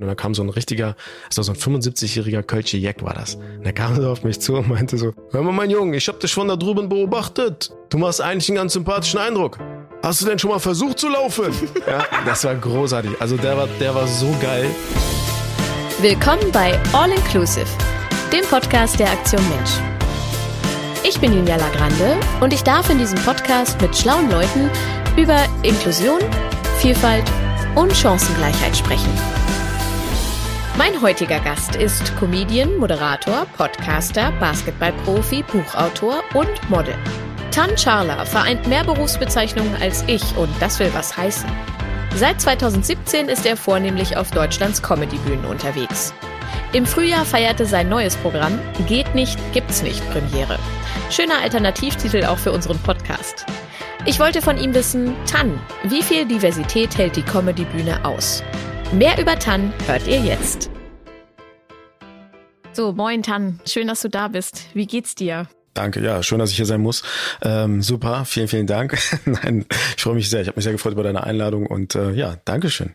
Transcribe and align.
Und 0.00 0.06
dann 0.06 0.16
kam 0.16 0.34
so 0.34 0.42
ein 0.42 0.48
richtiger, 0.48 0.96
also 1.28 1.42
so 1.42 1.52
ein 1.52 1.58
75-jähriger 1.58 2.42
Kölsche 2.42 2.78
Jack 2.78 3.02
war 3.02 3.12
das. 3.12 3.34
Und 3.34 3.64
der 3.64 3.74
kam 3.74 3.94
so 3.94 4.10
auf 4.10 4.24
mich 4.24 4.40
zu 4.40 4.54
und 4.54 4.68
meinte 4.68 4.96
so, 4.96 5.12
hör 5.30 5.42
mal 5.42 5.52
mein 5.52 5.68
Junge, 5.68 5.94
ich 5.98 6.08
hab 6.08 6.18
dich 6.20 6.32
von 6.32 6.48
da 6.48 6.56
drüben 6.56 6.88
beobachtet. 6.88 7.70
Du 7.90 7.98
machst 7.98 8.22
eigentlich 8.22 8.48
einen 8.48 8.56
ganz 8.56 8.72
sympathischen 8.72 9.20
Eindruck. 9.20 9.58
Hast 10.02 10.22
du 10.22 10.26
denn 10.26 10.38
schon 10.38 10.50
mal 10.50 10.58
versucht 10.58 10.98
zu 10.98 11.10
laufen? 11.10 11.52
ja, 11.86 12.02
das 12.24 12.44
war 12.44 12.54
großartig. 12.54 13.10
Also 13.20 13.36
der 13.36 13.58
war, 13.58 13.68
der 13.78 13.94
war 13.94 14.06
so 14.06 14.34
geil. 14.40 14.70
Willkommen 16.00 16.50
bei 16.50 16.78
All 16.94 17.10
Inclusive, 17.10 17.66
dem 18.32 18.44
Podcast 18.46 18.98
der 18.98 19.10
Aktion 19.10 19.46
Mensch. 19.50 19.72
Ich 21.06 21.20
bin 21.20 21.34
Julia 21.34 21.56
Lagrande 21.56 22.16
und 22.40 22.54
ich 22.54 22.62
darf 22.62 22.88
in 22.88 22.96
diesem 22.96 23.18
Podcast 23.18 23.78
mit 23.82 23.94
schlauen 23.94 24.30
Leuten 24.30 24.70
über 25.18 25.44
Inklusion, 25.62 26.20
Vielfalt 26.78 27.24
und 27.74 27.94
Chancengleichheit 27.94 28.74
sprechen. 28.74 29.39
Mein 30.80 31.02
heutiger 31.02 31.40
Gast 31.40 31.76
ist 31.76 32.16
Comedian, 32.18 32.78
Moderator, 32.78 33.44
Podcaster, 33.58 34.32
Basketballprofi, 34.40 35.42
Buchautor 35.42 36.22
und 36.32 36.70
Model. 36.70 36.94
Tan 37.50 37.76
Charla 37.76 38.24
vereint 38.24 38.66
mehr 38.66 38.82
Berufsbezeichnungen 38.82 39.76
als 39.82 40.02
ich 40.06 40.22
und 40.38 40.48
das 40.58 40.78
will 40.78 40.90
was 40.94 41.14
heißen. 41.14 41.50
Seit 42.14 42.40
2017 42.40 43.28
ist 43.28 43.44
er 43.44 43.58
vornehmlich 43.58 44.16
auf 44.16 44.30
Deutschlands 44.30 44.80
Comedybühnen 44.80 45.44
unterwegs. 45.44 46.14
Im 46.72 46.86
Frühjahr 46.86 47.26
feierte 47.26 47.66
sein 47.66 47.90
neues 47.90 48.16
Programm 48.16 48.58
Geht 48.88 49.14
nicht, 49.14 49.38
gibt's 49.52 49.82
nicht 49.82 50.02
Premiere. 50.12 50.58
Schöner 51.10 51.42
Alternativtitel 51.42 52.24
auch 52.24 52.38
für 52.38 52.52
unseren 52.52 52.78
Podcast. 52.78 53.44
Ich 54.06 54.18
wollte 54.18 54.40
von 54.40 54.56
ihm 54.56 54.72
wissen, 54.72 55.14
Tan, 55.30 55.60
wie 55.82 56.02
viel 56.02 56.24
Diversität 56.24 56.96
hält 56.96 57.16
die 57.16 57.22
Comedybühne 57.22 58.02
aus? 58.02 58.42
Mehr 58.92 59.20
über 59.20 59.38
Tan 59.38 59.72
hört 59.86 60.08
ihr 60.08 60.18
jetzt. 60.18 60.68
So, 62.72 62.92
moin 62.92 63.22
Tan, 63.22 63.60
schön, 63.64 63.86
dass 63.86 64.02
du 64.02 64.08
da 64.08 64.26
bist. 64.26 64.66
Wie 64.74 64.84
geht's 64.84 65.14
dir? 65.14 65.46
Danke, 65.74 66.00
ja, 66.00 66.24
schön, 66.24 66.40
dass 66.40 66.50
ich 66.50 66.56
hier 66.56 66.66
sein 66.66 66.80
muss. 66.80 67.04
Ähm, 67.40 67.82
super, 67.82 68.24
vielen, 68.24 68.48
vielen 68.48 68.66
Dank. 68.66 68.98
Nein, 69.26 69.64
ich 69.96 70.02
freue 70.02 70.16
mich 70.16 70.28
sehr. 70.28 70.40
Ich 70.40 70.48
habe 70.48 70.56
mich 70.56 70.64
sehr 70.64 70.72
gefreut 70.72 70.92
über 70.94 71.04
deine 71.04 71.22
Einladung 71.22 71.66
und 71.66 71.94
äh, 71.94 72.10
ja, 72.10 72.38
Dankeschön. 72.44 72.94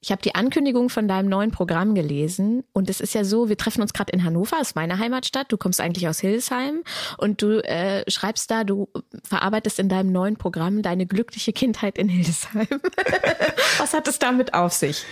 Ich 0.00 0.12
habe 0.12 0.22
die 0.22 0.36
Ankündigung 0.36 0.90
von 0.90 1.08
deinem 1.08 1.28
neuen 1.28 1.50
Programm 1.50 1.96
gelesen 1.96 2.62
und 2.72 2.88
es 2.88 3.00
ist 3.00 3.14
ja 3.14 3.24
so, 3.24 3.48
wir 3.48 3.56
treffen 3.56 3.82
uns 3.82 3.92
gerade 3.92 4.12
in 4.12 4.22
Hannover, 4.22 4.60
ist 4.60 4.76
meine 4.76 4.98
Heimatstadt. 4.98 5.50
Du 5.50 5.56
kommst 5.56 5.80
eigentlich 5.80 6.06
aus 6.06 6.20
Hildesheim 6.20 6.84
und 7.16 7.42
du 7.42 7.58
äh, 7.64 8.08
schreibst 8.08 8.48
da, 8.50 8.62
du 8.62 8.88
verarbeitest 9.24 9.80
in 9.80 9.88
deinem 9.88 10.12
neuen 10.12 10.36
Programm 10.36 10.82
deine 10.82 11.06
glückliche 11.06 11.52
Kindheit 11.52 11.98
in 11.98 12.08
Hildesheim. 12.08 12.68
Was 13.78 13.92
hat 13.92 14.06
es 14.06 14.20
damit 14.20 14.54
auf 14.54 14.72
sich? 14.72 15.04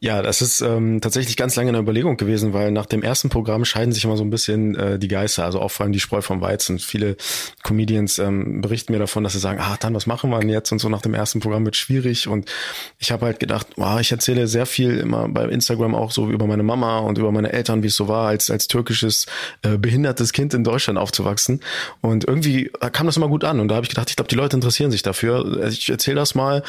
Ja, 0.00 0.22
das 0.22 0.42
ist 0.42 0.60
ähm, 0.60 1.00
tatsächlich 1.00 1.36
ganz 1.36 1.56
lange 1.56 1.70
eine 1.70 1.78
Überlegung 1.78 2.16
gewesen, 2.16 2.52
weil 2.52 2.70
nach 2.70 2.86
dem 2.86 3.02
ersten 3.02 3.28
Programm 3.28 3.64
scheiden 3.64 3.92
sich 3.92 4.04
immer 4.04 4.16
so 4.16 4.24
ein 4.24 4.30
bisschen 4.30 4.74
äh, 4.74 4.98
die 4.98 5.08
Geister, 5.08 5.44
also 5.44 5.60
auch 5.60 5.70
vor 5.70 5.84
allem 5.84 5.92
die 5.92 6.00
Spreu 6.00 6.20
vom 6.20 6.40
Weizen. 6.40 6.78
Viele 6.78 7.16
Comedians 7.62 8.18
ähm, 8.18 8.60
berichten 8.60 8.92
mir 8.92 8.98
davon, 8.98 9.24
dass 9.24 9.32
sie 9.32 9.38
sagen, 9.38 9.60
ah, 9.60 9.76
dann 9.80 9.94
was 9.94 10.06
machen 10.06 10.30
wir 10.30 10.40
denn 10.40 10.48
jetzt? 10.48 10.72
Und 10.72 10.78
so 10.78 10.88
nach 10.88 11.02
dem 11.02 11.14
ersten 11.14 11.40
Programm 11.40 11.64
wird 11.64 11.76
schwierig. 11.76 12.28
Und 12.28 12.50
ich 12.98 13.12
habe 13.12 13.26
halt 13.26 13.40
gedacht, 13.40 13.66
wow, 13.76 14.00
ich 14.00 14.12
erzähle 14.12 14.46
sehr 14.46 14.66
viel 14.66 14.98
immer 14.98 15.28
bei 15.28 15.44
Instagram 15.46 15.94
auch 15.94 16.10
so 16.10 16.30
über 16.30 16.46
meine 16.46 16.62
Mama 16.62 16.98
und 16.98 17.18
über 17.18 17.32
meine 17.32 17.52
Eltern, 17.52 17.82
wie 17.82 17.88
es 17.88 17.96
so 17.96 18.08
war, 18.08 18.28
als 18.28 18.50
als 18.50 18.68
türkisches 18.68 19.26
äh, 19.62 19.78
behindertes 19.78 20.32
Kind 20.32 20.54
in 20.54 20.64
Deutschland 20.64 20.98
aufzuwachsen. 20.98 21.60
Und 22.00 22.24
irgendwie 22.24 22.70
kam 22.92 23.06
das 23.06 23.16
immer 23.16 23.28
gut 23.28 23.44
an. 23.44 23.60
Und 23.60 23.68
da 23.68 23.76
habe 23.76 23.84
ich 23.84 23.90
gedacht, 23.90 24.10
ich 24.10 24.16
glaube, 24.16 24.28
die 24.28 24.36
Leute 24.36 24.56
interessieren 24.56 24.90
sich 24.90 25.02
dafür. 25.02 25.66
Ich 25.68 25.88
erzähle 25.88 26.16
das 26.16 26.34
mal, 26.34 26.62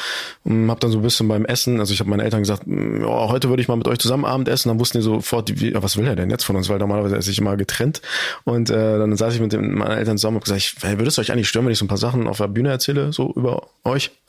habe 0.44 0.80
dann 0.80 0.90
so 0.90 0.98
ein 0.98 1.02
bisschen 1.02 1.28
beim 1.28 1.44
Essen, 1.44 1.80
also 1.80 1.92
ich 1.92 2.00
habe 2.00 2.10
meinen 2.10 2.20
Eltern 2.20 2.40
gesagt, 2.40 2.62
oh, 2.66 3.15
heute 3.16 3.48
würde 3.48 3.62
ich 3.62 3.68
mal 3.68 3.76
mit 3.76 3.88
euch 3.88 3.98
zusammen 3.98 4.24
Abend 4.24 4.48
essen. 4.48 4.68
Dann 4.68 4.78
wussten 4.78 4.98
die 4.98 5.02
sofort, 5.02 5.60
wie, 5.60 5.74
was 5.74 5.96
will 5.96 6.06
er 6.06 6.16
denn 6.16 6.30
jetzt 6.30 6.44
von 6.44 6.56
uns? 6.56 6.68
Weil 6.68 6.78
normalerweise 6.78 7.16
esse 7.16 7.30
ich 7.30 7.38
immer 7.38 7.56
getrennt. 7.56 8.02
Und 8.44 8.70
äh, 8.70 8.98
dann 8.98 9.16
saß 9.16 9.34
ich 9.34 9.40
mit 9.40 9.52
den, 9.52 9.74
meinen 9.74 9.98
Eltern 9.98 10.18
zusammen 10.18 10.36
und 10.36 10.44
gesagt, 10.44 10.60
ich, 10.60 10.74
hey, 10.82 10.98
würdest 10.98 11.18
du 11.18 11.22
euch 11.22 11.32
eigentlich 11.32 11.48
stören, 11.48 11.64
wenn 11.66 11.72
ich 11.72 11.78
so 11.78 11.84
ein 11.84 11.88
paar 11.88 11.98
Sachen 11.98 12.28
auf 12.28 12.38
der 12.38 12.48
Bühne 12.48 12.70
erzähle, 12.70 13.12
so 13.12 13.32
über 13.34 13.68
euch? 13.84 14.10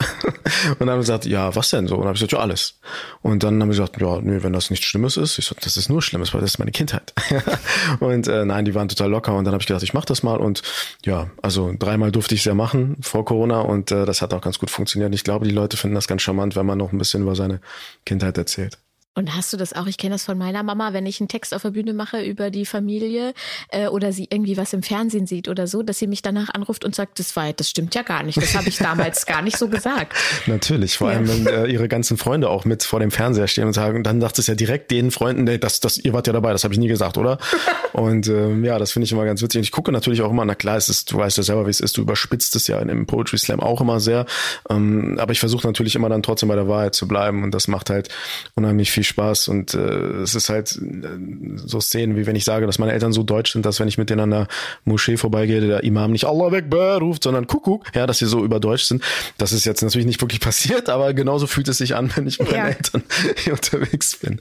und 0.70 0.80
dann 0.80 0.90
haben 0.90 1.00
sie 1.02 1.06
gesagt, 1.06 1.26
ja, 1.26 1.54
was 1.54 1.70
denn 1.70 1.86
so? 1.86 1.94
Und 1.94 2.00
dann 2.00 2.08
habe 2.08 2.16
ich 2.16 2.20
gesagt, 2.20 2.32
ja, 2.32 2.38
alles. 2.38 2.78
Und 3.22 3.42
dann 3.42 3.60
haben 3.60 3.72
sie 3.72 3.78
gesagt, 3.78 4.00
ja, 4.00 4.20
nö, 4.20 4.42
wenn 4.42 4.52
das 4.52 4.70
nichts 4.70 4.86
Schlimmes 4.86 5.16
ist, 5.16 5.38
ich 5.38 5.46
so, 5.46 5.54
das 5.60 5.76
ist 5.76 5.88
nur 5.88 6.02
Schlimmes, 6.02 6.34
weil 6.34 6.40
das 6.40 6.52
ist 6.52 6.58
meine 6.58 6.72
Kindheit. 6.72 7.12
und 8.00 8.28
äh, 8.28 8.44
nein, 8.44 8.64
die 8.64 8.74
waren 8.74 8.88
total 8.88 9.10
locker 9.10 9.34
und 9.34 9.44
dann 9.44 9.52
habe 9.52 9.62
ich 9.62 9.66
gedacht, 9.66 9.82
ich 9.82 9.94
mache 9.94 10.06
das 10.06 10.22
mal 10.22 10.38
und 10.38 10.62
ja, 11.04 11.30
also 11.42 11.74
dreimal 11.78 12.12
durfte 12.12 12.34
ich 12.34 12.40
es 12.40 12.44
ja 12.44 12.54
machen 12.54 12.96
vor 13.00 13.24
Corona 13.24 13.60
und 13.60 13.90
äh, 13.90 14.04
das 14.04 14.22
hat 14.22 14.32
auch 14.34 14.40
ganz 14.40 14.58
gut 14.58 14.70
funktioniert. 14.70 15.14
Ich 15.14 15.24
glaube, 15.24 15.46
die 15.46 15.54
Leute 15.54 15.76
finden 15.76 15.94
das 15.94 16.08
ganz 16.08 16.22
charmant, 16.22 16.56
wenn 16.56 16.66
man 16.66 16.78
noch 16.78 16.92
ein 16.92 16.98
bisschen 16.98 17.22
über 17.22 17.34
seine 17.34 17.60
Kindheit 18.04 18.38
erzählt. 18.38 18.77
Und 19.18 19.34
hast 19.34 19.52
du 19.52 19.56
das 19.56 19.72
auch? 19.72 19.88
Ich 19.88 19.98
kenne 19.98 20.14
das 20.14 20.22
von 20.22 20.38
meiner 20.38 20.62
Mama, 20.62 20.92
wenn 20.92 21.04
ich 21.04 21.20
einen 21.20 21.26
Text 21.26 21.52
auf 21.52 21.62
der 21.62 21.72
Bühne 21.72 21.92
mache 21.92 22.22
über 22.22 22.50
die 22.50 22.64
Familie 22.64 23.34
äh, 23.70 23.88
oder 23.88 24.12
sie 24.12 24.28
irgendwie 24.30 24.56
was 24.56 24.72
im 24.72 24.84
Fernsehen 24.84 25.26
sieht 25.26 25.48
oder 25.48 25.66
so, 25.66 25.82
dass 25.82 25.98
sie 25.98 26.06
mich 26.06 26.22
danach 26.22 26.50
anruft 26.54 26.84
und 26.84 26.94
sagt, 26.94 27.18
das 27.18 27.34
war, 27.34 27.52
das 27.52 27.68
stimmt 27.68 27.96
ja 27.96 28.02
gar 28.02 28.22
nicht. 28.22 28.40
Das 28.40 28.54
habe 28.54 28.68
ich 28.68 28.78
damals 28.78 29.26
gar 29.26 29.42
nicht 29.42 29.58
so 29.58 29.66
gesagt. 29.66 30.14
Natürlich, 30.46 30.96
vor 30.96 31.08
allem 31.08 31.26
wenn 31.28 31.48
äh, 31.48 31.66
ihre 31.66 31.88
ganzen 31.88 32.16
Freunde 32.16 32.48
auch 32.48 32.64
mit 32.64 32.84
vor 32.84 33.00
dem 33.00 33.10
Fernseher 33.10 33.48
stehen 33.48 33.66
und 33.66 33.72
sagen, 33.72 34.04
dann 34.04 34.20
sagt 34.20 34.38
es 34.38 34.46
ja 34.46 34.54
direkt 34.54 34.92
den 34.92 35.10
Freunden, 35.10 35.42
nee, 35.42 35.58
das, 35.58 35.80
das, 35.80 35.98
ihr 35.98 36.12
wart 36.12 36.28
ja 36.28 36.32
dabei, 36.32 36.52
das 36.52 36.62
habe 36.62 36.74
ich 36.74 36.78
nie 36.78 36.86
gesagt, 36.86 37.18
oder? 37.18 37.38
und 37.94 38.28
ähm, 38.28 38.64
ja, 38.64 38.78
das 38.78 38.92
finde 38.92 39.06
ich 39.06 39.10
immer 39.10 39.24
ganz 39.24 39.42
witzig. 39.42 39.58
Und 39.58 39.64
ich 39.64 39.72
gucke 39.72 39.90
natürlich 39.90 40.22
auch 40.22 40.30
immer, 40.30 40.44
na 40.44 40.54
klar, 40.54 40.76
es 40.76 40.88
ist, 40.88 41.10
du 41.10 41.18
weißt 41.18 41.38
ja 41.38 41.42
selber, 41.42 41.66
wie 41.66 41.70
es 41.70 41.80
ist, 41.80 41.96
du 41.96 42.02
überspitzt 42.02 42.54
es 42.54 42.68
ja 42.68 42.78
in 42.78 42.86
dem 42.86 43.06
Poetry 43.08 43.38
Slam 43.38 43.58
auch 43.58 43.80
immer 43.80 43.98
sehr. 43.98 44.26
Ähm, 44.70 45.18
aber 45.18 45.32
ich 45.32 45.40
versuche 45.40 45.66
natürlich 45.66 45.96
immer 45.96 46.08
dann 46.08 46.22
trotzdem 46.22 46.48
bei 46.48 46.54
der 46.54 46.68
Wahrheit 46.68 46.94
zu 46.94 47.08
bleiben 47.08 47.42
und 47.42 47.52
das 47.52 47.66
macht 47.66 47.90
halt 47.90 48.10
unheimlich 48.54 48.92
viel 48.92 49.07
Spaß 49.08 49.48
und 49.48 49.74
äh, 49.74 50.22
es 50.22 50.34
ist 50.34 50.48
halt 50.48 50.76
äh, 50.76 51.56
so 51.56 51.80
Szenen, 51.80 52.16
wie 52.16 52.26
wenn 52.26 52.36
ich 52.36 52.44
sage, 52.44 52.66
dass 52.66 52.78
meine 52.78 52.92
Eltern 52.92 53.12
so 53.12 53.22
deutsch 53.22 53.52
sind, 53.52 53.66
dass 53.66 53.80
wenn 53.80 53.88
ich 53.88 53.98
mit 53.98 54.10
denen 54.10 54.20
an 54.20 54.30
der 54.30 54.48
Moschee 54.84 55.16
vorbeigehe, 55.16 55.60
der 55.60 55.84
Imam 55.84 56.12
nicht 56.12 56.24
Allah 56.24 56.48
Akbar 56.48 56.98
ruft, 56.98 57.24
sondern 57.24 57.46
Kuckuck, 57.46 57.86
ja, 57.94 58.06
dass 58.06 58.18
sie 58.18 58.26
so 58.26 58.44
überdeutsch 58.44 58.84
sind. 58.84 59.02
Das 59.38 59.52
ist 59.52 59.64
jetzt 59.64 59.82
natürlich 59.82 60.06
nicht 60.06 60.20
wirklich 60.20 60.40
passiert, 60.48 60.88
aber 60.88 61.14
genauso 61.14 61.46
fühlt 61.46 61.68
es 61.68 61.78
sich 61.78 61.94
an, 61.94 62.10
wenn 62.14 62.26
ich 62.26 62.38
mit 62.38 62.52
ja. 62.52 62.58
meinen 62.58 62.76
Eltern 62.76 63.02
hier 63.36 63.54
unterwegs 63.54 64.16
bin. 64.16 64.40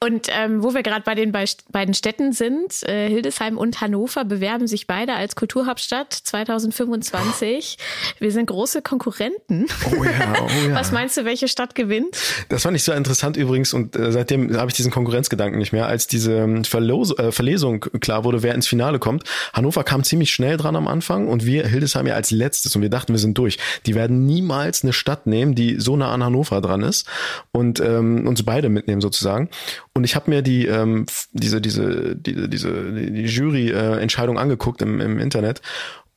Und 0.00 0.28
ähm, 0.30 0.62
wo 0.62 0.74
wir 0.74 0.82
gerade 0.82 1.02
bei 1.02 1.14
den 1.14 1.32
beiden 1.32 1.94
Städten 1.94 2.32
sind, 2.32 2.82
äh, 2.84 3.08
Hildesheim 3.08 3.58
und 3.58 3.80
Hannover 3.80 4.24
bewerben 4.24 4.66
sich 4.66 4.86
beide 4.86 5.14
als 5.14 5.36
Kulturhauptstadt 5.36 6.12
2025. 6.12 7.78
Wir 8.18 8.32
sind 8.32 8.46
große 8.46 8.82
Konkurrenten. 8.82 9.66
Oh 9.86 10.04
ja, 10.04 10.34
oh 10.40 10.68
ja. 10.68 10.74
Was 10.78 10.92
meinst 10.92 11.16
du, 11.16 11.24
welche 11.24 11.48
Stadt 11.48 11.74
gewinnt? 11.74 12.16
Das 12.48 12.62
fand 12.62 12.76
ich 12.76 12.84
so 12.84 12.92
interessant 12.92 13.36
übrigens 13.36 13.72
und 13.78 13.96
äh, 13.96 14.12
seitdem 14.12 14.56
habe 14.56 14.70
ich 14.70 14.76
diesen 14.76 14.90
Konkurrenzgedanken 14.90 15.58
nicht 15.58 15.72
mehr. 15.72 15.86
Als 15.86 16.06
diese 16.06 16.34
ähm, 16.34 16.64
Verlos 16.64 17.16
äh, 17.18 17.32
Verlesung 17.32 17.80
klar 17.80 18.24
wurde, 18.24 18.42
wer 18.42 18.54
ins 18.54 18.66
Finale 18.66 18.98
kommt, 18.98 19.24
Hannover 19.52 19.84
kam 19.84 20.02
ziemlich 20.02 20.30
schnell 20.30 20.56
dran 20.56 20.76
am 20.76 20.88
Anfang 20.88 21.28
und 21.28 21.46
wir 21.46 21.66
Hildesheim 21.66 22.06
ja 22.06 22.14
als 22.14 22.30
letztes 22.30 22.74
und 22.74 22.82
wir 22.82 22.90
dachten, 22.90 23.12
wir 23.12 23.18
sind 23.18 23.38
durch. 23.38 23.58
Die 23.86 23.94
werden 23.94 24.26
niemals 24.26 24.82
eine 24.82 24.92
Stadt 24.92 25.26
nehmen, 25.26 25.54
die 25.54 25.78
so 25.78 25.96
nah 25.96 26.12
an 26.12 26.24
Hannover 26.24 26.60
dran 26.60 26.82
ist 26.82 27.06
und 27.52 27.80
ähm, 27.80 28.26
uns 28.26 28.42
beide 28.42 28.68
mitnehmen 28.68 29.00
sozusagen. 29.00 29.48
Und 29.94 30.04
ich 30.04 30.14
habe 30.14 30.30
mir 30.30 30.42
die 30.42 30.66
ähm, 30.66 31.06
diese 31.32 31.60
diese 31.60 32.16
diese 32.16 32.48
diese 32.48 32.92
die 32.92 33.24
Jury-Entscheidung 33.24 34.36
äh, 34.36 34.40
angeguckt 34.40 34.82
im, 34.82 35.00
im 35.00 35.18
Internet 35.18 35.62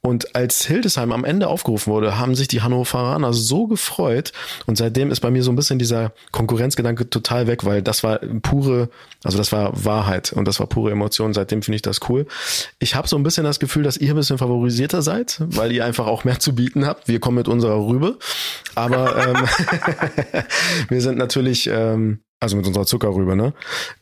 und 0.03 0.35
als 0.35 0.65
Hildesheim 0.65 1.11
am 1.11 1.23
Ende 1.23 1.47
aufgerufen 1.47 1.93
wurde, 1.93 2.17
haben 2.17 2.33
sich 2.33 2.47
die 2.47 2.63
Hannoveraner 2.63 3.33
so 3.33 3.67
gefreut. 3.67 4.31
Und 4.65 4.75
seitdem 4.75 5.11
ist 5.11 5.19
bei 5.19 5.29
mir 5.29 5.43
so 5.43 5.51
ein 5.51 5.55
bisschen 5.55 5.77
dieser 5.77 6.11
Konkurrenzgedanke 6.31 7.07
total 7.11 7.45
weg, 7.45 7.65
weil 7.65 7.83
das 7.83 8.03
war 8.03 8.17
pure, 8.41 8.89
also 9.23 9.37
das 9.37 9.51
war 9.51 9.85
Wahrheit 9.85 10.33
und 10.33 10.47
das 10.47 10.59
war 10.59 10.65
pure 10.65 10.89
Emotion. 10.89 11.35
Seitdem 11.35 11.61
finde 11.61 11.75
ich 11.75 11.81
das 11.83 11.99
cool. 12.09 12.25
Ich 12.79 12.95
habe 12.95 13.07
so 13.07 13.15
ein 13.15 13.21
bisschen 13.21 13.43
das 13.43 13.59
Gefühl, 13.59 13.83
dass 13.83 13.97
ihr 13.97 14.13
ein 14.13 14.15
bisschen 14.15 14.39
favorisierter 14.39 15.03
seid, 15.03 15.37
weil 15.39 15.71
ihr 15.71 15.85
einfach 15.85 16.07
auch 16.07 16.23
mehr 16.23 16.39
zu 16.39 16.55
bieten 16.55 16.87
habt. 16.87 17.07
Wir 17.07 17.19
kommen 17.19 17.37
mit 17.37 17.47
unserer 17.47 17.85
Rübe. 17.85 18.17
Aber 18.73 19.15
ähm, 19.27 19.45
wir 20.89 21.01
sind 21.01 21.19
natürlich. 21.19 21.67
Ähm, 21.67 22.21
also 22.43 22.57
mit 22.57 22.65
unserer 22.65 22.87
Zuckerrübe, 22.87 23.35
ne? 23.35 23.53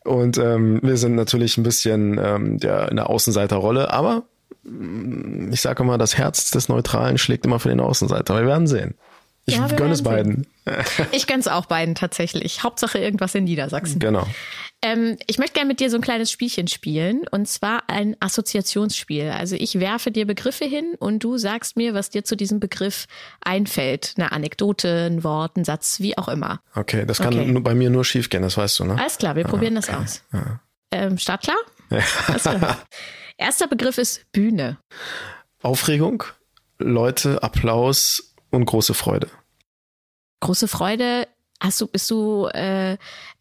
Und 0.05 0.37
ähm, 0.37 0.79
wir 0.81 0.95
sind 0.95 1.15
natürlich 1.15 1.57
ein 1.57 1.63
bisschen 1.63 2.17
ähm, 2.23 2.57
ja, 2.63 2.85
in 2.85 2.95
der 2.95 3.09
Außenseiterrolle, 3.09 3.91
aber 3.91 4.23
ich 5.51 5.61
sage 5.61 5.83
immer, 5.83 5.97
das 5.97 6.17
Herz 6.17 6.51
des 6.51 6.69
Neutralen 6.69 7.17
schlägt 7.17 7.45
immer 7.45 7.59
für 7.59 7.69
den 7.69 7.79
Außenseiter. 7.79 8.35
Wir 8.35 8.45
werden 8.45 8.67
sehen. 8.67 8.95
Ich 9.45 9.55
ja, 9.55 9.67
gönne 9.67 9.93
es 9.93 10.03
beiden. 10.03 10.47
Ich 11.11 11.25
gönne 11.25 11.39
es 11.39 11.47
auch 11.47 11.65
beiden 11.65 11.95
tatsächlich. 11.95 12.61
Hauptsache 12.63 12.99
irgendwas 12.99 13.33
in 13.33 13.45
Niedersachsen. 13.45 13.99
Genau. 13.99 14.27
Ähm, 14.81 15.17
ich 15.27 15.39
möchte 15.39 15.53
gerne 15.53 15.67
mit 15.67 15.79
dir 15.79 15.89
so 15.89 15.97
ein 15.97 16.01
kleines 16.01 16.31
Spielchen 16.31 16.67
spielen 16.67 17.25
und 17.31 17.47
zwar 17.47 17.89
ein 17.89 18.15
Assoziationsspiel. 18.19 19.31
Also 19.31 19.55
ich 19.55 19.79
werfe 19.79 20.11
dir 20.11 20.25
Begriffe 20.27 20.65
hin 20.65 20.93
und 20.99 21.23
du 21.23 21.37
sagst 21.37 21.75
mir, 21.75 21.93
was 21.93 22.11
dir 22.11 22.23
zu 22.23 22.37
diesem 22.37 22.59
Begriff 22.59 23.07
einfällt. 23.41 24.13
Eine 24.17 24.31
Anekdote, 24.31 25.07
ein 25.09 25.23
Wort, 25.23 25.57
ein 25.57 25.65
Satz, 25.65 25.99
wie 25.99 26.17
auch 26.17 26.27
immer. 26.27 26.61
Okay, 26.75 27.05
das 27.05 27.17
kann 27.17 27.37
okay. 27.37 27.59
bei 27.59 27.73
mir 27.73 27.89
nur 27.89 28.05
schief 28.05 28.29
gehen, 28.29 28.43
das 28.43 28.55
weißt 28.55 28.79
du, 28.79 28.85
ne? 28.85 28.97
Alles 28.99 29.17
klar, 29.17 29.35
wir 29.35 29.43
probieren 29.43 29.77
okay. 29.77 29.87
das 29.91 30.01
aus. 30.01 30.23
Ja. 30.31 30.59
Ähm, 30.91 31.17
startklar? 31.17 31.57
Ja. 31.89 31.99
Alles 32.27 32.43
klar. 32.43 32.77
Erster 33.39 33.67
Begriff 33.67 33.97
ist 33.97 34.29
Bühne. 34.33 34.77
Aufregung, 35.61 36.25
Leute, 36.77 37.41
Applaus 37.41 38.35
und 38.51 38.65
große 38.65 38.93
Freude. 38.93 39.29
Große 40.41 40.67
Freude 40.67 41.25
Hast 41.61 41.81
du, 41.81 41.87
bist 41.87 42.09
du, 42.09 42.47
äh, 42.53 42.97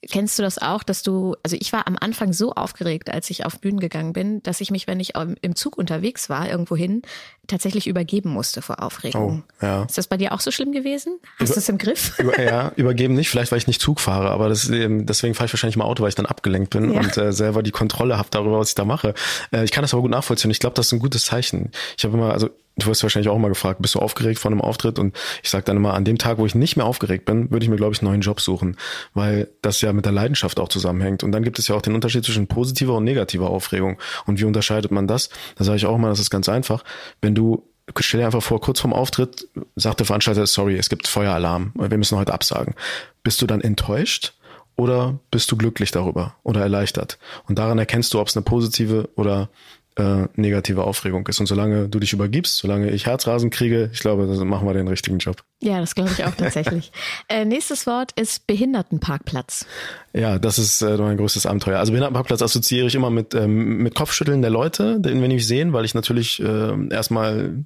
kennst 0.06 0.38
du 0.38 0.42
das 0.42 0.58
auch, 0.58 0.82
dass 0.82 1.02
du, 1.02 1.34
also 1.42 1.56
ich 1.58 1.72
war 1.72 1.86
am 1.86 1.96
Anfang 1.98 2.32
so 2.32 2.52
aufgeregt, 2.52 3.10
als 3.10 3.30
ich 3.30 3.44
auf 3.44 3.60
Bühnen 3.60 3.80
gegangen 3.80 4.12
bin, 4.12 4.42
dass 4.42 4.60
ich 4.60 4.70
mich, 4.70 4.86
wenn 4.86 5.00
ich 5.00 5.12
im 5.16 5.56
Zug 5.56 5.76
unterwegs 5.76 6.30
war, 6.30 6.48
irgendwohin, 6.48 7.02
tatsächlich 7.48 7.86
übergeben 7.86 8.30
musste 8.30 8.62
vor 8.62 8.82
Aufregung. 8.82 9.42
Oh, 9.60 9.64
ja. 9.64 9.82
Ist 9.84 9.98
das 9.98 10.06
bei 10.06 10.16
dir 10.16 10.32
auch 10.32 10.40
so 10.40 10.50
schlimm 10.50 10.70
gewesen? 10.72 11.18
Hast 11.38 11.56
du 11.56 11.58
es 11.58 11.68
im 11.68 11.78
Griff? 11.78 12.18
Über, 12.18 12.40
ja, 12.40 12.72
übergeben 12.76 13.14
nicht, 13.14 13.28
vielleicht 13.28 13.50
weil 13.50 13.58
ich 13.58 13.66
nicht 13.66 13.80
Zug 13.80 14.00
fahre, 14.00 14.30
aber 14.30 14.48
das, 14.48 14.68
deswegen 14.70 15.34
fahre 15.34 15.46
ich 15.46 15.52
wahrscheinlich 15.52 15.76
mal 15.76 15.84
Auto, 15.84 16.02
weil 16.02 16.10
ich 16.10 16.14
dann 16.14 16.26
abgelenkt 16.26 16.70
bin 16.70 16.92
ja. 16.92 17.00
und 17.00 17.16
äh, 17.16 17.32
selber 17.32 17.62
die 17.62 17.70
Kontrolle 17.70 18.18
habe 18.18 18.28
darüber, 18.30 18.60
was 18.60 18.70
ich 18.70 18.74
da 18.74 18.84
mache. 18.84 19.14
Äh, 19.50 19.64
ich 19.64 19.72
kann 19.72 19.82
das 19.82 19.94
aber 19.94 20.02
gut 20.02 20.10
nachvollziehen. 20.10 20.50
Ich 20.50 20.60
glaube, 20.60 20.74
das 20.74 20.86
ist 20.86 20.92
ein 20.92 21.00
gutes 21.00 21.24
Zeichen. 21.24 21.72
Ich 21.96 22.04
habe 22.04 22.16
immer, 22.16 22.32
also 22.32 22.50
du 22.78 22.86
wirst 22.86 23.02
wahrscheinlich 23.02 23.28
auch 23.28 23.36
immer 23.36 23.48
gefragt, 23.48 23.82
bist 23.82 23.94
du 23.94 23.98
aufgeregt 23.98 24.38
vor 24.38 24.50
einem 24.50 24.60
Auftritt? 24.60 24.98
Und 24.98 25.16
ich 25.42 25.50
sage 25.50 25.64
dann 25.64 25.76
immer, 25.76 25.94
an 25.94 26.04
dem 26.04 26.18
Tag, 26.18 26.38
wo 26.38 26.46
ich 26.46 26.54
nicht 26.54 26.76
mehr 26.76 26.86
aufgeregt 26.86 27.24
bin, 27.24 27.50
würde 27.50 27.64
ich 27.64 27.70
mir, 27.70 27.76
glaube 27.76 27.94
ich, 27.94 28.00
einen 28.00 28.10
neuen 28.10 28.20
Job 28.20 28.40
suchen, 28.40 28.76
weil 29.14 29.48
das 29.62 29.80
ja 29.80 29.88
mit 29.93 30.05
der 30.05 30.12
Leidenschaft 30.12 30.58
auch 30.61 30.69
zusammenhängt. 30.69 31.23
Und 31.23 31.32
dann 31.32 31.43
gibt 31.43 31.58
es 31.58 31.69
ja 31.69 31.75
auch 31.75 31.82
den 31.82 31.94
Unterschied 31.94 32.25
zwischen 32.25 32.46
positiver 32.46 32.94
und 32.94 33.05
negativer 33.05 33.50
Aufregung. 33.50 33.99
Und 34.26 34.40
wie 34.40 34.44
unterscheidet 34.44 34.90
man 34.90 35.06
das? 35.06 35.31
Da 35.56 35.64
sage 35.64 35.76
ich 35.76 35.87
auch 35.87 35.96
immer, 35.96 36.08
das 36.08 36.20
ist 36.20 36.31
ganz 36.31 36.49
einfach. 36.49 36.85
Wenn 37.20 37.35
du 37.35 37.64
stell 37.99 38.20
dir 38.20 38.26
einfach 38.26 38.43
vor, 38.43 38.61
kurz 38.61 38.81
vorm 38.81 38.93
Auftritt 38.93 39.49
sagt 39.76 40.00
der 40.00 40.06
Veranstalter, 40.06 40.46
sorry, 40.46 40.76
es 40.76 40.88
gibt 40.88 41.08
Feueralarm, 41.08 41.73
wir 41.75 41.99
müssen 41.99 42.19
heute 42.19 42.35
absagen. 42.35 42.75
Bist 43.23 43.40
du 43.40 43.46
dann 43.46 43.61
enttäuscht 43.61 44.35
oder 44.76 45.19
bist 45.31 45.50
du 45.50 45.56
glücklich 45.56 45.91
darüber 45.91 46.37
oder 46.43 46.61
erleichtert? 46.61 47.19
Und 47.49 47.58
daran 47.58 47.79
erkennst 47.79 48.12
du, 48.14 48.20
ob 48.20 48.29
es 48.29 48.37
eine 48.37 48.44
positive 48.44 49.08
oder 49.17 49.49
äh, 49.98 50.28
negative 50.36 50.84
Aufregung 50.84 51.26
ist. 51.26 51.40
Und 51.40 51.46
solange 51.46 51.88
du 51.88 51.98
dich 51.98 52.12
übergibst, 52.12 52.58
solange 52.58 52.90
ich 52.90 53.06
Herzrasen 53.06 53.50
kriege, 53.50 53.90
ich 53.92 54.00
glaube, 54.00 54.26
dann 54.26 54.46
machen 54.46 54.66
wir 54.66 54.72
den 54.72 54.86
richtigen 54.86 55.18
Job. 55.18 55.42
Ja, 55.60 55.80
das 55.80 55.94
glaube 55.94 56.10
ich 56.12 56.24
auch 56.24 56.34
tatsächlich. 56.34 56.92
äh, 57.28 57.44
nächstes 57.44 57.86
Wort 57.86 58.12
ist 58.12 58.46
Behindertenparkplatz. 58.46 59.66
Ja, 60.12 60.38
das 60.38 60.58
ist 60.58 60.82
äh, 60.82 60.96
mein 60.96 61.16
größtes 61.16 61.46
Abenteuer. 61.46 61.78
Also 61.78 61.92
Behindertenparkplatz 61.92 62.42
assoziiere 62.42 62.86
ich 62.86 62.94
immer 62.94 63.10
mit, 63.10 63.34
ähm, 63.34 63.78
mit 63.78 63.94
Kopfschütteln 63.96 64.40
der 64.40 64.50
Leute, 64.50 65.00
den 65.00 65.20
wir 65.20 65.28
nicht 65.28 65.46
sehen, 65.46 65.72
weil 65.72 65.84
ich 65.84 65.94
natürlich 65.94 66.40
äh, 66.40 66.88
erstmal 66.90 67.64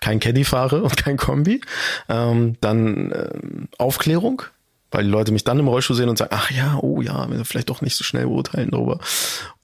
kein 0.00 0.18
Caddy 0.18 0.44
fahre 0.44 0.82
und 0.82 0.96
kein 0.96 1.16
Kombi. 1.16 1.60
Ähm, 2.08 2.56
dann 2.60 3.12
äh, 3.12 3.30
Aufklärung, 3.78 4.42
weil 4.90 5.04
die 5.04 5.10
Leute 5.10 5.30
mich 5.30 5.44
dann 5.44 5.60
im 5.60 5.68
Rollstuhl 5.68 5.96
sehen 5.96 6.08
und 6.08 6.18
sagen, 6.18 6.34
ach 6.34 6.50
ja, 6.50 6.78
oh 6.82 7.00
ja, 7.00 7.28
vielleicht 7.44 7.70
doch 7.70 7.80
nicht 7.80 7.96
so 7.96 8.02
schnell 8.02 8.26
beurteilen 8.26 8.70
darüber. 8.72 8.98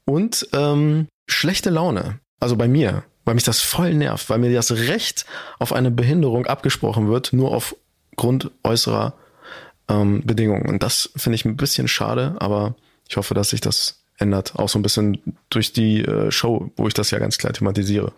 Und 0.04 0.46
ähm, 0.52 1.08
schlechte 1.26 1.70
Laune. 1.70 2.20
Also 2.40 2.56
bei 2.56 2.68
mir, 2.68 3.04
weil 3.24 3.34
mich 3.34 3.44
das 3.44 3.60
voll 3.60 3.94
nervt, 3.94 4.28
weil 4.30 4.38
mir 4.38 4.52
das 4.52 4.70
Recht 4.72 5.26
auf 5.58 5.72
eine 5.72 5.90
Behinderung 5.90 6.46
abgesprochen 6.46 7.08
wird, 7.08 7.32
nur 7.32 7.52
aufgrund 7.52 8.50
äußerer 8.62 9.14
ähm, 9.88 10.22
Bedingungen. 10.24 10.68
Und 10.68 10.82
das 10.82 11.10
finde 11.16 11.36
ich 11.36 11.44
ein 11.44 11.56
bisschen 11.56 11.88
schade, 11.88 12.36
aber 12.38 12.76
ich 13.08 13.16
hoffe, 13.16 13.34
dass 13.34 13.50
sich 13.50 13.60
das 13.60 14.04
ändert. 14.18 14.56
Auch 14.56 14.68
so 14.68 14.78
ein 14.78 14.82
bisschen 14.82 15.36
durch 15.50 15.72
die 15.72 16.02
äh, 16.02 16.30
Show, 16.30 16.70
wo 16.76 16.88
ich 16.88 16.94
das 16.94 17.10
ja 17.10 17.18
ganz 17.18 17.38
klar 17.38 17.52
thematisiere. 17.52 18.12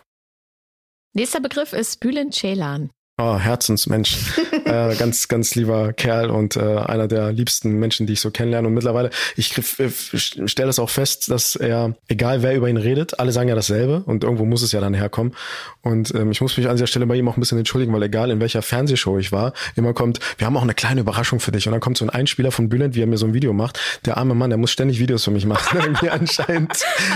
Nächster 1.15 1.41
Begriff 1.41 1.73
ist 1.73 2.01
Bülent 2.01 2.35
Ceylan. 2.35 2.91
Oh, 3.21 3.37
Herzensmensch. 3.37 4.17
äh, 4.65 4.95
ganz, 4.95 5.27
ganz 5.27 5.57
lieber 5.57 5.93
Kerl 5.93 6.31
und 6.31 6.55
äh, 6.55 6.61
einer 6.61 7.09
der 7.09 7.33
liebsten 7.33 7.73
Menschen, 7.73 8.07
die 8.07 8.13
ich 8.13 8.21
so 8.21 8.31
kennenlerne. 8.31 8.69
Und 8.69 8.75
mittlerweile, 8.75 9.11
ich 9.35 9.59
äh, 9.59 9.91
stelle 9.91 10.71
es 10.71 10.79
auch 10.79 10.89
fest, 10.89 11.29
dass 11.29 11.57
er, 11.57 11.97
egal 12.07 12.45
wer 12.45 12.55
über 12.55 12.69
ihn 12.69 12.77
redet, 12.77 13.19
alle 13.19 13.33
sagen 13.33 13.49
ja 13.49 13.57
dasselbe 13.57 14.05
und 14.07 14.23
irgendwo 14.23 14.45
muss 14.45 14.63
es 14.63 14.71
ja 14.71 14.81
dann 14.81 14.95
herkommen. 14.95 15.35
Und 15.83 16.15
ähm, 16.15 16.31
ich 16.31 16.41
muss 16.41 16.57
mich 16.57 16.69
an 16.69 16.77
dieser 16.77 16.87
Stelle 16.87 17.07
bei 17.07 17.17
ihm 17.17 17.29
auch 17.29 17.37
ein 17.37 17.41
bisschen 17.41 17.59
entschuldigen, 17.59 17.93
weil 17.93 18.05
egal 18.05 18.31
in 18.31 18.39
welcher 18.39 18.63
Fernsehshow 18.63 19.19
ich 19.19 19.33
war, 19.33 19.53
immer 19.75 19.95
kommt, 19.95 20.21
wir 20.37 20.47
haben 20.47 20.57
auch 20.57 20.63
eine 20.63 20.75
kleine 20.75 21.01
Überraschung 21.01 21.41
für 21.41 21.51
dich. 21.51 21.67
Und 21.67 21.73
dann 21.73 21.81
kommt 21.81 21.99
so 21.99 22.05
ein 22.05 22.11
Einspieler 22.11 22.53
von 22.53 22.69
Bülent, 22.69 22.95
wie 22.95 23.03
er 23.03 23.09
mir 23.09 23.19
so 23.19 23.27
ein 23.27 23.35
Video 23.35 23.53
macht. 23.53 23.81
Der 24.05 24.17
arme 24.17 24.37
Mann, 24.37 24.51
der 24.51 24.59
muss 24.59 24.71
ständig 24.71 25.01
Videos 25.01 25.25
für 25.25 25.33
mich 25.33 25.45
machen. 25.45 25.77
Irgendwie 25.83 26.11
anscheinend. 26.11 26.73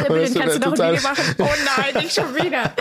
Bülent, 0.09 0.35
kannst 0.35 0.57
du 0.57 0.71
noch 0.71 0.79
ein 0.81 0.95
Video 0.95 1.09
machen? 1.09 1.35
Oh 1.39 1.47
nein, 1.77 2.03
nicht 2.03 2.13
schon 2.13 2.35
wieder. 2.35 2.73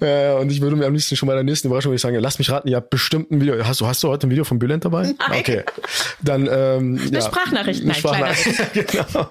ja, 0.00 0.36
und 0.36 0.52
ich 0.52 0.60
würde 0.60 0.76
mir 0.76 0.86
am 0.86 0.92
liebsten 0.92 1.16
schon 1.16 1.26
bei 1.26 1.34
der 1.34 1.42
nächsten 1.42 1.66
Überraschung 1.66 1.96
sagen, 1.98 2.19
lass 2.20 2.38
mich 2.38 2.50
raten, 2.50 2.68
ihr 2.68 2.76
habt 2.76 2.90
bestimmt 2.90 3.30
ein 3.30 3.40
Video. 3.40 3.64
Hast 3.64 3.80
du, 3.80 3.86
hast 3.86 4.02
du 4.02 4.08
heute 4.08 4.26
ein 4.26 4.30
Video 4.30 4.44
von 4.44 4.58
Bülent 4.58 4.84
dabei? 4.84 5.14
Nein. 5.18 5.40
Okay. 5.40 5.64
Dann, 6.22 6.48
ähm, 6.50 7.00
eine 7.00 7.10
ja. 7.10 7.20
Sprachnachricht, 7.20 7.84
nein, 7.84 7.94
Sprachnachricht. 7.96 8.72
genau. 8.90 9.30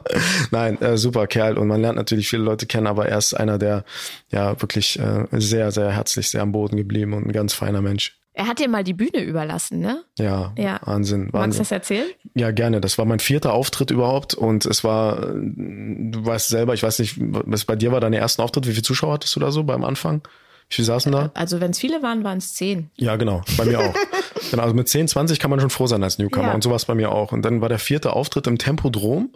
Nein, 0.51 0.81
äh, 0.81 0.97
super 0.97 1.27
Kerl. 1.27 1.57
Und 1.57 1.67
man 1.67 1.81
lernt 1.81 1.97
natürlich 1.97 2.29
viele 2.29 2.43
Leute 2.43 2.65
kennen, 2.65 2.87
aber 2.87 3.07
er 3.07 3.17
ist 3.17 3.33
einer, 3.33 3.57
der 3.57 3.83
ja 4.29 4.59
wirklich 4.61 4.99
äh, 4.99 5.25
sehr, 5.31 5.71
sehr 5.71 5.91
herzlich, 5.91 6.29
sehr 6.29 6.41
am 6.41 6.51
Boden 6.51 6.77
geblieben 6.77 7.13
und 7.13 7.25
ein 7.27 7.31
ganz 7.31 7.53
feiner 7.53 7.81
Mensch. 7.81 8.19
Er 8.39 8.47
hat 8.47 8.59
dir 8.59 8.69
mal 8.69 8.85
die 8.85 8.93
Bühne 8.93 9.21
überlassen, 9.21 9.81
ne? 9.81 10.03
Ja, 10.17 10.53
ja. 10.57 10.79
Wahnsinn, 10.85 11.33
Wahnsinn. 11.33 11.39
Magst 11.39 11.57
du 11.57 11.61
das 11.61 11.71
erzählen? 11.71 12.07
Ja, 12.35 12.51
gerne. 12.51 12.79
Das 12.79 12.97
war 12.97 13.03
mein 13.03 13.19
vierter 13.19 13.51
Auftritt 13.51 13.91
überhaupt 13.91 14.33
und 14.33 14.65
es 14.65 14.85
war, 14.85 15.33
du 15.33 16.25
weißt 16.25 16.47
selber, 16.47 16.73
ich 16.73 16.81
weiß 16.81 16.99
nicht, 16.99 17.15
was 17.19 17.65
bei 17.65 17.75
dir 17.75 17.91
war 17.91 17.99
dein 17.99 18.13
erster 18.13 18.43
Auftritt. 18.43 18.65
Wie 18.65 18.71
viele 18.71 18.83
Zuschauer 18.83 19.15
hattest 19.15 19.35
du 19.35 19.41
da 19.41 19.51
so 19.51 19.65
beim 19.65 19.83
Anfang? 19.83 20.21
Wie 20.69 20.75
viele 20.75 20.85
saßen 20.85 21.11
da? 21.11 21.31
Also 21.33 21.59
wenn 21.61 21.71
es 21.71 21.79
viele 21.79 22.03
waren, 22.03 22.23
waren 22.23 22.37
es 22.37 22.53
zehn. 22.53 22.91
Ja, 22.95 23.15
genau. 23.15 23.41
Bei 23.57 23.65
mir 23.65 23.79
auch. 23.79 23.95
genau, 24.51 24.63
also 24.63 24.75
mit 24.75 24.87
10, 24.87 25.07
20 25.07 25.39
kann 25.39 25.49
man 25.49 25.59
schon 25.59 25.71
froh 25.71 25.87
sein 25.87 26.03
als 26.03 26.19
Newcomer. 26.19 26.49
Ja. 26.49 26.53
Und 26.53 26.63
so 26.63 26.69
war 26.69 26.75
es 26.75 26.85
bei 26.85 26.93
mir 26.93 27.11
auch. 27.11 27.31
Und 27.31 27.41
dann 27.41 27.61
war 27.61 27.69
der 27.69 27.79
vierte 27.79 28.13
Auftritt 28.13 28.45
im 28.45 28.59
Tempodrom 28.59 29.31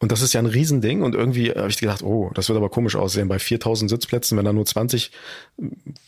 und 0.00 0.12
das 0.12 0.22
ist 0.22 0.32
ja 0.32 0.40
ein 0.40 0.46
Riesending 0.46 1.02
und 1.02 1.14
irgendwie 1.14 1.50
habe 1.50 1.68
ich 1.68 1.78
gedacht, 1.78 2.02
oh, 2.02 2.30
das 2.34 2.48
wird 2.48 2.56
aber 2.56 2.68
komisch 2.68 2.94
aussehen 2.94 3.26
bei 3.26 3.38
4000 3.38 3.90
Sitzplätzen, 3.90 4.38
wenn 4.38 4.44
da 4.44 4.52
nur 4.52 4.64
20, 4.64 5.10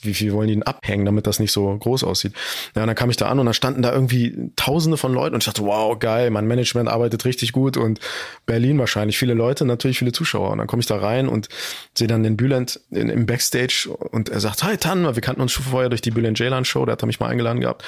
wie 0.03 0.15
viel 0.15 0.33
wollen 0.33 0.49
die 0.49 0.55
denn 0.55 0.63
abhängen, 0.63 1.05
damit 1.05 1.27
das 1.27 1.41
nicht 1.41 1.51
so 1.51 1.77
groß 1.77 2.05
aussieht. 2.05 2.33
Ja, 2.77 2.83
und 2.83 2.87
dann 2.87 2.97
kam 2.97 3.11
ich 3.11 3.17
da 3.17 3.29
an 3.29 3.41
und 3.41 3.47
da 3.47 3.53
standen 3.53 3.83
da 3.83 3.93
irgendwie 3.93 4.51
tausende 4.55 4.97
von 4.97 5.13
Leuten 5.13 5.35
und 5.35 5.43
ich 5.43 5.47
dachte, 5.47 5.65
wow, 5.65 5.99
geil, 5.99 6.31
mein 6.31 6.47
Management 6.47 6.89
arbeitet 6.89 7.25
richtig 7.25 7.53
gut 7.53 7.77
und 7.77 7.99
Berlin 8.47 8.79
wahrscheinlich, 8.79 9.19
viele 9.19 9.35
Leute, 9.35 9.65
natürlich 9.65 9.99
viele 9.99 10.13
Zuschauer. 10.13 10.51
Und 10.51 10.59
dann 10.59 10.67
komme 10.69 10.81
ich 10.81 10.87
da 10.87 10.97
rein 10.97 11.29
und 11.29 11.49
sehe 11.95 12.07
dann 12.07 12.23
den 12.23 12.37
Bülent 12.37 12.81
im 12.91 13.27
Backstage 13.27 13.91
und 14.13 14.29
er 14.29 14.41
sagt, 14.41 14.63
hi 14.63 14.77
Tan, 14.77 15.15
wir 15.15 15.23
kannten 15.23 15.41
uns 15.41 15.53
schon 15.53 15.65
vorher 15.65 15.89
durch 15.89 16.01
die 16.01 16.13
Bülent 16.13 16.39
Jaylan 16.39 16.65
Show, 16.65 16.85
der 16.85 16.93
hat 16.93 17.03
mich 17.05 17.19
mal 17.19 17.29
eingeladen 17.29 17.61
gehabt. 17.61 17.85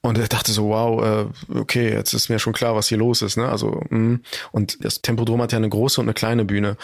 Und 0.00 0.16
er 0.16 0.28
dachte 0.28 0.52
so, 0.52 0.68
wow, 0.68 1.02
äh, 1.02 1.58
okay, 1.58 1.92
jetzt 1.92 2.12
ist 2.14 2.28
mir 2.28 2.38
schon 2.38 2.52
klar, 2.52 2.76
was 2.76 2.88
hier 2.88 2.98
los 2.98 3.20
ist. 3.20 3.36
Ne? 3.36 3.48
Also 3.48 3.82
mh. 3.90 4.20
und 4.52 4.84
das 4.84 5.02
Tempodrom 5.02 5.42
hat 5.42 5.52
ja 5.52 5.58
eine 5.58 5.68
große 5.68 6.00
und 6.00 6.06
eine 6.06 6.14
kleine 6.14 6.44
Bühne. 6.44 6.76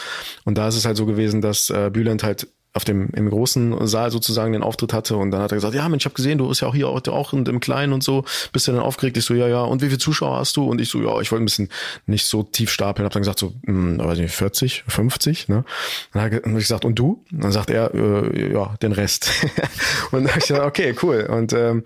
Und 0.45 0.59
da 0.59 0.69
ist 0.69 0.77
es 0.77 0.85
halt 0.85 0.97
so 0.97 1.07
gewesen, 1.07 1.41
dass 1.41 1.71
äh, 1.71 1.91
Bülent 1.93 2.25
halt 2.25 2.49
auf 2.75 2.85
dem 2.85 3.11
im 3.15 3.31
großen 3.31 3.87
Saal 3.87 4.11
sozusagen 4.11 4.53
den 4.53 4.65
Auftritt 4.65 4.93
hatte 4.93 5.17
und 5.17 5.31
dann 5.31 5.41
hat 5.41 5.53
er 5.53 5.55
gesagt, 5.55 5.75
ja 5.75 5.89
Mensch, 5.89 6.03
ich 6.03 6.07
habe 6.07 6.17
gesehen, 6.17 6.39
du 6.39 6.49
bist 6.49 6.61
ja 6.61 6.67
auch 6.67 6.75
hier 6.75 6.89
auch, 6.89 7.33
und 7.33 7.49
im 7.49 7.61
Kleinen 7.61 7.93
und 7.93 8.03
so, 8.03 8.25
bist 8.53 8.67
du 8.67 8.73
dann 8.73 8.81
aufgeregt? 8.81 9.17
Ich 9.17 9.25
so, 9.25 9.35
ja, 9.35 9.47
ja, 9.47 9.63
und 9.63 9.81
wie 9.81 9.87
viele 9.87 9.99
Zuschauer 9.99 10.39
hast 10.39 10.57
du? 10.57 10.69
Und 10.69 10.81
ich 10.81 10.89
so, 10.89 11.01
ja, 11.01 11.21
ich 11.21 11.31
wollte 11.31 11.45
ein 11.45 11.47
bisschen 11.47 11.69
nicht 12.07 12.27
so 12.27 12.43
tief 12.43 12.71
stapeln, 12.71 13.05
habe 13.05 13.13
dann 13.13 13.23
gesagt 13.23 13.39
so, 13.39 13.53
mh, 13.63 14.05
weiß 14.05 14.19
nicht, 14.19 14.35
40, 14.35 14.85
50, 14.89 15.49
ne? 15.49 15.65
Dann 16.13 16.23
habe 16.23 16.37
ich 16.37 16.55
gesagt, 16.55 16.85
und 16.85 16.99
du? 16.99 17.25
Und 17.31 17.45
dann 17.45 17.53
sagt 17.53 17.71
er, 17.71 17.95
äh, 17.95 18.53
ja, 18.53 18.75
den 18.83 18.91
Rest. 18.91 19.31
und 20.11 20.25
dann 20.25 20.29
habe 20.31 20.41
ich 20.41 20.49
gesagt, 20.49 20.67
okay, 20.67 20.97
cool. 21.01 21.29
Und 21.31 21.53
ähm, 21.53 21.85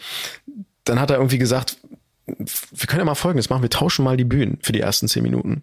dann 0.89 1.01
hat 1.01 1.11
er 1.11 1.17
irgendwie 1.17 1.39
gesagt, 1.39 1.77
wir 2.27 2.87
können 2.87 3.01
ja 3.01 3.05
mal 3.05 3.15
folgendes 3.15 3.51
machen, 3.51 3.63
wir 3.63 3.71
tauschen 3.71 4.05
mal 4.05 4.17
die 4.17 4.25
Bühnen 4.25 4.59
für 4.63 4.73
die 4.73 4.81
ersten 4.81 5.09
zehn 5.09 5.23
Minuten. 5.23 5.63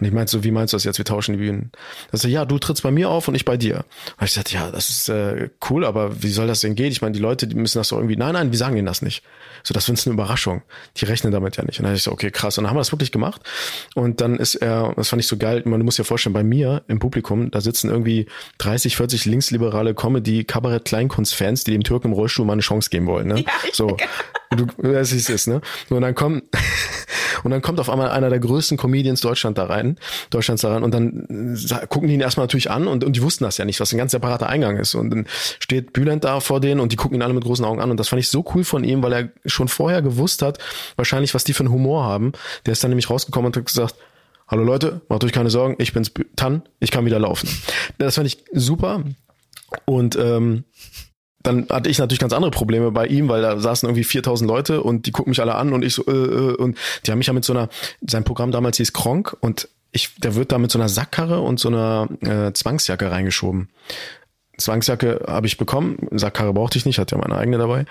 Und 0.00 0.06
ich 0.06 0.12
meinte 0.12 0.32
so, 0.32 0.42
wie 0.44 0.50
meinst 0.50 0.72
du 0.72 0.76
das 0.76 0.84
jetzt? 0.84 0.96
Wir 0.96 1.04
tauschen 1.04 1.32
die 1.32 1.38
Bühnen. 1.38 1.72
Also 2.10 2.26
ja, 2.26 2.46
du 2.46 2.58
trittst 2.58 2.82
bei 2.82 2.90
mir 2.90 3.10
auf 3.10 3.28
und 3.28 3.34
ich 3.34 3.44
bei 3.44 3.58
dir. 3.58 3.84
Und 4.18 4.24
ich 4.24 4.32
sagte, 4.32 4.54
ja, 4.54 4.70
das 4.70 4.88
ist 4.88 5.10
äh, 5.10 5.50
cool, 5.68 5.84
aber 5.84 6.22
wie 6.22 6.30
soll 6.30 6.46
das 6.46 6.60
denn 6.60 6.74
gehen? 6.74 6.90
Ich 6.90 7.02
meine, 7.02 7.12
die 7.12 7.20
Leute, 7.20 7.46
die 7.46 7.54
müssen 7.54 7.76
das 7.76 7.90
doch 7.90 7.98
irgendwie. 7.98 8.16
Nein, 8.16 8.32
nein, 8.32 8.50
wir 8.50 8.58
sagen 8.58 8.76
denen 8.76 8.86
das 8.86 9.02
nicht. 9.02 9.22
So, 9.62 9.74
das 9.74 9.90
ist 9.90 10.06
eine 10.06 10.14
Überraschung. 10.14 10.62
Die 10.96 11.04
rechnen 11.04 11.32
damit 11.32 11.58
ja 11.58 11.64
nicht. 11.64 11.80
Und 11.80 11.84
dann 11.84 11.94
ich 11.94 12.02
so, 12.02 12.12
okay, 12.12 12.30
krass. 12.30 12.56
Und 12.56 12.64
dann 12.64 12.70
haben 12.70 12.76
wir 12.76 12.80
das 12.80 12.92
wirklich 12.92 13.12
gemacht. 13.12 13.42
Und 13.94 14.22
dann 14.22 14.38
ist 14.38 14.54
er, 14.54 14.94
das 14.96 15.10
fand 15.10 15.20
ich 15.20 15.28
so 15.28 15.36
geil, 15.36 15.62
man 15.66 15.82
muss 15.82 15.98
ja 15.98 16.04
vorstellen, 16.04 16.32
bei 16.32 16.44
mir 16.44 16.82
im 16.88 16.98
Publikum, 16.98 17.50
da 17.50 17.60
sitzen 17.60 17.90
irgendwie 17.90 18.26
30, 18.56 18.96
40 18.96 19.26
linksliberale 19.26 19.94
Comedy, 19.94 20.44
Kabarett, 20.44 20.86
Kleinkunstfans, 20.86 21.64
die 21.64 21.72
dem 21.72 21.82
Türken 21.82 22.08
im 22.08 22.14
Rollstuhl 22.14 22.46
mal 22.46 22.54
eine 22.54 22.62
Chance 22.62 22.88
geben 22.88 23.06
wollen. 23.06 23.28
Ne? 23.28 23.40
Ja, 23.40 23.52
so, 23.74 23.98
du 24.56 24.66
weißt, 24.78 25.12
wie 25.12 25.16
es 25.16 25.28
ist, 25.28 25.46
ne? 25.46 25.60
Und 25.88 26.00
dann 26.00 26.14
kommen 26.14 26.42
und 27.44 27.50
dann 27.50 27.62
kommt 27.62 27.80
auf 27.80 27.88
einmal 27.88 28.10
einer 28.10 28.30
der 28.30 28.40
größten 28.40 28.76
Comedians 28.76 29.20
Deutschland 29.20 29.58
da 29.58 29.66
rein, 29.66 29.96
Deutschlands 30.30 30.62
da 30.62 30.72
rein 30.72 30.82
und 30.82 30.92
dann 30.92 31.56
gucken 31.88 32.08
die 32.08 32.14
ihn 32.14 32.20
erstmal 32.20 32.44
natürlich 32.44 32.70
an 32.70 32.88
und, 32.88 33.04
und 33.04 33.16
die 33.16 33.22
wussten 33.22 33.44
das 33.44 33.58
ja 33.58 33.64
nicht, 33.64 33.80
was 33.80 33.92
ein 33.92 33.98
ganz 33.98 34.12
separater 34.12 34.48
Eingang 34.48 34.76
ist. 34.76 34.94
Und 34.94 35.10
dann 35.10 35.26
steht 35.58 35.92
Bülent 35.92 36.24
da 36.24 36.40
vor 36.40 36.60
denen 36.60 36.80
und 36.80 36.92
die 36.92 36.96
gucken 36.96 37.16
ihn 37.16 37.22
alle 37.22 37.34
mit 37.34 37.44
großen 37.44 37.64
Augen 37.64 37.80
an 37.80 37.90
und 37.90 37.98
das 37.98 38.08
fand 38.08 38.20
ich 38.20 38.28
so 38.28 38.44
cool 38.54 38.64
von 38.64 38.84
ihm, 38.84 39.02
weil 39.02 39.12
er 39.12 39.28
schon 39.46 39.68
vorher 39.68 40.02
gewusst 40.02 40.42
hat, 40.42 40.58
wahrscheinlich, 40.96 41.34
was 41.34 41.44
die 41.44 41.52
für 41.52 41.64
einen 41.64 41.72
Humor 41.72 42.04
haben. 42.04 42.32
Der 42.66 42.72
ist 42.72 42.82
dann 42.82 42.90
nämlich 42.90 43.10
rausgekommen 43.10 43.46
und 43.46 43.56
hat 43.56 43.66
gesagt, 43.66 43.94
Hallo 44.50 44.64
Leute, 44.64 45.00
macht 45.08 45.22
euch 45.22 45.30
keine 45.30 45.48
Sorgen, 45.48 45.76
ich 45.78 45.92
bin's 45.92 46.10
Tan, 46.34 46.62
ich 46.80 46.90
kann 46.90 47.06
wieder 47.06 47.20
laufen. 47.20 47.48
Das 47.98 48.16
fand 48.16 48.26
ich 48.26 48.42
super. 48.52 49.04
Und 49.84 50.16
ähm, 50.16 50.64
dann 51.42 51.66
hatte 51.70 51.88
ich 51.88 51.98
natürlich 51.98 52.18
ganz 52.20 52.32
andere 52.32 52.50
Probleme 52.50 52.90
bei 52.90 53.06
ihm, 53.06 53.28
weil 53.28 53.42
da 53.42 53.58
saßen 53.58 53.88
irgendwie 53.88 54.04
4000 54.04 54.48
Leute 54.48 54.82
und 54.82 55.06
die 55.06 55.10
gucken 55.10 55.30
mich 55.30 55.40
alle 55.40 55.54
an 55.54 55.72
und 55.72 55.84
ich 55.84 55.94
so, 55.94 56.04
äh, 56.06 56.12
äh, 56.12 56.56
und 56.56 56.76
die 57.04 57.10
haben 57.10 57.18
mich 57.18 57.28
ja 57.28 57.32
mit 57.32 57.44
so 57.44 57.52
einer, 57.52 57.68
sein 58.06 58.24
Programm 58.24 58.50
damals 58.50 58.76
hieß 58.76 58.92
Kronk 58.92 59.36
und 59.40 59.68
ich, 59.92 60.14
der 60.16 60.34
wird 60.34 60.52
da 60.52 60.58
mit 60.58 60.70
so 60.70 60.78
einer 60.78 60.88
Sackkarre 60.88 61.40
und 61.40 61.58
so 61.58 61.68
einer 61.68 62.08
äh, 62.20 62.52
Zwangsjacke 62.52 63.10
reingeschoben. 63.10 63.70
Zwangsjacke 64.58 65.24
habe 65.26 65.46
ich 65.46 65.56
bekommen, 65.56 66.06
Sackkarre 66.12 66.52
brauchte 66.52 66.78
ich 66.78 66.86
nicht, 66.86 66.98
hatte 66.98 67.16
ja 67.16 67.20
meine 67.20 67.36
eigene 67.36 67.58
dabei. 67.58 67.86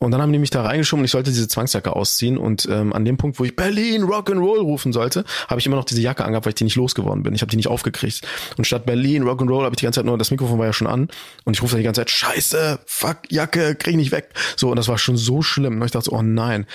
Und 0.00 0.10
dann 0.10 0.20
haben 0.20 0.32
die 0.32 0.38
mich 0.38 0.50
da 0.50 0.62
reingeschoben 0.62 1.00
und 1.00 1.04
ich 1.06 1.12
sollte 1.12 1.30
diese 1.30 1.48
Zwangsjacke 1.48 1.94
ausziehen. 1.94 2.36
Und 2.36 2.68
ähm, 2.70 2.92
an 2.92 3.04
dem 3.04 3.16
Punkt, 3.16 3.38
wo 3.38 3.44
ich 3.44 3.56
Berlin 3.56 4.02
Rock'n'Roll 4.02 4.60
rufen 4.60 4.92
sollte, 4.92 5.24
habe 5.48 5.60
ich 5.60 5.66
immer 5.66 5.76
noch 5.76 5.84
diese 5.84 6.02
Jacke 6.02 6.24
angehabt, 6.24 6.44
weil 6.44 6.50
ich 6.50 6.56
die 6.56 6.64
nicht 6.64 6.76
losgeworden 6.76 7.22
bin. 7.22 7.34
Ich 7.34 7.40
habe 7.40 7.50
die 7.50 7.56
nicht 7.56 7.68
aufgekriegt. 7.68 8.20
Und 8.58 8.66
statt 8.66 8.84
Berlin 8.84 9.22
Rock'n'Roll 9.22 9.62
habe 9.62 9.74
ich 9.74 9.78
die 9.78 9.84
ganze 9.84 10.00
Zeit 10.00 10.06
nur, 10.06 10.18
das 10.18 10.30
Mikrofon 10.30 10.58
war 10.58 10.66
ja 10.66 10.72
schon 10.72 10.88
an. 10.88 11.08
Und 11.44 11.56
ich 11.56 11.62
rufe 11.62 11.72
dann 11.72 11.78
die 11.78 11.84
ganze 11.84 12.02
Zeit, 12.02 12.10
scheiße, 12.10 12.80
fuck, 12.84 13.18
Jacke, 13.30 13.76
krieg 13.76 13.92
ich 13.92 13.96
nicht 13.96 14.12
weg. 14.12 14.30
So, 14.56 14.68
und 14.68 14.76
das 14.76 14.88
war 14.88 14.98
schon 14.98 15.16
so 15.16 15.40
schlimm. 15.40 15.80
Und 15.80 15.86
ich 15.86 15.92
dachte 15.92 16.10
so, 16.10 16.12
oh 16.12 16.22
nein. 16.22 16.66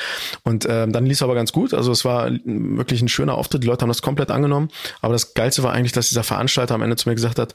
Und 0.44 0.66
ähm, 0.68 0.92
dann 0.92 1.06
lief 1.06 1.18
es 1.18 1.22
aber 1.22 1.36
ganz 1.36 1.52
gut. 1.52 1.74
Also 1.74 1.92
es 1.92 2.06
war 2.06 2.32
wirklich 2.46 3.02
ein 3.02 3.10
schöner 3.10 3.36
Auftritt. 3.36 3.62
Die 3.64 3.68
Leute 3.68 3.84
haben 3.84 3.90
das 3.90 4.02
komplett 4.02 4.32
angenommen. 4.32 4.70
Aber 5.02 5.14
das 5.14 5.36
Geilste 5.36 5.62
war 5.62 5.74
eigentlich, 5.74 5.92
dass 5.92 6.10
dieser 6.10 6.24
Veranstalter 6.24 6.74
am 6.74 6.82
Ende 6.82 6.96
zu 6.96 7.08
mir 7.08 7.16
gesagt 7.16 7.38
hat, 7.38 7.54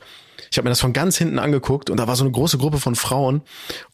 ich 0.54 0.58
habe 0.58 0.66
mir 0.66 0.70
das 0.70 0.80
von 0.80 0.92
ganz 0.92 1.18
hinten 1.18 1.40
angeguckt 1.40 1.90
und 1.90 1.96
da 1.96 2.06
war 2.06 2.14
so 2.14 2.22
eine 2.22 2.30
große 2.30 2.58
Gruppe 2.58 2.78
von 2.78 2.94
Frauen. 2.94 3.42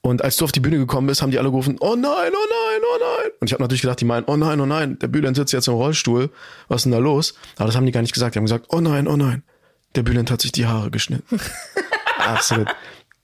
Und 0.02 0.22
als 0.22 0.36
du 0.36 0.44
auf 0.44 0.52
die 0.52 0.60
Bühne 0.60 0.76
gekommen 0.76 1.06
bist, 1.06 1.22
haben 1.22 1.30
die 1.30 1.38
alle 1.38 1.48
gerufen, 1.48 1.78
oh 1.80 1.94
nein, 1.94 2.02
oh 2.04 2.48
nein, 2.50 2.80
oh 2.82 2.98
nein. 3.00 3.30
Und 3.40 3.46
ich 3.46 3.54
habe 3.54 3.62
natürlich 3.62 3.80
gedacht, 3.80 3.98
die 3.98 4.04
meinen, 4.04 4.24
oh 4.26 4.36
nein, 4.36 4.60
oh 4.60 4.66
nein, 4.66 4.98
der 4.98 5.08
Bülent 5.08 5.38
sitzt 5.38 5.54
jetzt 5.54 5.68
im 5.68 5.74
Rollstuhl. 5.74 6.28
Was 6.68 6.80
ist 6.80 6.84
denn 6.84 6.92
da 6.92 6.98
los? 6.98 7.32
Aber 7.56 7.64
das 7.64 7.76
haben 7.76 7.86
die 7.86 7.92
gar 7.92 8.02
nicht 8.02 8.12
gesagt. 8.12 8.34
Die 8.34 8.38
haben 8.38 8.44
gesagt, 8.44 8.66
oh 8.68 8.80
nein, 8.82 9.08
oh 9.08 9.16
nein, 9.16 9.42
der 9.94 10.02
Bülent 10.02 10.30
hat 10.30 10.42
sich 10.42 10.52
die 10.52 10.66
Haare 10.66 10.90
geschnitten. 10.90 11.40
Absolut 12.18 12.68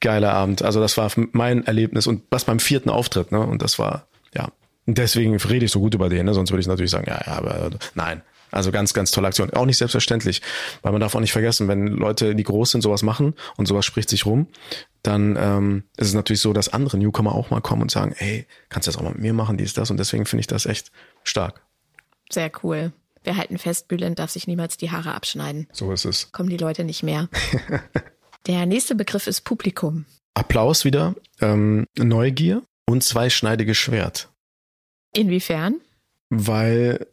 geiler 0.01 0.33
Abend. 0.33 0.63
Also 0.63 0.81
das 0.81 0.97
war 0.97 1.11
mein 1.33 1.67
Erlebnis 1.67 2.07
und 2.07 2.23
was 2.31 2.47
beim 2.47 2.59
vierten 2.59 2.89
Auftritt, 2.89 3.33
ne? 3.33 3.41
Und 3.41 3.61
das 3.61 3.79
war, 3.79 4.07
ja. 4.35 4.49
Deswegen 4.87 5.37
rede 5.37 5.67
ich 5.67 5.73
so 5.73 5.81
gut 5.81 5.95
über 5.95 6.09
den, 6.09 6.25
ne? 6.25 6.33
Sonst 6.33 6.53
würde 6.53 6.63
ich 6.63 6.69
natürlich 6.69 6.91
sagen, 6.91 7.05
ja, 7.07 7.21
ja, 7.27 7.33
aber 7.35 7.69
nein. 7.95 8.23
Also 8.51 8.73
ganz, 8.73 8.95
ganz 8.95 9.11
tolle 9.11 9.29
Aktion. 9.29 9.51
Auch 9.51 9.67
nicht 9.67 9.79
selbstverständlich, 9.79 10.43
weil 10.83 10.93
man 10.93 11.01
darf 11.01 11.15
auch 11.15 11.21
nicht 11.21 11.33
vergessen, 11.33 11.69
wenn 11.69 11.87
Leute, 11.87 12.35
die 12.35 12.43
groß 12.43 12.73
sind, 12.73 12.81
sowas 12.81 13.03
machen 13.03 13.35
und 13.57 13.67
sowas 13.67 13.85
spricht 13.85 14.09
sich 14.09 14.27
rum, 14.27 14.47
dann 15.03 15.37
ähm, 15.39 15.85
ist 15.97 16.09
es 16.09 16.15
natürlich 16.15 16.41
so, 16.41 16.53
dass 16.53 16.69
andere 16.69 16.99
Newcomer 16.99 17.35
auch 17.35 17.51
mal 17.51 17.61
kommen 17.61 17.83
und 17.83 17.91
sagen, 17.91 18.15
hey, 18.17 18.47
kannst 18.69 18.87
du 18.87 18.93
das 18.93 18.99
auch 18.99 19.03
mal 19.03 19.13
mit 19.13 19.21
mir 19.21 19.33
machen, 19.33 19.57
dies, 19.57 19.75
das. 19.75 19.91
Und 19.91 19.99
deswegen 19.99 20.27
finde 20.27 20.41
ich 20.41 20.47
das 20.47 20.67
echt 20.67 20.91
stark. 21.25 21.63
Sehr 22.31 22.51
cool. 22.63 22.93
Wir 23.23 23.37
halten 23.37 23.59
fest, 23.59 23.89
Bülent 23.89 24.19
darf 24.19 24.31
sich 24.31 24.47
niemals 24.47 24.77
die 24.77 24.91
Haare 24.91 25.15
abschneiden. 25.15 25.67
So 25.73 25.93
ist 25.93 26.05
es. 26.05 26.31
Kommen 26.33 26.49
die 26.49 26.57
Leute 26.57 26.85
nicht 26.85 27.03
mehr. 27.03 27.29
Der 28.47 28.67
nächste 28.67 28.95
Begriff 28.95 29.27
ist 29.27 29.41
Publikum. 29.41 30.05
Applaus 30.35 30.85
wieder, 30.85 31.17
ähm, 31.41 31.87
Neugier 31.99 32.63
und 32.85 33.03
zweischneidiges 33.03 33.77
Schwert. 33.77 34.29
Inwiefern? 35.13 35.81
Weil 36.29 37.07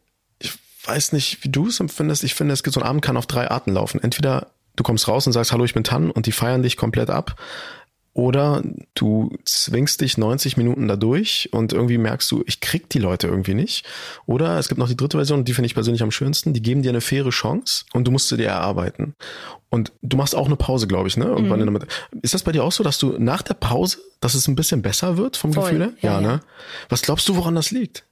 weiß 0.85 1.13
nicht, 1.13 1.43
wie 1.43 1.49
du 1.49 1.67
es 1.67 1.79
empfindest. 1.79 2.23
Ich 2.23 2.35
finde, 2.35 2.53
es 2.53 2.63
gibt 2.63 2.73
so 2.73 2.81
ein 2.81 2.87
Abend 2.87 3.01
kann 3.01 3.17
auf 3.17 3.27
drei 3.27 3.49
Arten 3.49 3.73
laufen. 3.73 4.01
Entweder 4.01 4.47
du 4.75 4.83
kommst 4.83 5.07
raus 5.07 5.27
und 5.27 5.33
sagst, 5.33 5.51
hallo, 5.51 5.65
ich 5.65 5.73
bin 5.73 5.83
Tan 5.83 6.11
und 6.11 6.25
die 6.25 6.31
feiern 6.31 6.63
dich 6.63 6.77
komplett 6.77 7.09
ab. 7.09 7.35
Oder 8.15 8.61
du 8.93 9.35
zwingst 9.43 9.99
dich 10.01 10.19
90 10.19 10.55
Minuten 10.55 10.87
dadurch 10.87 11.49
und 11.51 11.73
irgendwie 11.73 11.97
merkst 11.97 12.29
du, 12.29 12.43
ich 12.45 12.59
krieg 12.59 12.87
die 12.89 12.99
Leute 12.99 13.25
irgendwie 13.25 13.55
nicht. 13.55 13.87
Oder 14.27 14.59
es 14.59 14.67
gibt 14.67 14.77
noch 14.77 14.87
die 14.87 14.95
dritte 14.95 15.17
Version, 15.17 15.45
die 15.45 15.53
finde 15.53 15.65
ich 15.65 15.73
persönlich 15.73 16.03
am 16.03 16.11
schönsten. 16.11 16.53
Die 16.53 16.61
geben 16.61 16.83
dir 16.83 16.89
eine 16.89 17.01
faire 17.01 17.31
Chance 17.31 17.85
und 17.91 18.05
du 18.05 18.11
musst 18.11 18.27
sie 18.29 18.37
dir 18.37 18.49
erarbeiten. 18.49 19.15
Und 19.69 19.93
du 20.03 20.15
machst 20.15 20.35
auch 20.35 20.45
eine 20.45 20.57
Pause, 20.57 20.85
glaube 20.85 21.07
ich, 21.07 21.17
ne? 21.17 21.25
Irgendwann 21.25 21.59
mhm. 21.59 21.67
in 21.69 21.79
der 21.79 21.87
Ist 22.21 22.35
das 22.35 22.43
bei 22.43 22.51
dir 22.51 22.63
auch 22.63 22.71
so, 22.71 22.83
dass 22.83 22.99
du 22.99 23.17
nach 23.17 23.41
der 23.41 23.55
Pause, 23.55 23.97
dass 24.19 24.35
es 24.35 24.47
ein 24.47 24.55
bisschen 24.55 24.83
besser 24.83 25.17
wird 25.17 25.35
vom 25.35 25.51
Voll. 25.51 25.63
Gefühl 25.63 25.81
her? 25.81 25.93
Ja, 26.01 26.21
ja, 26.21 26.21
ne? 26.21 26.41
Was 26.89 27.01
glaubst 27.01 27.27
du, 27.27 27.35
woran 27.35 27.55
das 27.55 27.71
liegt? 27.71 28.05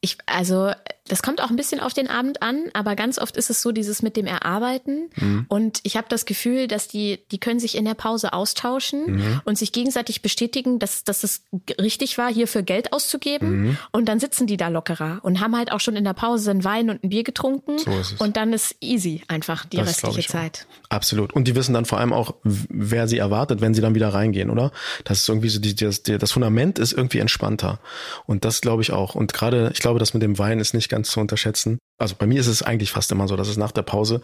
Ich, 0.00 0.16
also, 0.24 0.72
das 1.08 1.22
kommt 1.22 1.42
auch 1.42 1.50
ein 1.50 1.56
bisschen 1.56 1.80
auf 1.80 1.94
den 1.94 2.08
Abend 2.08 2.42
an, 2.42 2.66
aber 2.74 2.94
ganz 2.94 3.18
oft 3.18 3.36
ist 3.36 3.50
es 3.50 3.60
so 3.60 3.72
dieses 3.72 4.02
mit 4.02 4.16
dem 4.16 4.26
Erarbeiten. 4.26 5.10
Mhm. 5.16 5.46
Und 5.48 5.80
ich 5.82 5.96
habe 5.96 6.06
das 6.08 6.26
Gefühl, 6.26 6.68
dass 6.68 6.86
die, 6.86 7.18
die 7.32 7.38
können 7.38 7.58
sich 7.58 7.76
in 7.76 7.84
der 7.84 7.94
Pause 7.94 8.32
austauschen 8.32 9.16
mhm. 9.16 9.40
und 9.44 9.58
sich 9.58 9.72
gegenseitig 9.72 10.22
bestätigen, 10.22 10.78
dass, 10.78 11.02
dass 11.02 11.24
es 11.24 11.42
richtig 11.80 12.18
war, 12.18 12.32
hierfür 12.32 12.62
Geld 12.62 12.92
auszugeben. 12.92 13.62
Mhm. 13.62 13.78
Und 13.90 14.08
dann 14.08 14.20
sitzen 14.20 14.46
die 14.46 14.56
da 14.56 14.68
lockerer 14.68 15.18
und 15.22 15.40
haben 15.40 15.56
halt 15.56 15.72
auch 15.72 15.80
schon 15.80 15.96
in 15.96 16.04
der 16.04 16.12
Pause 16.12 16.52
einen 16.52 16.62
Wein 16.62 16.88
und 16.88 17.02
ein 17.02 17.08
Bier 17.08 17.24
getrunken. 17.24 17.78
So 17.78 17.90
ist 17.90 18.12
es. 18.12 18.20
Und 18.20 18.36
dann 18.36 18.52
ist 18.52 18.76
easy 18.80 19.22
einfach 19.26 19.66
die 19.66 19.78
das 19.78 19.88
restliche 19.88 20.28
Zeit. 20.28 20.66
Auch. 20.84 20.96
Absolut. 20.96 21.32
Und 21.32 21.48
die 21.48 21.56
wissen 21.56 21.74
dann 21.74 21.84
vor 21.84 21.98
allem 21.98 22.12
auch, 22.12 22.34
wer 22.44 23.08
sie 23.08 23.18
erwartet, 23.18 23.60
wenn 23.60 23.74
sie 23.74 23.80
dann 23.80 23.96
wieder 23.96 24.14
reingehen, 24.14 24.50
oder? 24.50 24.70
Das 25.02 25.22
ist 25.22 25.28
irgendwie 25.28 25.48
so, 25.48 25.58
die, 25.58 25.74
das, 25.74 26.04
das 26.04 26.30
Fundament 26.30 26.78
ist 26.78 26.92
irgendwie 26.92 27.18
entspannter. 27.18 27.80
Und 28.26 28.44
das 28.44 28.60
glaube 28.60 28.82
ich 28.82 28.92
auch. 28.92 29.16
Und 29.16 29.32
gerade, 29.32 29.70
ich 29.74 29.80
glaube, 29.80 29.98
das 29.98 30.14
mit 30.14 30.22
dem 30.22 30.38
Wein 30.38 30.60
ist 30.60 30.74
nicht 30.74 30.91
ganz 30.92 31.10
zu 31.10 31.18
unterschätzen. 31.18 31.78
Also 31.98 32.14
bei 32.16 32.26
mir 32.26 32.40
ist 32.40 32.46
es 32.46 32.62
eigentlich 32.62 32.92
fast 32.92 33.10
immer 33.10 33.26
so, 33.26 33.36
dass 33.36 33.48
es 33.48 33.56
nach 33.56 33.72
der 33.72 33.82
Pause, 33.82 34.22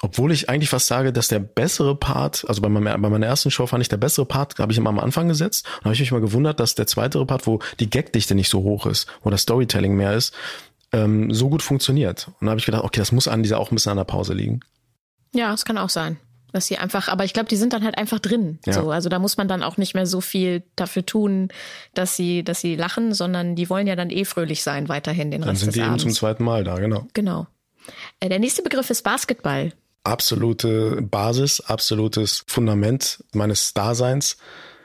obwohl 0.00 0.32
ich 0.32 0.48
eigentlich 0.48 0.70
fast 0.70 0.86
sage, 0.86 1.12
dass 1.12 1.28
der 1.28 1.38
bessere 1.38 1.94
Part, 1.94 2.44
also 2.48 2.60
bei, 2.60 2.68
meiner, 2.68 2.96
bei 2.98 3.08
meiner 3.08 3.26
ersten 3.26 3.50
Show 3.50 3.66
fand 3.66 3.82
ich 3.82 3.88
der 3.88 3.96
bessere 3.96 4.26
Part, 4.26 4.58
habe 4.58 4.72
ich 4.72 4.78
immer 4.78 4.90
am 4.90 4.98
Anfang 4.98 5.28
gesetzt 5.28 5.66
und 5.78 5.84
habe 5.84 5.94
ich 5.94 6.00
mich 6.00 6.12
mal 6.12 6.20
gewundert, 6.20 6.60
dass 6.60 6.74
der 6.74 6.86
zweite 6.86 7.24
Part, 7.24 7.46
wo 7.46 7.60
die 7.80 7.90
Gagdichte 7.90 8.34
nicht 8.34 8.48
so 8.48 8.62
hoch 8.62 8.86
ist, 8.86 9.06
wo 9.22 9.30
das 9.30 9.42
Storytelling 9.42 9.94
mehr 9.94 10.14
ist, 10.14 10.34
ähm, 10.92 11.32
so 11.32 11.48
gut 11.48 11.62
funktioniert. 11.62 12.28
Und 12.40 12.46
da 12.46 12.50
habe 12.50 12.58
ich 12.58 12.66
gedacht, 12.66 12.84
okay, 12.84 13.00
das 13.00 13.12
muss 13.12 13.28
an 13.28 13.42
dieser 13.42 13.58
auch 13.58 13.70
ein 13.70 13.74
bisschen 13.74 13.90
an 13.90 13.98
der 13.98 14.04
Pause 14.04 14.34
liegen. 14.34 14.60
Ja, 15.34 15.52
es 15.54 15.64
kann 15.64 15.78
auch 15.78 15.88
sein. 15.88 16.18
Dass 16.52 16.66
sie 16.66 16.76
einfach, 16.76 17.08
aber 17.08 17.24
ich 17.24 17.32
glaube, 17.32 17.48
die 17.48 17.56
sind 17.56 17.72
dann 17.72 17.82
halt 17.82 17.96
einfach 17.96 18.18
drin. 18.18 18.58
Ja. 18.66 18.74
So, 18.74 18.90
also 18.90 19.08
da 19.08 19.18
muss 19.18 19.36
man 19.36 19.48
dann 19.48 19.62
auch 19.62 19.78
nicht 19.78 19.94
mehr 19.94 20.06
so 20.06 20.20
viel 20.20 20.62
dafür 20.76 21.06
tun, 21.06 21.48
dass 21.94 22.14
sie, 22.16 22.44
dass 22.44 22.60
sie 22.60 22.76
lachen, 22.76 23.14
sondern 23.14 23.56
die 23.56 23.70
wollen 23.70 23.86
ja 23.86 23.96
dann 23.96 24.10
eh 24.10 24.24
fröhlich 24.24 24.62
sein 24.62 24.88
weiterhin 24.88 25.30
den 25.30 25.40
dann 25.40 25.50
Rest 25.50 25.62
des 25.62 25.68
Abends. 25.68 25.76
Dann 25.76 25.84
sind 25.84 25.98
die 25.98 26.02
eben 26.02 26.14
zum 26.14 26.18
zweiten 26.18 26.44
Mal 26.44 26.64
da, 26.64 26.76
genau. 26.78 27.06
Genau. 27.14 27.46
Äh, 28.20 28.28
der 28.28 28.38
nächste 28.38 28.62
Begriff 28.62 28.90
ist 28.90 29.02
Basketball. 29.02 29.72
Absolute 30.04 31.00
Basis, 31.02 31.60
absolutes 31.60 32.44
Fundament 32.46 33.24
meines 33.32 33.72
Daseins. 33.72 34.36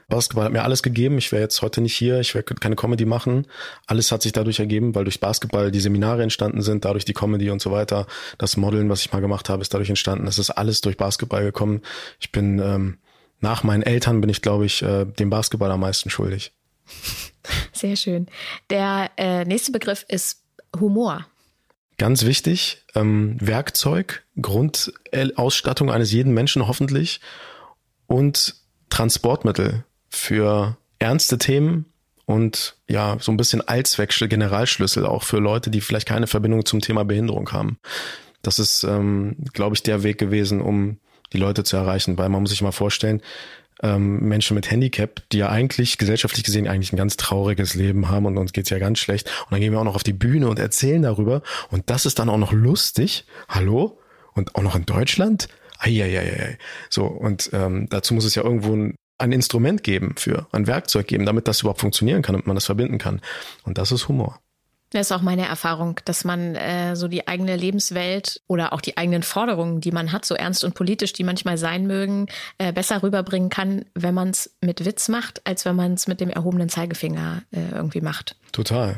Basketball 0.09 0.45
hat 0.45 0.53
mir 0.53 0.63
alles 0.63 0.83
gegeben. 0.83 1.17
Ich 1.17 1.31
wäre 1.33 1.41
jetzt 1.41 1.61
heute 1.61 1.81
nicht 1.81 1.95
hier, 1.95 2.19
ich 2.21 2.33
werde 2.33 2.55
keine 2.55 2.77
Comedy 2.77 3.05
machen. 3.05 3.45
Alles 3.87 4.11
hat 4.11 4.21
sich 4.21 4.31
dadurch 4.31 4.59
ergeben, 4.59 4.95
weil 4.95 5.03
durch 5.03 5.19
Basketball 5.19 5.69
die 5.69 5.81
Seminare 5.81 6.23
entstanden 6.23 6.61
sind, 6.61 6.85
dadurch 6.85 7.03
die 7.03 7.13
Comedy 7.13 7.49
und 7.49 7.61
so 7.61 7.71
weiter. 7.71 8.07
Das 8.37 8.55
Modeln, 8.55 8.89
was 8.89 9.01
ich 9.01 9.11
mal 9.11 9.19
gemacht 9.19 9.49
habe, 9.49 9.61
ist 9.61 9.73
dadurch 9.73 9.89
entstanden. 9.89 10.25
Das 10.25 10.39
ist 10.39 10.49
alles 10.51 10.79
durch 10.79 10.95
Basketball 10.95 11.43
gekommen. 11.43 11.81
Ich 12.19 12.31
bin 12.31 12.59
ähm, 12.59 12.99
nach 13.41 13.63
meinen 13.63 13.83
Eltern 13.83 14.21
bin 14.21 14.29
ich, 14.29 14.41
glaube 14.41 14.65
ich, 14.65 14.81
äh, 14.81 15.05
dem 15.05 15.29
Basketball 15.29 15.71
am 15.71 15.81
meisten 15.81 16.09
schuldig. 16.09 16.53
Sehr 17.73 17.97
schön. 17.97 18.27
Der 18.69 19.11
äh, 19.17 19.43
nächste 19.43 19.73
Begriff 19.73 20.05
ist 20.07 20.41
Humor. 20.79 21.27
Ganz 21.97 22.25
wichtig, 22.25 22.85
ähm, 22.95 23.37
Werkzeug, 23.41 24.23
Grundausstattung 24.39 25.91
eines 25.91 26.11
jeden 26.11 26.33
Menschen 26.33 26.67
hoffentlich 26.67 27.19
und 28.05 28.55
Transportmittel 28.89 29.83
für 30.09 30.77
ernste 30.99 31.37
Themen 31.37 31.85
und 32.25 32.75
ja, 32.87 33.17
so 33.19 33.31
ein 33.31 33.37
bisschen 33.37 33.61
Allzweckschlüssel, 33.67 34.29
Generalschlüssel 34.29 35.05
auch 35.05 35.23
für 35.23 35.37
Leute, 35.37 35.69
die 35.69 35.81
vielleicht 35.81 36.07
keine 36.07 36.27
Verbindung 36.27 36.65
zum 36.65 36.81
Thema 36.81 37.05
Behinderung 37.05 37.51
haben. 37.51 37.77
Das 38.41 38.59
ist, 38.59 38.83
ähm, 38.83 39.37
glaube 39.53 39.75
ich, 39.75 39.83
der 39.83 40.03
Weg 40.03 40.17
gewesen, 40.17 40.61
um 40.61 40.99
die 41.33 41.37
Leute 41.37 41.63
zu 41.63 41.77
erreichen, 41.77 42.17
weil 42.17 42.29
man 42.29 42.41
muss 42.41 42.51
sich 42.51 42.61
mal 42.61 42.71
vorstellen, 42.71 43.21
ähm, 43.83 44.19
Menschen 44.27 44.55
mit 44.55 44.71
Handicap, 44.71 45.21
die 45.31 45.37
ja 45.37 45.49
eigentlich 45.49 45.97
gesellschaftlich 45.97 46.43
gesehen 46.43 46.67
eigentlich 46.67 46.91
ein 46.93 46.97
ganz 46.97 47.17
trauriges 47.17 47.75
Leben 47.75 48.09
haben 48.09 48.25
und 48.25 48.37
uns 48.37 48.53
geht's 48.53 48.69
ja 48.69 48.79
ganz 48.79 48.99
schlecht. 48.99 49.29
Und 49.45 49.51
dann 49.51 49.61
gehen 49.61 49.71
wir 49.71 49.79
auch 49.79 49.85
noch 49.85 49.95
auf 49.95 50.03
die 50.03 50.13
Bühne 50.13 50.49
und 50.49 50.59
erzählen 50.59 51.01
darüber. 51.01 51.43
Und 51.69 51.89
das 51.89 52.05
ist 52.05 52.19
dann 52.19 52.29
auch 52.29 52.37
noch 52.37 52.53
lustig. 52.53 53.25
Hallo? 53.47 53.99
Und 54.33 54.55
auch 54.55 54.63
noch 54.63 54.75
in 54.75 54.85
Deutschland? 54.85 55.47
Eieieiei. 55.79 56.57
So, 56.89 57.05
und 57.05 57.51
ähm, 57.53 57.87
dazu 57.89 58.13
muss 58.13 58.25
es 58.25 58.35
ja 58.35 58.43
irgendwo 58.43 58.75
ein, 58.75 58.95
ein 59.17 59.31
Instrument 59.31 59.83
geben 59.83 60.15
für, 60.17 60.47
ein 60.51 60.67
Werkzeug 60.67 61.07
geben, 61.07 61.25
damit 61.25 61.47
das 61.47 61.61
überhaupt 61.61 61.81
funktionieren 61.81 62.21
kann, 62.21 62.33
damit 62.33 62.47
man 62.47 62.55
das 62.55 62.65
verbinden 62.65 62.97
kann. 62.97 63.21
Und 63.63 63.77
das 63.77 63.91
ist 63.91 64.07
Humor. 64.07 64.39
Das 64.91 65.07
ist 65.07 65.11
auch 65.11 65.21
meine 65.21 65.45
Erfahrung, 65.45 65.99
dass 66.05 66.23
man 66.23 66.55
äh, 66.55 66.95
so 66.95 67.09
die 67.09 67.27
eigene 67.27 67.57
Lebenswelt 67.57 68.41
oder 68.47 68.71
auch 68.71 68.79
die 68.79 68.95
eigenen 68.95 69.21
Forderungen, 69.21 69.81
die 69.81 69.91
man 69.91 70.13
hat, 70.13 70.23
so 70.23 70.33
ernst 70.33 70.63
und 70.63 70.75
politisch, 70.75 71.11
die 71.11 71.25
manchmal 71.25 71.57
sein 71.57 71.87
mögen, 71.87 72.27
äh, 72.57 72.71
besser 72.71 73.03
rüberbringen 73.03 73.49
kann, 73.49 73.83
wenn 73.95 74.13
man 74.13 74.29
es 74.29 74.55
mit 74.61 74.85
Witz 74.85 75.09
macht, 75.09 75.45
als 75.45 75.65
wenn 75.65 75.75
man 75.75 75.95
es 75.95 76.07
mit 76.07 76.21
dem 76.21 76.29
erhobenen 76.29 76.69
Zeigefinger 76.69 77.43
äh, 77.51 77.75
irgendwie 77.75 77.99
macht. 77.99 78.37
Total. 78.53 78.97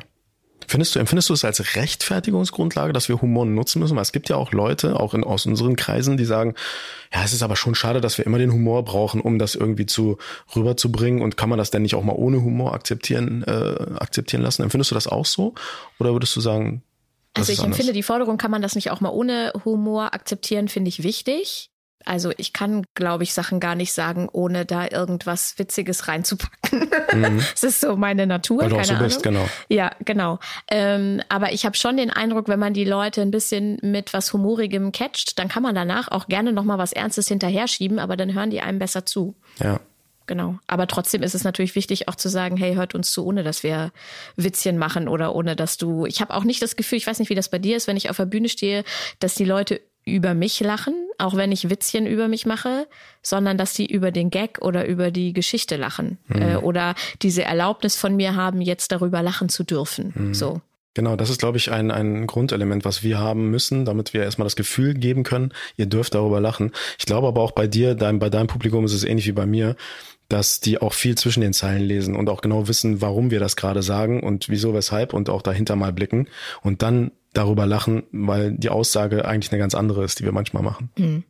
Findest 0.67 0.95
du, 0.95 0.99
empfindest 0.99 1.29
du 1.29 1.33
es 1.33 1.45
als 1.45 1.75
Rechtfertigungsgrundlage, 1.75 2.93
dass 2.93 3.09
wir 3.09 3.21
Humor 3.21 3.45
nutzen 3.45 3.79
müssen? 3.79 3.95
Weil 3.95 4.03
es 4.03 4.11
gibt 4.11 4.29
ja 4.29 4.35
auch 4.35 4.51
Leute, 4.51 4.99
auch 4.99 5.13
in, 5.13 5.23
aus 5.23 5.45
unseren 5.45 5.75
Kreisen, 5.75 6.17
die 6.17 6.25
sagen, 6.25 6.53
ja, 7.13 7.23
es 7.23 7.33
ist 7.33 7.43
aber 7.43 7.55
schon 7.55 7.75
schade, 7.75 8.01
dass 8.01 8.17
wir 8.17 8.25
immer 8.25 8.37
den 8.37 8.51
Humor 8.51 8.83
brauchen, 8.85 9.21
um 9.21 9.39
das 9.39 9.55
irgendwie 9.55 9.85
zu 9.85 10.17
rüberzubringen. 10.55 11.21
Und 11.21 11.37
kann 11.37 11.49
man 11.49 11.57
das 11.57 11.71
denn 11.71 11.81
nicht 11.81 11.95
auch 11.95 12.03
mal 12.03 12.15
ohne 12.15 12.43
Humor 12.43 12.73
akzeptieren, 12.73 13.43
äh, 13.43 13.95
akzeptieren 13.99 14.43
lassen? 14.43 14.63
Empfindest 14.63 14.91
du 14.91 14.95
das 14.95 15.07
auch 15.07 15.25
so? 15.25 15.55
Oder 15.99 16.13
würdest 16.13 16.35
du 16.35 16.41
sagen, 16.41 16.83
also 17.35 17.51
ich 17.51 17.63
empfinde 17.63 17.93
die 17.93 18.03
Forderung, 18.03 18.37
kann 18.37 18.51
man 18.51 18.61
das 18.61 18.75
nicht 18.75 18.91
auch 18.91 19.01
mal 19.01 19.09
ohne 19.09 19.53
Humor 19.63 20.13
akzeptieren, 20.13 20.67
finde 20.67 20.89
ich 20.89 21.03
wichtig. 21.03 21.71
Also 22.05 22.31
ich 22.37 22.53
kann, 22.53 22.85
glaube 22.95 23.23
ich, 23.23 23.33
Sachen 23.33 23.59
gar 23.59 23.75
nicht 23.75 23.93
sagen, 23.93 24.29
ohne 24.31 24.65
da 24.65 24.87
irgendwas 24.89 25.59
Witziges 25.59 26.07
reinzupacken. 26.07 26.89
Mhm. 27.13 27.37
das 27.51 27.63
ist 27.63 27.81
so 27.81 27.97
meine 27.97 28.25
Natur. 28.25 28.61
Weil 28.61 28.69
du 28.69 28.75
keine 28.77 28.93
auch 28.93 28.97
so 28.97 29.03
bist, 29.03 29.27
Ahnung. 29.27 29.41
genau. 29.41 29.49
Ja, 29.67 29.91
genau. 30.05 30.39
Ähm, 30.69 31.21
aber 31.29 31.51
ich 31.51 31.65
habe 31.65 31.75
schon 31.75 31.97
den 31.97 32.09
Eindruck, 32.09 32.47
wenn 32.47 32.59
man 32.59 32.73
die 32.73 32.85
Leute 32.85 33.21
ein 33.21 33.31
bisschen 33.31 33.77
mit 33.81 34.13
was 34.13 34.31
Humorigem 34.33 34.91
catcht, 34.91 35.37
dann 35.39 35.49
kann 35.49 35.63
man 35.63 35.75
danach 35.75 36.07
auch 36.09 36.27
gerne 36.27 36.53
nochmal 36.53 36.77
was 36.77 36.93
Ernstes 36.93 37.27
hinterher 37.27 37.67
schieben, 37.67 37.99
aber 37.99 38.15
dann 38.15 38.33
hören 38.33 38.49
die 38.49 38.61
einem 38.61 38.79
besser 38.79 39.05
zu. 39.05 39.35
Ja. 39.59 39.79
genau. 40.25 40.57
Aber 40.67 40.87
trotzdem 40.87 41.21
ist 41.21 41.35
es 41.35 41.43
natürlich 41.43 41.75
wichtig, 41.75 42.07
auch 42.07 42.15
zu 42.15 42.29
sagen, 42.29 42.55
hey, 42.55 42.75
hört 42.75 42.95
uns 42.95 43.11
zu, 43.11 43.25
ohne 43.25 43.43
dass 43.43 43.63
wir 43.63 43.91
Witzchen 44.37 44.77
machen 44.77 45.07
oder 45.07 45.35
ohne 45.35 45.55
dass 45.55 45.77
du. 45.77 46.05
Ich 46.05 46.21
habe 46.21 46.33
auch 46.33 46.43
nicht 46.43 46.61
das 46.61 46.75
Gefühl, 46.75 46.97
ich 46.97 47.07
weiß 47.07 47.19
nicht, 47.19 47.29
wie 47.29 47.35
das 47.35 47.49
bei 47.49 47.59
dir 47.59 47.75
ist, 47.75 47.87
wenn 47.87 47.97
ich 47.97 48.09
auf 48.09 48.17
der 48.17 48.25
Bühne 48.25 48.47
stehe, 48.47 48.83
dass 49.19 49.35
die 49.35 49.45
Leute 49.45 49.81
über 50.09 50.33
mich 50.33 50.59
lachen, 50.59 50.93
auch 51.17 51.35
wenn 51.35 51.51
ich 51.51 51.69
Witzchen 51.69 52.07
über 52.07 52.27
mich 52.27 52.45
mache, 52.45 52.87
sondern 53.21 53.57
dass 53.57 53.75
sie 53.75 53.85
über 53.85 54.11
den 54.11 54.29
Gag 54.29 54.59
oder 54.61 54.87
über 54.87 55.11
die 55.11 55.33
Geschichte 55.33 55.75
lachen 55.75 56.17
mhm. 56.27 56.41
äh, 56.41 56.55
oder 56.55 56.95
diese 57.21 57.43
Erlaubnis 57.43 57.95
von 57.95 58.15
mir 58.15 58.35
haben, 58.35 58.61
jetzt 58.61 58.91
darüber 58.91 59.21
lachen 59.21 59.49
zu 59.49 59.63
dürfen. 59.63 60.13
Mhm. 60.15 60.33
So. 60.33 60.61
Genau, 60.95 61.15
das 61.15 61.29
ist, 61.29 61.39
glaube 61.39 61.57
ich, 61.57 61.71
ein, 61.71 61.91
ein 61.91 62.25
Grundelement, 62.27 62.83
was 62.83 63.03
wir 63.03 63.19
haben 63.19 63.49
müssen, 63.49 63.85
damit 63.85 64.13
wir 64.13 64.23
erstmal 64.23 64.47
das 64.47 64.55
Gefühl 64.55 64.95
geben 64.95 65.23
können, 65.23 65.53
ihr 65.77 65.85
dürft 65.85 66.15
darüber 66.15 66.41
lachen. 66.41 66.71
Ich 66.97 67.05
glaube 67.05 67.27
aber 67.27 67.41
auch 67.41 67.51
bei 67.51 67.67
dir, 67.67 67.95
dein, 67.95 68.19
bei 68.19 68.29
deinem 68.29 68.47
Publikum 68.47 68.83
ist 68.85 68.93
es 68.93 69.03
ähnlich 69.03 69.27
wie 69.27 69.33
bei 69.33 69.45
mir, 69.45 69.75
dass 70.29 70.59
die 70.59 70.81
auch 70.81 70.93
viel 70.93 71.15
zwischen 71.15 71.41
den 71.41 71.53
Zeilen 71.53 71.83
lesen 71.83 72.15
und 72.15 72.29
auch 72.29 72.41
genau 72.41 72.67
wissen, 72.67 73.01
warum 73.01 73.31
wir 73.31 73.39
das 73.39 73.55
gerade 73.55 73.81
sagen 73.81 74.21
und 74.21 74.49
wieso, 74.49 74.73
weshalb 74.73 75.13
und 75.13 75.29
auch 75.29 75.41
dahinter 75.41 75.75
mal 75.75 75.91
blicken 75.91 76.27
und 76.61 76.81
dann 76.81 77.11
darüber 77.33 77.65
lachen, 77.65 78.03
weil 78.11 78.53
die 78.53 78.69
Aussage 78.69 79.25
eigentlich 79.25 79.51
eine 79.51 79.59
ganz 79.59 79.75
andere 79.75 80.03
ist, 80.03 80.19
die 80.19 80.23
wir 80.23 80.31
manchmal 80.31 80.63
machen. 80.63 80.89
Mhm. 80.97 81.23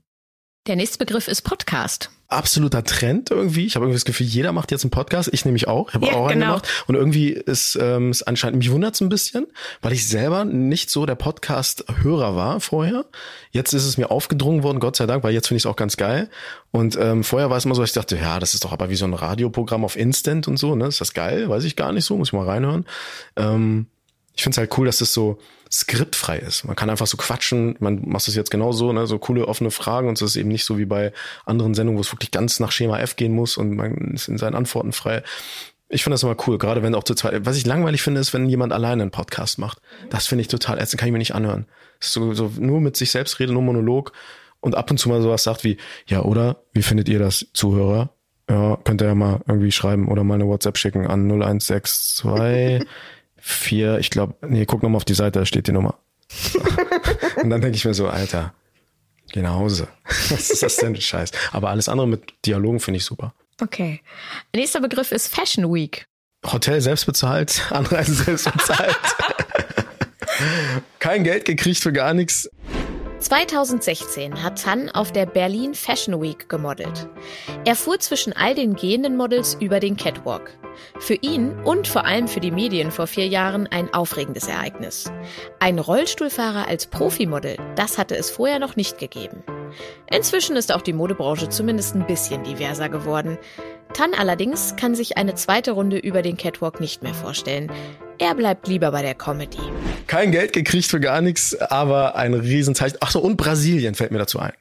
Der 0.67 0.75
nächste 0.75 0.97
Begriff 0.99 1.27
ist 1.27 1.41
Podcast. 1.41 2.11
Absoluter 2.27 2.83
Trend 2.83 3.31
irgendwie. 3.31 3.65
Ich 3.65 3.73
habe 3.73 3.85
irgendwie 3.85 3.95
das 3.95 4.05
Gefühl, 4.05 4.27
jeder 4.27 4.51
macht 4.51 4.69
jetzt 4.69 4.83
einen 4.83 4.91
Podcast. 4.91 5.29
Ich 5.33 5.45
nämlich 5.45 5.67
auch. 5.67 5.89
Ich 5.89 5.95
habe 5.95 6.05
ja, 6.05 6.13
auch 6.13 6.27
einen 6.27 6.41
genau. 6.41 6.57
gemacht. 6.57 6.85
Und 6.85 6.93
irgendwie 6.93 7.29
ist 7.29 7.75
ähm, 7.81 8.11
es 8.11 8.21
anscheinend, 8.21 8.59
mich 8.59 8.69
wundert 8.69 8.93
es 8.93 9.01
ein 9.01 9.09
bisschen, 9.09 9.47
weil 9.81 9.93
ich 9.93 10.07
selber 10.07 10.45
nicht 10.45 10.91
so 10.91 11.07
der 11.07 11.15
Podcast-Hörer 11.15 12.35
war 12.35 12.59
vorher. 12.59 13.05
Jetzt 13.49 13.73
ist 13.73 13.85
es 13.85 13.97
mir 13.97 14.11
aufgedrungen 14.11 14.61
worden, 14.61 14.79
Gott 14.79 14.95
sei 14.95 15.07
Dank, 15.07 15.23
weil 15.23 15.33
jetzt 15.33 15.47
finde 15.47 15.57
ich 15.57 15.63
es 15.63 15.65
auch 15.65 15.75
ganz 15.75 15.97
geil. 15.97 16.29
Und 16.69 16.95
ähm, 16.97 17.23
vorher 17.23 17.49
war 17.49 17.57
es 17.57 17.65
immer 17.65 17.73
so, 17.73 17.83
ich 17.83 17.93
dachte, 17.93 18.15
ja, 18.17 18.39
das 18.39 18.53
ist 18.53 18.63
doch 18.63 18.73
aber 18.73 18.91
wie 18.91 18.95
so 18.95 19.05
ein 19.05 19.15
Radioprogramm 19.15 19.83
auf 19.83 19.95
Instant 19.95 20.47
und 20.47 20.57
so, 20.57 20.75
ne? 20.75 20.85
Ist 20.85 21.01
das 21.01 21.15
geil? 21.15 21.49
Weiß 21.49 21.63
ich 21.63 21.75
gar 21.75 21.93
nicht 21.93 22.05
so, 22.05 22.15
muss 22.15 22.29
ich 22.29 22.33
mal 22.33 22.45
reinhören. 22.45 22.85
Ähm, 23.37 23.87
ich 24.39 24.43
finde 24.43 24.53
es 24.53 24.57
halt 24.57 24.77
cool, 24.77 24.85
dass 24.85 25.01
es 25.01 25.13
so 25.13 25.37
skriptfrei 25.69 26.37
ist. 26.37 26.63
Man 26.63 26.77
kann 26.77 26.89
einfach 26.89 27.07
so 27.07 27.17
quatschen, 27.17 27.75
man 27.79 28.07
macht 28.07 28.25
es 28.29 28.35
jetzt 28.35 28.51
genauso, 28.51 28.93
ne, 28.93 29.05
so 29.05 29.19
coole 29.19 29.45
offene 29.45 29.69
Fragen 29.69 30.07
und 30.07 30.13
es 30.13 30.21
ist 30.21 30.37
eben 30.37 30.47
nicht 30.47 30.63
so 30.63 30.77
wie 30.77 30.85
bei 30.85 31.11
anderen 31.45 31.73
Sendungen, 31.73 31.97
wo 31.97 32.01
es 32.01 32.13
wirklich 32.13 32.31
ganz 32.31 32.61
nach 32.61 32.71
Schema 32.71 32.99
F 32.99 33.17
gehen 33.17 33.33
muss 33.33 33.57
und 33.57 33.75
man 33.75 34.13
ist 34.13 34.29
in 34.29 34.37
seinen 34.37 34.55
Antworten 34.55 34.93
frei. 34.93 35.23
Ich 35.89 36.03
finde 36.03 36.13
das 36.13 36.23
immer 36.23 36.37
cool, 36.47 36.57
gerade 36.57 36.81
wenn 36.81 36.95
auch 36.95 37.03
zu 37.03 37.15
zweit. 37.15 37.45
Was 37.45 37.57
ich 37.57 37.65
langweilig 37.65 38.01
finde, 38.01 38.21
ist, 38.21 38.33
wenn 38.33 38.47
jemand 38.47 38.71
alleine 38.71 39.01
einen 39.01 39.11
Podcast 39.11 39.59
macht. 39.59 39.81
Das 40.09 40.25
finde 40.25 40.43
ich 40.43 40.47
total 40.47 40.79
ätzend, 40.79 41.01
kann 41.01 41.09
ich 41.09 41.13
mir 41.13 41.17
nicht 41.17 41.35
anhören. 41.35 41.65
So, 41.99 42.33
so 42.33 42.49
nur 42.57 42.79
mit 42.79 42.95
sich 42.95 43.11
selbst 43.11 43.41
reden, 43.41 43.51
nur 43.51 43.61
Monolog 43.61 44.13
und 44.61 44.75
ab 44.75 44.89
und 44.89 44.99
zu 44.99 45.09
mal 45.09 45.21
sowas 45.21 45.43
sagt 45.43 45.65
wie, 45.65 45.75
ja, 46.07 46.21
oder 46.21 46.63
wie 46.71 46.81
findet 46.81 47.09
ihr 47.09 47.19
das, 47.19 47.47
Zuhörer? 47.51 48.11
Ja, 48.49 48.77
könnt 48.85 49.01
ihr 49.01 49.07
ja 49.07 49.15
mal 49.15 49.41
irgendwie 49.49 49.73
schreiben 49.73 50.07
oder 50.07 50.23
mal 50.23 50.35
eine 50.35 50.47
WhatsApp 50.47 50.77
schicken 50.77 51.07
an 51.07 51.29
0162 51.29 52.87
vier, 53.41 53.99
ich 53.99 54.09
glaube, 54.09 54.35
nee, 54.47 54.65
guck 54.65 54.83
nochmal 54.83 54.97
auf 54.97 55.05
die 55.05 55.13
Seite, 55.13 55.39
da 55.39 55.45
steht 55.45 55.67
die 55.67 55.71
Nummer. 55.71 55.99
und 57.41 57.49
dann 57.49 57.61
denke 57.61 57.75
ich 57.75 57.85
mir 57.85 57.93
so, 57.93 58.07
Alter, 58.07 58.53
geh 59.31 59.41
nach 59.41 59.55
Hause. 59.55 59.87
Was 60.29 60.49
ist 60.49 60.63
das 60.63 60.77
denn 60.77 60.95
für 60.95 61.01
Scheiß? 61.01 61.31
Aber 61.51 61.69
alles 61.69 61.89
andere 61.89 62.07
mit 62.07 62.33
Dialogen 62.45 62.79
finde 62.79 62.97
ich 62.97 63.05
super. 63.05 63.33
Okay. 63.61 64.01
Nächster 64.55 64.81
Begriff 64.81 65.11
ist 65.11 65.27
Fashion 65.27 65.73
Week. 65.73 66.05
Hotel 66.45 66.79
selbst 66.79 67.05
bezahlt, 67.05 67.67
Anreise 67.69 68.13
selbst 68.13 68.51
bezahlt. 68.51 68.95
Kein 70.99 71.23
Geld 71.23 71.45
gekriegt 71.45 71.79
für 71.79 71.91
gar 71.91 72.13
nichts. 72.13 72.49
2016 73.19 74.41
hat 74.41 74.61
Tan 74.63 74.89
auf 74.89 75.11
der 75.11 75.25
Berlin 75.25 75.73
Fashion 75.73 76.21
Week 76.21 76.47
gemodelt. 76.47 77.09
Er 77.65 77.75
fuhr 77.75 77.99
zwischen 77.99 78.31
all 78.31 78.55
den 78.55 78.75
gehenden 78.75 79.17
Models 79.17 79.57
über 79.59 79.81
den 79.81 79.97
Catwalk. 79.97 80.57
Für 80.99 81.15
ihn 81.15 81.59
und 81.65 81.87
vor 81.87 82.05
allem 82.05 82.29
für 82.29 82.39
die 82.39 82.51
Medien 82.51 82.91
vor 82.91 83.07
vier 83.07 83.27
Jahren 83.27 83.67
ein 83.67 83.93
aufregendes 83.93 84.47
Ereignis. 84.47 85.11
Ein 85.59 85.79
Rollstuhlfahrer 85.79 86.67
als 86.67 86.87
Profimodel, 86.87 87.57
das 87.75 87.97
hatte 87.97 88.15
es 88.15 88.29
vorher 88.29 88.59
noch 88.59 88.77
nicht 88.77 88.97
gegeben. 88.97 89.43
Inzwischen 90.09 90.55
ist 90.55 90.73
auch 90.73 90.81
die 90.81 90.93
Modebranche 90.93 91.49
zumindest 91.49 91.95
ein 91.95 92.07
bisschen 92.07 92.43
diverser 92.43 92.87
geworden. 92.87 93.37
Tan 93.93 94.13
allerdings 94.17 94.75
kann 94.75 94.95
sich 94.95 95.17
eine 95.17 95.35
zweite 95.35 95.71
Runde 95.71 95.97
über 95.97 96.21
den 96.21 96.37
Catwalk 96.37 96.79
nicht 96.79 97.03
mehr 97.03 97.13
vorstellen. 97.13 97.71
Er 98.17 98.35
bleibt 98.35 98.67
lieber 98.67 98.91
bei 98.91 99.01
der 99.01 99.15
Comedy. 99.15 99.57
Kein 100.07 100.31
Geld 100.31 100.53
gekriegt 100.53 100.87
für 100.87 100.99
gar 100.99 101.21
nichts, 101.21 101.55
aber 101.55 102.15
ein 102.15 102.33
Riesenzeichen. 102.33 102.97
Ach 103.01 103.11
so, 103.11 103.19
und 103.19 103.37
Brasilien 103.37 103.95
fällt 103.95 104.11
mir 104.11 104.19
dazu 104.19 104.39
ein 104.39 104.53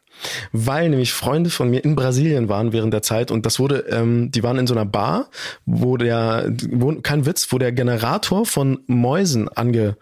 weil 0.52 0.88
nämlich 0.88 1.12
Freunde 1.12 1.50
von 1.50 1.70
mir 1.70 1.84
in 1.84 1.94
Brasilien 1.94 2.48
waren 2.48 2.72
während 2.72 2.92
der 2.92 3.02
Zeit 3.02 3.30
und 3.30 3.46
das 3.46 3.58
wurde, 3.58 3.86
ähm, 3.90 4.30
die 4.30 4.42
waren 4.42 4.58
in 4.58 4.66
so 4.66 4.74
einer 4.74 4.84
Bar, 4.84 5.28
wo 5.66 5.96
der, 5.96 6.50
wo, 6.70 6.94
kein 7.00 7.26
Witz, 7.26 7.48
wo 7.50 7.58
der 7.58 7.72
Generator 7.72 8.46
von 8.46 8.80
Mäusen 8.86 9.48
ange, 9.48 9.96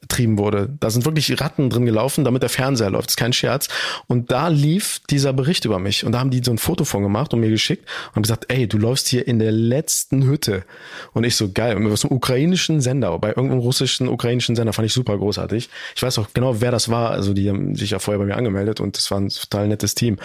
getrieben 0.00 0.38
wurde. 0.38 0.68
Da 0.80 0.90
sind 0.90 1.04
wirklich 1.04 1.40
Ratten 1.40 1.70
drin 1.70 1.86
gelaufen, 1.86 2.24
damit 2.24 2.42
der 2.42 2.48
Fernseher 2.48 2.90
läuft. 2.90 3.08
Das 3.08 3.12
ist 3.12 3.16
kein 3.16 3.32
Scherz. 3.32 3.68
Und 4.06 4.30
da 4.30 4.48
lief 4.48 5.00
dieser 5.10 5.32
Bericht 5.32 5.64
über 5.64 5.78
mich. 5.78 6.04
Und 6.04 6.12
da 6.12 6.20
haben 6.20 6.30
die 6.30 6.42
so 6.44 6.50
ein 6.50 6.58
Foto 6.58 6.84
von 6.84 7.02
gemacht 7.02 7.32
und 7.32 7.40
mir 7.40 7.50
geschickt 7.50 7.88
und 8.14 8.22
gesagt, 8.22 8.46
ey, 8.48 8.66
du 8.66 8.78
läufst 8.78 9.08
hier 9.08 9.26
in 9.26 9.38
der 9.38 9.52
letzten 9.52 10.24
Hütte. 10.24 10.64
Und 11.12 11.24
ich 11.24 11.36
so, 11.36 11.52
geil. 11.52 11.76
Und 11.76 11.90
aus 11.90 12.04
einem 12.04 12.16
ukrainischen 12.16 12.80
Sender, 12.80 13.18
bei 13.18 13.28
irgendeinem 13.28 13.60
russischen, 13.60 14.08
ukrainischen 14.08 14.56
Sender, 14.56 14.72
fand 14.72 14.86
ich 14.86 14.92
super 14.92 15.16
großartig. 15.16 15.68
Ich 15.94 16.02
weiß 16.02 16.18
auch 16.18 16.28
genau, 16.32 16.60
wer 16.60 16.70
das 16.70 16.88
war. 16.88 17.10
Also 17.10 17.32
die 17.32 17.48
haben 17.48 17.74
sich 17.76 17.90
ja 17.90 17.98
vorher 17.98 18.18
bei 18.18 18.26
mir 18.26 18.36
angemeldet 18.36 18.80
und 18.80 18.96
das 18.96 19.10
war 19.10 19.18
ein 19.18 19.28
total 19.28 19.68
nettes 19.68 19.94
Team. 19.94 20.16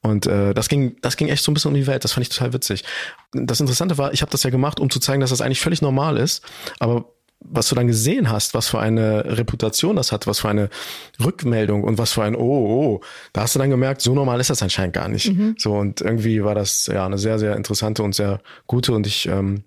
Und 0.00 0.26
äh, 0.26 0.54
das 0.54 0.68
ging, 0.68 0.96
das 1.02 1.16
ging 1.16 1.28
echt 1.28 1.42
so 1.42 1.50
ein 1.50 1.54
bisschen 1.54 1.70
um 1.70 1.74
die 1.74 1.86
Welt. 1.86 2.04
Das 2.04 2.12
fand 2.12 2.26
ich 2.26 2.34
total 2.34 2.52
witzig. 2.52 2.84
Das 3.32 3.60
Interessante 3.60 3.98
war, 3.98 4.12
ich 4.12 4.22
habe 4.22 4.30
das 4.30 4.42
ja 4.44 4.50
gemacht, 4.50 4.78
um 4.78 4.90
zu 4.90 5.00
zeigen, 5.00 5.20
dass 5.20 5.30
das 5.30 5.40
eigentlich 5.40 5.60
völlig 5.60 5.82
normal 5.82 6.16
ist. 6.16 6.42
Aber 6.78 7.06
was 7.44 7.68
du 7.68 7.74
dann 7.74 7.86
gesehen 7.86 8.30
hast, 8.30 8.54
was 8.54 8.68
für 8.68 8.80
eine 8.80 9.36
Reputation 9.38 9.96
das 9.96 10.12
hat, 10.12 10.26
was 10.26 10.40
für 10.40 10.48
eine 10.48 10.70
Rückmeldung 11.22 11.84
und 11.84 11.98
was 11.98 12.12
für 12.12 12.24
ein 12.24 12.34
Oh, 12.34 12.40
oh, 12.40 13.00
da 13.32 13.42
hast 13.42 13.54
du 13.54 13.58
dann 13.58 13.70
gemerkt, 13.70 14.00
so 14.00 14.14
normal 14.14 14.40
ist 14.40 14.50
das 14.50 14.62
anscheinend 14.62 14.94
gar 14.94 15.08
nicht. 15.08 15.32
Mhm. 15.32 15.54
So 15.58 15.74
und 15.74 16.00
irgendwie 16.00 16.42
war 16.42 16.54
das 16.54 16.86
ja 16.86 17.04
eine 17.04 17.18
sehr, 17.18 17.38
sehr 17.38 17.56
interessante 17.56 18.02
und 18.02 18.14
sehr 18.14 18.40
gute 18.66 18.92
und 18.92 19.06
ich, 19.06 19.26
ähm, 19.26 19.64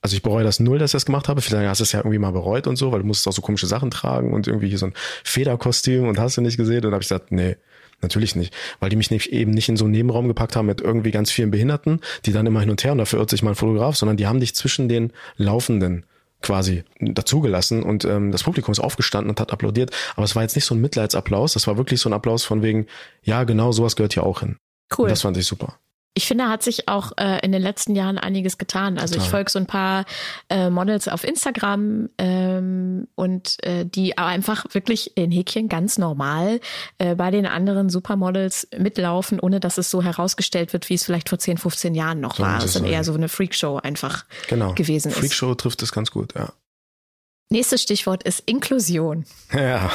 also 0.00 0.16
ich 0.16 0.22
bereue 0.22 0.44
das 0.44 0.60
null, 0.60 0.78
dass 0.78 0.90
ich 0.90 0.96
das 0.96 1.06
gemacht 1.06 1.28
habe. 1.28 1.40
Vielleicht 1.40 1.68
hast 1.68 1.80
du 1.80 1.84
es 1.84 1.92
ja 1.92 2.00
irgendwie 2.00 2.18
mal 2.18 2.32
bereut 2.32 2.66
und 2.66 2.76
so, 2.76 2.92
weil 2.92 3.00
du 3.00 3.06
musstest 3.06 3.28
auch 3.28 3.32
so 3.32 3.42
komische 3.42 3.66
Sachen 3.66 3.90
tragen 3.90 4.32
und 4.32 4.46
irgendwie 4.46 4.68
hier 4.68 4.78
so 4.78 4.86
ein 4.86 4.94
Federkostüm 5.24 6.08
und 6.08 6.18
hast 6.18 6.36
du 6.36 6.40
nicht 6.40 6.56
gesehen. 6.56 6.78
Und 6.78 6.84
dann 6.84 6.92
habe 6.94 7.02
ich 7.02 7.08
gesagt, 7.08 7.32
nee, 7.32 7.56
Natürlich 8.00 8.36
nicht, 8.36 8.54
weil 8.78 8.90
die 8.90 8.96
mich 8.96 9.10
nicht, 9.10 9.32
eben 9.32 9.50
nicht 9.50 9.68
in 9.68 9.76
so 9.76 9.84
einen 9.84 9.90
Nebenraum 9.90 10.28
gepackt 10.28 10.54
haben 10.54 10.66
mit 10.66 10.80
irgendwie 10.80 11.10
ganz 11.10 11.32
vielen 11.32 11.50
Behinderten, 11.50 12.00
die 12.26 12.32
dann 12.32 12.46
immer 12.46 12.60
hin 12.60 12.70
und 12.70 12.84
her 12.84 12.92
und 12.92 12.98
dafür 12.98 13.18
irrt 13.18 13.30
sich 13.30 13.42
mal 13.42 13.50
ein 13.50 13.56
Fotograf, 13.56 13.96
sondern 13.96 14.16
die 14.16 14.28
haben 14.28 14.38
dich 14.38 14.54
zwischen 14.54 14.88
den 14.88 15.12
Laufenden 15.36 16.06
quasi 16.42 16.84
dazugelassen 17.00 17.82
und 17.82 18.04
ähm, 18.04 18.30
das 18.30 18.44
Publikum 18.44 18.72
ist 18.72 18.78
aufgestanden 18.78 19.30
und 19.30 19.40
hat 19.40 19.52
applaudiert. 19.52 19.90
Aber 20.14 20.24
es 20.24 20.36
war 20.36 20.42
jetzt 20.42 20.54
nicht 20.54 20.64
so 20.64 20.74
ein 20.74 20.80
Mitleidsapplaus, 20.80 21.54
das 21.54 21.66
war 21.66 21.76
wirklich 21.76 22.00
so 22.00 22.08
ein 22.08 22.12
Applaus 22.12 22.44
von 22.44 22.62
wegen, 22.62 22.86
ja, 23.22 23.44
genau, 23.44 23.72
sowas 23.72 23.96
gehört 23.96 24.14
hier 24.14 24.24
auch 24.24 24.40
hin. 24.40 24.56
Cool. 24.96 25.04
Und 25.04 25.10
das 25.10 25.22
fand 25.22 25.36
ich 25.36 25.46
super. 25.46 25.78
Ich 26.18 26.26
finde, 26.26 26.48
hat 26.48 26.64
sich 26.64 26.88
auch 26.88 27.12
äh, 27.16 27.38
in 27.44 27.52
den 27.52 27.62
letzten 27.62 27.94
Jahren 27.94 28.18
einiges 28.18 28.58
getan. 28.58 28.98
Also 28.98 29.14
Total. 29.14 29.24
ich 29.24 29.30
folge 29.30 29.50
so 29.52 29.60
ein 29.60 29.66
paar 29.66 30.04
äh, 30.48 30.68
Models 30.68 31.06
auf 31.06 31.22
Instagram 31.22 32.08
ähm, 32.18 33.06
und 33.14 33.62
äh, 33.62 33.86
die 33.86 34.18
einfach 34.18 34.66
wirklich 34.72 35.16
in 35.16 35.30
Häkchen 35.30 35.68
ganz 35.68 35.96
normal 35.96 36.58
äh, 36.98 37.14
bei 37.14 37.30
den 37.30 37.46
anderen 37.46 37.88
Supermodels 37.88 38.66
mitlaufen, 38.76 39.38
ohne 39.38 39.60
dass 39.60 39.78
es 39.78 39.92
so 39.92 40.02
herausgestellt 40.02 40.72
wird, 40.72 40.90
wie 40.90 40.94
es 40.94 41.04
vielleicht 41.04 41.28
vor 41.28 41.38
10, 41.38 41.56
15 41.56 41.94
Jahren 41.94 42.18
noch 42.18 42.34
so 42.34 42.42
war. 42.42 42.58
Es 42.58 42.64
ist 42.64 42.74
dann 42.74 42.84
eher 42.84 43.04
so 43.04 43.14
eine 43.14 43.28
Freakshow 43.28 43.76
einfach 43.76 44.24
genau. 44.48 44.74
gewesen 44.74 45.10
ist. 45.10 45.18
Freakshow 45.18 45.54
trifft 45.54 45.84
es 45.84 45.92
ganz 45.92 46.10
gut, 46.10 46.34
ja. 46.34 46.52
Nächstes 47.48 47.80
Stichwort 47.80 48.24
ist 48.24 48.42
Inklusion. 48.46 49.24
Ja. 49.52 49.88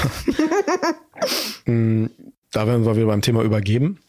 Da 2.54 2.68
werden 2.68 2.86
wir 2.86 2.96
wieder 2.96 3.08
beim 3.08 3.22
Thema 3.22 3.42
übergeben. 3.42 4.00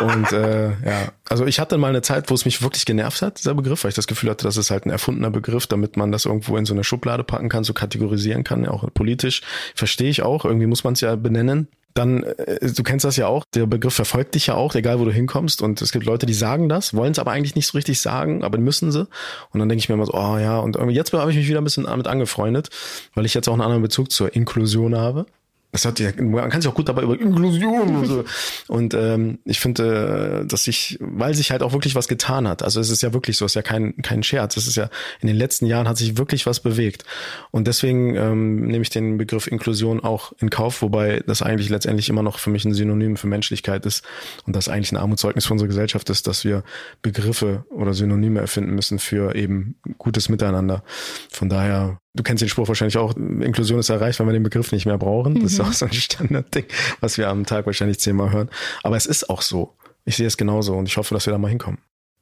Und 0.00 0.32
äh, 0.32 0.68
ja, 0.70 1.12
also 1.28 1.44
ich 1.44 1.58
hatte 1.58 1.76
mal 1.76 1.88
eine 1.88 2.02
Zeit, 2.02 2.30
wo 2.30 2.34
es 2.34 2.44
mich 2.44 2.62
wirklich 2.62 2.86
genervt 2.86 3.20
hat, 3.20 3.40
dieser 3.40 3.54
Begriff, 3.54 3.82
weil 3.82 3.88
ich 3.88 3.96
das 3.96 4.06
Gefühl 4.06 4.30
hatte, 4.30 4.44
das 4.44 4.56
ist 4.56 4.70
halt 4.70 4.86
ein 4.86 4.90
erfundener 4.90 5.30
Begriff, 5.30 5.66
damit 5.66 5.96
man 5.96 6.12
das 6.12 6.24
irgendwo 6.24 6.56
in 6.56 6.64
so 6.64 6.72
eine 6.72 6.84
Schublade 6.84 7.24
packen 7.24 7.48
kann, 7.48 7.64
so 7.64 7.74
kategorisieren 7.74 8.44
kann, 8.44 8.66
auch 8.66 8.88
politisch. 8.94 9.42
Verstehe 9.74 10.08
ich 10.08 10.22
auch, 10.22 10.44
irgendwie 10.44 10.66
muss 10.66 10.84
man 10.84 10.92
es 10.94 11.00
ja 11.00 11.16
benennen. 11.16 11.66
Dann, 11.94 12.22
äh, 12.22 12.70
du 12.72 12.82
kennst 12.84 13.04
das 13.04 13.16
ja 13.16 13.26
auch, 13.26 13.44
der 13.54 13.66
Begriff 13.66 13.94
verfolgt 13.94 14.36
dich 14.36 14.46
ja 14.46 14.54
auch, 14.54 14.76
egal 14.76 15.00
wo 15.00 15.04
du 15.04 15.10
hinkommst. 15.10 15.60
Und 15.60 15.82
es 15.82 15.90
gibt 15.90 16.06
Leute, 16.06 16.26
die 16.26 16.34
sagen 16.34 16.68
das, 16.68 16.94
wollen 16.94 17.10
es 17.10 17.18
aber 17.18 17.32
eigentlich 17.32 17.56
nicht 17.56 17.66
so 17.66 17.76
richtig 17.76 18.00
sagen, 18.00 18.44
aber 18.44 18.58
müssen 18.58 18.92
sie. 18.92 19.08
Und 19.50 19.58
dann 19.58 19.68
denke 19.68 19.80
ich 19.80 19.88
mir 19.88 19.96
immer 19.96 20.06
so, 20.06 20.14
oh 20.14 20.38
ja, 20.38 20.60
und 20.60 20.78
jetzt 20.90 21.12
habe 21.12 21.30
ich 21.32 21.36
mich 21.36 21.48
wieder 21.48 21.60
ein 21.60 21.64
bisschen 21.64 21.84
damit 21.84 22.06
angefreundet, 22.06 22.68
weil 23.14 23.26
ich 23.26 23.34
jetzt 23.34 23.48
auch 23.48 23.54
einen 23.54 23.62
anderen 23.62 23.82
Bezug 23.82 24.12
zur 24.12 24.32
Inklusion 24.32 24.96
habe. 24.96 25.26
Das 25.72 25.84
hat, 25.84 26.00
man 26.18 26.50
kann 26.50 26.60
sich 26.60 26.70
auch 26.70 26.74
gut 26.74 26.88
dabei 26.88 27.02
über 27.02 27.18
Inklusion 27.18 27.96
und 27.96 28.06
so. 28.06 28.24
Und 28.66 28.94
ähm, 28.94 29.38
ich 29.44 29.60
finde, 29.60 30.42
äh, 30.42 30.46
dass 30.46 30.64
sich, 30.64 30.98
weil 31.00 31.34
sich 31.34 31.52
halt 31.52 31.62
auch 31.62 31.72
wirklich 31.72 31.94
was 31.94 32.08
getan 32.08 32.48
hat. 32.48 32.62
Also 32.62 32.80
es 32.80 32.90
ist 32.90 33.02
ja 33.02 33.12
wirklich 33.12 33.36
so, 33.36 33.44
es 33.44 33.52
ist 33.52 33.56
ja 33.56 33.62
kein, 33.62 33.94
kein 34.02 34.22
Scherz. 34.24 34.56
Es 34.56 34.66
ist 34.66 34.76
ja, 34.76 34.90
in 35.20 35.28
den 35.28 35.36
letzten 35.36 35.66
Jahren 35.66 35.86
hat 35.86 35.96
sich 35.96 36.18
wirklich 36.18 36.46
was 36.46 36.58
bewegt. 36.58 37.04
Und 37.52 37.68
deswegen 37.68 38.16
ähm, 38.16 38.66
nehme 38.66 38.82
ich 38.82 38.90
den 38.90 39.16
Begriff 39.16 39.46
Inklusion 39.46 40.00
auch 40.00 40.32
in 40.38 40.50
Kauf, 40.50 40.82
wobei 40.82 41.22
das 41.26 41.42
eigentlich 41.42 41.68
letztendlich 41.68 42.08
immer 42.08 42.22
noch 42.22 42.38
für 42.38 42.50
mich 42.50 42.64
ein 42.64 42.74
Synonym 42.74 43.16
für 43.16 43.28
Menschlichkeit 43.28 43.86
ist 43.86 44.04
und 44.46 44.56
das 44.56 44.68
eigentlich 44.68 44.90
ein 44.90 44.96
Armutszeugnis 44.96 45.46
für 45.46 45.52
unsere 45.52 45.68
Gesellschaft 45.68 46.10
ist, 46.10 46.26
dass 46.26 46.44
wir 46.44 46.64
Begriffe 47.02 47.64
oder 47.70 47.94
Synonyme 47.94 48.40
erfinden 48.40 48.74
müssen 48.74 48.98
für 48.98 49.36
eben 49.36 49.76
gutes 49.98 50.28
Miteinander. 50.28 50.82
Von 51.30 51.48
daher 51.48 52.00
Du 52.14 52.24
kennst 52.24 52.42
den 52.42 52.48
Spruch 52.48 52.66
wahrscheinlich 52.66 52.98
auch, 52.98 53.14
Inklusion 53.16 53.78
ist 53.78 53.88
erreicht, 53.88 54.18
wenn 54.18 54.26
wir 54.26 54.32
den 54.32 54.42
Begriff 54.42 54.72
nicht 54.72 54.84
mehr 54.84 54.98
brauchen. 54.98 55.40
Das 55.40 55.52
ist 55.52 55.58
mhm. 55.58 55.66
auch 55.66 55.72
so 55.72 55.86
ein 55.86 55.92
Standardding, 55.92 56.66
was 57.00 57.18
wir 57.18 57.28
am 57.28 57.46
Tag 57.46 57.66
wahrscheinlich 57.66 58.00
zehnmal 58.00 58.32
hören. 58.32 58.50
Aber 58.82 58.96
es 58.96 59.06
ist 59.06 59.30
auch 59.30 59.42
so. 59.42 59.76
Ich 60.04 60.16
sehe 60.16 60.26
es 60.26 60.36
genauso 60.36 60.74
und 60.74 60.86
ich 60.86 60.96
hoffe, 60.96 61.14
dass 61.14 61.26
wir 61.26 61.32
da 61.32 61.38
mal 61.38 61.48
hinkommen. 61.48 61.78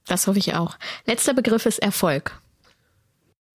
Das 0.06 0.26
hoffe 0.26 0.38
ich 0.38 0.54
auch. 0.54 0.76
Letzter 1.06 1.32
Begriff 1.32 1.64
ist 1.64 1.78
Erfolg. 1.78 2.40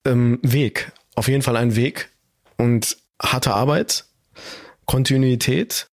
Ähm, 0.06 0.40
Weg. 0.42 0.92
Auf 1.16 1.28
jeden 1.28 1.44
Fall 1.44 1.58
ein 1.58 1.76
Weg 1.76 2.10
und 2.58 2.98
harte 3.22 3.54
Arbeit, 3.54 4.06
Kontinuität, 4.86 5.88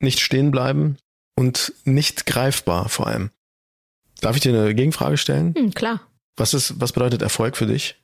nicht 0.00 0.20
stehen 0.20 0.50
bleiben 0.50 0.96
und 1.36 1.72
nicht 1.84 2.26
greifbar 2.26 2.88
vor 2.88 3.06
allem. 3.06 3.30
Darf 4.20 4.36
ich 4.36 4.42
dir 4.42 4.58
eine 4.58 4.74
Gegenfrage 4.74 5.16
stellen? 5.16 5.54
Hm, 5.56 5.74
klar. 5.74 6.00
Was 6.36 6.54
ist, 6.54 6.80
was 6.80 6.92
bedeutet 6.92 7.22
Erfolg 7.22 7.56
für 7.56 7.66
dich? 7.66 7.96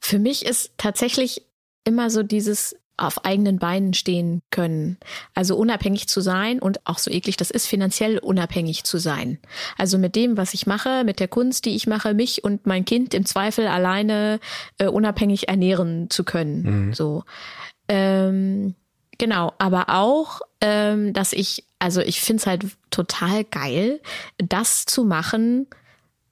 Für 0.00 0.18
mich 0.18 0.44
ist 0.44 0.72
tatsächlich 0.76 1.42
immer 1.84 2.10
so 2.10 2.22
dieses 2.22 2.76
auf 2.98 3.24
eigenen 3.24 3.58
Beinen 3.58 3.92
stehen 3.94 4.42
können. 4.50 4.96
Also 5.34 5.56
unabhängig 5.56 6.08
zu 6.08 6.20
sein 6.20 6.60
und 6.60 6.86
auch 6.86 6.98
so 6.98 7.10
eklig 7.10 7.36
das 7.36 7.50
ist, 7.50 7.66
finanziell 7.66 8.18
unabhängig 8.18 8.84
zu 8.84 8.98
sein. 8.98 9.38
Also 9.76 9.98
mit 9.98 10.16
dem, 10.16 10.36
was 10.36 10.54
ich 10.54 10.66
mache, 10.66 11.04
mit 11.04 11.20
der 11.20 11.28
Kunst, 11.28 11.66
die 11.66 11.76
ich 11.76 11.86
mache, 11.86 12.14
mich 12.14 12.42
und 12.42 12.66
mein 12.66 12.84
Kind 12.84 13.12
im 13.12 13.26
Zweifel 13.26 13.66
alleine 13.66 14.40
äh, 14.78 14.86
unabhängig 14.86 15.48
ernähren 15.48 16.08
zu 16.08 16.24
können. 16.24 16.86
Mhm. 16.86 16.94
So. 16.94 17.24
Ähm, 17.88 18.74
genau, 19.18 19.52
aber 19.58 19.90
auch, 19.90 20.40
ähm, 20.62 21.12
dass 21.12 21.34
ich, 21.34 21.64
also 21.78 22.00
ich 22.00 22.20
finde 22.22 22.40
es 22.40 22.46
halt 22.46 22.64
total 22.90 23.44
geil, 23.44 24.00
das 24.38 24.86
zu 24.86 25.04
machen, 25.04 25.66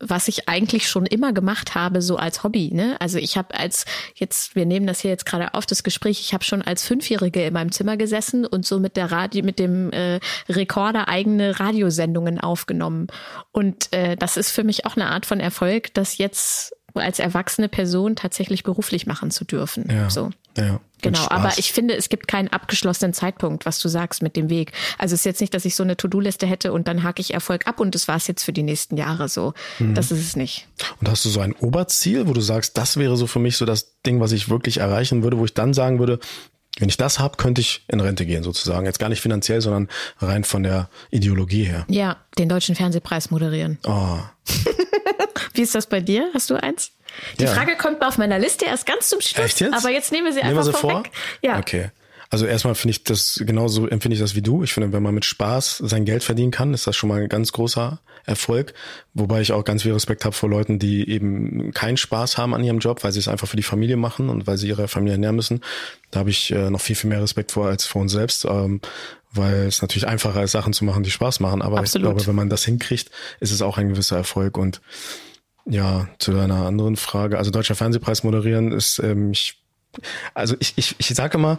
was 0.06 0.28
ich 0.28 0.48
eigentlich 0.48 0.88
schon 0.88 1.06
immer 1.06 1.32
gemacht 1.32 1.74
habe, 1.74 2.02
so 2.02 2.16
als 2.16 2.44
Hobby. 2.44 2.70
Ne? 2.72 2.96
Also 3.00 3.18
ich 3.18 3.36
habe 3.36 3.54
als 3.54 3.86
jetzt, 4.14 4.54
wir 4.54 4.66
nehmen 4.66 4.86
das 4.86 5.00
hier 5.00 5.10
jetzt 5.10 5.26
gerade 5.26 5.54
auf, 5.54 5.66
das 5.66 5.82
Gespräch, 5.82 6.20
ich 6.20 6.34
habe 6.34 6.44
schon 6.44 6.62
als 6.62 6.86
Fünfjährige 6.86 7.44
in 7.44 7.54
meinem 7.54 7.72
Zimmer 7.72 7.96
gesessen 7.96 8.46
und 8.46 8.66
so 8.66 8.78
mit 8.78 8.96
der 8.96 9.10
Radio, 9.10 9.44
mit 9.44 9.58
dem 9.58 9.90
äh, 9.92 10.20
Rekorder 10.48 11.08
eigene 11.08 11.58
Radiosendungen 11.58 12.38
aufgenommen. 12.38 13.06
Und 13.52 13.92
äh, 13.92 14.16
das 14.16 14.36
ist 14.36 14.50
für 14.50 14.64
mich 14.64 14.86
auch 14.86 14.96
eine 14.96 15.06
Art 15.06 15.26
von 15.26 15.40
Erfolg, 15.40 15.92
das 15.94 16.18
jetzt 16.18 16.74
als 16.94 17.18
erwachsene 17.18 17.68
Person 17.68 18.14
tatsächlich 18.14 18.62
beruflich 18.62 19.06
machen 19.06 19.30
zu 19.30 19.44
dürfen. 19.44 19.88
Ja, 19.90 20.10
so. 20.10 20.30
Ja, 20.56 20.80
genau, 21.02 21.26
aber 21.30 21.52
ich 21.56 21.72
finde, 21.72 21.96
es 21.96 22.08
gibt 22.08 22.28
keinen 22.28 22.48
abgeschlossenen 22.48 23.12
Zeitpunkt, 23.12 23.66
was 23.66 23.78
du 23.80 23.88
sagst 23.88 24.22
mit 24.22 24.36
dem 24.36 24.50
Weg. 24.50 24.72
Also 24.98 25.14
es 25.14 25.20
ist 25.20 25.24
jetzt 25.24 25.40
nicht, 25.40 25.52
dass 25.52 25.64
ich 25.64 25.74
so 25.74 25.82
eine 25.82 25.96
To-Do-Liste 25.96 26.46
hätte 26.46 26.72
und 26.72 26.86
dann 26.86 27.02
hake 27.02 27.20
ich 27.20 27.34
Erfolg 27.34 27.66
ab 27.66 27.80
und 27.80 27.94
das 27.94 28.06
war 28.06 28.16
es 28.16 28.26
jetzt 28.26 28.44
für 28.44 28.52
die 28.52 28.62
nächsten 28.62 28.96
Jahre 28.96 29.28
so. 29.28 29.52
Mhm. 29.78 29.94
Das 29.94 30.10
ist 30.10 30.20
es 30.20 30.36
nicht. 30.36 30.68
Und 31.00 31.08
hast 31.08 31.24
du 31.24 31.28
so 31.28 31.40
ein 31.40 31.54
Oberziel, 31.54 32.28
wo 32.28 32.32
du 32.32 32.40
sagst, 32.40 32.78
das 32.78 32.96
wäre 32.96 33.16
so 33.16 33.26
für 33.26 33.40
mich 33.40 33.56
so 33.56 33.64
das 33.64 34.00
Ding, 34.06 34.20
was 34.20 34.32
ich 34.32 34.48
wirklich 34.48 34.78
erreichen 34.78 35.22
würde, 35.22 35.38
wo 35.38 35.44
ich 35.44 35.54
dann 35.54 35.74
sagen 35.74 35.98
würde, 35.98 36.20
wenn 36.78 36.88
ich 36.88 36.96
das 36.96 37.18
habe, 37.18 37.36
könnte 37.36 37.60
ich 37.60 37.84
in 37.88 38.00
Rente 38.00 38.26
gehen 38.26 38.42
sozusagen. 38.42 38.86
Jetzt 38.86 38.98
gar 38.98 39.08
nicht 39.08 39.20
finanziell, 39.20 39.60
sondern 39.60 39.88
rein 40.18 40.44
von 40.44 40.62
der 40.62 40.88
Ideologie 41.10 41.64
her. 41.64 41.84
Ja, 41.88 42.16
den 42.38 42.48
deutschen 42.48 42.74
Fernsehpreis 42.74 43.30
moderieren. 43.30 43.78
Oh. 43.84 44.18
Wie 45.53 45.62
ist 45.62 45.74
das 45.74 45.87
bei 45.87 46.00
dir? 46.00 46.31
Hast 46.35 46.50
du 46.50 46.62
eins? 46.62 46.90
Die 47.38 47.44
ja. 47.44 47.53
Frage 47.53 47.77
kommt 47.77 48.03
auf 48.03 48.18
meiner 48.18 48.38
Liste 48.38 48.64
erst 48.64 48.87
ganz 48.87 49.09
zum 49.09 49.20
Schluss. 49.20 49.44
Echt 49.44 49.61
jetzt? 49.61 49.74
Aber 49.74 49.90
jetzt 49.90 50.12
nehmen 50.12 50.27
wir 50.27 50.33
sie 50.33 50.38
nehmen 50.40 50.50
einfach 50.50 50.66
wir 50.66 50.72
sie 50.72 50.79
vorweg. 50.79 51.07
vor. 51.07 51.14
Ja. 51.42 51.59
Okay. 51.59 51.90
Also 52.31 52.46
erstmal 52.46 52.74
finde 52.74 52.92
ich 52.92 53.05
das 53.05 53.40
genauso 53.46 53.87
empfinde 53.87 54.14
ich 54.14 54.20
das 54.20 54.35
wie 54.35 54.42
du. 54.42 54.64
Ich 54.64 54.72
finde, 54.72 54.92
wenn 54.92 55.03
man 55.03 55.14
mit 55.14 55.24
Spaß 55.24 55.79
sein 55.79 56.05
Geld 56.05 56.24
verdienen 56.24 56.50
kann, 56.50 56.74
ist 56.74 56.87
das 56.87 56.96
schon 56.96 57.09
mal 57.09 57.22
ein 57.22 57.29
ganz 57.29 57.53
großer 57.53 58.00
Erfolg. 58.27 58.74
Wobei 59.12 59.40
ich 59.40 59.53
auch 59.53 59.64
ganz 59.64 59.83
viel 59.83 59.92
Respekt 59.92 60.24
habe 60.24 60.35
vor 60.35 60.48
Leuten, 60.48 60.79
die 60.79 61.09
eben 61.09 61.72
keinen 61.72 61.96
Spaß 61.96 62.38
haben 62.38 62.55
an 62.55 62.64
ihrem 62.64 62.79
Job, 62.79 63.05
weil 63.05 63.12
sie 63.12 63.18
es 63.18 63.29
einfach 63.29 63.46
für 63.46 63.57
die 63.57 63.62
Familie 63.62 63.96
machen 63.96 64.31
und 64.31 64.46
weil 64.46 64.57
sie 64.57 64.66
ihre 64.66 64.88
Familie 64.88 65.14
ernähren 65.14 65.37
müssen. 65.37 65.61
Da 66.11 66.20
habe 66.20 66.31
ich 66.31 66.50
äh, 66.50 66.70
noch 66.70 66.81
viel, 66.81 66.96
viel 66.96 67.11
mehr 67.11 67.22
Respekt 67.22 67.53
vor 67.53 67.66
als 67.66 67.85
vor 67.85 68.03
uns 68.03 68.12
selbst. 68.12 68.46
Ähm, 68.46 68.81
weil 69.34 69.66
es 69.66 69.82
natürlich 69.82 70.06
einfacher 70.06 70.42
ist, 70.42 70.52
Sachen 70.52 70.72
zu 70.72 70.84
machen, 70.84 71.02
die 71.02 71.10
Spaß 71.10 71.40
machen. 71.40 71.62
Aber 71.62 71.78
Absolut. 71.78 72.06
ich 72.06 72.14
glaube, 72.14 72.26
wenn 72.26 72.36
man 72.36 72.48
das 72.48 72.64
hinkriegt, 72.64 73.10
ist 73.40 73.50
es 73.50 73.62
auch 73.62 73.78
ein 73.78 73.88
gewisser 73.88 74.16
Erfolg. 74.16 74.56
Und 74.56 74.80
ja, 75.66 76.08
zu 76.18 76.32
deiner 76.32 76.66
anderen 76.66 76.96
Frage. 76.96 77.38
Also 77.38 77.50
Deutscher 77.50 77.74
Fernsehpreis 77.74 78.22
moderieren 78.22 78.72
ist, 78.72 78.98
ähm, 78.98 79.32
ich, 79.32 79.62
also 80.34 80.56
ich, 80.60 80.74
ich, 80.76 80.96
ich 80.98 81.08
sage 81.08 81.38
immer, 81.38 81.58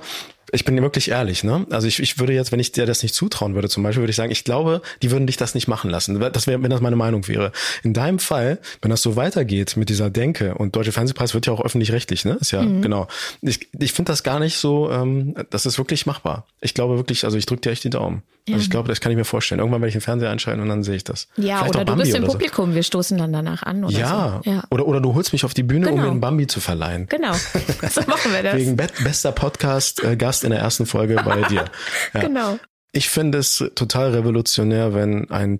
ich 0.51 0.65
bin 0.65 0.81
wirklich 0.81 1.09
ehrlich, 1.09 1.43
ne? 1.43 1.65
Also 1.69 1.87
ich, 1.87 1.99
ich 1.99 2.19
würde 2.19 2.33
jetzt, 2.33 2.51
wenn 2.51 2.59
ich 2.59 2.71
dir 2.71 2.85
das 2.85 3.03
nicht 3.03 3.15
zutrauen 3.15 3.55
würde, 3.55 3.69
zum 3.69 3.83
Beispiel, 3.83 4.03
würde 4.03 4.11
ich 4.11 4.15
sagen, 4.15 4.31
ich 4.31 4.43
glaube, 4.43 4.81
die 5.01 5.11
würden 5.11 5.27
dich 5.27 5.37
das 5.37 5.55
nicht 5.55 5.67
machen 5.67 5.89
lassen. 5.89 6.19
Das 6.19 6.47
wäre, 6.47 6.61
wenn 6.61 6.69
das 6.69 6.81
meine 6.81 6.95
Meinung 6.95 7.27
wäre. 7.27 7.51
In 7.83 7.93
deinem 7.93 8.19
Fall, 8.19 8.59
wenn 8.81 8.91
das 8.91 9.01
so 9.01 9.15
weitergeht 9.15 9.77
mit 9.77 9.89
dieser 9.89 10.09
Denke 10.09 10.55
und 10.55 10.75
Deutsche 10.75 10.91
Fernsehpreis 10.91 11.33
wird 11.33 11.47
ja 11.47 11.53
auch 11.53 11.63
öffentlich-rechtlich, 11.63 12.25
ne? 12.25 12.37
Ist 12.39 12.51
ja 12.51 12.61
mhm. 12.61 12.81
genau. 12.81 13.07
Ich, 13.41 13.67
ich 13.79 13.93
finde 13.93 14.11
das 14.11 14.23
gar 14.23 14.39
nicht 14.39 14.57
so, 14.57 14.91
ähm, 14.91 15.35
das 15.49 15.65
ist 15.65 15.77
wirklich 15.77 16.05
machbar. 16.05 16.45
Ich 16.61 16.73
glaube 16.73 16.97
wirklich, 16.97 17.25
also 17.25 17.37
ich 17.37 17.45
drücke 17.45 17.61
dir 17.61 17.71
echt 17.71 17.83
die 17.83 17.89
Daumen. 17.89 18.23
Ja. 18.47 18.55
Also 18.55 18.65
ich 18.65 18.69
glaube, 18.69 18.87
das 18.89 19.01
kann 19.01 19.11
ich 19.11 19.17
mir 19.17 19.25
vorstellen. 19.25 19.57
Irgendwann 19.57 19.81
werde 19.81 19.89
ich 19.89 19.95
den 19.95 20.01
Fernseher 20.01 20.29
einschalten 20.29 20.61
und 20.61 20.69
dann 20.69 20.83
sehe 20.83 20.95
ich 20.95 21.03
das. 21.03 21.27
Ja, 21.35 21.59
Vielleicht 21.59 21.75
oder 21.75 21.85
du 21.85 21.95
bist 21.95 22.13
im 22.13 22.25
Publikum, 22.25 22.69
so. 22.69 22.75
wir 22.75 22.83
stoßen 22.83 23.17
dann 23.17 23.33
danach 23.33 23.63
an 23.63 23.83
oder 23.83 23.97
ja. 23.97 24.41
so. 24.43 24.51
Ja, 24.51 24.63
oder, 24.69 24.87
oder 24.87 25.01
du 25.01 25.15
holst 25.15 25.33
mich 25.33 25.45
auf 25.45 25.55
die 25.55 25.63
Bühne, 25.63 25.87
genau. 25.87 25.95
um 25.95 26.01
mir 26.01 26.11
einen 26.11 26.21
Bambi 26.21 26.45
zu 26.45 26.59
verleihen. 26.59 27.07
Genau, 27.09 27.33
so 27.89 28.01
machen 28.01 28.31
wir 28.31 28.43
das. 28.43 28.55
Wegen 28.55 28.75
be 28.75 28.85
bester 29.03 29.31
Podcast-Gast 29.31 30.03
äh, 30.34 30.34
in 30.43 30.51
der 30.51 30.59
ersten 30.59 30.85
Folge 30.85 31.15
bei 31.23 31.41
dir. 31.43 31.65
Ja. 32.13 32.21
Genau. 32.21 32.59
Ich 32.91 33.09
finde 33.09 33.39
es 33.39 33.63
total 33.75 34.11
revolutionär, 34.11 34.93
wenn 34.93 35.29
ein 35.29 35.59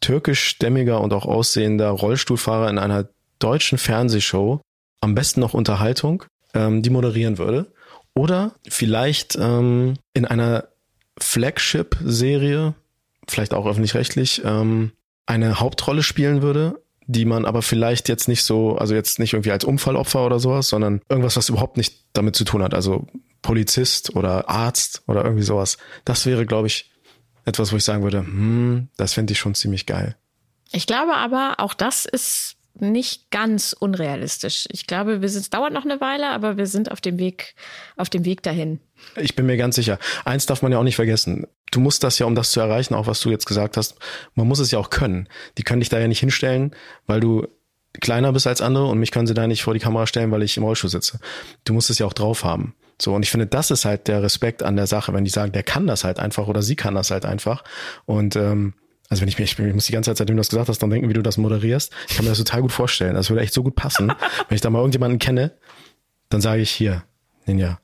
türkischstämmiger 0.00 1.00
und 1.00 1.12
auch 1.12 1.26
aussehender 1.26 1.90
Rollstuhlfahrer 1.90 2.70
in 2.70 2.78
einer 2.78 3.08
deutschen 3.38 3.78
Fernsehshow, 3.78 4.60
am 5.00 5.14
besten 5.14 5.40
noch 5.40 5.54
Unterhaltung, 5.54 6.24
ähm, 6.54 6.82
die 6.82 6.90
moderieren 6.90 7.38
würde. 7.38 7.72
Oder 8.14 8.52
vielleicht 8.68 9.36
ähm, 9.40 9.94
in 10.12 10.24
einer 10.24 10.68
Flagship-Serie, 11.18 12.74
vielleicht 13.28 13.54
auch 13.54 13.66
öffentlich-rechtlich, 13.66 14.42
ähm, 14.44 14.92
eine 15.26 15.60
Hauptrolle 15.60 16.02
spielen 16.02 16.42
würde, 16.42 16.80
die 17.08 17.24
man 17.24 17.46
aber 17.46 17.62
vielleicht 17.62 18.08
jetzt 18.10 18.28
nicht 18.28 18.44
so, 18.44 18.76
also 18.76 18.94
jetzt 18.94 19.18
nicht 19.18 19.32
irgendwie 19.32 19.50
als 19.50 19.64
Unfallopfer 19.64 20.26
oder 20.26 20.38
sowas, 20.38 20.68
sondern 20.68 21.00
irgendwas, 21.08 21.38
was 21.38 21.48
überhaupt 21.48 21.78
nicht 21.78 22.04
damit 22.12 22.36
zu 22.36 22.44
tun 22.44 22.62
hat. 22.62 22.74
Also 22.74 23.06
Polizist 23.40 24.14
oder 24.14 24.50
Arzt 24.50 25.02
oder 25.06 25.24
irgendwie 25.24 25.42
sowas. 25.42 25.78
Das 26.04 26.26
wäre, 26.26 26.44
glaube 26.44 26.66
ich, 26.66 26.92
etwas, 27.46 27.72
wo 27.72 27.76
ich 27.76 27.84
sagen 27.84 28.02
würde, 28.02 28.18
hm, 28.18 28.88
das 28.98 29.14
fände 29.14 29.32
ich 29.32 29.38
schon 29.38 29.54
ziemlich 29.54 29.86
geil. 29.86 30.16
Ich 30.70 30.86
glaube 30.86 31.14
aber, 31.14 31.54
auch 31.58 31.72
das 31.72 32.04
ist 32.04 32.57
nicht 32.80 33.30
ganz 33.30 33.72
unrealistisch. 33.72 34.66
Ich 34.70 34.86
glaube, 34.86 35.20
wir 35.20 35.28
sind, 35.28 35.42
es 35.42 35.50
dauert 35.50 35.72
noch 35.72 35.84
eine 35.84 36.00
Weile, 36.00 36.28
aber 36.30 36.56
wir 36.56 36.66
sind 36.66 36.90
auf 36.90 37.00
dem 37.00 37.18
Weg, 37.18 37.54
auf 37.96 38.10
dem 38.10 38.24
Weg 38.24 38.42
dahin. 38.42 38.80
Ich 39.16 39.36
bin 39.36 39.46
mir 39.46 39.56
ganz 39.56 39.76
sicher. 39.76 39.98
Eins 40.24 40.46
darf 40.46 40.62
man 40.62 40.72
ja 40.72 40.78
auch 40.78 40.84
nicht 40.84 40.96
vergessen. 40.96 41.46
Du 41.70 41.80
musst 41.80 42.02
das 42.04 42.18
ja, 42.18 42.26
um 42.26 42.34
das 42.34 42.50
zu 42.50 42.60
erreichen, 42.60 42.94
auch 42.94 43.06
was 43.06 43.20
du 43.20 43.30
jetzt 43.30 43.46
gesagt 43.46 43.76
hast, 43.76 43.96
man 44.34 44.48
muss 44.48 44.58
es 44.58 44.70
ja 44.70 44.78
auch 44.78 44.90
können. 44.90 45.28
Die 45.56 45.62
können 45.62 45.80
dich 45.80 45.88
da 45.88 45.98
ja 45.98 46.08
nicht 46.08 46.20
hinstellen, 46.20 46.74
weil 47.06 47.20
du 47.20 47.46
kleiner 48.00 48.32
bist 48.32 48.46
als 48.46 48.60
andere 48.60 48.86
und 48.86 48.98
mich 48.98 49.10
können 49.10 49.26
sie 49.26 49.34
da 49.34 49.46
nicht 49.46 49.62
vor 49.62 49.74
die 49.74 49.80
Kamera 49.80 50.06
stellen, 50.06 50.30
weil 50.30 50.42
ich 50.42 50.56
im 50.56 50.62
Rollstuhl 50.62 50.90
sitze. 50.90 51.20
Du 51.64 51.72
musst 51.72 51.90
es 51.90 51.98
ja 51.98 52.06
auch 52.06 52.12
drauf 52.12 52.44
haben. 52.44 52.74
So, 53.00 53.14
und 53.14 53.22
ich 53.22 53.30
finde, 53.30 53.46
das 53.46 53.70
ist 53.70 53.84
halt 53.84 54.08
der 54.08 54.22
Respekt 54.22 54.62
an 54.62 54.76
der 54.76 54.86
Sache, 54.86 55.12
wenn 55.12 55.24
die 55.24 55.30
sagen, 55.30 55.52
der 55.52 55.62
kann 55.62 55.86
das 55.86 56.04
halt 56.04 56.18
einfach 56.18 56.48
oder 56.48 56.62
sie 56.62 56.76
kann 56.76 56.94
das 56.94 57.10
halt 57.10 57.24
einfach. 57.24 57.62
Und 58.06 58.34
ähm, 58.36 58.74
also 59.08 59.22
wenn 59.22 59.28
ich 59.28 59.38
mir, 59.38 59.44
ich, 59.44 59.58
muss 59.58 59.86
die 59.86 59.92
ganze 59.92 60.10
Zeit, 60.10 60.18
seitdem 60.18 60.36
du 60.36 60.40
das 60.40 60.50
gesagt 60.50 60.68
hast, 60.68 60.82
dann 60.82 60.90
denken, 60.90 61.08
wie 61.08 61.14
du 61.14 61.22
das 61.22 61.38
moderierst. 61.38 61.92
Ich 62.08 62.16
kann 62.16 62.24
mir 62.24 62.30
das 62.30 62.38
total 62.38 62.60
gut 62.60 62.72
vorstellen. 62.72 63.14
Das 63.14 63.30
würde 63.30 63.42
echt 63.42 63.54
so 63.54 63.62
gut 63.62 63.74
passen. 63.74 64.08
wenn 64.48 64.54
ich 64.54 64.60
da 64.60 64.68
mal 64.68 64.80
irgendjemanden 64.80 65.18
kenne, 65.18 65.52
dann 66.28 66.40
sage 66.40 66.60
ich 66.60 66.70
hier, 66.70 67.04
Ninja, 67.46 67.80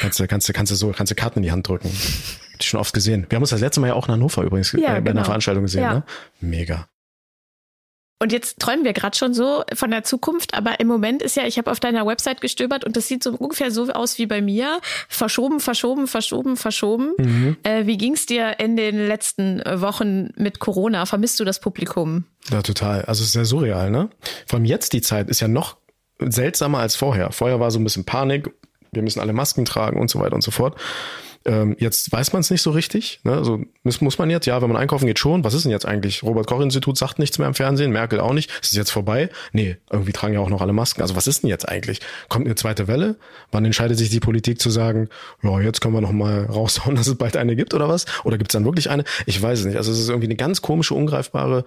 kannst 0.00 0.18
du, 0.18 0.26
kannst 0.26 0.48
du, 0.48 0.52
kannst 0.52 0.72
du 0.72 0.76
so, 0.76 0.90
kannst 0.90 1.12
du 1.12 1.14
Karten 1.14 1.38
in 1.38 1.42
die 1.44 1.52
Hand 1.52 1.68
drücken. 1.68 1.88
Hab 1.88 2.60
ich 2.60 2.68
schon 2.68 2.80
oft 2.80 2.92
gesehen. 2.92 3.26
Wir 3.28 3.36
haben 3.36 3.42
uns 3.42 3.50
das 3.50 3.60
letzte 3.60 3.80
Mal 3.80 3.88
ja 3.88 3.94
auch 3.94 4.08
in 4.08 4.14
Hannover 4.14 4.42
übrigens 4.42 4.72
ja, 4.72 4.94
bei 4.94 5.00
genau. 5.00 5.10
einer 5.10 5.24
Veranstaltung 5.24 5.64
gesehen, 5.64 5.82
ja. 5.82 5.94
ne? 5.94 6.04
Mega. 6.40 6.88
Und 8.18 8.32
jetzt 8.32 8.58
träumen 8.58 8.84
wir 8.84 8.94
gerade 8.94 9.16
schon 9.16 9.34
so 9.34 9.62
von 9.74 9.90
der 9.90 10.02
Zukunft, 10.02 10.54
aber 10.54 10.80
im 10.80 10.88
Moment 10.88 11.22
ist 11.22 11.36
ja, 11.36 11.46
ich 11.46 11.58
habe 11.58 11.70
auf 11.70 11.80
deiner 11.80 12.06
Website 12.06 12.40
gestöbert 12.40 12.84
und 12.84 12.96
das 12.96 13.08
sieht 13.08 13.22
so 13.22 13.32
ungefähr 13.32 13.70
so 13.70 13.90
aus 13.90 14.18
wie 14.18 14.24
bei 14.24 14.40
mir. 14.40 14.80
Verschoben, 15.08 15.60
verschoben, 15.60 16.06
verschoben, 16.06 16.56
verschoben. 16.56 17.12
Mhm. 17.18 17.56
Äh, 17.62 17.86
wie 17.86 17.98
ging's 17.98 18.24
dir 18.24 18.58
in 18.58 18.76
den 18.76 19.06
letzten 19.06 19.60
Wochen 19.66 20.30
mit 20.36 20.60
Corona? 20.60 21.04
Vermisst 21.04 21.38
du 21.40 21.44
das 21.44 21.60
Publikum? 21.60 22.24
Ja, 22.50 22.62
total. 22.62 23.02
Also 23.02 23.20
es 23.20 23.28
ist 23.28 23.32
sehr 23.32 23.44
surreal, 23.44 23.90
ne? 23.90 24.08
Vor 24.46 24.58
allem 24.58 24.64
jetzt 24.64 24.94
die 24.94 25.02
Zeit 25.02 25.28
ist 25.28 25.40
ja 25.40 25.48
noch 25.48 25.76
seltsamer 26.18 26.78
als 26.78 26.96
vorher. 26.96 27.32
Vorher 27.32 27.60
war 27.60 27.70
so 27.70 27.78
ein 27.78 27.84
bisschen 27.84 28.04
Panik, 28.04 28.50
wir 28.92 29.02
müssen 29.02 29.20
alle 29.20 29.34
Masken 29.34 29.66
tragen 29.66 30.00
und 30.00 30.08
so 30.08 30.20
weiter 30.20 30.34
und 30.34 30.42
so 30.42 30.50
fort. 30.50 30.76
Ähm, 31.46 31.76
jetzt 31.78 32.10
weiß 32.10 32.32
man 32.32 32.40
es 32.40 32.50
nicht 32.50 32.62
so 32.62 32.72
richtig. 32.72 33.20
Ne? 33.22 33.32
Also 33.32 33.60
das 33.84 34.00
muss 34.00 34.18
man 34.18 34.30
jetzt, 34.30 34.46
ja, 34.46 34.60
wenn 34.60 34.68
man 34.68 34.76
einkaufen 34.76 35.06
geht 35.06 35.20
schon. 35.20 35.44
Was 35.44 35.54
ist 35.54 35.64
denn 35.64 35.70
jetzt 35.70 35.86
eigentlich? 35.86 36.24
Robert 36.24 36.48
Koch 36.48 36.60
Institut 36.60 36.98
sagt 36.98 37.20
nichts 37.20 37.38
mehr 37.38 37.46
im 37.46 37.54
Fernsehen, 37.54 37.92
Merkel 37.92 38.18
auch 38.18 38.32
nicht. 38.32 38.50
Ist 38.50 38.72
es 38.72 38.76
jetzt 38.76 38.90
vorbei? 38.90 39.30
Nee, 39.52 39.76
irgendwie 39.90 40.12
tragen 40.12 40.34
ja 40.34 40.40
auch 40.40 40.50
noch 40.50 40.60
alle 40.60 40.72
Masken. 40.72 41.02
Also 41.02 41.14
was 41.14 41.28
ist 41.28 41.44
denn 41.44 41.50
jetzt 41.50 41.68
eigentlich? 41.68 42.00
Kommt 42.28 42.46
eine 42.46 42.56
zweite 42.56 42.88
Welle? 42.88 43.14
Wann 43.52 43.64
entscheidet 43.64 43.96
sich 43.96 44.10
die 44.10 44.18
Politik 44.18 44.60
zu 44.60 44.70
sagen, 44.70 45.08
ja, 45.42 45.60
jetzt 45.60 45.80
können 45.80 45.94
wir 45.94 46.00
noch 46.00 46.12
mal 46.12 46.46
raushauen, 46.46 46.96
dass 46.96 47.06
es 47.06 47.14
bald 47.14 47.36
eine 47.36 47.54
gibt 47.54 47.74
oder 47.74 47.88
was? 47.88 48.06
Oder 48.24 48.38
gibt 48.38 48.50
es 48.50 48.52
dann 48.52 48.64
wirklich 48.64 48.90
eine? 48.90 49.04
Ich 49.26 49.40
weiß 49.40 49.60
es 49.60 49.64
nicht. 49.66 49.76
Also 49.76 49.92
es 49.92 50.00
ist 50.00 50.08
irgendwie 50.08 50.26
eine 50.26 50.36
ganz 50.36 50.62
komische, 50.62 50.94
ungreifbare 50.94 51.64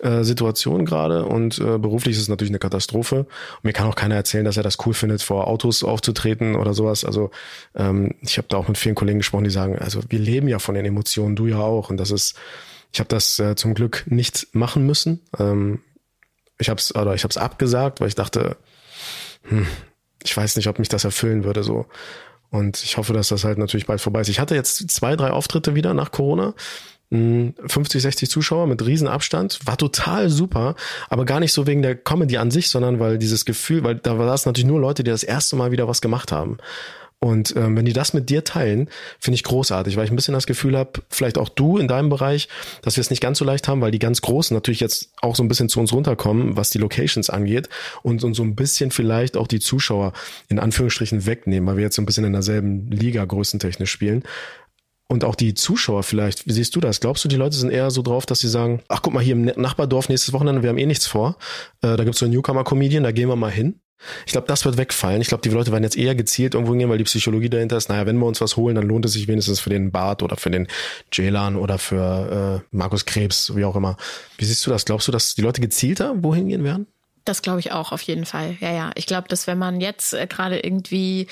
äh, 0.00 0.24
Situation 0.24 0.86
gerade 0.86 1.26
und 1.26 1.58
äh, 1.58 1.76
beruflich 1.76 2.16
ist 2.16 2.22
es 2.22 2.28
natürlich 2.28 2.50
eine 2.50 2.58
Katastrophe. 2.58 3.20
Und 3.20 3.64
mir 3.64 3.72
kann 3.72 3.88
auch 3.88 3.94
keiner 3.94 4.14
erzählen, 4.14 4.46
dass 4.46 4.56
er 4.56 4.62
das 4.62 4.78
cool 4.86 4.94
findet, 4.94 5.22
vor 5.22 5.48
Autos 5.48 5.84
aufzutreten 5.84 6.56
oder 6.56 6.72
sowas. 6.72 7.04
Also 7.04 7.30
ähm, 7.74 8.14
ich 8.22 8.38
habe 8.38 8.48
da 8.48 8.56
auch 8.56 8.68
mit 8.68 8.78
vielen 8.78 8.94
Kollegen 8.94 9.17
gesprochen, 9.18 9.44
die 9.44 9.50
sagen, 9.50 9.78
also 9.78 10.00
wir 10.08 10.18
leben 10.18 10.48
ja 10.48 10.58
von 10.58 10.74
den 10.74 10.84
Emotionen, 10.84 11.36
du 11.36 11.46
ja 11.46 11.58
auch. 11.58 11.90
Und 11.90 11.98
das 11.98 12.10
ist, 12.10 12.36
ich 12.92 13.00
habe 13.00 13.08
das 13.08 13.38
äh, 13.38 13.54
zum 13.56 13.74
Glück 13.74 14.04
nicht 14.06 14.48
machen 14.52 14.86
müssen. 14.86 15.20
Ähm, 15.38 15.80
ich 16.58 16.68
habe 16.68 16.78
es 16.78 16.94
oder 16.94 17.14
ich 17.14 17.24
habe 17.24 17.30
es 17.30 17.36
abgesagt, 17.36 18.00
weil 18.00 18.08
ich 18.08 18.14
dachte, 18.14 18.56
hm, 19.42 19.66
ich 20.24 20.36
weiß 20.36 20.56
nicht, 20.56 20.68
ob 20.68 20.78
mich 20.78 20.88
das 20.88 21.04
erfüllen 21.04 21.44
würde 21.44 21.62
so. 21.62 21.86
Und 22.50 22.82
ich 22.82 22.96
hoffe, 22.96 23.12
dass 23.12 23.28
das 23.28 23.44
halt 23.44 23.58
natürlich 23.58 23.86
bald 23.86 24.00
vorbei 24.00 24.20
ist. 24.20 24.28
Ich 24.28 24.40
hatte 24.40 24.54
jetzt 24.54 24.90
zwei, 24.90 25.16
drei 25.16 25.30
Auftritte 25.30 25.74
wieder 25.74 25.94
nach 25.94 26.10
Corona. 26.10 26.54
50, 27.10 28.02
60 28.02 28.28
Zuschauer 28.28 28.66
mit 28.66 28.84
riesen 28.84 29.08
Abstand, 29.08 29.60
war 29.64 29.78
total 29.78 30.28
super, 30.28 30.74
aber 31.08 31.24
gar 31.24 31.40
nicht 31.40 31.54
so 31.54 31.66
wegen 31.66 31.80
der 31.80 31.94
Comedy 31.96 32.36
an 32.36 32.50
sich, 32.50 32.68
sondern 32.68 33.00
weil 33.00 33.16
dieses 33.16 33.46
Gefühl, 33.46 33.82
weil 33.82 33.94
da 33.94 34.18
war 34.18 34.34
es 34.34 34.44
natürlich 34.44 34.66
nur 34.66 34.78
Leute, 34.78 35.04
die 35.04 35.10
das 35.10 35.22
erste 35.22 35.56
Mal 35.56 35.72
wieder 35.72 35.88
was 35.88 36.02
gemacht 36.02 36.32
haben. 36.32 36.58
Und 37.20 37.56
ähm, 37.56 37.76
wenn 37.76 37.84
die 37.84 37.92
das 37.92 38.14
mit 38.14 38.30
dir 38.30 38.44
teilen, 38.44 38.88
finde 39.18 39.34
ich 39.34 39.42
großartig, 39.42 39.96
weil 39.96 40.04
ich 40.04 40.10
ein 40.10 40.16
bisschen 40.16 40.34
das 40.34 40.46
Gefühl 40.46 40.78
habe, 40.78 41.02
vielleicht 41.08 41.36
auch 41.36 41.48
du 41.48 41.76
in 41.76 41.88
deinem 41.88 42.10
Bereich, 42.10 42.48
dass 42.82 42.96
wir 42.96 43.00
es 43.00 43.10
nicht 43.10 43.20
ganz 43.20 43.38
so 43.38 43.44
leicht 43.44 43.66
haben, 43.66 43.80
weil 43.80 43.90
die 43.90 43.98
ganz 43.98 44.20
Großen 44.20 44.54
natürlich 44.54 44.78
jetzt 44.78 45.10
auch 45.20 45.34
so 45.34 45.42
ein 45.42 45.48
bisschen 45.48 45.68
zu 45.68 45.80
uns 45.80 45.92
runterkommen, 45.92 46.56
was 46.56 46.70
die 46.70 46.78
Locations 46.78 47.28
angeht 47.28 47.68
und, 48.02 48.22
und 48.22 48.34
so 48.34 48.44
ein 48.44 48.54
bisschen 48.54 48.92
vielleicht 48.92 49.36
auch 49.36 49.48
die 49.48 49.58
Zuschauer 49.58 50.12
in 50.48 50.60
Anführungsstrichen 50.60 51.26
wegnehmen, 51.26 51.68
weil 51.68 51.76
wir 51.76 51.84
jetzt 51.84 51.96
so 51.96 52.02
ein 52.02 52.06
bisschen 52.06 52.24
in 52.24 52.32
derselben 52.32 52.88
Liga 52.90 53.24
größentechnisch 53.24 53.90
spielen. 53.90 54.22
Und 55.10 55.24
auch 55.24 55.34
die 55.34 55.54
Zuschauer 55.54 56.02
vielleicht, 56.02 56.46
wie 56.46 56.52
siehst 56.52 56.76
du 56.76 56.80
das? 56.80 57.00
Glaubst 57.00 57.24
du, 57.24 57.28
die 57.28 57.36
Leute 57.36 57.56
sind 57.56 57.70
eher 57.70 57.90
so 57.90 58.02
drauf, 58.02 58.26
dass 58.26 58.40
sie 58.40 58.48
sagen, 58.48 58.82
ach 58.88 59.00
guck 59.02 59.14
mal, 59.14 59.24
hier 59.24 59.32
im 59.32 59.46
Nachbardorf 59.46 60.08
nächstes 60.08 60.34
Wochenende, 60.34 60.62
wir 60.62 60.68
haben 60.68 60.78
eh 60.78 60.86
nichts 60.86 61.06
vor. 61.06 61.38
Äh, 61.80 61.96
da 61.96 62.04
gibt's 62.04 62.20
so 62.20 62.26
einen 62.26 62.34
Newcomer-Comedian, 62.34 63.02
da 63.02 63.10
gehen 63.10 63.28
wir 63.28 63.34
mal 63.34 63.50
hin. 63.50 63.80
Ich 64.26 64.32
glaube, 64.32 64.46
das 64.46 64.64
wird 64.64 64.76
wegfallen. 64.76 65.20
Ich 65.20 65.28
glaube, 65.28 65.42
die 65.42 65.48
Leute 65.48 65.72
werden 65.72 65.84
jetzt 65.84 65.96
eher 65.96 66.14
gezielt 66.14 66.54
irgendwo 66.54 66.72
hingehen, 66.72 66.88
weil 66.88 66.98
die 66.98 67.04
Psychologie 67.04 67.50
dahinter 67.50 67.76
ist, 67.76 67.88
naja, 67.88 68.06
wenn 68.06 68.18
wir 68.18 68.26
uns 68.26 68.40
was 68.40 68.56
holen, 68.56 68.76
dann 68.76 68.86
lohnt 68.86 69.04
es 69.04 69.12
sich 69.12 69.28
wenigstens 69.28 69.60
für 69.60 69.70
den 69.70 69.90
Bart 69.90 70.22
oder 70.22 70.36
für 70.36 70.50
den 70.50 70.68
Jelan 71.12 71.56
oder 71.56 71.78
für 71.78 72.62
äh, 72.62 72.76
Markus 72.76 73.04
Krebs, 73.04 73.54
wie 73.56 73.64
auch 73.64 73.76
immer. 73.76 73.96
Wie 74.36 74.44
siehst 74.44 74.64
du 74.66 74.70
das? 74.70 74.84
Glaubst 74.84 75.08
du, 75.08 75.12
dass 75.12 75.34
die 75.34 75.42
Leute 75.42 75.60
gezielter 75.60 76.14
wohin 76.22 76.48
gehen 76.48 76.64
werden? 76.64 76.86
Das 77.24 77.42
glaube 77.42 77.60
ich 77.60 77.72
auch 77.72 77.92
auf 77.92 78.00
jeden 78.02 78.24
Fall. 78.24 78.56
Ja, 78.60 78.72
ja. 78.72 78.90
Ich 78.94 79.06
glaube, 79.06 79.28
dass 79.28 79.46
wenn 79.46 79.58
man 79.58 79.80
jetzt 79.80 80.14
äh, 80.14 80.26
gerade 80.26 80.60
irgendwie 80.60 81.26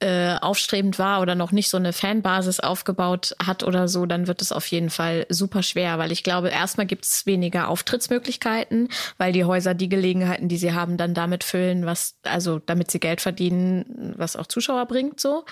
äh, 0.00 0.36
aufstrebend 0.40 0.98
war 0.98 1.20
oder 1.20 1.34
noch 1.34 1.52
nicht 1.52 1.68
so 1.68 1.76
eine 1.76 1.92
Fanbasis 1.92 2.58
aufgebaut 2.60 3.34
hat 3.44 3.62
oder 3.62 3.86
so, 3.86 4.06
dann 4.06 4.26
wird 4.26 4.42
es 4.42 4.50
auf 4.52 4.66
jeden 4.66 4.90
Fall 4.90 5.26
super 5.28 5.62
schwer, 5.62 5.98
weil 5.98 6.10
ich 6.10 6.22
glaube, 6.22 6.48
erstmal 6.48 6.86
gibt 6.86 7.04
es 7.04 7.26
weniger 7.26 7.68
Auftrittsmöglichkeiten, 7.68 8.88
weil 9.18 9.32
die 9.32 9.44
Häuser 9.44 9.74
die 9.74 9.88
Gelegenheiten, 9.88 10.48
die 10.48 10.56
sie 10.56 10.72
haben, 10.72 10.96
dann 10.96 11.14
damit 11.14 11.44
füllen, 11.44 11.86
was, 11.86 12.16
also 12.22 12.58
damit 12.58 12.90
sie 12.90 13.00
Geld 13.00 13.20
verdienen, 13.20 14.14
was 14.16 14.36
auch 14.36 14.46
Zuschauer 14.46 14.86
bringt, 14.86 15.20
so. 15.20 15.44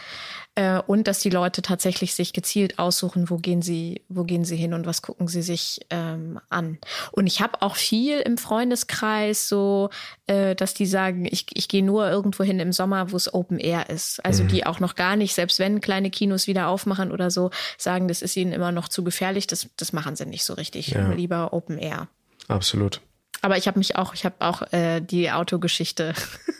Äh, 0.54 0.80
und 0.86 1.06
dass 1.06 1.20
die 1.20 1.30
Leute 1.30 1.62
tatsächlich 1.62 2.14
sich 2.14 2.32
gezielt 2.32 2.78
aussuchen, 2.78 3.30
wo 3.30 3.36
gehen 3.36 3.62
sie, 3.62 4.02
wo 4.08 4.24
gehen 4.24 4.44
sie 4.44 4.56
hin 4.56 4.74
und 4.74 4.86
was 4.86 5.02
gucken 5.02 5.28
sie 5.28 5.42
sich 5.42 5.80
ähm, 5.90 6.40
an. 6.50 6.78
Und 7.12 7.28
ich 7.28 7.40
habe 7.40 7.62
auch 7.62 7.76
viel 7.76 8.18
im 8.18 8.38
Freundeskreis 8.38 9.48
so, 9.48 9.90
äh, 10.26 10.56
dass 10.56 10.74
die 10.74 10.86
sagen, 10.86 11.26
ich, 11.30 11.46
ich 11.54 11.68
gehe 11.68 11.84
nur 11.84 12.10
irgendwo 12.10 12.42
hin 12.42 12.58
im 12.58 12.72
Sommer, 12.72 13.12
wo 13.12 13.16
es 13.16 13.32
Open 13.32 13.58
Air 13.58 13.88
ist. 13.88 14.24
Also 14.24 14.42
mhm. 14.42 14.48
die 14.48 14.66
auch 14.66 14.80
noch 14.80 14.96
gar 14.96 15.14
nicht, 15.14 15.34
selbst 15.34 15.60
wenn 15.60 15.80
kleine 15.80 16.10
Kinos 16.10 16.48
wieder 16.48 16.66
aufmachen 16.66 17.12
oder 17.12 17.30
so, 17.30 17.50
sagen, 17.76 18.08
das 18.08 18.20
ist 18.20 18.36
ihnen 18.36 18.52
immer 18.52 18.72
noch 18.72 18.88
zu 18.88 19.04
gefährlich. 19.04 19.46
Das, 19.46 19.68
das 19.76 19.92
machen 19.92 20.16
sie 20.16 20.26
nicht 20.26 20.44
so 20.44 20.54
richtig. 20.54 20.88
Ja. 20.88 21.08
Lieber 21.12 21.52
Open 21.52 21.78
Air. 21.78 22.08
Absolut. 22.48 23.00
Aber 23.42 23.56
ich 23.56 23.68
habe 23.68 23.78
mich 23.78 23.96
auch, 23.96 24.14
ich 24.14 24.24
habe 24.24 24.36
auch 24.40 24.62
äh, 24.72 25.00
die 25.00 25.30
Autogeschichte 25.30 26.14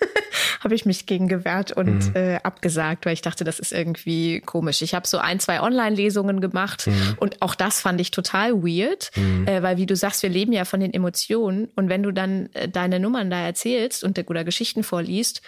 habe 0.61 0.75
ich 0.75 0.85
mich 0.87 1.07
gegen 1.07 1.29
gewehrt 1.29 1.73
und 1.73 2.09
mhm. 2.09 2.16
äh, 2.16 2.37
abgesagt, 2.42 3.07
weil 3.07 3.12
ich 3.14 3.23
dachte, 3.23 3.44
das 3.44 3.59
ist 3.59 3.73
irgendwie 3.73 4.40
komisch. 4.40 4.83
Ich 4.83 4.94
habe 4.94 5.07
so 5.07 5.18
ein, 5.18 5.40
zwei 5.40 5.61
Online-Lesungen 5.61 6.40
gemacht 6.40 6.87
mhm. 6.87 7.16
und 7.18 7.42
auch 7.42 7.55
das 7.55 7.81
fand 7.81 8.01
ich 8.01 8.11
total 8.11 8.62
weird, 8.62 9.11
mhm. 9.16 9.47
äh, 9.47 9.62
weil 9.62 9.77
wie 9.77 9.87
du 9.87 9.97
sagst, 9.97 10.23
wir 10.23 10.31
leben 10.31 10.53
ja 10.53 10.64
von 10.64 10.81
den 10.81 10.92
Emotionen 10.92 11.68
und 11.77 11.88
wenn 11.88 12.03
du 12.03 12.12
dann 12.12 12.51
äh, 12.55 12.68
deine 12.68 13.01
Nummern 13.01 13.31
da 13.31 13.40
erzählst 13.40 14.05
und 14.05 14.18
oder 14.29 14.42
Geschichten 14.44 14.83
vorliest 14.83 15.42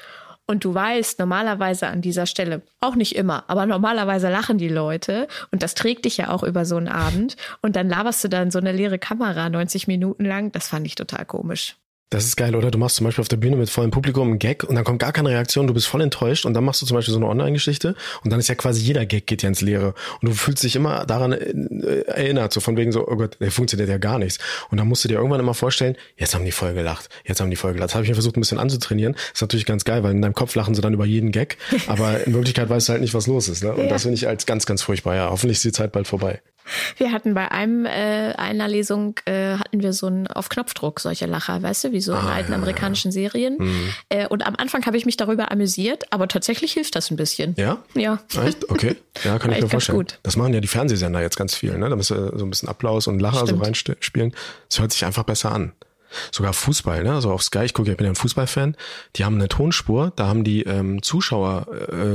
und 0.46 0.64
du 0.64 0.75
weißt 0.75 1.18
normalerweise 1.18 1.87
an 1.88 2.03
dieser 2.03 2.27
Stelle, 2.27 2.62
auch 2.81 2.94
nicht 2.94 3.14
immer, 3.16 3.44
aber 3.49 3.66
normalerweise 3.66 4.29
lachen 4.31 4.59
die 4.59 4.68
Leute 4.68 5.29
und 5.51 5.62
das 5.62 5.75
trägt 5.75 6.05
dich 6.05 6.16
ja 6.16 6.31
auch 6.31 6.42
über 6.42 6.64
so 6.64 6.77
einen 6.77 6.88
Abend 6.88 7.37
und 7.62 7.77
dann 7.77 7.88
laberst 7.88 8.25
du 8.25 8.29
dann 8.29 8.51
so 8.51 8.59
eine 8.59 8.73
leere 8.73 8.99
Kamera 8.99 9.49
90 9.49 9.87
Minuten 9.87 10.25
lang, 10.25 10.53
das 10.53 10.68
fand 10.68 10.87
ich 10.87 10.94
total 10.94 11.25
komisch. 11.25 11.77
Das 12.11 12.25
ist 12.25 12.37
geil, 12.37 12.57
oder? 12.57 12.73
Du 12.73 12.79
machst 12.79 12.96
zum 12.96 13.05
Beispiel 13.05 13.23
auf 13.23 13.29
der 13.29 13.37
Bühne 13.37 13.55
mit 13.55 13.70
vollem 13.70 13.92
Publikum 13.92 14.27
einen 14.27 14.40
Gag 14.40 14.64
und 14.64 14.75
dann 14.75 14.83
kommt 14.83 14.99
gar 14.99 15.12
keine 15.12 15.29
Reaktion, 15.29 15.68
du 15.68 15.75
bist 15.75 15.87
voll 15.87 16.01
enttäuscht 16.01 16.44
und 16.44 16.55
dann 16.55 16.64
machst 16.64 16.83
du 16.83 16.87
zum 16.87 16.96
Beispiel 16.96 17.12
so 17.12 17.20
eine 17.20 17.29
Online-Geschichte 17.29 17.94
und 18.25 18.31
dann 18.33 18.40
ist 18.40 18.49
ja 18.49 18.57
quasi 18.57 18.81
jeder 18.81 19.07
Gag 19.07 19.29
geht 19.29 19.44
ja 19.44 19.49
ins 19.49 19.61
Leere 19.61 19.94
und 20.20 20.29
du 20.29 20.35
fühlst 20.35 20.64
dich 20.64 20.75
immer 20.75 21.07
daran 21.07 21.31
äh, 21.31 22.01
erinnert, 22.07 22.53
so 22.53 22.59
von 22.59 22.77
wegen 22.77 22.90
so, 22.90 23.07
oh 23.07 23.14
Gott, 23.14 23.37
der 23.38 23.53
funktioniert 23.53 23.88
ja 23.88 23.99
gar 23.99 24.18
nichts. 24.18 24.40
Und 24.70 24.79
dann 24.79 24.88
musst 24.88 25.05
du 25.05 25.09
dir 25.09 25.18
irgendwann 25.18 25.38
immer 25.38 25.55
vorstellen, 25.55 25.96
jetzt 26.16 26.35
haben 26.35 26.44
die 26.44 26.51
voll 26.51 26.75
gelacht, 26.75 27.11
jetzt 27.25 27.40
haben 27.40 27.49
die 27.49 27.55
voll 27.55 27.75
gelacht. 27.75 27.90
Das 27.90 27.94
habe 27.94 28.03
ich 28.03 28.11
mir 28.11 28.16
versucht 28.16 28.37
ein 28.37 28.40
bisschen 28.40 28.59
anzutrainieren. 28.59 29.12
Das 29.12 29.35
ist 29.35 29.42
natürlich 29.42 29.66
ganz 29.66 29.85
geil, 29.85 30.03
weil 30.03 30.11
in 30.11 30.20
deinem 30.20 30.35
Kopf 30.35 30.57
lachen 30.57 30.75
sie 30.75 30.81
dann 30.81 30.94
über 30.94 31.07
jeden 31.07 31.31
Gag, 31.31 31.59
aber 31.87 32.27
in 32.27 32.35
Wirklichkeit 32.35 32.68
weißt 32.68 32.88
du 32.88 32.92
halt 32.92 33.03
nicht, 33.03 33.14
was 33.14 33.29
los 33.29 33.46
ist. 33.46 33.62
Ne? 33.62 33.73
Und 33.73 33.85
ja. 33.85 33.88
das 33.88 34.03
finde 34.03 34.16
ich 34.16 34.27
als 34.27 34.46
ganz, 34.46 34.66
ganz 34.66 34.83
furchtbar. 34.83 35.14
Ja, 35.14 35.31
hoffentlich 35.31 35.59
ist 35.59 35.64
die 35.64 35.73
Zeit 35.73 35.92
bald 35.92 36.09
vorbei. 36.09 36.40
Wir 36.96 37.12
hatten 37.12 37.35
bei 37.35 37.50
einem 37.50 37.87
äh, 37.87 38.33
einer 38.35 38.68
Lesung 38.68 39.18
äh, 39.24 39.56
hatten 39.56 39.83
wir 39.83 39.92
so 39.92 40.06
ein 40.06 40.26
auf 40.26 40.48
Knopfdruck 40.48 41.00
solche 41.00 41.26
Lacher, 41.26 41.62
weißt 41.62 41.85
du, 41.85 41.92
wie 41.92 42.00
so 42.00 42.12
in 42.12 42.18
ah, 42.18 42.35
alten 42.35 42.52
ja, 42.52 42.59
amerikanischen 42.59 43.09
ja. 43.09 43.12
Serien. 43.12 43.56
Mhm. 43.59 43.88
Äh, 44.09 44.28
und 44.28 44.46
am 44.46 44.56
Anfang 44.56 44.85
habe 44.87 44.96
ich 44.96 45.06
mich 45.06 45.16
darüber 45.16 45.50
amüsiert, 45.50 46.04
aber 46.12 46.28
tatsächlich 46.28 46.72
hilft 46.72 46.96
das 46.96 47.11
ein 47.11 47.16
bisschen. 47.16 47.54
Ja? 47.56 47.78
Ja. 47.94 48.20
Echt? 48.44 48.68
Okay. 48.70 48.96
Ja, 49.24 49.38
kann 49.38 49.52
ich 49.52 49.61
mir 49.61 49.68
vorstellen. 49.68 49.98
Gut. 49.98 50.18
Das 50.22 50.37
machen 50.37 50.54
ja 50.54 50.61
die 50.61 50.68
Fernsehsender 50.68 51.20
jetzt 51.20 51.37
ganz 51.37 51.54
viel, 51.54 51.76
ne? 51.76 51.88
Da 51.88 51.96
müssen 51.96 52.16
wir 52.16 52.38
so 52.38 52.44
ein 52.44 52.50
bisschen 52.50 52.68
Applaus 52.68 53.06
und 53.06 53.20
Lacher 53.20 53.46
Stimmt. 53.46 53.59
so 53.59 53.64
reinspielen. 53.64 54.35
Das 54.68 54.80
hört 54.80 54.92
sich 54.92 55.04
einfach 55.04 55.24
besser 55.24 55.52
an. 55.52 55.72
Sogar 56.33 56.52
Fußball, 56.52 57.04
ne? 57.04 57.14
Also 57.14 57.30
auf 57.30 57.42
Sky, 57.42 57.64
ich 57.64 57.74
gucke, 57.74 57.90
ich 57.90 57.96
bin 57.96 58.04
ja 58.04 58.12
ein 58.12 58.16
Fußballfan, 58.16 58.76
die 59.16 59.24
haben 59.24 59.37
eine 59.37 59.48
Tonspur, 59.48 60.12
da 60.16 60.26
haben 60.26 60.44
die 60.44 60.62
ähm, 60.62 61.02
Zuschauer 61.02 61.66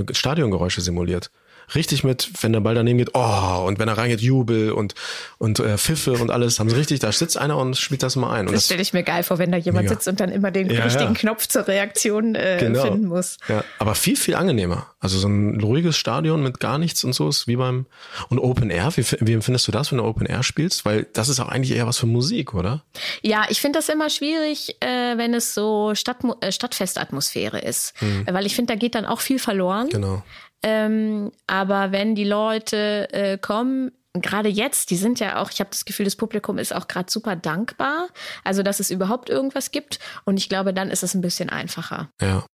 äh, 0.09 0.13
Stadiongeräusche 0.13 0.81
simuliert 0.81 1.31
richtig 1.73 2.03
mit, 2.03 2.29
wenn 2.41 2.53
der 2.53 2.59
Ball 2.59 2.75
daneben 2.75 2.99
geht, 2.99 3.11
oh, 3.13 3.65
und 3.65 3.79
wenn 3.79 3.87
er 3.87 3.97
reingeht, 3.97 4.21
Jubel 4.21 4.71
und, 4.71 4.93
und 5.37 5.59
äh, 5.59 5.77
Pfiffe 5.77 6.13
und 6.13 6.31
alles, 6.31 6.59
haben 6.59 6.69
sie 6.69 6.75
richtig, 6.75 6.99
da 6.99 7.11
sitzt 7.11 7.37
einer 7.37 7.57
und 7.57 7.77
spielt 7.77 8.03
das 8.03 8.15
mal 8.15 8.31
ein. 8.31 8.47
Und 8.47 8.53
das, 8.53 8.61
das 8.61 8.65
stelle 8.65 8.81
ich 8.81 8.93
mir 8.93 9.03
geil 9.03 9.23
vor, 9.23 9.37
wenn 9.37 9.51
da 9.51 9.57
jemand 9.57 9.85
mega. 9.85 9.95
sitzt 9.95 10.07
und 10.07 10.19
dann 10.19 10.29
immer 10.29 10.51
den 10.51 10.69
ja, 10.69 10.83
richtigen 10.83 11.13
ja. 11.13 11.19
Knopf 11.19 11.47
zur 11.47 11.67
Reaktion 11.67 12.35
äh, 12.35 12.57
genau. 12.59 12.83
finden 12.83 13.07
muss. 13.07 13.37
Ja, 13.47 13.63
aber 13.79 13.95
viel, 13.95 14.15
viel 14.15 14.35
angenehmer. 14.35 14.87
Also 14.99 15.17
so 15.17 15.27
ein 15.27 15.61
ruhiges 15.61 15.97
Stadion 15.97 16.41
mit 16.43 16.59
gar 16.59 16.77
nichts 16.77 17.03
und 17.03 17.13
so 17.13 17.29
ist 17.29 17.47
wie 17.47 17.55
beim, 17.55 17.85
und 18.29 18.39
Open 18.39 18.69
Air, 18.69 18.91
wie, 18.95 19.05
wie 19.19 19.33
empfindest 19.33 19.67
du 19.67 19.71
das, 19.71 19.91
wenn 19.91 19.99
du 19.99 20.03
Open 20.03 20.25
Air 20.25 20.43
spielst? 20.43 20.85
Weil 20.85 21.07
das 21.13 21.29
ist 21.29 21.39
auch 21.39 21.49
eigentlich 21.49 21.77
eher 21.77 21.87
was 21.87 21.97
für 21.97 22.07
Musik, 22.07 22.53
oder? 22.53 22.83
Ja, 23.21 23.45
ich 23.49 23.61
finde 23.61 23.79
das 23.79 23.89
immer 23.89 24.09
schwierig, 24.09 24.77
äh, 24.81 25.17
wenn 25.17 25.33
es 25.33 25.53
so 25.53 25.93
Stadt, 25.95 26.17
äh, 26.41 26.51
Stadtfestatmosphäre 26.51 27.59
ist. 27.59 27.93
Hm. 27.99 28.25
Weil 28.29 28.45
ich 28.45 28.55
finde, 28.55 28.73
da 28.73 28.79
geht 28.79 28.95
dann 28.95 29.05
auch 29.05 29.21
viel 29.21 29.39
verloren. 29.39 29.89
Genau. 29.89 30.23
Ähm, 30.67 31.31
aber 31.45 31.91
wenn 31.91 32.15
die 32.15 32.23
Leute 32.23 33.07
äh, 33.13 33.37
kommen, 33.37 33.91
gerade 34.13 34.49
jetzt, 34.49 34.89
die 34.89 34.95
sind 34.95 35.19
ja 35.19 35.39
auch, 35.39 35.51
ich 35.51 35.59
habe 35.59 35.69
das 35.69 35.85
Gefühl, 35.85 36.05
das 36.05 36.15
Publikum 36.15 36.57
ist 36.57 36.73
auch 36.73 36.87
gerade 36.87 37.11
super 37.11 37.35
dankbar, 37.35 38.07
also 38.43 38.63
dass 38.63 38.79
es 38.79 38.89
überhaupt 38.89 39.29
irgendwas 39.29 39.69
gibt. 39.69 39.99
Und 40.25 40.37
ich 40.37 40.49
glaube, 40.49 40.73
dann 40.73 40.89
ist 40.89 41.03
es 41.03 41.13
ein 41.13 41.21
bisschen 41.21 41.51
einfacher. 41.51 42.09
Ja, 42.19 42.47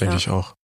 denke 0.00 0.14
ja. 0.14 0.18
ich 0.18 0.30
auch. 0.30 0.54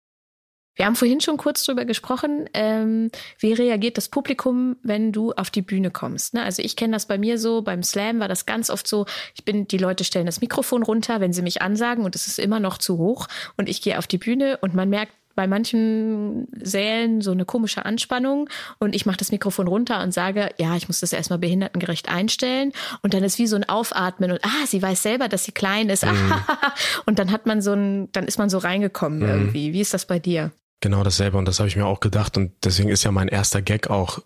Wir 0.75 0.87
haben 0.87 0.97
vorhin 0.97 1.21
schon 1.21 1.37
kurz 1.37 1.63
drüber 1.65 1.85
gesprochen, 1.85 2.49
ähm, 2.55 3.11
wie 3.39 3.53
reagiert 3.53 3.97
das 3.97 4.09
Publikum, 4.09 4.77
wenn 4.83 5.13
du 5.13 5.33
auf 5.33 5.51
die 5.51 5.63
Bühne 5.63 5.93
kommst. 5.93 6.35
Ne? 6.35 6.43
Also 6.43 6.63
ich 6.63 6.75
kenne 6.75 6.95
das 6.95 7.07
bei 7.07 7.19
mir 7.19 7.39
so, 7.39 7.63
beim 7.63 7.85
Slam 7.85 8.19
war 8.19 8.29
das 8.29 8.47
ganz 8.47 8.69
oft 8.69 8.89
so, 8.89 9.07
ich 9.35 9.45
bin, 9.45 9.69
die 9.69 9.79
Leute 9.79 10.05
stellen 10.05 10.27
das 10.27 10.41
Mikrofon 10.41 10.83
runter, 10.83 11.21
wenn 11.21 11.33
sie 11.33 11.43
mich 11.43 11.61
ansagen 11.61 12.05
und 12.05 12.17
es 12.17 12.27
ist 12.27 12.39
immer 12.39 12.59
noch 12.59 12.79
zu 12.79 12.99
hoch 12.99 13.29
und 13.59 13.69
ich 13.69 13.83
gehe 13.83 13.99
auf 13.99 14.07
die 14.07 14.19
Bühne 14.19 14.59
und 14.63 14.75
man 14.75 14.89
merkt, 14.89 15.13
bei 15.41 15.47
manchen 15.47 16.49
Sälen 16.63 17.23
so 17.23 17.31
eine 17.31 17.47
komische 17.47 17.87
Anspannung 17.87 18.51
und 18.79 18.95
ich 18.95 19.07
mache 19.07 19.17
das 19.17 19.33
Mikrofon 19.33 19.69
runter 19.69 20.03
und 20.03 20.13
sage, 20.13 20.51
ja, 20.59 20.77
ich 20.77 20.87
muss 20.87 21.01
das 21.01 21.15
erstmal 21.15 21.39
behindertengerecht 21.39 22.11
einstellen 22.11 22.73
und 23.01 23.15
dann 23.15 23.25
ist 23.25 23.39
wie 23.39 23.47
so 23.47 23.57
ein 23.57 23.67
Aufatmen 23.67 24.33
und 24.33 24.45
ah, 24.45 24.67
sie 24.67 24.83
weiß 24.83 25.03
selber, 25.03 25.29
dass 25.29 25.45
sie 25.45 25.53
klein 25.53 25.89
ist. 25.89 26.05
Mhm. 26.05 26.35
und 27.07 27.19
dann 27.19 27.33
hat 27.33 27.47
man 27.47 27.63
so 27.63 27.73
ein, 27.73 28.13
dann 28.13 28.25
ist 28.27 28.39
man 28.39 28.51
so 28.51 28.59
reingekommen 28.59 29.21
mhm. 29.21 29.29
irgendwie. 29.29 29.73
Wie 29.73 29.81
ist 29.81 29.95
das 29.95 30.05
bei 30.05 30.19
dir? 30.19 30.51
Genau 30.81 31.03
dasselbe 31.05 31.39
und 31.39 31.49
das 31.49 31.59
habe 31.59 31.71
ich 31.71 31.77
mir 31.77 31.87
auch 31.87 32.01
gedacht 32.01 32.37
und 32.37 32.53
deswegen 32.63 32.91
ist 32.91 33.03
ja 33.03 33.11
mein 33.11 33.29
erster 33.29 33.63
Gag 33.63 33.89
auch, 33.89 34.19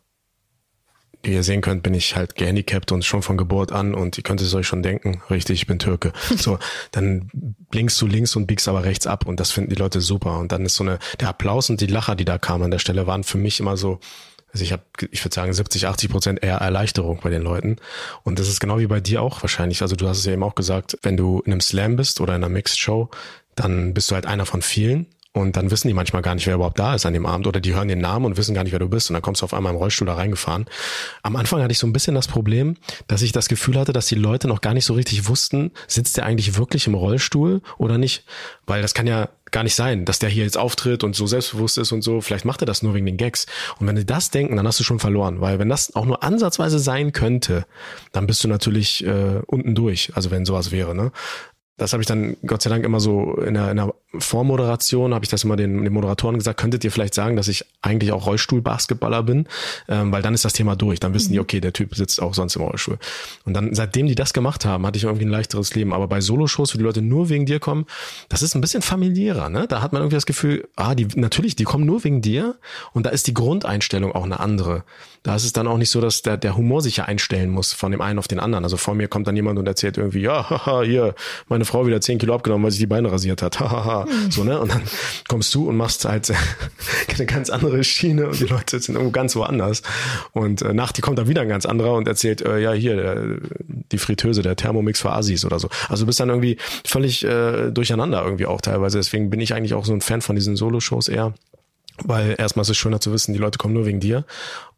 wie 1.24 1.32
ihr 1.32 1.42
sehen 1.42 1.60
könnt, 1.60 1.82
bin 1.82 1.94
ich 1.94 2.16
halt 2.16 2.34
gehandicapt 2.34 2.92
und 2.92 3.04
schon 3.04 3.22
von 3.22 3.37
Geburt 3.37 3.72
an 3.72 3.94
und 3.94 4.16
ihr 4.18 4.24
könnt 4.24 4.40
es 4.40 4.54
euch 4.54 4.66
schon 4.66 4.82
denken, 4.82 5.22
richtig, 5.30 5.62
ich 5.62 5.66
bin 5.66 5.78
Türke. 5.78 6.12
So, 6.37 6.58
dann 6.90 7.30
blinkst 7.70 8.00
du 8.02 8.06
links 8.06 8.37
und 8.37 8.46
biegst 8.46 8.68
aber 8.68 8.84
rechts 8.84 9.06
ab 9.06 9.26
und 9.26 9.40
das 9.40 9.50
finden 9.50 9.70
die 9.70 9.76
Leute 9.76 10.00
super 10.00 10.38
und 10.38 10.52
dann 10.52 10.66
ist 10.66 10.74
so 10.74 10.84
eine, 10.84 10.98
der 11.20 11.28
Applaus 11.28 11.70
und 11.70 11.80
die 11.80 11.87
Lacher, 11.87 12.16
die 12.16 12.24
da 12.24 12.38
kamen 12.38 12.64
an 12.64 12.70
der 12.70 12.78
Stelle, 12.78 13.06
waren 13.06 13.24
für 13.24 13.38
mich 13.38 13.60
immer 13.60 13.76
so, 13.76 14.00
also 14.52 14.62
ich 14.62 14.72
habe, 14.72 14.82
ich 15.10 15.24
würde 15.24 15.34
sagen, 15.34 15.52
70, 15.52 15.87
80 15.87 16.10
Prozent 16.10 16.42
eher 16.42 16.58
Erleichterung 16.58 17.18
bei 17.22 17.30
den 17.30 17.42
Leuten. 17.42 17.76
Und 18.22 18.38
das 18.38 18.48
ist 18.48 18.60
genau 18.60 18.78
wie 18.78 18.87
bei 18.87 19.00
dir 19.00 19.20
auch 19.20 19.42
wahrscheinlich. 19.42 19.82
Also 19.82 19.96
du 19.96 20.06
hast 20.06 20.18
es 20.18 20.26
ja 20.26 20.32
eben 20.32 20.44
auch 20.44 20.54
gesagt, 20.54 20.96
wenn 21.02 21.16
du 21.16 21.40
in 21.40 21.52
einem 21.52 21.60
Slam 21.60 21.96
bist 21.96 22.20
oder 22.20 22.37
in 22.37 22.44
einer 22.44 22.52
Mixed 22.52 22.78
Show, 22.78 23.10
dann 23.56 23.94
bist 23.94 24.10
du 24.10 24.14
halt 24.14 24.26
einer 24.26 24.46
von 24.46 24.62
vielen. 24.62 25.06
Und 25.36 25.56
dann 25.56 25.72
wissen 25.72 25.88
die 25.88 25.94
manchmal 25.94 26.22
gar 26.22 26.36
nicht, 26.36 26.46
wer 26.46 26.54
überhaupt 26.54 26.78
da 26.78 26.94
ist 26.94 27.06
an 27.06 27.12
dem 27.12 27.26
Abend 27.26 27.48
oder 27.48 27.58
die 27.58 27.74
hören 27.74 27.88
den 27.88 27.98
Namen 27.98 28.24
und 28.24 28.36
wissen 28.36 28.54
gar 28.54 28.62
nicht, 28.62 28.72
wer 28.72 28.78
du 28.78 28.88
bist. 28.88 29.10
Und 29.10 29.14
dann 29.14 29.22
kommst 29.22 29.42
du 29.42 29.44
auf 29.44 29.52
einmal 29.52 29.72
im 29.72 29.78
Rollstuhl 29.78 30.06
da 30.06 30.14
reingefahren. 30.14 30.66
Am 31.24 31.34
Anfang 31.34 31.60
hatte 31.60 31.72
ich 31.72 31.78
so 31.78 31.88
ein 31.88 31.92
bisschen 31.92 32.14
das 32.14 32.28
Problem, 32.28 32.76
dass 33.08 33.20
ich 33.20 33.32
das 33.32 33.48
Gefühl 33.48 33.76
hatte, 33.76 33.92
dass 33.92 34.06
die 34.06 34.14
Leute 34.14 34.46
noch 34.46 34.60
gar 34.60 34.74
nicht 34.74 34.84
so 34.84 34.94
richtig 34.94 35.26
wussten, 35.28 35.72
sitzt 35.88 36.16
der 36.16 36.24
eigentlich 36.24 36.56
wirklich 36.56 36.86
im 36.86 36.94
Rollstuhl 36.94 37.62
oder 37.78 37.98
nicht? 37.98 38.24
Weil 38.64 38.80
das 38.80 38.94
kann 38.94 39.08
ja 39.08 39.28
gar 39.50 39.64
nicht 39.64 39.74
sein, 39.74 40.04
dass 40.04 40.20
der 40.20 40.30
hier 40.30 40.44
jetzt 40.44 40.56
auftritt 40.56 41.02
und 41.02 41.16
so 41.16 41.26
selbstbewusst 41.26 41.78
ist 41.78 41.90
und 41.90 42.02
so. 42.02 42.20
Vielleicht 42.20 42.44
macht 42.44 42.62
er 42.62 42.66
das 42.66 42.84
nur 42.84 42.94
wegen 42.94 43.06
den 43.06 43.16
Gags. 43.16 43.46
Und 43.80 43.88
wenn 43.88 43.96
die 43.96 44.06
das 44.06 44.30
denken, 44.30 44.54
dann 44.54 44.68
hast 44.68 44.78
du 44.78 44.84
schon 44.84 45.00
verloren. 45.00 45.40
Weil 45.40 45.58
wenn 45.58 45.68
das 45.68 45.96
auch 45.96 46.06
nur 46.06 46.22
ansatzweise 46.22 46.78
sein 46.78 47.10
könnte, 47.10 47.66
dann 48.12 48.28
bist 48.28 48.44
du 48.44 48.48
natürlich 48.48 49.04
äh, 49.04 49.40
unten 49.46 49.74
durch. 49.74 50.12
Also 50.14 50.30
wenn 50.30 50.44
sowas 50.44 50.70
wäre, 50.70 50.94
ne? 50.94 51.10
das 51.76 51.92
habe 51.92 52.02
ich 52.02 52.06
dann 52.06 52.36
Gott 52.46 52.62
sei 52.62 52.70
Dank 52.70 52.84
immer 52.84 53.00
so 53.00 53.34
in 53.34 53.54
der, 53.54 53.70
in 53.70 53.76
der 53.78 53.94
Vormoderation, 54.18 55.14
habe 55.14 55.24
ich 55.24 55.31
das 55.31 55.44
immer 55.44 55.57
den, 55.57 55.85
den 55.85 55.92
Moderatoren 55.92 56.37
gesagt, 56.37 56.61
könntet 56.61 56.85
ihr 56.85 56.90
vielleicht 56.90 57.14
sagen, 57.14 57.37
dass 57.37 57.48
ich 57.48 57.64
eigentlich 57.83 58.12
auch 58.12 58.27
Rollstuhl-Basketballer 58.27 59.22
bin, 59.22 59.46
ähm, 59.88 60.12
weil 60.12 60.22
dann 60.22 60.35
ist 60.35 60.44
das 60.44 60.53
Thema 60.53 60.77
durch. 60.77 61.00
Dann 61.00 61.14
wissen 61.14 61.33
die, 61.33 61.38
mhm. 61.38 61.42
okay, 61.42 61.61
der 61.61 61.72
Typ 61.72 61.94
sitzt 61.94 62.20
auch 62.20 62.35
sonst 62.35 62.57
im 62.57 62.62
Rollstuhl. 62.62 62.98
Und 63.44 63.55
dann, 63.55 63.74
seitdem 63.74 64.07
die 64.07 64.14
das 64.14 64.33
gemacht 64.33 64.64
haben, 64.64 64.87
hatte 64.87 64.96
ich 64.96 65.05
irgendwie 65.05 65.24
ein 65.24 65.31
leichteres 65.31 65.74
Leben. 65.74 65.92
Aber 65.92 66.09
bei 66.09 66.20
Soloshows, 66.20 66.74
wo 66.74 66.79
die 66.79 66.85
Leute 66.85 67.03
nur 67.03 67.29
wegen 67.29 67.46
dir 67.46 67.61
kommen, 67.61 67.87
das 68.29 68.42
ist 68.42 68.55
ein 68.55 68.61
bisschen 68.61 68.83
familiärer. 68.83 69.48
Ne? 69.48 69.66
Da 69.68 69.83
hat 69.83 69.92
man 69.92 70.03
irgendwie 70.03 70.16
das 70.16 70.27
Gefühl, 70.27 70.68
ah, 70.77 70.94
die 70.94 71.07
natürlich, 71.14 71.57
die 71.57 71.64
kommen 71.64 71.87
nur 71.87 72.05
wegen 72.05 72.22
dir 72.22 72.57
und 72.92 73.07
da 73.07 73.11
ist 73.11 73.27
die 73.27 73.35
Grundeinstellung 73.35 74.12
auch 74.12 74.24
eine 74.24 74.40
andere. 74.40 74.85
Da 75.22 75.35
ist 75.35 75.44
es 75.44 75.55
dann 75.55 75.66
auch 75.66 75.79
nicht 75.79 75.90
so, 75.90 76.03
dass 76.03 76.20
der, 76.20 76.37
der 76.37 76.55
Humor 76.57 76.83
sich 76.83 76.98
ja 76.98 77.05
einstellen 77.07 77.50
muss 77.50 77.72
von 77.72 77.90
dem 77.90 78.03
einen 78.03 78.18
auf 78.18 78.29
den 78.29 78.38
anderen. 78.38 78.64
Also 78.64 78.77
vor 78.77 78.94
mir 78.94 79.09
kommt 79.09 79.27
dann 79.27 79.35
jemand 79.35 79.59
und 79.59 79.66
erzählt 79.66 79.96
irgendwie, 79.96 80.20
ja, 80.20 80.48
haha, 80.50 80.83
hier, 80.83 81.14
meine 81.48 81.64
Frau 81.64 81.87
wieder 81.87 82.00
zehn 82.00 82.18
Kilo 82.18 82.35
abgenommen, 82.35 82.64
weil 82.64 82.70
sich 82.70 82.81
die 82.81 82.87
Beine 82.87 83.11
rasiert 83.11 83.42
hat. 83.42 83.59
Hahaha. 83.64 84.03
So, 84.30 84.44
ne? 84.44 84.60
Und 84.60 84.72
dann 84.72 84.82
kommst 85.28 85.54
du 85.54 85.68
und 85.68 85.76
machst 85.76 86.04
halt 86.04 86.32
eine 87.14 87.26
ganz 87.26 87.50
andere 87.50 87.84
Schiene 87.84 88.28
und 88.28 88.40
die 88.40 88.46
Leute 88.46 88.78
sind 88.80 88.94
irgendwo 88.94 89.12
ganz 89.12 89.36
woanders. 89.36 89.82
Und 90.32 90.62
äh, 90.62 90.74
nach 90.74 90.92
die 90.92 91.00
kommt 91.00 91.18
dann 91.18 91.28
wieder 91.28 91.42
ein 91.42 91.48
ganz 91.48 91.66
anderer 91.66 91.94
und 91.94 92.08
erzählt, 92.08 92.42
äh, 92.42 92.58
ja, 92.58 92.72
hier, 92.72 92.98
äh, 92.98 93.36
die 93.92 93.98
Fritteuse, 93.98 94.42
der 94.42 94.56
Thermomix 94.56 95.00
für 95.00 95.12
Asis 95.12 95.44
oder 95.44 95.58
so. 95.58 95.68
Also 95.88 96.04
du 96.04 96.06
bist 96.06 96.20
dann 96.20 96.28
irgendwie 96.28 96.56
völlig 96.84 97.24
äh, 97.24 97.70
durcheinander 97.70 98.24
irgendwie 98.24 98.46
auch 98.46 98.60
teilweise. 98.60 98.98
Deswegen 98.98 99.30
bin 99.30 99.40
ich 99.40 99.54
eigentlich 99.54 99.74
auch 99.74 99.84
so 99.84 99.92
ein 99.92 100.00
Fan 100.00 100.20
von 100.20 100.36
diesen 100.36 100.56
Solo-Shows 100.56 101.08
eher. 101.08 101.34
Weil 102.02 102.35
erstmal 102.38 102.62
ist 102.62 102.70
es 102.70 102.76
schöner 102.76 103.00
zu 103.00 103.12
wissen, 103.12 103.33
die 103.33 103.38
Leute 103.38 103.59
kommen 103.59 103.72
nur 103.72 103.87
wegen 103.87 104.00
dir. 104.00 104.24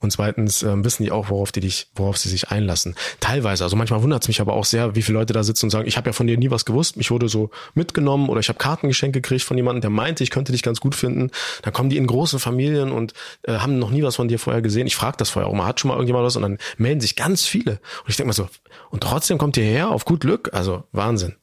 Und 0.01 0.11
zweitens 0.11 0.63
ähm, 0.63 0.85
wissen 0.85 1.03
die 1.03 1.11
auch, 1.11 1.31
worauf 1.31 1.51
die 1.51 1.61
dich, 1.61 1.89
worauf 1.95 2.19
sie 2.19 2.29
sich 2.29 2.51
einlassen. 2.51 2.95
Teilweise, 3.21 3.65
also 3.65 3.75
manchmal 3.75 4.03
wundert 4.03 4.23
es 4.23 4.29
mich 4.29 4.43
aber 4.43 4.53
auch 4.53 4.67
sehr, 4.67 4.95
wie 4.95 5.01
viele 5.01 5.19
Leute 5.19 5.33
da 5.33 5.43
sitzen 5.43 5.67
und 5.67 5.71
sagen, 5.71 5.89
ich 5.89 5.97
habe 5.97 6.11
ja 6.11 6.13
von 6.13 6.27
dir 6.27 6.37
nie 6.37 6.51
was 6.51 6.67
gewusst, 6.67 6.97
ich 6.99 7.11
wurde 7.11 7.29
so 7.29 7.51
mitgenommen 7.75 8.29
oder 8.29 8.41
ich 8.41 8.49
habe 8.51 8.59
Kartengeschenk 8.59 9.15
gekriegt 9.15 9.45
von 9.45 9.57
jemandem, 9.57 9.81
der 9.81 9.91
meinte, 9.91 10.23
ich 10.23 10.31
könnte 10.31 10.53
dich 10.53 10.63
ganz 10.63 10.81
gut 10.81 10.95
finden. 10.95 11.31
Dann 11.63 11.73
kommen 11.73 11.89
die 11.89 11.97
in 11.97 12.07
großen 12.07 12.39
Familien 12.39 12.93
und 12.93 13.15
äh, 13.45 13.55
haben 13.55 13.79
noch 13.79 13.91
nie 13.91 14.03
was 14.03 14.17
von 14.17 14.29
dir 14.29 14.39
vorher 14.39 14.61
gesehen. 14.61 14.87
Ich 14.87 14.97
frage 14.97 15.17
das 15.17 15.31
vorher 15.31 15.49
auch 15.49 15.55
mal, 15.55 15.67
hat 15.67 15.81
schon 15.81 15.89
mal 15.89 15.95
irgendjemand 15.95 16.27
was 16.27 16.37
und 16.37 16.43
dann 16.43 16.59
melden 16.77 17.01
sich 17.01 17.17
ganz 17.17 17.47
viele. 17.47 17.73
Und 18.05 18.11
ich 18.11 18.17
denke 18.17 18.29
mal 18.29 18.35
so, 18.35 18.49
und 18.91 19.03
trotzdem 19.03 19.39
kommt 19.39 19.57
ihr 19.57 19.65
her 19.65 19.91
auf 19.91 20.05
gut 20.05 20.21
Glück. 20.21 20.51
Also 20.53 20.85
Wahnsinn. 20.93 21.35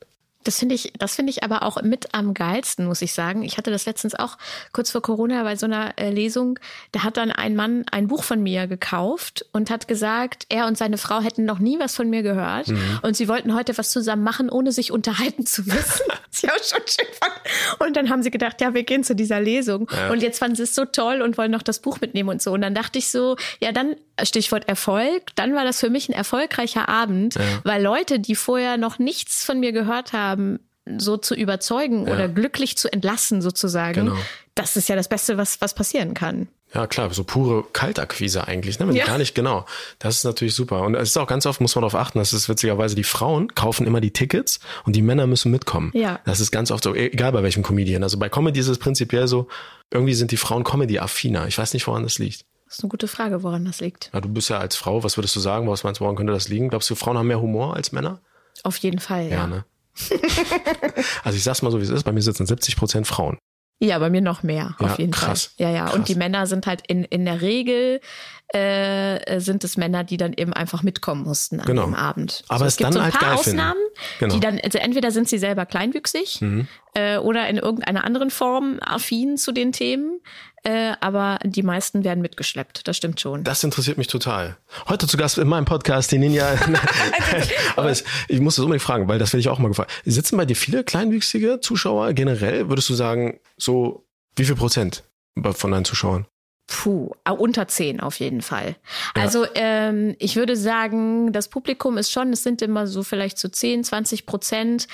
Das 0.43 0.59
finde 0.59 0.75
ich, 0.75 0.93
das 0.97 1.15
finde 1.15 1.31
ich 1.31 1.43
aber 1.43 1.63
auch 1.63 1.81
mit 1.81 2.13
am 2.13 2.33
geilsten, 2.33 2.85
muss 2.85 3.01
ich 3.01 3.13
sagen. 3.13 3.43
Ich 3.43 3.57
hatte 3.57 3.71
das 3.71 3.85
letztens 3.85 4.15
auch 4.15 4.37
kurz 4.71 4.91
vor 4.91 5.01
Corona 5.01 5.43
bei 5.43 5.55
so 5.55 5.65
einer 5.65 5.97
äh, 5.97 6.09
Lesung. 6.09 6.59
Da 6.91 7.03
hat 7.03 7.17
dann 7.17 7.31
ein 7.31 7.55
Mann 7.55 7.85
ein 7.91 8.07
Buch 8.07 8.23
von 8.23 8.41
mir 8.41 8.67
gekauft 8.67 9.45
und 9.51 9.69
hat 9.69 9.87
gesagt, 9.87 10.45
er 10.49 10.67
und 10.67 10.77
seine 10.77 10.97
Frau 10.97 11.21
hätten 11.21 11.45
noch 11.45 11.59
nie 11.59 11.79
was 11.79 11.95
von 11.95 12.09
mir 12.09 12.23
gehört 12.23 12.67
mhm. 12.67 12.99
und 13.01 13.15
sie 13.15 13.27
wollten 13.27 13.55
heute 13.55 13.77
was 13.77 13.91
zusammen 13.91 14.23
machen, 14.23 14.49
ohne 14.49 14.71
sich 14.71 14.91
unterhalten 14.91 15.45
zu 15.45 15.63
müssen. 15.63 16.05
auch 16.49 16.63
schon 16.63 16.85
schön 16.87 17.07
fand. 17.19 17.33
Und 17.79 17.95
dann 17.95 18.09
haben 18.09 18.23
sie 18.23 18.31
gedacht, 18.31 18.61
ja, 18.61 18.73
wir 18.73 18.83
gehen 18.83 19.03
zu 19.03 19.15
dieser 19.15 19.39
Lesung. 19.39 19.89
Ja. 19.91 20.11
Und 20.11 20.21
jetzt 20.21 20.39
fanden 20.39 20.55
sie 20.55 20.63
es 20.63 20.75
so 20.75 20.85
toll 20.85 21.21
und 21.21 21.37
wollen 21.37 21.51
noch 21.51 21.61
das 21.61 21.79
Buch 21.79 22.01
mitnehmen 22.01 22.29
und 22.29 22.41
so. 22.41 22.51
Und 22.51 22.61
dann 22.61 22.75
dachte 22.75 22.99
ich 22.99 23.09
so, 23.09 23.35
ja, 23.59 23.71
dann 23.71 23.95
Stichwort 24.21 24.67
Erfolg, 24.67 25.23
dann 25.35 25.55
war 25.55 25.63
das 25.63 25.79
für 25.79 25.89
mich 25.89 26.07
ein 26.07 26.13
erfolgreicher 26.13 26.87
Abend, 26.87 27.35
ja. 27.35 27.41
weil 27.63 27.81
Leute, 27.81 28.19
die 28.19 28.35
vorher 28.35 28.77
noch 28.77 28.99
nichts 28.99 29.43
von 29.43 29.59
mir 29.59 29.71
gehört 29.71 30.13
haben, 30.13 30.32
so 30.97 31.17
zu 31.17 31.35
überzeugen 31.35 32.07
ja. 32.07 32.13
oder 32.13 32.27
glücklich 32.27 32.77
zu 32.77 32.91
entlassen 32.91 33.41
sozusagen, 33.41 34.05
genau. 34.05 34.17
das 34.55 34.75
ist 34.75 34.89
ja 34.89 34.95
das 34.95 35.07
Beste, 35.07 35.37
was, 35.37 35.61
was 35.61 35.73
passieren 35.73 36.13
kann. 36.13 36.49
Ja, 36.73 36.87
klar, 36.87 37.13
so 37.13 37.23
pure 37.23 37.65
Kaltakquise 37.71 38.47
eigentlich, 38.47 38.79
ne? 38.79 38.87
Wenn 38.87 38.95
ja. 38.95 39.05
Gar 39.05 39.19
nicht 39.19 39.35
genau. 39.35 39.65
Das 39.99 40.17
ist 40.17 40.23
natürlich 40.23 40.55
super. 40.55 40.81
Und 40.81 40.95
es 40.95 41.09
ist 41.09 41.17
auch 41.17 41.27
ganz 41.27 41.45
oft, 41.45 41.61
muss 41.61 41.75
man 41.75 41.83
darauf 41.83 41.95
achten, 41.95 42.17
das 42.17 42.33
ist 42.33 42.49
witzigerweise, 42.49 42.95
die 42.95 43.03
Frauen 43.03 43.53
kaufen 43.53 43.85
immer 43.85 44.01
die 44.01 44.11
Tickets 44.11 44.59
und 44.83 44.95
die 44.95 45.03
Männer 45.03 45.27
müssen 45.27 45.51
mitkommen. 45.51 45.91
Ja. 45.93 46.19
Das 46.25 46.39
ist 46.39 46.51
ganz 46.51 46.71
oft 46.71 46.83
so, 46.83 46.95
egal 46.95 47.31
bei 47.31 47.43
welchem 47.43 47.61
Comedian. 47.61 48.01
Also 48.01 48.17
bei 48.17 48.27
Comedy 48.27 48.59
ist 48.59 48.69
es 48.69 48.79
prinzipiell 48.79 49.27
so, 49.27 49.47
irgendwie 49.91 50.15
sind 50.15 50.31
die 50.31 50.37
Frauen 50.37 50.63
Comedy-affiner. 50.63 51.47
Ich 51.47 51.59
weiß 51.59 51.73
nicht, 51.73 51.85
woran 51.85 52.01
das 52.01 52.17
liegt. 52.17 52.45
Das 52.65 52.79
ist 52.79 52.83
eine 52.83 52.89
gute 52.89 53.07
Frage, 53.07 53.43
woran 53.43 53.65
das 53.65 53.79
liegt. 53.79 54.09
Ja, 54.11 54.19
du 54.21 54.29
bist 54.29 54.49
ja 54.49 54.57
als 54.57 54.75
Frau, 54.75 55.03
was 55.03 55.15
würdest 55.15 55.35
du 55.35 55.39
sagen? 55.39 55.69
Was 55.69 55.83
meinst 55.83 55.99
du, 55.99 56.05
woran 56.05 56.15
könnte 56.15 56.33
das 56.33 56.47
liegen? 56.47 56.69
Glaubst 56.69 56.89
du, 56.89 56.95
Frauen 56.95 57.19
haben 57.19 57.27
mehr 57.27 57.39
Humor 57.39 57.75
als 57.75 57.91
Männer? 57.91 58.19
Auf 58.63 58.77
jeden 58.77 58.99
Fall, 58.99 59.25
ja. 59.25 59.35
ja 59.35 59.47
ne? 59.47 59.65
also 61.23 61.37
ich 61.37 61.43
sag's 61.43 61.61
mal 61.61 61.71
so, 61.71 61.79
wie 61.79 61.83
es 61.83 61.89
ist. 61.89 62.03
Bei 62.03 62.11
mir 62.11 62.21
sitzen 62.21 62.45
70 62.45 62.75
Prozent 62.75 63.07
Frauen. 63.07 63.37
Ja, 63.79 63.99
bei 63.99 64.09
mir 64.09 64.21
noch 64.21 64.43
mehr, 64.43 64.75
ja, 64.79 64.85
auf 64.85 64.99
jeden 64.99 65.11
krass, 65.11 65.53
Fall. 65.57 65.67
Ja, 65.67 65.73
ja. 65.73 65.85
Krass. 65.85 65.95
Und 65.95 66.07
die 66.07 66.15
Männer 66.15 66.47
sind 66.47 66.67
halt 66.67 66.83
in, 66.87 67.03
in 67.03 67.25
der 67.25 67.41
Regel 67.41 67.99
äh, 68.53 69.39
sind 69.39 69.63
es 69.63 69.77
Männer, 69.77 70.03
die 70.03 70.17
dann 70.17 70.31
eben 70.31 70.53
einfach 70.53 70.83
mitkommen 70.83 71.23
mussten 71.23 71.59
an 71.59 71.65
genau. 71.65 71.85
dem 71.85 71.95
Abend. 71.95 72.43
Aber 72.47 72.59
so, 72.59 72.65
es, 72.65 72.73
es 72.73 72.77
gibt 72.77 72.93
so 72.93 72.99
ein 72.99 73.05
halt 73.05 73.15
paar 73.15 73.33
Ausnahmen, 73.33 73.81
genau. 74.19 74.35
die 74.35 74.39
dann, 74.39 74.59
also 74.63 74.77
entweder 74.77 75.11
sind 75.11 75.27
sie 75.27 75.39
selber 75.39 75.65
kleinwüchsig 75.65 76.39
mhm. 76.41 76.67
äh, 76.93 77.17
oder 77.17 77.47
in 77.49 77.57
irgendeiner 77.57 78.03
anderen 78.03 78.29
Form 78.29 78.79
affin 78.79 79.37
zu 79.37 79.51
den 79.51 79.71
Themen. 79.71 80.21
Äh, 80.63 80.93
aber 81.01 81.39
die 81.43 81.61
meisten 81.61 82.05
werden 82.05 82.21
mitgeschleppt, 82.21 82.87
das 82.87 82.95
stimmt 82.95 83.19
schon. 83.19 83.43
Das 83.43 83.63
interessiert 83.65 83.97
mich 83.97 84.07
total. 84.07 84.55
Heute 84.87 85.07
zu 85.07 85.17
Gast 85.17 85.37
in 85.37 85.47
meinem 85.47 85.65
Podcast, 85.65 86.11
die 86.11 86.19
Ninja. 86.19 86.47
aber 87.75 87.89
es, 87.89 88.05
ich 88.29 88.39
muss 88.39 88.55
das 88.55 88.63
unbedingt 88.63 88.83
fragen, 88.83 89.09
weil 89.09 89.19
das 89.19 89.33
werde 89.33 89.41
ich 89.41 89.49
auch 89.49 89.59
mal 89.59 89.67
gefragt. 89.67 89.91
Sitzen 90.05 90.37
bei 90.37 90.45
dir 90.45 90.55
viele 90.55 90.85
kleinwüchsige 90.85 91.59
Zuschauer 91.59 92.13
generell? 92.13 92.69
Würdest 92.69 92.89
du 92.89 92.93
sagen, 92.93 93.39
so 93.57 94.05
wie 94.37 94.45
viel 94.45 94.55
Prozent 94.55 95.03
von 95.53 95.71
deinen 95.71 95.85
Zuschauern? 95.85 96.27
Puh, 96.73 97.11
unter 97.29 97.67
zehn 97.67 97.99
auf 97.99 98.19
jeden 98.19 98.41
Fall. 98.41 98.75
Ja. 99.15 99.21
Also 99.21 99.45
ähm, 99.53 100.15
ich 100.17 100.35
würde 100.35 100.57
sagen, 100.57 101.31
das 101.31 101.47
Publikum 101.47 101.99
ist 101.99 102.11
schon, 102.11 102.33
es 102.33 102.41
sind 102.41 102.63
immer 102.63 102.87
so 102.87 103.03
vielleicht 103.03 103.37
so 103.37 103.47
10, 103.47 103.83
20 103.83 104.25
Prozent 104.25 104.87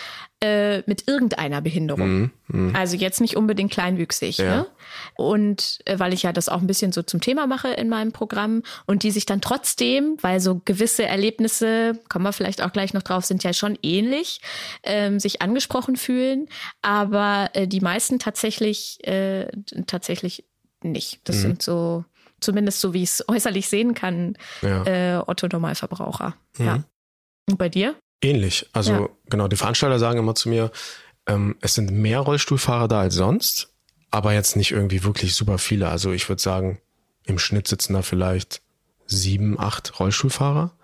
äh, 0.44 0.80
mit 0.88 1.08
irgendeiner 1.08 1.62
Behinderung. 1.62 2.10
Mhm, 2.10 2.32
mh. 2.48 2.78
Also 2.78 2.98
jetzt 2.98 3.22
nicht 3.22 3.38
unbedingt 3.38 3.72
kleinwüchsig. 3.72 4.40
Ja. 4.40 4.58
Ne? 4.58 4.68
Und 5.16 5.80
äh, 5.86 6.00
weil 6.00 6.14
ich 6.14 6.24
ja 6.24 6.34
das 6.34 6.50
auch 6.50 6.60
ein 6.60 6.68
bisschen 6.68 6.92
so 6.92 7.02
zum 7.02 7.22
Thema 7.22 7.48
mache 7.48 7.70
in 7.70 7.88
meinem 7.88 8.12
Programm 8.12 8.64
und 8.86 9.04
die 9.04 9.12
sich 9.12 9.26
dann 9.26 9.40
trotzdem, 9.40 10.18
weil 10.20 10.42
so 10.42 10.62
gewisse 10.66 11.06
Erlebnisse, 11.06 11.98
kommen 12.10 12.26
wir 12.26 12.34
vielleicht 12.34 12.62
auch 12.62 12.74
gleich 12.74 12.94
noch 12.94 13.04
drauf, 13.04 13.24
sind 13.24 13.46
ja 13.46 13.54
schon 13.54 13.80
ähnlich, 13.84 14.42
ähm, 14.84 15.20
sich 15.22 15.42
angesprochen 15.42 15.96
fühlen. 15.96 16.50
Aber 16.82 17.52
äh, 17.54 17.68
die 17.68 17.80
meisten 17.80 18.20
tatsächlich, 18.20 19.00
äh, 19.08 19.48
tatsächlich 19.88 20.44
nicht. 20.84 21.20
Das 21.24 21.38
mhm. 21.38 21.42
sind 21.42 21.62
so, 21.62 22.06
zumindest 22.40 22.82
so 22.82 22.94
wie 22.94 23.04
ich 23.04 23.10
es 23.10 23.24
äußerlich 23.28 23.68
sehen 23.68 23.94
kann, 23.94 24.38
ja. 24.62 24.84
äh, 24.86 25.24
Otto 25.26 25.48
Normalverbraucher. 25.48 26.36
Mhm. 26.58 26.66
Ja. 26.66 26.84
Und 27.50 27.58
bei 27.58 27.70
dir? 27.70 27.96
Ähnlich. 28.22 28.70
Also 28.74 28.94
ja. 28.94 29.10
genau, 29.30 29.48
die 29.48 29.56
Veranstalter 29.56 30.00
sagen 30.00 30.20
immer 30.20 30.36
zu 30.36 30.50
mir, 30.50 30.72
ähm, 31.26 31.56
es 31.62 31.76
sind 31.76 31.92
mehr 31.92 32.20
Rollstuhlfahrer 32.20 32.88
da 32.88 33.02
als 33.02 33.16
sonst, 33.16 33.74
aber 34.12 34.34
jetzt 34.34 34.56
nicht 34.56 34.72
irgendwie 34.72 35.04
wirklich 35.04 35.36
super 35.36 35.58
viele. 35.58 35.90
Also 35.90 36.12
ich 36.12 36.28
würde 36.28 36.42
sagen, 36.42 36.82
im 37.26 37.40
Schnitt 37.40 37.68
sitzen 37.68 37.94
da 37.94 38.02
vielleicht 38.02 38.62
sieben, 39.06 39.60
acht 39.60 40.00
Rollstuhlfahrer 40.00 40.76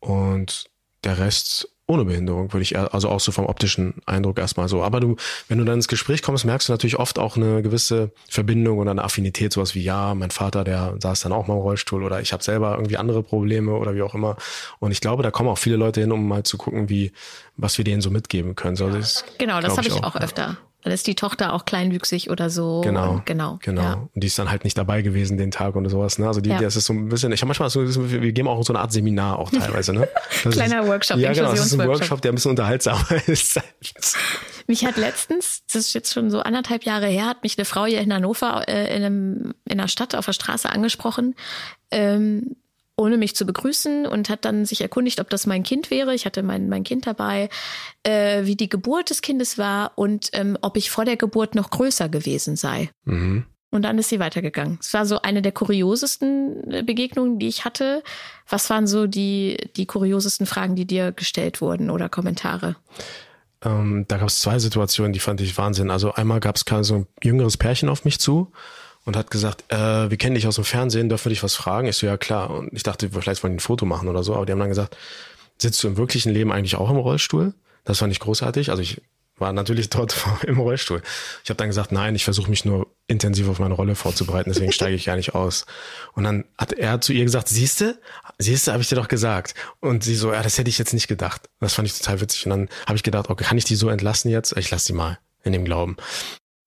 und 0.00 0.70
der 1.04 1.18
Rest 1.18 1.68
ohne 1.90 2.04
Behinderung, 2.04 2.52
würde 2.52 2.62
ich 2.62 2.78
also 2.78 3.08
auch 3.08 3.20
so 3.20 3.32
vom 3.32 3.46
optischen 3.46 3.94
Eindruck 4.06 4.38
erstmal 4.38 4.68
so. 4.68 4.82
Aber 4.82 5.00
du, 5.00 5.16
wenn 5.48 5.58
du 5.58 5.64
dann 5.64 5.76
ins 5.76 5.88
Gespräch 5.88 6.22
kommst, 6.22 6.44
merkst 6.44 6.68
du 6.68 6.72
natürlich 6.72 6.98
oft 6.98 7.18
auch 7.18 7.36
eine 7.36 7.62
gewisse 7.62 8.12
Verbindung 8.28 8.78
oder 8.78 8.92
eine 8.92 9.02
Affinität, 9.02 9.52
sowas 9.52 9.74
wie, 9.74 9.82
ja, 9.82 10.14
mein 10.14 10.30
Vater, 10.30 10.62
der 10.62 10.94
saß 11.00 11.20
dann 11.20 11.32
auch 11.32 11.48
mal 11.48 11.54
im 11.54 11.60
Rollstuhl 11.60 12.04
oder 12.04 12.20
ich 12.20 12.32
habe 12.32 12.42
selber 12.42 12.76
irgendwie 12.76 12.96
andere 12.96 13.22
Probleme 13.22 13.72
oder 13.72 13.94
wie 13.94 14.02
auch 14.02 14.14
immer. 14.14 14.36
Und 14.78 14.92
ich 14.92 15.00
glaube, 15.00 15.22
da 15.22 15.30
kommen 15.30 15.48
auch 15.48 15.58
viele 15.58 15.76
Leute 15.76 16.00
hin, 16.00 16.12
um 16.12 16.26
mal 16.28 16.44
zu 16.44 16.56
gucken, 16.58 16.88
wie, 16.88 17.12
was 17.56 17.76
wir 17.76 17.84
denen 17.84 18.00
so 18.00 18.10
mitgeben 18.10 18.54
können. 18.54 18.76
So, 18.76 18.88
das 18.88 19.24
genau, 19.38 19.60
das 19.60 19.76
habe 19.76 19.88
ich 19.88 19.94
auch, 19.94 20.14
auch 20.14 20.16
öfter. 20.16 20.58
Dann 20.82 20.92
ist 20.92 21.06
die 21.06 21.14
Tochter 21.14 21.52
auch 21.52 21.66
kleinwüchsig 21.66 22.30
oder 22.30 22.48
so. 22.48 22.80
Genau. 22.80 23.12
Und 23.12 23.26
genau. 23.26 23.58
Genau. 23.62 23.82
Ja. 23.82 23.92
Und 23.94 24.10
die 24.14 24.26
ist 24.28 24.38
dann 24.38 24.50
halt 24.50 24.64
nicht 24.64 24.78
dabei 24.78 25.02
gewesen 25.02 25.36
den 25.36 25.50
Tag 25.50 25.76
und 25.76 25.88
sowas. 25.88 26.18
Ne? 26.18 26.26
Also 26.26 26.40
die, 26.40 26.50
Ja. 26.50 26.58
das 26.60 26.76
ist 26.76 26.86
so 26.86 26.92
ein 26.94 27.08
bisschen, 27.08 27.32
ich 27.32 27.42
habe 27.42 27.48
manchmal 27.48 27.68
so, 27.68 27.84
wir 27.84 28.32
geben 28.32 28.48
auch 28.48 28.62
so 28.64 28.72
eine 28.72 28.80
Art 28.80 28.92
Seminar 28.92 29.38
auch 29.38 29.50
teilweise. 29.50 29.92
Ne? 29.92 30.08
Kleiner 30.50 30.82
ist, 30.82 30.88
Workshop, 30.88 31.18
Ja, 31.18 31.32
genau. 31.32 31.50
Das 31.50 31.66
ist 31.66 31.78
ein. 31.78 31.86
Workshop, 31.86 32.22
der 32.22 32.32
ein 32.32 32.34
bisschen 32.34 32.52
unterhaltsamer 32.52 33.06
ist. 33.26 33.60
Mich 34.66 34.84
hat 34.86 34.96
letztens, 34.96 35.62
das 35.72 35.82
ist 35.82 35.94
jetzt 35.94 36.14
schon 36.14 36.30
so 36.30 36.40
anderthalb 36.40 36.84
Jahre 36.84 37.06
her, 37.08 37.26
hat 37.26 37.42
mich 37.42 37.58
eine 37.58 37.64
Frau 37.64 37.84
hier 37.84 38.00
in 38.00 38.12
Hannover 38.14 38.68
äh, 38.68 38.96
in, 38.96 39.02
einem, 39.04 39.54
in 39.66 39.80
einer 39.80 39.88
Stadt 39.88 40.14
auf 40.14 40.26
der 40.26 40.32
Straße 40.32 40.70
angesprochen, 40.70 41.34
ähm, 41.90 42.56
ohne 43.00 43.16
mich 43.16 43.34
zu 43.34 43.46
begrüßen 43.46 44.06
und 44.06 44.28
hat 44.28 44.44
dann 44.44 44.64
sich 44.66 44.82
erkundigt, 44.82 45.20
ob 45.20 45.30
das 45.30 45.46
mein 45.46 45.62
Kind 45.62 45.90
wäre. 45.90 46.14
Ich 46.14 46.26
hatte 46.26 46.42
mein, 46.42 46.68
mein 46.68 46.84
Kind 46.84 47.06
dabei, 47.06 47.48
äh, 48.02 48.44
wie 48.44 48.56
die 48.56 48.68
Geburt 48.68 49.10
des 49.10 49.22
Kindes 49.22 49.58
war 49.58 49.92
und 49.96 50.28
ähm, 50.34 50.58
ob 50.60 50.76
ich 50.76 50.90
vor 50.90 51.04
der 51.04 51.16
Geburt 51.16 51.54
noch 51.54 51.70
größer 51.70 52.08
gewesen 52.08 52.56
sei. 52.56 52.90
mhm. 53.04 53.44
Und 53.72 53.82
dann 53.82 53.98
ist 53.98 54.08
sie 54.08 54.18
weitergegangen. 54.18 54.78
Es 54.80 54.92
war 54.94 55.06
so 55.06 55.22
eine 55.22 55.42
der 55.42 55.52
kuriosesten 55.52 56.72
äh, 56.72 56.82
Begegnungen, 56.82 57.38
die 57.38 57.46
ich 57.46 57.64
hatte. 57.64 58.02
Was 58.48 58.68
waren 58.68 58.88
so 58.88 59.06
die, 59.06 59.58
die 59.76 59.86
kuriosesten 59.86 60.44
Fragen, 60.44 60.74
die 60.74 60.86
dir 60.86 61.12
gestellt 61.12 61.60
wurden 61.60 61.88
oder 61.88 62.08
Kommentare? 62.08 62.74
Ähm, 63.62 64.06
da 64.08 64.16
gab 64.16 64.28
es 64.28 64.40
zwei 64.40 64.58
Situationen, 64.58 65.12
die 65.12 65.20
fand 65.20 65.40
ich 65.40 65.56
Wahnsinn. 65.56 65.92
Also 65.92 66.12
einmal 66.12 66.40
gab 66.40 66.56
es 66.56 66.64
so 66.84 66.94
ein 66.96 67.06
jüngeres 67.22 67.56
Pärchen 67.56 67.88
auf 67.88 68.04
mich 68.04 68.18
zu 68.18 68.50
und 69.04 69.16
hat 69.16 69.30
gesagt, 69.30 69.64
äh, 69.72 70.10
wir 70.10 70.16
kennen 70.16 70.34
dich 70.34 70.46
aus 70.46 70.56
dem 70.56 70.64
Fernsehen, 70.64 71.08
dürfen 71.08 71.26
wir 71.26 71.30
dich 71.30 71.42
was 71.42 71.54
fragen? 71.54 71.88
Ich 71.88 71.96
so, 71.96 72.06
ja 72.06 72.16
klar. 72.16 72.50
Und 72.50 72.72
ich 72.72 72.82
dachte, 72.82 73.10
vielleicht 73.10 73.42
wollen 73.42 73.54
die 73.54 73.56
ein 73.56 73.60
Foto 73.60 73.86
machen 73.86 74.08
oder 74.08 74.22
so, 74.22 74.34
aber 74.34 74.46
die 74.46 74.52
haben 74.52 74.60
dann 74.60 74.68
gesagt, 74.68 74.96
sitzt 75.58 75.82
du 75.82 75.88
im 75.88 75.96
wirklichen 75.96 76.32
Leben 76.32 76.52
eigentlich 76.52 76.76
auch 76.76 76.90
im 76.90 76.96
Rollstuhl? 76.96 77.54
Das 77.84 77.98
fand 77.98 78.12
ich 78.12 78.20
großartig. 78.20 78.70
Also 78.70 78.82
ich 78.82 79.00
war 79.40 79.52
natürlich 79.52 79.90
dort 79.90 80.14
im 80.46 80.58
Rollstuhl. 80.58 81.02
Ich 81.42 81.50
habe 81.50 81.56
dann 81.56 81.68
gesagt, 81.68 81.92
nein, 81.92 82.14
ich 82.14 82.24
versuche 82.24 82.50
mich 82.50 82.64
nur 82.64 82.86
intensiv 83.06 83.48
auf 83.48 83.58
meine 83.58 83.74
Rolle 83.74 83.96
vorzubereiten, 83.96 84.50
deswegen 84.50 84.70
steige 84.70 84.94
ich 84.94 85.06
gar 85.06 85.16
nicht 85.16 85.34
aus. 85.34 85.66
Und 86.12 86.24
dann 86.24 86.44
hat 86.56 86.72
er 86.72 87.00
zu 87.00 87.12
ihr 87.12 87.24
gesagt, 87.24 87.48
siehste, 87.48 87.98
siehste, 88.38 88.72
habe 88.72 88.82
ich 88.82 88.88
dir 88.88 88.96
doch 88.96 89.08
gesagt. 89.08 89.54
Und 89.80 90.04
sie 90.04 90.14
so, 90.14 90.32
ja, 90.32 90.42
das 90.42 90.58
hätte 90.58 90.70
ich 90.70 90.78
jetzt 90.78 90.92
nicht 90.92 91.08
gedacht. 91.08 91.48
Das 91.58 91.74
fand 91.74 91.88
ich 91.88 91.98
total 91.98 92.20
witzig. 92.20 92.46
Und 92.46 92.50
dann 92.50 92.68
habe 92.86 92.96
ich 92.96 93.02
gedacht, 93.02 93.30
okay, 93.30 93.44
kann 93.44 93.58
ich 93.58 93.64
die 93.64 93.76
so 93.76 93.88
entlassen 93.88 94.30
jetzt? 94.30 94.56
Ich 94.56 94.70
lasse 94.70 94.86
die 94.88 94.92
mal 94.92 95.18
in 95.42 95.52
dem 95.52 95.64
Glauben. 95.64 95.96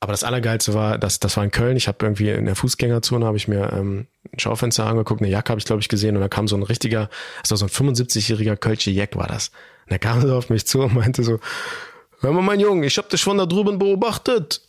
Aber 0.03 0.11
das 0.11 0.25
Allergeilste 0.25 0.73
war, 0.73 0.97
dass 0.97 1.21
das 1.21 1.37
war 1.37 1.45
in 1.45 1.51
Köln. 1.51 1.77
Ich 1.77 1.87
habe 1.87 1.97
irgendwie 2.01 2.29
in 2.29 2.45
der 2.45 2.57
Fußgängerzone 2.57 3.25
habe 3.25 3.37
ich 3.37 3.47
mir 3.47 3.71
ähm, 3.71 4.07
ein 4.33 4.37
Schaufenster 4.37 4.85
angeguckt, 4.85 5.21
eine 5.21 5.29
Jacke 5.29 5.51
habe 5.51 5.59
ich 5.59 5.65
glaube 5.65 5.81
ich 5.81 5.87
gesehen 5.87 6.17
und 6.17 6.21
da 6.21 6.27
kam 6.27 6.49
so 6.49 6.57
ein 6.57 6.63
richtiger, 6.63 7.09
das 7.41 7.51
war 7.51 7.57
so 7.57 7.65
ein 7.67 7.69
75-jähriger 7.69 8.57
Kölsche 8.57 8.91
Jack 8.91 9.15
war 9.15 9.27
das. 9.27 9.51
Und 9.85 9.93
er 9.93 9.99
kam 9.99 10.19
so 10.27 10.35
auf 10.35 10.49
mich 10.49 10.67
zu 10.67 10.81
und 10.81 10.93
meinte 10.93 11.23
so, 11.23 11.39
hör 12.19 12.33
mal 12.33 12.41
mein 12.41 12.59
Junge, 12.59 12.85
ich 12.85 12.97
habe 12.97 13.07
dich 13.07 13.23
von 13.23 13.37
da 13.37 13.45
drüben 13.45 13.79
beobachtet. 13.79 14.59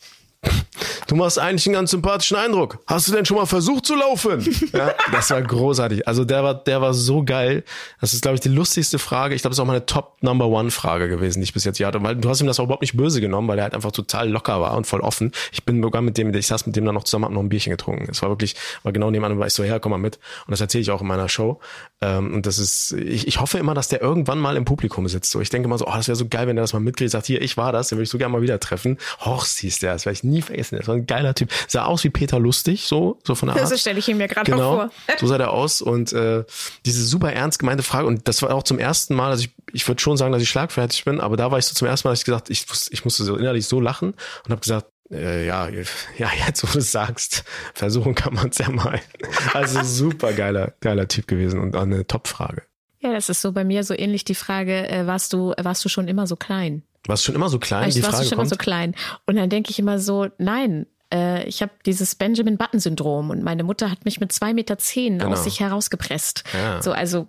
Du 1.07 1.17
machst 1.17 1.39
eigentlich 1.39 1.67
einen 1.67 1.75
ganz 1.75 1.91
sympathischen 1.91 2.37
Eindruck. 2.37 2.79
Hast 2.87 3.09
du 3.09 3.13
denn 3.13 3.27
schon 3.27 3.37
mal 3.37 3.47
versucht 3.47 3.87
zu 3.87 3.95
laufen? 3.95 4.45
Ja, 4.73 4.95
das 5.13 5.31
war 5.31 5.41
großartig. 5.41 6.09
Also 6.09 6.25
der 6.25 6.43
war, 6.43 6.55
der 6.55 6.81
war 6.81 6.95
so 6.95 7.23
geil. 7.23 7.63
Das 8.01 8.13
ist, 8.13 8.23
glaube 8.23 8.35
ich, 8.35 8.41
die 8.41 8.49
lustigste 8.49 8.99
Frage. 8.99 9.35
Ich 9.35 9.43
glaube, 9.43 9.51
das 9.51 9.59
ist 9.59 9.63
auch 9.63 9.67
meine 9.67 9.87
Top 9.87 10.17
Number 10.21 10.47
One 10.47 10.71
Frage 10.71 11.09
gewesen, 11.09 11.41
die 11.41 11.45
ich 11.45 11.53
bis 11.53 11.65
jetzt 11.65 11.77
hier 11.77 11.87
hatte. 11.87 12.03
Weil 12.03 12.17
du 12.17 12.29
hast 12.29 12.41
ihm 12.41 12.47
das 12.47 12.59
auch 12.59 12.65
überhaupt 12.65 12.83
nicht 12.83 12.97
böse 12.97 13.21
genommen, 13.21 13.47
weil 13.47 13.59
er 13.59 13.65
halt 13.65 13.75
einfach 13.75 13.93
total 13.93 14.29
locker 14.29 14.61
war 14.61 14.77
und 14.77 14.87
voll 14.87 15.01
offen. 15.01 15.33
Ich 15.53 15.65
bin 15.65 15.81
sogar 15.83 16.03
mit 16.03 16.19
dem, 16.19 16.35
ich 16.35 16.47
saß 16.47 16.67
mit 16.67 16.75
dem 16.75 16.85
dann 16.85 16.95
noch 16.95 17.05
zusammen, 17.05 17.27
hab 17.27 17.33
noch 17.33 17.41
ein 17.41 17.49
Bierchen 17.49 17.71
getrunken. 17.71 18.09
Es 18.11 18.23
war 18.23 18.31
wirklich, 18.31 18.57
war 18.83 18.93
genau 18.93 19.11
nebenan 19.11 19.39
war 19.39 19.47
ich 19.47 19.55
so, 19.55 19.63
her, 19.63 19.79
komm 19.79 19.91
mal 19.91 19.99
mit. 19.99 20.19
Und 20.47 20.51
das 20.51 20.61
erzähle 20.61 20.83
ich 20.83 20.91
auch 20.91 21.03
in 21.03 21.07
meiner 21.07 21.29
Show. 21.29 21.61
Ähm, 22.01 22.35
und 22.35 22.47
das 22.47 22.59
ist, 22.59 22.93
ich, 22.93 23.29
ich 23.29 23.41
hoffe 23.41 23.59
immer, 23.59 23.75
dass 23.75 23.89
der 23.89 24.01
irgendwann 24.01 24.39
mal 24.39 24.57
im 24.57 24.65
Publikum 24.65 25.07
sitzt. 25.09 25.31
So, 25.31 25.41
ich 25.41 25.51
denke 25.51 25.67
immer 25.67 25.79
so, 25.79 25.87
oh, 25.87 25.93
das 25.95 26.09
wäre 26.09 26.17
so 26.17 26.27
geil, 26.27 26.47
wenn 26.47 26.57
der 26.57 26.65
das 26.65 26.73
mal 26.73 26.81
mitkriegt, 26.81 27.11
sagt, 27.11 27.27
hier, 27.27 27.43
ich 27.43 27.57
war 27.57 27.73
das, 27.73 27.89
den 27.89 27.99
würde 27.99 28.05
ich 28.05 28.11
so 28.11 28.19
gerne 28.19 28.33
mal 28.33 28.43
wieder 28.43 28.59
treffen. 28.59 28.99
Horst 29.21 29.59
hieß 29.59 29.79
der, 29.79 29.93
das 29.93 30.07
werde 30.07 30.15
ich 30.15 30.25
nie 30.25 30.34
vergessen. 30.43 30.77
Das 30.79 30.89
war 30.89 30.95
ein 30.95 31.07
geiler 31.07 31.35
Typ. 31.35 31.51
Sah 31.69 31.85
aus 31.85 32.05
wie 32.05 32.11
Peter 32.11 32.39
Lustig, 32.39 32.87
so, 32.87 33.19
so 33.25 33.35
von 33.35 33.49
der 33.49 33.57
Art. 33.57 33.71
Das 33.71 33.81
stelle 33.81 33.99
ich 33.99 34.09
ihm 34.09 34.19
mir 34.19 34.29
gerade 34.29 34.51
Genau, 34.51 34.75
vor. 34.75 34.91
so 35.19 35.27
sah 35.27 35.39
der 35.39 35.51
aus 35.53 35.83
und 35.83 36.13
äh, 36.13 36.45
diese 36.85 37.05
super 37.05 37.33
ernst 37.33 37.59
gemeinte 37.59 37.83
Frage 37.83 38.07
und 38.07 38.29
das 38.29 38.43
war 38.43 38.55
auch 38.55 38.63
zum 38.63 38.79
ersten 38.79 39.15
Mal, 39.15 39.31
also 39.31 39.45
ich, 39.45 39.51
ich 39.73 39.87
würde 39.89 40.01
schon 40.01 40.17
sagen, 40.17 40.33
dass 40.33 40.43
ich 40.43 40.49
schlagfertig 40.49 41.05
bin, 41.05 41.21
aber 41.21 41.37
da 41.37 41.51
war 41.51 41.59
ich 41.59 41.67
so 41.67 41.75
zum 41.75 41.89
ersten 41.89 42.09
Mal, 42.09 42.13
dass 42.13 42.21
ich 42.21 42.25
gesagt, 42.25 42.51
ich, 42.51 42.67
ich 42.91 43.05
musste 43.05 43.25
so 43.25 43.37
innerlich 43.37 43.67
so 43.67 43.81
lachen 43.81 44.15
und 44.45 44.51
habe 44.51 44.61
gesagt, 44.61 44.87
äh, 45.11 45.47
ja, 45.47 45.69
ja, 46.19 46.31
jetzt 46.47 46.63
wo 46.63 46.73
du 46.73 46.79
es 46.79 46.93
sagst, 46.93 47.45
versuchen 47.75 48.15
kann 48.15 48.35
man 48.35 48.49
es 48.49 48.59
ja 48.59 48.71
mal. 48.71 49.01
Also 49.53 49.83
super 49.83 50.33
geiler, 50.33 50.75
geiler 50.81 51.09
Typ 51.09 51.27
gewesen 51.29 51.61
und 51.61 51.77
auch 51.77 51.83
eine 51.83 52.07
Top-Frage. 52.07 52.63
Ja, 53.01 53.13
das 53.13 53.29
ist 53.29 53.43
so 53.43 53.53
bei 53.53 53.65
mir 53.65 53.85
so 53.85 53.95
ähnlich 53.95 54.25
die 54.25 54.35
Frage, 54.35 54.89
äh, 54.89 55.07
warst 55.07 55.33
du, 55.33 55.53
warst 55.59 55.85
du 55.85 55.89
schon 55.89 56.09
immer 56.09 56.27
so 56.27 56.37
klein? 56.37 56.83
Warst 57.07 57.23
du 57.23 57.27
schon 57.27 57.35
immer 57.35 57.49
so 57.49 57.59
klein? 57.59 57.85
Also, 57.85 57.99
die 57.99 58.03
Frage 58.03 58.17
schon 58.17 58.23
kommt. 58.31 58.33
immer 58.33 58.47
so 58.47 58.57
klein? 58.57 58.95
Und 59.27 59.37
dann 59.37 59.51
denke 59.51 59.71
ich 59.71 59.79
immer 59.79 59.99
so, 59.99 60.29
nein, 60.39 60.87
äh, 61.13 61.47
ich 61.47 61.61
habe 61.63 61.73
dieses 61.87 62.15
Benjamin 62.15 62.57
Button-Syndrom 62.57 63.31
und 63.31 63.43
meine 63.43 63.63
Mutter 63.65 63.91
hat 63.91 64.05
mich 64.05 64.21
mit 64.21 64.33
zwei 64.33 64.55
Meter 64.55 64.79
zehn 64.79 65.19
Genau. 65.19 65.33
aus 65.33 65.45
sich 65.45 65.61
herausgepresst. 65.61 66.45
Ja. 66.55 66.81
So, 66.83 66.93
also 66.93 67.27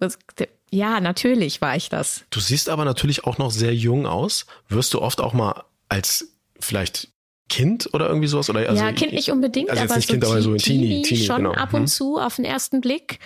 ja, 0.71 0.99
natürlich 0.99 1.61
war 1.61 1.75
ich 1.75 1.89
das. 1.89 2.23
Du 2.29 2.39
siehst 2.39 2.69
aber 2.69 2.85
natürlich 2.85 3.25
auch 3.25 3.37
noch 3.37 3.51
sehr 3.51 3.73
jung 3.75 4.05
aus. 4.07 4.45
Wirst 4.69 4.93
du 4.93 5.01
oft 5.01 5.21
auch 5.21 5.33
mal 5.33 5.63
als 5.89 6.29
vielleicht 6.59 7.09
Kind 7.47 7.89
oder 7.93 8.07
irgendwie 8.07 8.27
sowas? 8.27 8.49
Oder 8.49 8.67
also, 8.67 8.83
ja, 8.83 8.91
Kind 8.91 9.13
nicht 9.13 9.29
unbedingt, 9.31 9.69
also 9.69 9.83
aber 9.83 9.95
nicht 9.97 10.07
so, 10.07 10.13
Kind, 10.13 10.25
aber 10.25 10.41
so 10.41 10.51
ein 10.51 10.57
Teenie, 10.57 11.03
Teenie, 11.03 11.23
schon 11.25 11.37
genau. 11.43 11.51
ab 11.51 11.73
und 11.75 11.81
Mhm. 11.83 11.87
zu 11.87 12.17
auf 12.17 12.37
den 12.37 12.45
ersten 12.45 12.81
Blick. 12.81 13.19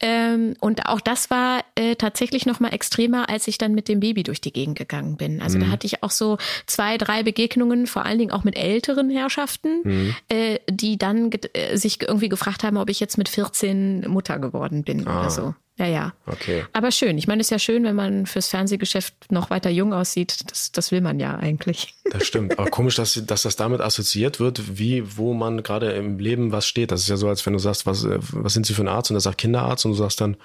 Ähm, 0.00 0.54
und 0.60 0.86
auch 0.86 1.00
das 1.00 1.30
war 1.30 1.62
äh, 1.76 1.94
tatsächlich 1.94 2.46
noch 2.46 2.58
mal 2.58 2.70
extremer, 2.74 3.28
als 3.28 3.46
ich 3.46 3.58
dann 3.58 3.72
mit 3.74 3.86
dem 3.88 4.00
Baby 4.00 4.22
durch 4.24 4.40
die 4.40 4.52
Gegend 4.52 4.76
gegangen 4.76 5.16
bin. 5.16 5.40
Also 5.40 5.58
Mhm. 5.58 5.62
da 5.62 5.68
hatte 5.70 5.86
ich 5.86 6.02
auch 6.02 6.10
so 6.10 6.38
zwei, 6.66 6.98
drei 6.98 7.22
Begegnungen, 7.22 7.86
vor 7.86 8.04
allen 8.06 8.18
Dingen 8.18 8.32
auch 8.32 8.42
mit 8.44 8.56
älteren 8.56 9.08
Herrschaften, 9.08 9.80
Mhm. 9.84 10.14
äh, 10.28 10.58
die 10.70 10.98
dann 10.98 11.30
äh, 11.52 11.76
sich 11.76 12.02
irgendwie 12.02 12.28
gefragt 12.28 12.64
haben, 12.64 12.76
ob 12.76 12.90
ich 12.90 12.98
jetzt 12.98 13.18
mit 13.18 13.28
14 13.28 14.08
Mutter 14.08 14.38
geworden 14.38 14.82
bin 14.82 15.06
Ah. 15.06 15.20
oder 15.20 15.30
so. 15.30 15.54
Ja, 15.80 15.86
ja. 15.86 16.12
Okay. 16.26 16.66
Aber 16.74 16.90
schön. 16.90 17.16
Ich 17.16 17.26
meine, 17.26 17.40
es 17.40 17.46
ist 17.46 17.50
ja 17.52 17.58
schön, 17.58 17.84
wenn 17.84 17.96
man 17.96 18.26
fürs 18.26 18.48
Fernsehgeschäft 18.48 19.32
noch 19.32 19.48
weiter 19.48 19.70
jung 19.70 19.94
aussieht. 19.94 20.36
Das, 20.50 20.72
das 20.72 20.92
will 20.92 21.00
man 21.00 21.18
ja 21.18 21.36
eigentlich. 21.36 21.94
Das 22.04 22.26
stimmt. 22.26 22.58
Aber 22.58 22.68
komisch, 22.68 22.96
dass, 22.96 23.18
dass 23.24 23.42
das 23.42 23.56
damit 23.56 23.80
assoziiert 23.80 24.40
wird, 24.40 24.78
wie, 24.78 25.16
wo 25.16 25.32
man 25.32 25.62
gerade 25.62 25.92
im 25.92 26.18
Leben 26.18 26.52
was 26.52 26.66
steht. 26.66 26.92
Das 26.92 27.00
ist 27.00 27.08
ja 27.08 27.16
so, 27.16 27.28
als 27.28 27.46
wenn 27.46 27.54
du 27.54 27.58
sagst, 27.58 27.86
was, 27.86 28.06
was 28.06 28.52
sind 28.52 28.66
Sie 28.66 28.74
für 28.74 28.82
ein 28.82 28.88
Arzt? 28.88 29.10
Und 29.10 29.16
er 29.16 29.20
sagt 29.20 29.38
Kinderarzt 29.38 29.86
und 29.86 29.92
du 29.92 29.96
sagst 29.96 30.20
dann, 30.20 30.36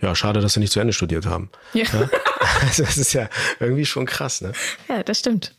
ja, 0.00 0.14
schade, 0.14 0.40
dass 0.40 0.52
Sie 0.52 0.60
nicht 0.60 0.72
zu 0.72 0.78
Ende 0.78 0.92
studiert 0.92 1.26
haben. 1.26 1.50
Ja. 1.74 1.84
Ja? 1.92 2.08
Also 2.60 2.82
das 2.84 2.96
ist 2.96 3.12
ja 3.12 3.28
irgendwie 3.58 3.86
schon 3.86 4.06
krass, 4.06 4.40
ne? 4.40 4.52
Ja, 4.88 5.02
das 5.02 5.18
stimmt. 5.18 5.56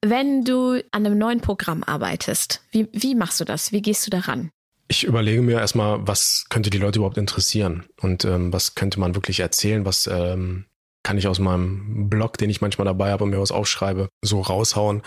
Wenn 0.00 0.44
du 0.44 0.80
an 0.92 1.04
einem 1.04 1.18
neuen 1.18 1.40
Programm 1.40 1.82
arbeitest, 1.82 2.62
wie, 2.70 2.86
wie 2.92 3.16
machst 3.16 3.40
du 3.40 3.44
das? 3.44 3.72
Wie 3.72 3.82
gehst 3.82 4.06
du 4.06 4.10
daran? 4.10 4.52
Ich 4.88 5.04
überlege 5.04 5.42
mir 5.42 5.60
erstmal, 5.60 6.06
was 6.06 6.46
könnte 6.48 6.70
die 6.70 6.78
Leute 6.78 6.98
überhaupt 6.98 7.18
interessieren 7.18 7.84
und 8.00 8.24
ähm, 8.24 8.52
was 8.52 8.74
könnte 8.74 8.98
man 8.98 9.14
wirklich 9.14 9.40
erzählen, 9.40 9.84
was 9.84 10.06
ähm, 10.06 10.64
kann 11.02 11.18
ich 11.18 11.28
aus 11.28 11.38
meinem 11.38 12.08
Blog, 12.08 12.38
den 12.38 12.50
ich 12.50 12.60
manchmal 12.60 12.86
dabei 12.86 13.12
habe 13.12 13.24
und 13.24 13.30
mir 13.30 13.40
was 13.40 13.52
aufschreibe, 13.52 14.08
so 14.22 14.40
raushauen. 14.40 15.02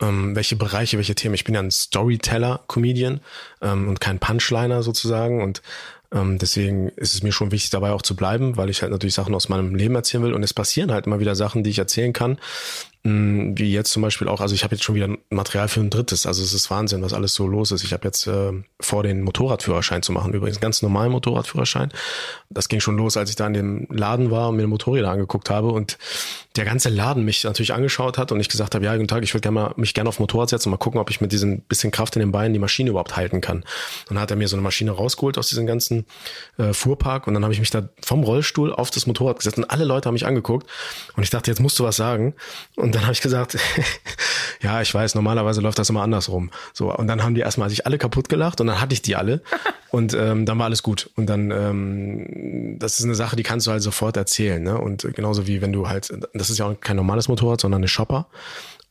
Ähm, 0.00 0.36
welche 0.36 0.56
Bereiche, 0.56 0.96
welche 0.98 1.14
Themen. 1.14 1.34
Ich 1.34 1.44
bin 1.44 1.54
ja 1.54 1.60
ein 1.60 1.70
Storyteller, 1.70 2.60
Comedian 2.68 3.20
ähm, 3.60 3.88
und 3.88 4.00
kein 4.00 4.18
Punchliner 4.18 4.82
sozusagen 4.82 5.42
und 5.42 5.62
ähm, 6.12 6.38
deswegen 6.38 6.88
ist 6.90 7.14
es 7.14 7.22
mir 7.22 7.32
schon 7.32 7.52
wichtig, 7.52 7.70
dabei 7.70 7.92
auch 7.92 8.02
zu 8.02 8.14
bleiben, 8.14 8.56
weil 8.56 8.68
ich 8.68 8.82
halt 8.82 8.92
natürlich 8.92 9.14
Sachen 9.14 9.34
aus 9.34 9.48
meinem 9.48 9.74
Leben 9.74 9.94
erzählen 9.94 10.22
will 10.22 10.34
und 10.34 10.42
es 10.42 10.54
passieren 10.54 10.92
halt 10.92 11.06
immer 11.06 11.20
wieder 11.20 11.34
Sachen, 11.34 11.64
die 11.64 11.70
ich 11.70 11.78
erzählen 11.78 12.12
kann. 12.12 12.38
Mm, 13.04 13.58
Wie 13.58 13.72
jetzt 13.72 13.90
zum 13.90 14.00
Beispiel 14.02 14.28
auch, 14.28 14.40
also 14.40 14.54
ich 14.54 14.62
habe 14.62 14.76
jetzt 14.76 14.84
schon 14.84 14.94
wieder 14.94 15.08
Material 15.28 15.66
für 15.66 15.80
ein 15.80 15.90
drittes. 15.90 16.24
Also 16.24 16.42
es 16.42 16.52
ist 16.52 16.70
Wahnsinn, 16.70 17.02
was 17.02 17.12
alles 17.12 17.34
so 17.34 17.48
los 17.48 17.72
ist. 17.72 17.82
Ich 17.82 17.92
habe 17.92 18.04
jetzt 18.04 18.28
äh, 18.28 18.52
vor, 18.80 19.02
den 19.02 19.22
Motorradführerschein 19.22 20.02
zu 20.02 20.12
machen, 20.12 20.32
übrigens 20.32 20.60
ganz 20.60 20.82
normalen 20.82 21.10
Motorradführerschein. 21.10 21.92
Das 22.48 22.68
ging 22.68 22.78
schon 22.78 22.96
los, 22.96 23.16
als 23.16 23.30
ich 23.30 23.36
da 23.36 23.46
in 23.48 23.54
dem 23.54 23.86
Laden 23.90 24.30
war 24.30 24.50
und 24.50 24.56
mir 24.56 24.68
Motorräder 24.68 25.10
angeguckt 25.10 25.50
habe 25.50 25.68
und 25.68 25.98
der 26.54 26.64
ganze 26.64 26.90
Laden 26.90 27.24
mich 27.24 27.42
natürlich 27.42 27.72
angeschaut 27.72 28.18
hat 28.18 28.30
und 28.30 28.38
ich 28.38 28.48
gesagt 28.48 28.74
habe, 28.74 28.84
ja, 28.84 28.94
guten 28.94 29.08
Tag, 29.08 29.24
ich 29.24 29.34
würde 29.34 29.42
gerne 29.42 29.72
mich 29.76 29.94
gerne 29.94 30.08
auf 30.08 30.20
Motorrad 30.20 30.50
setzen 30.50 30.68
und 30.68 30.72
mal 30.72 30.76
gucken, 30.76 31.00
ob 31.00 31.10
ich 31.10 31.20
mit 31.20 31.32
diesem 31.32 31.62
bisschen 31.62 31.90
Kraft 31.90 32.14
in 32.14 32.20
den 32.20 32.30
Beinen 32.30 32.52
die 32.52 32.58
Maschine 32.60 32.90
überhaupt 32.90 33.16
halten 33.16 33.40
kann. 33.40 33.58
Und 33.58 34.10
dann 34.10 34.20
hat 34.20 34.30
er 34.30 34.36
mir 34.36 34.46
so 34.46 34.56
eine 34.56 34.62
Maschine 34.62 34.92
rausgeholt 34.92 35.38
aus 35.38 35.48
diesem 35.48 35.66
ganzen 35.66 36.06
äh, 36.58 36.72
Fuhrpark 36.72 37.26
und 37.26 37.34
dann 37.34 37.42
habe 37.42 37.52
ich 37.52 37.60
mich 37.60 37.70
da 37.70 37.88
vom 38.02 38.22
Rollstuhl 38.22 38.72
auf 38.72 38.90
das 38.90 39.06
Motorrad 39.06 39.38
gesetzt 39.38 39.58
und 39.58 39.64
alle 39.70 39.84
Leute 39.84 40.06
haben 40.06 40.14
mich 40.14 40.26
angeguckt 40.26 40.68
und 41.16 41.22
ich 41.22 41.30
dachte, 41.30 41.50
jetzt 41.50 41.60
musst 41.60 41.78
du 41.78 41.84
was 41.84 41.96
sagen. 41.96 42.34
Und 42.76 42.91
dann 42.94 43.02
habe 43.02 43.12
ich 43.12 43.20
gesagt, 43.20 43.58
ja, 44.62 44.80
ich 44.80 44.92
weiß, 44.92 45.14
normalerweise 45.14 45.60
läuft 45.60 45.78
das 45.78 45.90
immer 45.90 46.02
andersrum. 46.02 46.50
So, 46.72 46.94
und 46.94 47.06
dann 47.06 47.22
haben 47.22 47.34
die 47.34 47.40
erstmal 47.40 47.70
sich 47.70 47.86
alle 47.86 47.98
kaputt 47.98 48.28
gelacht 48.28 48.60
und 48.60 48.66
dann 48.66 48.80
hatte 48.80 48.94
ich 48.94 49.02
die 49.02 49.16
alle 49.16 49.42
und 49.90 50.14
ähm, 50.14 50.46
dann 50.46 50.58
war 50.58 50.66
alles 50.66 50.82
gut. 50.82 51.10
Und 51.16 51.26
dann, 51.26 51.50
ähm, 51.50 52.76
das 52.78 52.98
ist 52.98 53.04
eine 53.04 53.14
Sache, 53.14 53.36
die 53.36 53.42
kannst 53.42 53.66
du 53.66 53.70
halt 53.70 53.82
sofort 53.82 54.16
erzählen. 54.16 54.62
Ne? 54.62 54.78
Und 54.78 55.06
genauso 55.14 55.46
wie 55.46 55.60
wenn 55.60 55.72
du 55.72 55.88
halt, 55.88 56.12
das 56.34 56.50
ist 56.50 56.58
ja 56.58 56.66
auch 56.66 56.80
kein 56.80 56.96
normales 56.96 57.28
Motorrad, 57.28 57.60
sondern 57.60 57.80
eine 57.80 57.88
Shopper. 57.88 58.26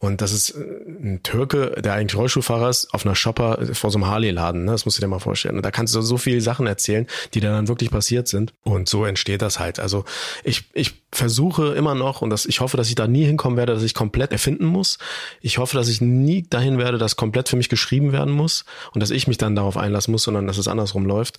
Und 0.01 0.21
das 0.21 0.33
ist 0.33 0.49
äh, 0.49 0.63
ein 1.03 1.21
Türke, 1.21 1.79
der 1.79 1.93
eigentlich 1.93 2.17
Rollstuhlfahrer 2.17 2.69
ist, 2.69 2.91
auf 2.91 3.05
einer 3.05 3.13
Shopper 3.13 3.59
vor 3.73 3.91
so 3.91 3.99
einem 3.99 4.07
Harley-Laden. 4.07 4.65
Ne? 4.65 4.71
Das 4.71 4.85
musst 4.85 4.97
du 4.97 5.01
dir 5.01 5.07
mal 5.07 5.19
vorstellen. 5.19 5.57
Und 5.57 5.63
da 5.63 5.69
kannst 5.69 5.93
du 5.93 6.01
so 6.01 6.17
viele 6.17 6.41
Sachen 6.41 6.65
erzählen, 6.65 7.05
die 7.35 7.39
dann 7.39 7.67
wirklich 7.67 7.91
passiert 7.91 8.27
sind. 8.27 8.51
Und 8.63 8.89
so 8.89 9.05
entsteht 9.05 9.43
das 9.43 9.59
halt. 9.59 9.79
Also 9.79 10.03
ich, 10.43 10.63
ich 10.73 11.03
versuche 11.11 11.75
immer 11.75 11.93
noch, 11.93 12.23
und 12.23 12.31
das, 12.31 12.47
ich 12.47 12.61
hoffe, 12.61 12.77
dass 12.77 12.89
ich 12.89 12.95
da 12.95 13.07
nie 13.07 13.25
hinkommen 13.25 13.57
werde, 13.57 13.75
dass 13.75 13.83
ich 13.83 13.93
komplett 13.93 14.31
erfinden 14.31 14.65
muss. 14.65 14.97
Ich 15.39 15.59
hoffe, 15.59 15.77
dass 15.77 15.87
ich 15.87 16.01
nie 16.01 16.47
dahin 16.49 16.79
werde, 16.79 16.97
dass 16.97 17.15
komplett 17.15 17.47
für 17.47 17.55
mich 17.55 17.69
geschrieben 17.69 18.11
werden 18.11 18.33
muss 18.33 18.65
und 18.93 19.01
dass 19.01 19.11
ich 19.11 19.27
mich 19.27 19.37
dann 19.37 19.55
darauf 19.55 19.77
einlassen 19.77 20.11
muss, 20.11 20.23
sondern 20.23 20.47
dass 20.47 20.57
es 20.57 20.67
andersrum 20.67 21.05
läuft. 21.05 21.37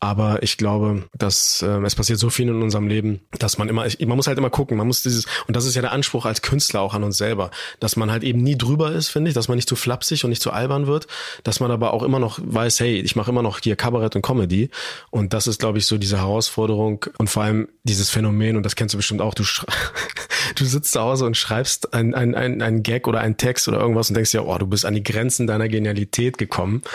Aber 0.00 0.42
ich 0.42 0.58
glaube, 0.58 1.04
dass 1.16 1.62
äh, 1.62 1.80
es 1.82 1.94
passiert 1.94 2.18
so 2.18 2.28
viel 2.28 2.48
in 2.48 2.60
unserem 2.60 2.88
Leben, 2.88 3.20
dass 3.38 3.56
man 3.56 3.68
immer, 3.70 3.86
man 4.00 4.16
muss 4.16 4.26
halt 4.26 4.36
immer 4.36 4.50
gucken, 4.50 4.76
man 4.76 4.86
muss 4.86 5.02
dieses, 5.02 5.24
und 5.46 5.56
das 5.56 5.64
ist 5.64 5.76
ja 5.76 5.82
der 5.82 5.92
Anspruch 5.92 6.26
als 6.26 6.42
Künstler 6.42 6.82
auch 6.82 6.92
an 6.92 7.04
uns 7.04 7.16
selber, 7.16 7.50
dass 7.80 7.96
man 7.96 8.10
halt 8.10 8.22
eben 8.22 8.42
nie 8.42 8.58
drüber 8.58 8.92
ist, 8.92 9.08
finde 9.08 9.30
ich, 9.30 9.34
dass 9.34 9.48
man 9.48 9.56
nicht 9.56 9.68
zu 9.68 9.76
flapsig 9.76 10.24
und 10.24 10.30
nicht 10.30 10.42
zu 10.42 10.52
albern 10.52 10.86
wird, 10.86 11.06
dass 11.42 11.60
man 11.60 11.70
aber 11.70 11.94
auch 11.94 12.02
immer 12.02 12.18
noch 12.18 12.38
weiß, 12.42 12.80
hey, 12.80 13.00
ich 13.00 13.16
mache 13.16 13.30
immer 13.30 13.42
noch 13.42 13.60
hier 13.60 13.76
Kabarett 13.76 14.14
und 14.14 14.22
Comedy. 14.22 14.68
Und 15.10 15.32
das 15.32 15.46
ist, 15.46 15.60
glaube 15.60 15.78
ich, 15.78 15.86
so 15.86 15.96
diese 15.96 16.18
Herausforderung 16.18 17.06
und 17.16 17.30
vor 17.30 17.44
allem 17.44 17.68
dieses 17.84 18.10
Phänomen, 18.10 18.56
und 18.56 18.64
das 18.64 18.76
kennst 18.76 18.92
du 18.92 18.98
bestimmt 18.98 19.22
auch, 19.22 19.32
du, 19.32 19.44
du 20.56 20.64
sitzt 20.66 20.92
zu 20.92 21.00
Hause 21.00 21.24
und 21.24 21.36
schreibst 21.36 21.94
ein, 21.94 22.14
ein, 22.14 22.34
ein, 22.34 22.60
ein 22.60 22.82
Gag 22.82 23.08
oder 23.08 23.20
einen 23.20 23.38
Text 23.38 23.68
oder 23.68 23.80
irgendwas 23.80 24.10
und 24.10 24.16
denkst 24.16 24.34
ja, 24.34 24.42
oh, 24.42 24.58
du 24.58 24.66
bist 24.66 24.84
an 24.84 24.94
die 24.94 25.02
Grenzen 25.02 25.46
deiner 25.46 25.68
Genialität 25.68 26.36
gekommen. 26.36 26.82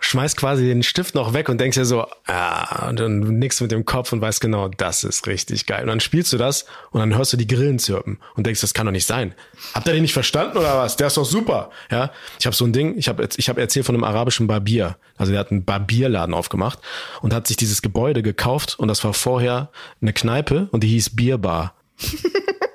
schmeißt 0.00 0.36
quasi 0.36 0.64
den 0.64 0.82
Stift 0.82 1.14
noch 1.14 1.32
weg 1.34 1.48
und 1.48 1.60
denkst 1.60 1.76
ja 1.76 1.84
so, 1.84 2.06
ah, 2.26 2.47
und 2.88 2.98
dann 3.00 3.20
nix 3.38 3.60
mit 3.60 3.70
dem 3.70 3.84
Kopf 3.84 4.12
und 4.12 4.20
weißt 4.20 4.40
genau, 4.40 4.68
das 4.68 5.04
ist 5.04 5.26
richtig 5.26 5.66
geil. 5.66 5.82
Und 5.82 5.88
dann 5.88 6.00
spielst 6.00 6.32
du 6.32 6.36
das 6.36 6.66
und 6.90 7.00
dann 7.00 7.16
hörst 7.16 7.32
du 7.32 7.36
die 7.36 7.46
Grillen 7.46 7.78
zirpen 7.78 8.18
und 8.36 8.46
denkst, 8.46 8.60
das 8.60 8.74
kann 8.74 8.86
doch 8.86 8.92
nicht 8.92 9.06
sein. 9.06 9.34
Habt 9.74 9.86
ihr 9.86 9.92
den 9.92 10.02
nicht 10.02 10.12
verstanden 10.12 10.58
oder 10.58 10.78
was? 10.78 10.96
Der 10.96 11.08
ist 11.08 11.16
doch 11.16 11.24
super. 11.24 11.70
Ja, 11.90 12.10
ich 12.38 12.46
habe 12.46 12.54
so 12.56 12.64
ein 12.64 12.72
Ding, 12.72 12.96
ich 12.96 13.08
habe 13.08 13.28
ich 13.36 13.48
hab 13.48 13.58
erzählt 13.58 13.86
von 13.86 13.94
einem 13.94 14.04
arabischen 14.04 14.46
Barbier. 14.46 14.96
Also 15.16 15.32
der 15.32 15.40
hat 15.40 15.50
einen 15.50 15.64
Barbierladen 15.64 16.34
aufgemacht 16.34 16.78
und 17.20 17.34
hat 17.34 17.46
sich 17.46 17.56
dieses 17.56 17.82
Gebäude 17.82 18.22
gekauft 18.22 18.78
und 18.78 18.88
das 18.88 19.04
war 19.04 19.14
vorher 19.14 19.70
eine 20.00 20.12
Kneipe 20.12 20.68
und 20.70 20.82
die 20.84 20.88
hieß 20.88 21.16
Bierbar. 21.16 21.74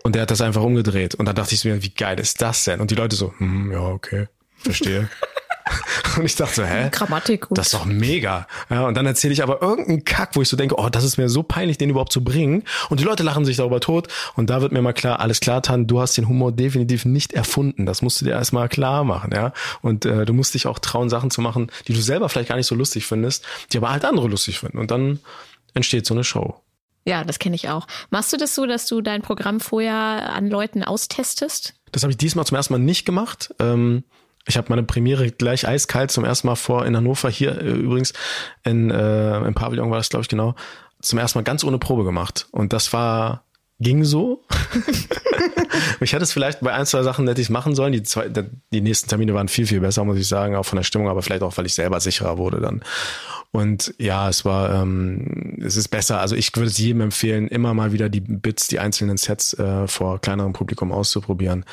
Und 0.06 0.16
der 0.16 0.24
hat 0.24 0.32
das 0.32 0.42
einfach 0.42 0.62
umgedreht. 0.62 1.16
Und 1.16 1.28
dann 1.28 1.36
dachte 1.36 1.56
ich 1.56 1.64
mir, 1.64 1.82
wie 1.82 1.90
geil 1.90 2.20
ist 2.20 2.42
das 2.42 2.66
denn? 2.66 2.82
Und 2.82 2.92
die 2.92 2.96
Leute 2.96 3.16
so, 3.16 3.34
hm, 3.38 3.72
ja, 3.72 3.80
okay, 3.80 4.28
verstehe. 4.58 5.10
Und 6.18 6.26
ich 6.26 6.36
dachte 6.36 6.56
so, 6.56 6.64
hä? 6.64 6.90
Grammatik. 6.92 7.48
Gut. 7.50 7.58
Das 7.58 7.68
ist 7.68 7.74
doch 7.74 7.86
mega. 7.86 8.48
Ja, 8.70 8.86
und 8.86 8.96
dann 8.96 9.06
erzähle 9.06 9.34
ich 9.34 9.42
aber 9.42 9.62
irgendeinen 9.62 10.04
Kack, 10.04 10.36
wo 10.36 10.42
ich 10.42 10.50
so 10.50 10.58
denke, 10.58 10.76
oh, 10.78 10.90
das 10.90 11.04
ist 11.04 11.18
mir 11.18 11.30
so 11.30 11.44
peinlich, 11.44 11.78
den 11.78 11.90
überhaupt 11.90 12.12
zu 12.12 12.24
bringen. 12.24 12.64
Und 12.90 13.00
die 13.00 13.04
Leute 13.04 13.24
lachen 13.24 13.46
sich 13.46 13.58
darüber 13.58 13.80
tot. 13.80 14.08
Und 14.36 14.50
da 14.50 14.62
wird 14.62 14.72
mir 14.72 14.82
mal 14.82 14.94
klar, 14.94 15.20
alles 15.20 15.40
klar, 15.40 15.62
Tan, 15.62 15.88
du 15.88 16.00
hast 16.02 16.18
den 16.18 16.28
Humor 16.28 16.52
definitiv 16.52 17.06
nicht 17.06 17.34
erfunden. 17.34 17.86
Das 17.86 18.02
musst 18.02 18.22
du 18.22 18.26
dir 18.26 18.32
erstmal 18.32 18.70
klar 18.70 19.04
machen, 19.04 19.32
ja. 19.34 19.54
Und 19.82 20.06
äh, 20.06 20.26
du 20.26 20.34
musst 20.34 20.54
dich 20.54 20.68
auch 20.68 20.80
trauen, 20.80 21.10
Sachen 21.10 21.32
zu 21.32 21.42
machen, 21.42 21.72
die 21.88 21.94
du 21.94 22.02
selber 22.02 22.30
vielleicht 22.30 22.50
gar 22.50 22.58
nicht 22.58 22.68
so 22.68 22.76
lustig 22.76 23.06
findest, 23.06 23.46
die 23.72 23.78
aber 23.78 23.92
halt 23.92 24.06
andere 24.06 24.28
lustig 24.28 24.60
finden. 24.60 24.78
Und 24.78 24.92
dann 24.92 25.20
entsteht 25.74 26.06
so 26.06 26.14
eine 26.14 26.24
Show. 26.24 26.56
Ja, 27.06 27.24
das 27.24 27.40
kenne 27.40 27.56
ich 27.56 27.70
auch. 27.70 27.88
Machst 28.12 28.32
du 28.32 28.38
das 28.38 28.56
so, 28.56 28.66
dass 28.66 28.88
du 28.88 29.02
dein 29.02 29.22
Programm 29.22 29.60
vorher 29.60 30.34
an 30.34 30.50
Leuten 30.50 30.84
austestest? 30.84 31.74
Das 31.92 32.04
habe 32.04 32.12
ich 32.12 32.18
diesmal 32.18 32.46
zum 32.46 32.56
ersten 32.56 32.74
Mal 32.74 32.80
nicht 32.80 33.06
gemacht. 33.06 33.54
Ähm, 33.60 34.04
ich 34.48 34.58
habe 34.58 34.68
meine 34.70 34.84
Premiere 34.84 35.32
gleich 35.32 35.68
eiskalt 35.68 36.12
zum 36.12 36.26
ersten 36.26 36.48
Mal 36.48 36.56
vor 36.56 36.86
in 36.86 36.96
Hannover, 36.96 37.30
hier 37.30 37.60
äh, 37.62 37.72
übrigens 37.72 38.14
in, 38.64 38.92
äh, 38.92 39.38
im 39.38 39.54
Pavillon 39.54 39.90
war 39.90 39.98
das, 39.98 40.10
glaube 40.10 40.24
ich, 40.24 40.30
genau, 40.30 40.56
zum 41.02 41.20
ersten 41.20 41.40
Mal 41.40 41.44
ganz 41.44 41.64
ohne 41.64 41.78
Probe 41.78 42.04
gemacht. 42.04 42.48
Und 42.52 42.74
das 42.74 42.94
war, 42.94 43.46
ging 43.80 44.04
so. 44.04 44.44
ich 46.02 46.14
hätte 46.14 46.24
es 46.24 46.34
vielleicht 46.34 46.62
bei 46.62 46.74
ein, 46.74 46.86
zwei 46.86 47.04
Sachen 47.04 47.28
hätte 47.28 47.42
ich 47.42 47.50
machen 47.50 47.76
sollen. 47.76 47.94
Die, 47.94 48.04
zwei, 48.04 48.30
die 48.30 48.82
nächsten 48.82 49.10
Termine 49.10 49.34
waren 49.34 49.48
viel, 49.48 49.68
viel 49.68 49.82
besser, 49.82 50.04
muss 50.04 50.18
ich 50.18 50.28
sagen, 50.28 50.56
auch 50.56 50.64
von 50.64 50.78
der 50.78 50.84
Stimmung, 50.84 51.10
aber 51.10 51.22
vielleicht 51.22 51.44
auch, 51.44 51.58
weil 51.58 51.66
ich 51.66 51.74
selber 51.74 52.00
sicherer 52.00 52.38
wurde 52.38 52.60
dann. 52.60 52.84
Und 53.52 53.94
ja, 53.98 54.30
es 54.30 54.46
war, 54.46 54.82
ähm, 54.82 55.58
es 55.64 55.78
ist 55.78 55.90
besser. 55.90 56.20
Also 56.20 56.36
ich 56.36 56.56
würde 56.56 56.70
es 56.70 56.78
jedem 56.78 57.02
empfehlen, 57.02 57.48
immer 57.48 57.74
mal 57.74 57.92
wieder 57.94 58.10
die 58.10 58.22
Bits, 58.22 58.68
die 58.68 58.80
einzelnen 58.80 59.18
Sets 59.18 59.54
äh, 59.54 59.88
vor 59.88 60.20
kleinerem 60.20 60.54
Publikum 60.54 60.92
auszuprobieren. 60.92 61.66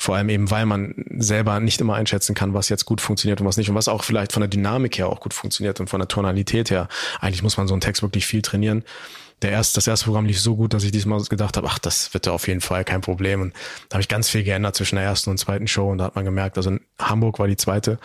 Vor 0.00 0.16
allem 0.16 0.30
eben, 0.30 0.50
weil 0.50 0.64
man 0.64 0.94
selber 1.18 1.60
nicht 1.60 1.78
immer 1.78 1.94
einschätzen 1.94 2.34
kann, 2.34 2.54
was 2.54 2.70
jetzt 2.70 2.86
gut 2.86 3.02
funktioniert 3.02 3.42
und 3.42 3.46
was 3.46 3.58
nicht 3.58 3.68
und 3.68 3.76
was 3.76 3.86
auch 3.86 4.02
vielleicht 4.02 4.32
von 4.32 4.40
der 4.40 4.48
Dynamik 4.48 4.96
her 4.96 5.10
auch 5.10 5.20
gut 5.20 5.34
funktioniert 5.34 5.78
und 5.78 5.90
von 5.90 6.00
der 6.00 6.08
Tonalität 6.08 6.70
her. 6.70 6.88
Eigentlich 7.20 7.42
muss 7.42 7.58
man 7.58 7.68
so 7.68 7.74
einen 7.74 7.82
Text 7.82 8.00
wirklich 8.02 8.24
viel 8.24 8.40
trainieren. 8.40 8.82
Der 9.42 9.50
erste, 9.50 9.74
das 9.74 9.86
erste 9.86 10.06
Programm 10.06 10.24
lief 10.24 10.40
so 10.40 10.56
gut, 10.56 10.72
dass 10.72 10.84
ich 10.84 10.90
diesmal 10.90 11.22
gedacht 11.24 11.58
habe, 11.58 11.66
ach, 11.68 11.78
das 11.78 12.14
wird 12.14 12.24
ja 12.24 12.32
auf 12.32 12.48
jeden 12.48 12.62
Fall 12.62 12.82
kein 12.84 13.02
Problem. 13.02 13.42
Und 13.42 13.52
da 13.90 13.96
habe 13.96 14.00
ich 14.00 14.08
ganz 14.08 14.30
viel 14.30 14.42
geändert 14.42 14.74
zwischen 14.74 14.96
der 14.96 15.04
ersten 15.04 15.28
und 15.28 15.36
zweiten 15.36 15.68
Show 15.68 15.90
und 15.90 15.98
da 15.98 16.04
hat 16.04 16.14
man 16.14 16.24
gemerkt, 16.24 16.56
also 16.56 16.70
in 16.70 16.80
Hamburg 16.98 17.38
war 17.38 17.46
die 17.46 17.58
zweite 17.58 17.98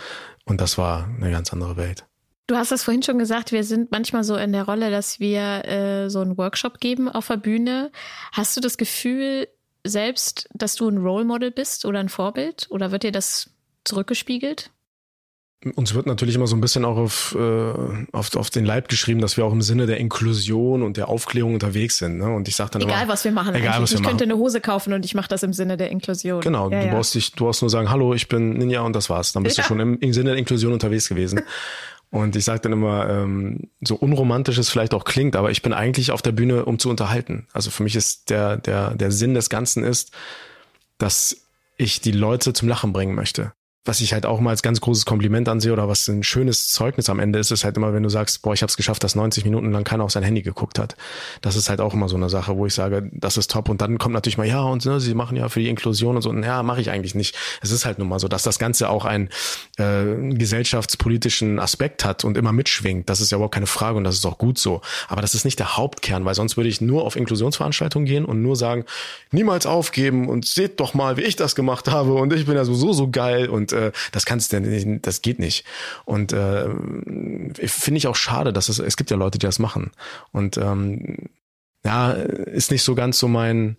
und 0.43 0.59
das 0.59 0.77
war 0.77 1.07
eine 1.07 1.31
ganz 1.31 1.53
andere 1.53 1.77
Welt. 1.77 2.05
Du 2.47 2.55
hast 2.55 2.71
das 2.71 2.83
vorhin 2.83 3.03
schon 3.03 3.17
gesagt, 3.17 3.53
wir 3.53 3.63
sind 3.63 3.91
manchmal 3.91 4.25
so 4.25 4.35
in 4.35 4.51
der 4.51 4.65
Rolle, 4.65 4.91
dass 4.91 5.21
wir 5.21 5.65
äh, 5.65 6.09
so 6.09 6.19
einen 6.19 6.37
Workshop 6.37 6.79
geben 6.79 7.07
auf 7.09 7.27
der 7.27 7.37
Bühne. 7.37 7.91
Hast 8.33 8.55
du 8.57 8.61
das 8.61 8.77
Gefühl, 8.77 9.47
selbst, 9.85 10.49
dass 10.53 10.75
du 10.75 10.89
ein 10.89 10.97
Role 10.97 11.25
Model 11.25 11.51
bist 11.51 11.85
oder 11.85 11.99
ein 11.99 12.09
Vorbild? 12.09 12.67
Oder 12.69 12.91
wird 12.91 13.03
dir 13.03 13.11
das 13.11 13.49
zurückgespiegelt? 13.83 14.71
Uns 15.73 15.95
wird 15.95 16.05
natürlich 16.05 16.35
immer 16.35 16.45
so 16.45 16.55
ein 16.55 16.61
bisschen 16.61 16.85
auch 16.85 16.97
auf, 16.97 17.35
äh, 17.39 17.73
auf, 18.11 18.35
auf 18.35 18.49
den 18.51 18.65
Leib 18.65 18.87
geschrieben, 18.87 19.19
dass 19.19 19.35
wir 19.35 19.45
auch 19.45 19.51
im 19.51 19.63
Sinne 19.63 19.87
der 19.87 19.97
Inklusion 19.97 20.83
und 20.83 20.95
der 20.95 21.09
Aufklärung 21.09 21.55
unterwegs 21.55 21.97
sind. 21.97 22.17
Ne? 22.19 22.35
Und 22.35 22.47
ich 22.47 22.55
sage 22.55 22.71
dann 22.71 22.83
egal, 22.83 23.03
immer, 23.03 23.13
was 23.13 23.23
wir 23.23 23.31
machen. 23.31 23.55
Egal, 23.55 23.81
was 23.81 23.91
ich 23.91 23.99
wir 23.99 24.05
könnte 24.05 24.25
machen. 24.25 24.33
eine 24.33 24.39
Hose 24.39 24.61
kaufen 24.61 24.93
und 24.93 25.05
ich 25.05 25.15
mache 25.15 25.27
das 25.27 25.41
im 25.41 25.53
Sinne 25.53 25.75
der 25.75 25.89
Inklusion. 25.89 26.41
Genau, 26.41 26.69
ja, 26.69 26.81
du 26.81 26.87
ja. 26.87 26.93
brauchst 26.93 27.15
dich, 27.15 27.31
du 27.31 27.45
brauchst 27.45 27.63
nur 27.63 27.71
sagen, 27.71 27.89
hallo, 27.89 28.13
ich 28.13 28.27
bin 28.27 28.53
Ninja 28.53 28.81
und 28.81 28.95
das 28.95 29.09
war's. 29.09 29.33
Dann 29.33 29.41
bist 29.41 29.57
Ja. 29.57 29.63
du 29.63 29.69
schon 29.69 29.79
im, 29.79 29.97
im 29.99 30.13
Sinne 30.13 30.31
der 30.31 30.37
Inklusion 30.37 30.71
unterwegs 30.71 31.09
gewesen. 31.09 31.41
Und 32.11 32.35
ich 32.35 32.45
sage 32.45 32.61
dann 32.61 32.71
immer, 32.71 33.09
ähm, 33.09 33.69
so 33.81 33.95
unromantisch 33.95 34.57
es 34.57 34.69
vielleicht 34.69 34.93
auch 34.93 35.03
klingt, 35.03 35.35
aber 35.35 35.51
ich 35.51 35.61
bin 35.61 35.73
eigentlich 35.73 36.11
auf 36.11 36.21
der 36.21 36.31
Bühne, 36.31 36.65
um 36.65 36.79
zu 36.79 36.89
unterhalten. 36.89 37.47
Also 37.51 37.71
für 37.71 37.83
mich 37.83 37.95
ist 37.95 38.29
der, 38.29 38.57
der, 38.57 38.95
der 38.95 39.11
Sinn 39.11 39.33
des 39.33 39.49
Ganzen 39.49 39.83
ist, 39.83 40.11
dass 40.97 41.47
ich 41.77 42.01
die 42.01 42.11
Leute 42.11 42.53
zum 42.53 42.69
Lachen 42.69 42.93
bringen 42.93 43.15
möchte. 43.15 43.53
Was 43.85 44.01
ich 44.01 44.13
halt 44.13 44.25
auch 44.25 44.39
mal 44.39 44.49
als 44.49 44.63
ganz 44.63 44.81
großes 44.81 45.05
Kompliment 45.05 45.47
ansehe 45.47 45.71
oder 45.71 45.87
was 45.87 46.07
ein 46.07 46.23
schönes 46.23 46.69
Zeugnis 46.69 47.09
am 47.09 47.19
Ende 47.19 47.39
ist, 47.39 47.51
ist 47.51 47.63
halt 47.63 47.77
immer, 47.77 47.93
wenn 47.93 48.03
du 48.03 48.09
sagst, 48.09 48.41
boah, 48.41 48.53
ich 48.53 48.61
habe 48.61 48.69
es 48.69 48.77
geschafft, 48.77 49.03
dass 49.03 49.15
90 49.15 49.45
Minuten 49.45 49.71
lang 49.71 49.83
keiner 49.83 50.03
auf 50.03 50.11
sein 50.11 50.23
Handy 50.23 50.41
geguckt 50.41 50.79
hat. 50.79 50.95
Das 51.41 51.55
ist 51.55 51.69
halt 51.69 51.79
auch 51.79 51.93
immer 51.93 52.09
so 52.09 52.15
eine 52.15 52.29
Sache, 52.29 52.57
wo 52.57 52.65
ich 52.65 52.73
sage, 52.73 53.09
das 53.13 53.37
ist 53.37 53.51
top. 53.51 53.69
Und 53.69 53.81
dann 53.81 53.97
kommt 53.97 54.13
natürlich 54.13 54.37
mal, 54.37 54.47
ja, 54.47 54.61
und 54.61 54.85
ne, 54.85 54.99
sie 54.99 55.13
machen 55.13 55.37
ja 55.37 55.49
für 55.49 55.59
die 55.59 55.69
Inklusion 55.69 56.15
und 56.15 56.21
so. 56.21 56.33
Ja, 56.33 56.63
mache 56.63 56.81
ich 56.81 56.89
eigentlich 56.89 57.15
nicht. 57.15 57.35
Es 57.61 57.71
ist 57.71 57.85
halt 57.85 57.99
nun 57.99 58.09
mal 58.09 58.19
so, 58.19 58.27
dass 58.27 58.43
das 58.43 58.59
Ganze 58.59 58.89
auch 58.89 59.05
einen 59.05 59.29
äh, 59.77 60.33
gesellschaftspolitischen 60.33 61.59
Aspekt 61.59 62.03
hat 62.05 62.23
und 62.23 62.37
immer 62.37 62.51
mitschwingt. 62.51 63.09
Das 63.09 63.21
ist 63.21 63.31
ja 63.31 63.37
überhaupt 63.37 63.53
keine 63.53 63.67
Frage 63.67 63.97
und 63.97 64.03
das 64.03 64.15
ist 64.15 64.25
auch 64.25 64.37
gut 64.37 64.57
so. 64.57 64.81
Aber 65.07 65.21
das 65.21 65.35
ist 65.35 65.45
nicht 65.45 65.59
der 65.59 65.77
Hauptkern, 65.77 66.25
weil 66.25 66.35
sonst 66.35 66.57
würde 66.57 66.69
ich 66.69 66.81
nur 66.81 67.03
auf 67.03 67.15
Inklusionsveranstaltungen 67.15 68.07
gehen 68.07 68.25
und 68.25 68.41
nur 68.41 68.55
sagen, 68.55 68.85
niemals 69.31 69.65
aufgeben 69.65 70.27
und 70.27 70.45
seht 70.45 70.79
doch 70.79 70.93
mal, 70.93 71.17
wie 71.17 71.21
ich 71.21 71.35
das 71.35 71.55
gemacht 71.55 71.87
habe 71.87 72.13
und 72.13 72.33
ich 72.33 72.45
bin 72.45 72.55
ja 72.55 72.65
so, 72.65 72.93
so 72.93 73.09
geil 73.09 73.47
und 73.47 73.74
äh, 73.75 73.91
das 74.11 74.25
kannst 74.25 74.53
du 74.53 74.61
nicht, 74.61 75.05
das 75.05 75.21
geht 75.21 75.39
nicht. 75.39 75.65
Und 76.05 76.33
äh, 76.33 76.67
finde 77.65 77.97
ich 77.97 78.07
auch 78.07 78.15
schade, 78.15 78.53
dass 78.53 78.69
es, 78.69 78.79
es 78.79 78.97
gibt 78.97 79.11
ja 79.11 79.17
Leute, 79.17 79.37
die 79.37 79.45
das 79.45 79.59
machen. 79.59 79.91
Und 80.31 80.57
ähm, 80.57 81.29
ja, 81.83 82.11
ist 82.11 82.71
nicht 82.71 82.83
so 82.83 82.95
ganz 82.95 83.19
so 83.19 83.27
mein, 83.27 83.77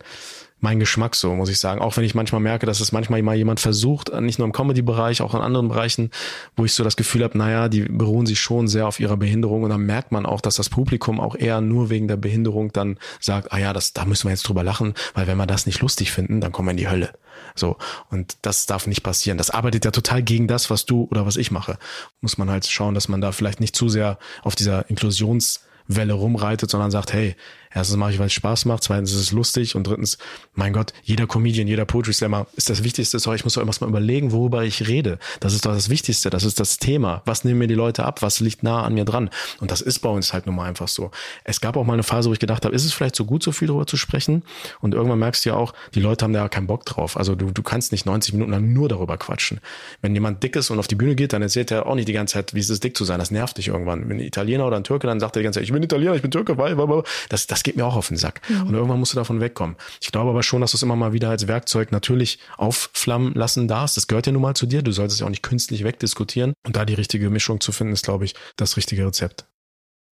mein 0.60 0.80
Geschmack 0.80 1.14
so, 1.14 1.34
muss 1.34 1.50
ich 1.50 1.58
sagen. 1.58 1.80
Auch 1.80 1.96
wenn 1.96 2.04
ich 2.04 2.14
manchmal 2.14 2.40
merke, 2.40 2.64
dass 2.66 2.80
es 2.80 2.90
manchmal 2.90 3.22
mal 3.22 3.36
jemand 3.36 3.60
versucht, 3.60 4.12
nicht 4.20 4.38
nur 4.38 4.46
im 4.46 4.52
Comedy-Bereich, 4.52 5.20
auch 5.20 5.34
in 5.34 5.40
anderen 5.40 5.68
Bereichen, 5.68 6.10
wo 6.56 6.64
ich 6.64 6.72
so 6.72 6.82
das 6.82 6.96
Gefühl 6.96 7.24
habe, 7.24 7.36
naja, 7.36 7.68
die 7.68 7.82
beruhen 7.82 8.26
sich 8.26 8.40
schon 8.40 8.66
sehr 8.66 8.86
auf 8.86 8.98
ihrer 8.98 9.16
Behinderung 9.16 9.64
und 9.64 9.70
dann 9.70 9.82
merkt 9.82 10.12
man 10.12 10.24
auch, 10.24 10.40
dass 10.40 10.56
das 10.56 10.70
Publikum 10.70 11.20
auch 11.20 11.36
eher 11.36 11.60
nur 11.60 11.90
wegen 11.90 12.08
der 12.08 12.16
Behinderung 12.16 12.72
dann 12.72 12.98
sagt, 13.20 13.52
ah 13.52 13.58
ja, 13.58 13.72
das, 13.72 13.92
da 13.92 14.06
müssen 14.06 14.24
wir 14.24 14.30
jetzt 14.30 14.48
drüber 14.48 14.64
lachen, 14.64 14.94
weil 15.14 15.26
wenn 15.26 15.36
wir 15.36 15.46
das 15.46 15.66
nicht 15.66 15.80
lustig 15.82 16.10
finden, 16.10 16.40
dann 16.40 16.52
kommen 16.52 16.68
wir 16.68 16.72
in 16.72 16.78
die 16.78 16.88
Hölle. 16.88 17.10
So. 17.54 17.76
Und 18.10 18.38
das 18.42 18.66
darf 18.66 18.86
nicht 18.86 19.02
passieren. 19.02 19.38
Das 19.38 19.50
arbeitet 19.50 19.84
ja 19.84 19.90
total 19.90 20.22
gegen 20.22 20.48
das, 20.48 20.70
was 20.70 20.86
du 20.86 21.06
oder 21.10 21.26
was 21.26 21.36
ich 21.36 21.50
mache. 21.50 21.78
Muss 22.20 22.38
man 22.38 22.50
halt 22.50 22.66
schauen, 22.66 22.94
dass 22.94 23.08
man 23.08 23.20
da 23.20 23.32
vielleicht 23.32 23.60
nicht 23.60 23.76
zu 23.76 23.88
sehr 23.88 24.18
auf 24.42 24.56
dieser 24.56 24.88
Inklusionswelle 24.88 26.14
rumreitet, 26.14 26.70
sondern 26.70 26.90
sagt, 26.90 27.12
hey, 27.12 27.36
erstens 27.76 27.96
mache 27.98 28.12
ich, 28.12 28.18
weil 28.18 28.26
es 28.26 28.32
Spaß 28.32 28.64
macht, 28.64 28.82
zweitens 28.82 29.12
ist 29.12 29.20
es 29.20 29.32
lustig 29.32 29.76
und 29.76 29.86
drittens, 29.86 30.18
mein 30.54 30.72
Gott, 30.72 30.92
jeder 31.02 31.26
Comedian, 31.26 31.68
jeder 31.68 31.84
Poetry 31.84 32.14
Slammer 32.14 32.46
ist 32.56 32.70
das 32.70 32.82
Wichtigste, 32.82 33.18
sorry, 33.18 33.36
ich 33.36 33.44
muss 33.44 33.54
doch 33.54 33.62
immer 33.62 33.72
mal 33.80 33.88
überlegen, 33.88 34.32
worüber 34.32 34.64
ich 34.64 34.88
rede. 34.88 35.18
Das 35.40 35.52
ist 35.52 35.66
doch 35.66 35.72
das 35.72 35.90
Wichtigste, 35.90 36.30
das 36.30 36.44
ist 36.44 36.58
das 36.58 36.78
Thema. 36.78 37.22
Was 37.26 37.44
nehmen 37.44 37.58
mir 37.58 37.68
die 37.68 37.74
Leute 37.74 38.04
ab? 38.04 38.22
Was 38.22 38.40
liegt 38.40 38.62
nah 38.62 38.82
an 38.82 38.94
mir 38.94 39.04
dran? 39.04 39.28
Und 39.60 39.70
das 39.70 39.82
ist 39.82 39.98
bei 39.98 40.08
uns 40.08 40.32
halt 40.32 40.46
nun 40.46 40.56
mal 40.56 40.64
einfach 40.64 40.88
so. 40.88 41.10
Es 41.44 41.60
gab 41.60 41.76
auch 41.76 41.84
mal 41.84 41.92
eine 41.92 42.02
Phase, 42.02 42.30
wo 42.30 42.32
ich 42.32 42.38
gedacht 42.38 42.64
habe, 42.64 42.74
ist 42.74 42.84
es 42.84 42.94
vielleicht 42.94 43.14
so 43.14 43.26
gut, 43.26 43.42
so 43.42 43.52
viel 43.52 43.68
darüber 43.68 43.86
zu 43.86 43.98
sprechen? 43.98 44.42
Und 44.80 44.94
irgendwann 44.94 45.18
merkst 45.18 45.44
du 45.44 45.50
ja 45.50 45.56
auch, 45.56 45.74
die 45.94 46.00
Leute 46.00 46.24
haben 46.24 46.32
da 46.32 46.40
ja 46.40 46.48
keinen 46.48 46.66
Bock 46.66 46.86
drauf. 46.86 47.16
Also 47.16 47.34
du, 47.34 47.50
du 47.50 47.62
kannst 47.62 47.92
nicht 47.92 48.06
90 48.06 48.32
Minuten 48.32 48.52
lang 48.52 48.72
nur 48.72 48.88
darüber 48.88 49.18
quatschen. 49.18 49.60
Wenn 50.00 50.14
jemand 50.14 50.42
dick 50.42 50.56
ist 50.56 50.70
und 50.70 50.78
auf 50.78 50.88
die 50.88 50.94
Bühne 50.94 51.14
geht, 51.14 51.34
dann 51.34 51.42
erzählt 51.42 51.70
er 51.70 51.86
auch 51.86 51.94
nicht 51.94 52.08
die 52.08 52.14
ganze 52.14 52.34
Zeit, 52.34 52.54
wie 52.54 52.60
es 52.60 52.70
ist, 52.70 52.82
dick 52.82 52.96
zu 52.96 53.04
sein. 53.04 53.18
Das 53.18 53.30
nervt 53.30 53.58
dich 53.58 53.68
irgendwann. 53.68 54.08
Wenn 54.08 54.16
ein 54.16 54.20
Italiener 54.20 54.66
oder 54.66 54.76
ein 54.76 54.84
Türke 54.84 55.06
dann 55.06 55.20
sagt 55.20 55.36
er 55.36 55.40
die 55.40 55.44
ganze 55.44 55.58
Zeit, 55.58 55.64
ich 55.64 55.72
bin 55.72 55.82
Italiener, 55.82 56.14
ich 56.14 56.22
bin 56.22 56.30
Türke, 56.30 56.56
weil, 56.56 56.78
weil, 56.78 56.88
weil. 56.88 57.02
Das, 57.28 57.46
das 57.46 57.62
geht 57.66 57.76
mir 57.76 57.84
auch 57.84 57.96
auf 57.96 58.08
den 58.08 58.16
Sack. 58.16 58.40
Mhm. 58.48 58.68
Und 58.68 58.74
irgendwann 58.74 59.00
musst 59.00 59.12
du 59.12 59.16
davon 59.16 59.40
wegkommen. 59.40 59.76
Ich 60.00 60.12
glaube 60.12 60.30
aber 60.30 60.42
schon, 60.42 60.60
dass 60.60 60.70
du 60.70 60.76
es 60.76 60.82
immer 60.82 60.96
mal 60.96 61.12
wieder 61.12 61.28
als 61.28 61.48
Werkzeug 61.48 61.90
natürlich 61.90 62.38
aufflammen 62.56 63.34
lassen 63.34 63.66
darfst. 63.66 63.96
Das 63.96 64.06
gehört 64.06 64.26
ja 64.26 64.32
nun 64.32 64.42
mal 64.42 64.54
zu 64.54 64.66
dir. 64.66 64.82
Du 64.82 64.92
solltest 64.92 65.20
ja 65.20 65.26
auch 65.26 65.30
nicht 65.30 65.42
künstlich 65.42 65.82
wegdiskutieren. 65.84 66.54
Und 66.64 66.76
da 66.76 66.84
die 66.84 66.94
richtige 66.94 67.28
Mischung 67.28 67.60
zu 67.60 67.72
finden, 67.72 67.92
ist, 67.92 68.04
glaube 68.04 68.24
ich, 68.24 68.34
das 68.56 68.76
richtige 68.76 69.04
Rezept. 69.04 69.46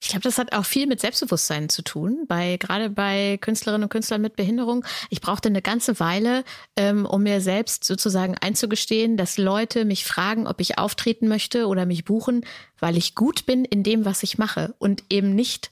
Ich 0.02 0.10
glaube, 0.10 0.22
das 0.22 0.36
hat 0.36 0.52
auch 0.52 0.66
viel 0.66 0.86
mit 0.86 1.00
Selbstbewusstsein 1.00 1.70
zu 1.70 1.82
tun, 1.82 2.24
bei 2.28 2.58
gerade 2.58 2.90
bei 2.90 3.38
Künstlerinnen 3.40 3.84
und 3.84 3.88
Künstlern 3.88 4.20
mit 4.20 4.36
Behinderung. 4.36 4.84
Ich 5.08 5.22
brauchte 5.22 5.48
eine 5.48 5.62
ganze 5.62 5.98
Weile, 5.98 6.44
ähm, 6.76 7.06
um 7.06 7.22
mir 7.22 7.40
selbst 7.40 7.84
sozusagen 7.84 8.36
einzugestehen, 8.36 9.16
dass 9.16 9.38
Leute 9.38 9.86
mich 9.86 10.04
fragen, 10.04 10.46
ob 10.46 10.60
ich 10.60 10.76
auftreten 10.76 11.26
möchte 11.26 11.68
oder 11.68 11.86
mich 11.86 12.04
buchen, 12.04 12.44
weil 12.80 12.98
ich 12.98 13.14
gut 13.14 13.46
bin 13.46 13.64
in 13.64 13.82
dem, 13.82 14.04
was 14.04 14.22
ich 14.24 14.36
mache 14.36 14.74
und 14.78 15.04
eben 15.08 15.34
nicht 15.34 15.70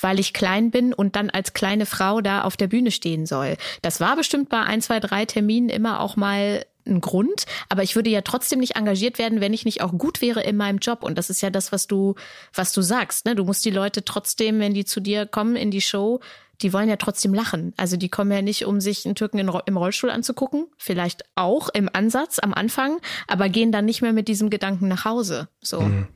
weil 0.00 0.18
ich 0.18 0.32
klein 0.32 0.70
bin 0.70 0.92
und 0.92 1.16
dann 1.16 1.30
als 1.30 1.52
kleine 1.52 1.86
Frau 1.86 2.20
da 2.20 2.42
auf 2.42 2.56
der 2.56 2.68
Bühne 2.68 2.90
stehen 2.90 3.26
soll. 3.26 3.56
Das 3.82 4.00
war 4.00 4.16
bestimmt 4.16 4.48
bei 4.48 4.60
ein, 4.60 4.80
zwei, 4.80 5.00
drei 5.00 5.24
Terminen 5.24 5.68
immer 5.68 6.00
auch 6.00 6.16
mal 6.16 6.64
ein 6.86 7.00
Grund, 7.00 7.46
aber 7.68 7.82
ich 7.82 7.96
würde 7.96 8.10
ja 8.10 8.20
trotzdem 8.20 8.60
nicht 8.60 8.76
engagiert 8.76 9.18
werden, 9.18 9.40
wenn 9.40 9.54
ich 9.54 9.64
nicht 9.64 9.80
auch 9.80 9.92
gut 9.92 10.20
wäre 10.20 10.42
in 10.42 10.56
meinem 10.56 10.78
Job. 10.78 11.02
Und 11.02 11.16
das 11.16 11.30
ist 11.30 11.40
ja 11.40 11.50
das, 11.50 11.72
was 11.72 11.86
du, 11.86 12.14
was 12.52 12.72
du 12.72 12.82
sagst. 12.82 13.24
Ne? 13.24 13.34
Du 13.34 13.44
musst 13.44 13.64
die 13.64 13.70
Leute 13.70 14.04
trotzdem, 14.04 14.60
wenn 14.60 14.74
die 14.74 14.84
zu 14.84 15.00
dir 15.00 15.26
kommen 15.26 15.56
in 15.56 15.70
die 15.70 15.80
Show, 15.80 16.20
die 16.62 16.72
wollen 16.72 16.88
ja 16.88 16.96
trotzdem 16.96 17.34
lachen. 17.34 17.72
Also 17.76 17.96
die 17.96 18.08
kommen 18.08 18.30
ja 18.30 18.42
nicht, 18.42 18.64
um 18.64 18.80
sich 18.80 19.04
einen 19.04 19.14
Türken 19.14 19.38
im 19.38 19.76
Rollstuhl 19.76 20.10
anzugucken, 20.10 20.66
vielleicht 20.76 21.24
auch 21.34 21.68
im 21.70 21.90
Ansatz 21.92 22.38
am 22.38 22.54
Anfang, 22.54 22.98
aber 23.26 23.48
gehen 23.48 23.72
dann 23.72 23.84
nicht 23.84 24.02
mehr 24.02 24.12
mit 24.12 24.28
diesem 24.28 24.50
Gedanken 24.50 24.88
nach 24.88 25.04
Hause. 25.04 25.48
So. 25.60 25.80
Mhm. 25.80 26.08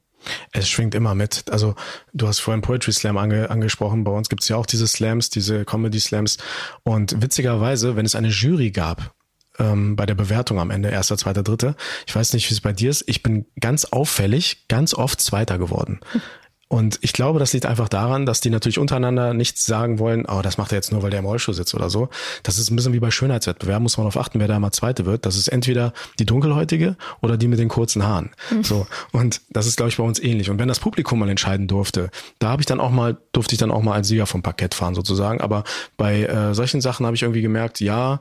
Es 0.53 0.69
schwingt 0.69 0.95
immer 0.95 1.15
mit. 1.15 1.45
Also 1.51 1.75
du 2.13 2.29
hast 2.29 2.41
vorhin 2.41 2.63
Poetry 2.63 2.93
Slam 2.93 3.17
ange 3.17 3.51
angesprochen. 3.51 4.05
Bei 4.05 4.13
uns 4.13 4.29
gibt 4.29 4.43
es 4.43 4.49
ja 4.49 4.57
auch 4.57 4.67
diese 4.67 4.87
Slams, 4.87 5.31
diese 5.31 5.65
Comedy 5.65 6.01
Slams. 6.01 6.39
Und 6.83 7.21
witzigerweise, 7.23 7.97
wenn 7.97 8.07
es 8.07 8.15
eine 8.15 8.29
Jury 8.29 8.71
gab, 8.71 9.15
ähm, 9.59 9.97
bei 9.97 10.07
der 10.07 10.15
Bewertung 10.15 10.61
am 10.61 10.71
Ende, 10.71 10.91
erster, 10.91 11.17
zweiter, 11.17 11.43
dritter. 11.43 11.75
Ich 12.07 12.15
weiß 12.15 12.33
nicht, 12.33 12.49
wie 12.49 12.55
es 12.55 12.61
bei 12.61 12.73
dir 12.73 12.91
ist. 12.91 13.05
Ich 13.07 13.23
bin 13.23 13.47
ganz 13.61 13.85
auffällig, 13.85 14.69
ganz 14.69 14.95
oft 14.95 15.21
Zweiter 15.21 15.59
geworden. 15.59 16.01
Und 16.69 16.99
ich 17.01 17.15
glaube, 17.15 17.39
das 17.39 17.55
liegt 17.55 17.65
einfach 17.65 17.89
daran, 17.89 18.27
dass 18.27 18.41
die 18.41 18.51
natürlich 18.51 18.79
untereinander 18.79 19.33
nichts 19.33 19.65
sagen 19.65 19.99
wollen, 19.99 20.27
oh, 20.27 20.43
das 20.43 20.59
macht 20.59 20.73
er 20.73 20.77
jetzt 20.77 20.93
nur, 20.93 21.03
weil 21.03 21.11
der 21.11 21.21
im 21.21 21.25
Rollstuhl 21.25 21.55
sitzt 21.55 21.75
oder 21.75 21.89
so. 21.89 22.11
Das 22.43 22.59
ist 22.59 22.71
ein 22.71 22.77
bisschen 22.77 22.93
wie 22.93 23.01
bei 23.01 23.11
Schönheitswettbewerben, 23.11 23.83
muss 23.83 23.97
man 23.97 24.05
darauf 24.05 24.19
achten, 24.19 24.39
wer 24.39 24.49
da 24.49 24.59
mal 24.59 24.71
Zweite 24.71 25.07
wird. 25.07 25.25
Das 25.25 25.37
ist 25.37 25.49
entweder 25.49 25.95
die 26.19 26.27
Dunkelhäutige 26.27 26.97
oder 27.23 27.39
die 27.39 27.49
mit 27.49 27.59
den 27.59 27.69
kurzen 27.69 28.05
Haaren. 28.05 28.31
Mhm. 28.51 28.65
So. 28.65 28.87
Und 29.13 29.41
das 29.49 29.67
ist, 29.67 29.77
glaube 29.77 29.89
ich, 29.89 29.97
bei 29.97 30.05
uns 30.05 30.21
ähnlich. 30.21 30.51
Und 30.51 30.59
wenn 30.59 30.69
das 30.69 30.79
Publikum 30.79 31.19
mal 31.19 31.31
entscheiden 31.31 31.69
durfte, 31.69 32.11
da 32.39 32.51
habe 32.51 32.61
ich 32.61 32.67
dann 32.67 32.81
auch 32.81 32.91
mal, 32.91 33.17
durfte 33.33 33.55
ich 33.55 33.59
dann 33.59 33.71
auch 33.71 33.83
mal 33.83 33.95
als 33.95 34.09
Sieger 34.09 34.27
vom 34.27 34.43
Parkett 34.43 34.75
fahren 34.75 34.95
sozusagen. 34.95 35.41
Aber 35.41 35.65
bei 35.97 36.25
äh, 36.25 36.55
solchen 36.55 36.83
Sachen 36.83 37.07
habe 37.07 37.17
ich 37.17 37.23
irgendwie 37.23 37.43
gemerkt, 37.43 37.81
ja, 37.81 38.21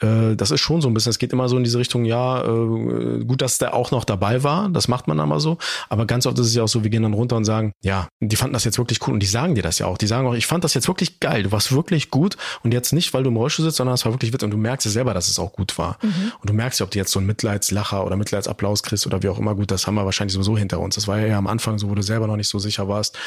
äh, 0.00 0.36
das 0.36 0.50
ist 0.50 0.60
schon 0.60 0.80
so 0.80 0.88
ein 0.88 0.94
bisschen, 0.94 1.10
es 1.10 1.18
geht 1.18 1.32
immer 1.32 1.48
so 1.48 1.56
in 1.56 1.64
diese 1.64 1.78
Richtung, 1.78 2.04
ja, 2.04 2.42
äh, 2.42 3.24
gut, 3.24 3.42
dass 3.42 3.58
der 3.58 3.74
auch 3.74 3.90
noch 3.90 4.04
dabei 4.04 4.42
war, 4.42 4.68
das 4.68 4.88
macht 4.88 5.08
man 5.08 5.20
aber 5.20 5.40
so, 5.40 5.58
aber 5.88 6.06
ganz 6.06 6.26
oft 6.26 6.38
ist 6.38 6.46
es 6.46 6.54
ja 6.54 6.62
auch 6.62 6.68
so, 6.68 6.82
wir 6.82 6.90
gehen 6.90 7.02
dann 7.02 7.14
runter 7.14 7.36
und 7.36 7.44
sagen, 7.44 7.72
ja, 7.82 8.08
die 8.20 8.36
fanden 8.36 8.54
das 8.54 8.64
jetzt 8.64 8.78
wirklich 8.78 9.06
cool 9.06 9.14
und 9.14 9.20
die 9.20 9.26
sagen 9.26 9.54
dir 9.54 9.62
das 9.62 9.78
ja 9.78 9.86
auch, 9.86 9.98
die 9.98 10.06
sagen 10.06 10.26
auch, 10.26 10.34
ich 10.34 10.46
fand 10.46 10.64
das 10.64 10.74
jetzt 10.74 10.88
wirklich 10.88 11.20
geil, 11.20 11.42
du 11.42 11.52
warst 11.52 11.72
wirklich 11.72 12.10
gut 12.10 12.36
und 12.62 12.72
jetzt 12.72 12.92
nicht, 12.92 13.12
weil 13.14 13.22
du 13.22 13.30
im 13.30 13.36
Rollstuhl 13.36 13.64
sitzt, 13.64 13.78
sondern 13.78 13.94
es 13.94 14.04
war 14.04 14.12
wirklich 14.12 14.32
witzig 14.32 14.44
und 14.44 14.50
du 14.52 14.58
merkst 14.58 14.84
ja 14.84 14.90
selber, 14.90 15.14
dass 15.14 15.28
es 15.28 15.38
auch 15.38 15.52
gut 15.52 15.78
war. 15.78 15.98
Mhm. 16.02 16.32
und 16.40 16.50
du 16.50 16.54
merkst 16.54 16.80
ja, 16.80 16.84
ob 16.84 16.90
du 16.90 16.98
jetzt 16.98 17.12
so 17.12 17.18
einen 17.18 17.26
Mitleidslacher 17.26 18.04
oder 18.04 18.16
Mitleidsapplaus 18.16 18.82
kriegst 18.82 19.06
oder 19.06 19.22
wie 19.22 19.28
auch 19.28 19.38
immer, 19.38 19.54
gut, 19.54 19.70
das 19.70 19.86
haben 19.86 19.94
wir 19.94 20.04
wahrscheinlich 20.04 20.34
sowieso 20.34 20.56
hinter 20.56 20.80
uns, 20.80 20.94
das 20.94 21.08
war 21.08 21.18
ja 21.18 21.38
am 21.38 21.46
Anfang 21.46 21.78
so, 21.78 21.90
wo 21.90 21.94
du 21.94 22.02
selber 22.02 22.26
noch 22.26 22.36
nicht 22.36 22.48
so 22.48 22.58
sicher 22.58 22.88
warst, 22.88 23.18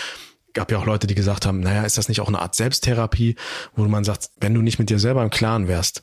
gab 0.54 0.72
ja 0.72 0.78
auch 0.78 0.86
Leute, 0.86 1.08
die 1.08 1.16
gesagt 1.16 1.46
haben, 1.46 1.60
naja, 1.60 1.84
ist 1.84 1.98
das 1.98 2.10
nicht 2.10 2.22
auch 2.22 2.28
eine 2.28 2.40
Art 2.40 2.56
Selbsttherapie, 2.56 3.36
wo 3.76 3.84
man 3.86 4.04
sagt, 4.04 4.30
wenn 4.40 4.54
du 4.54 4.62
nicht 4.62 4.80
mit 4.80 4.90
dir 4.90 5.00
selber 5.00 5.24
im 5.24 5.30
Klaren 5.30 5.68
wärst, 5.68 6.02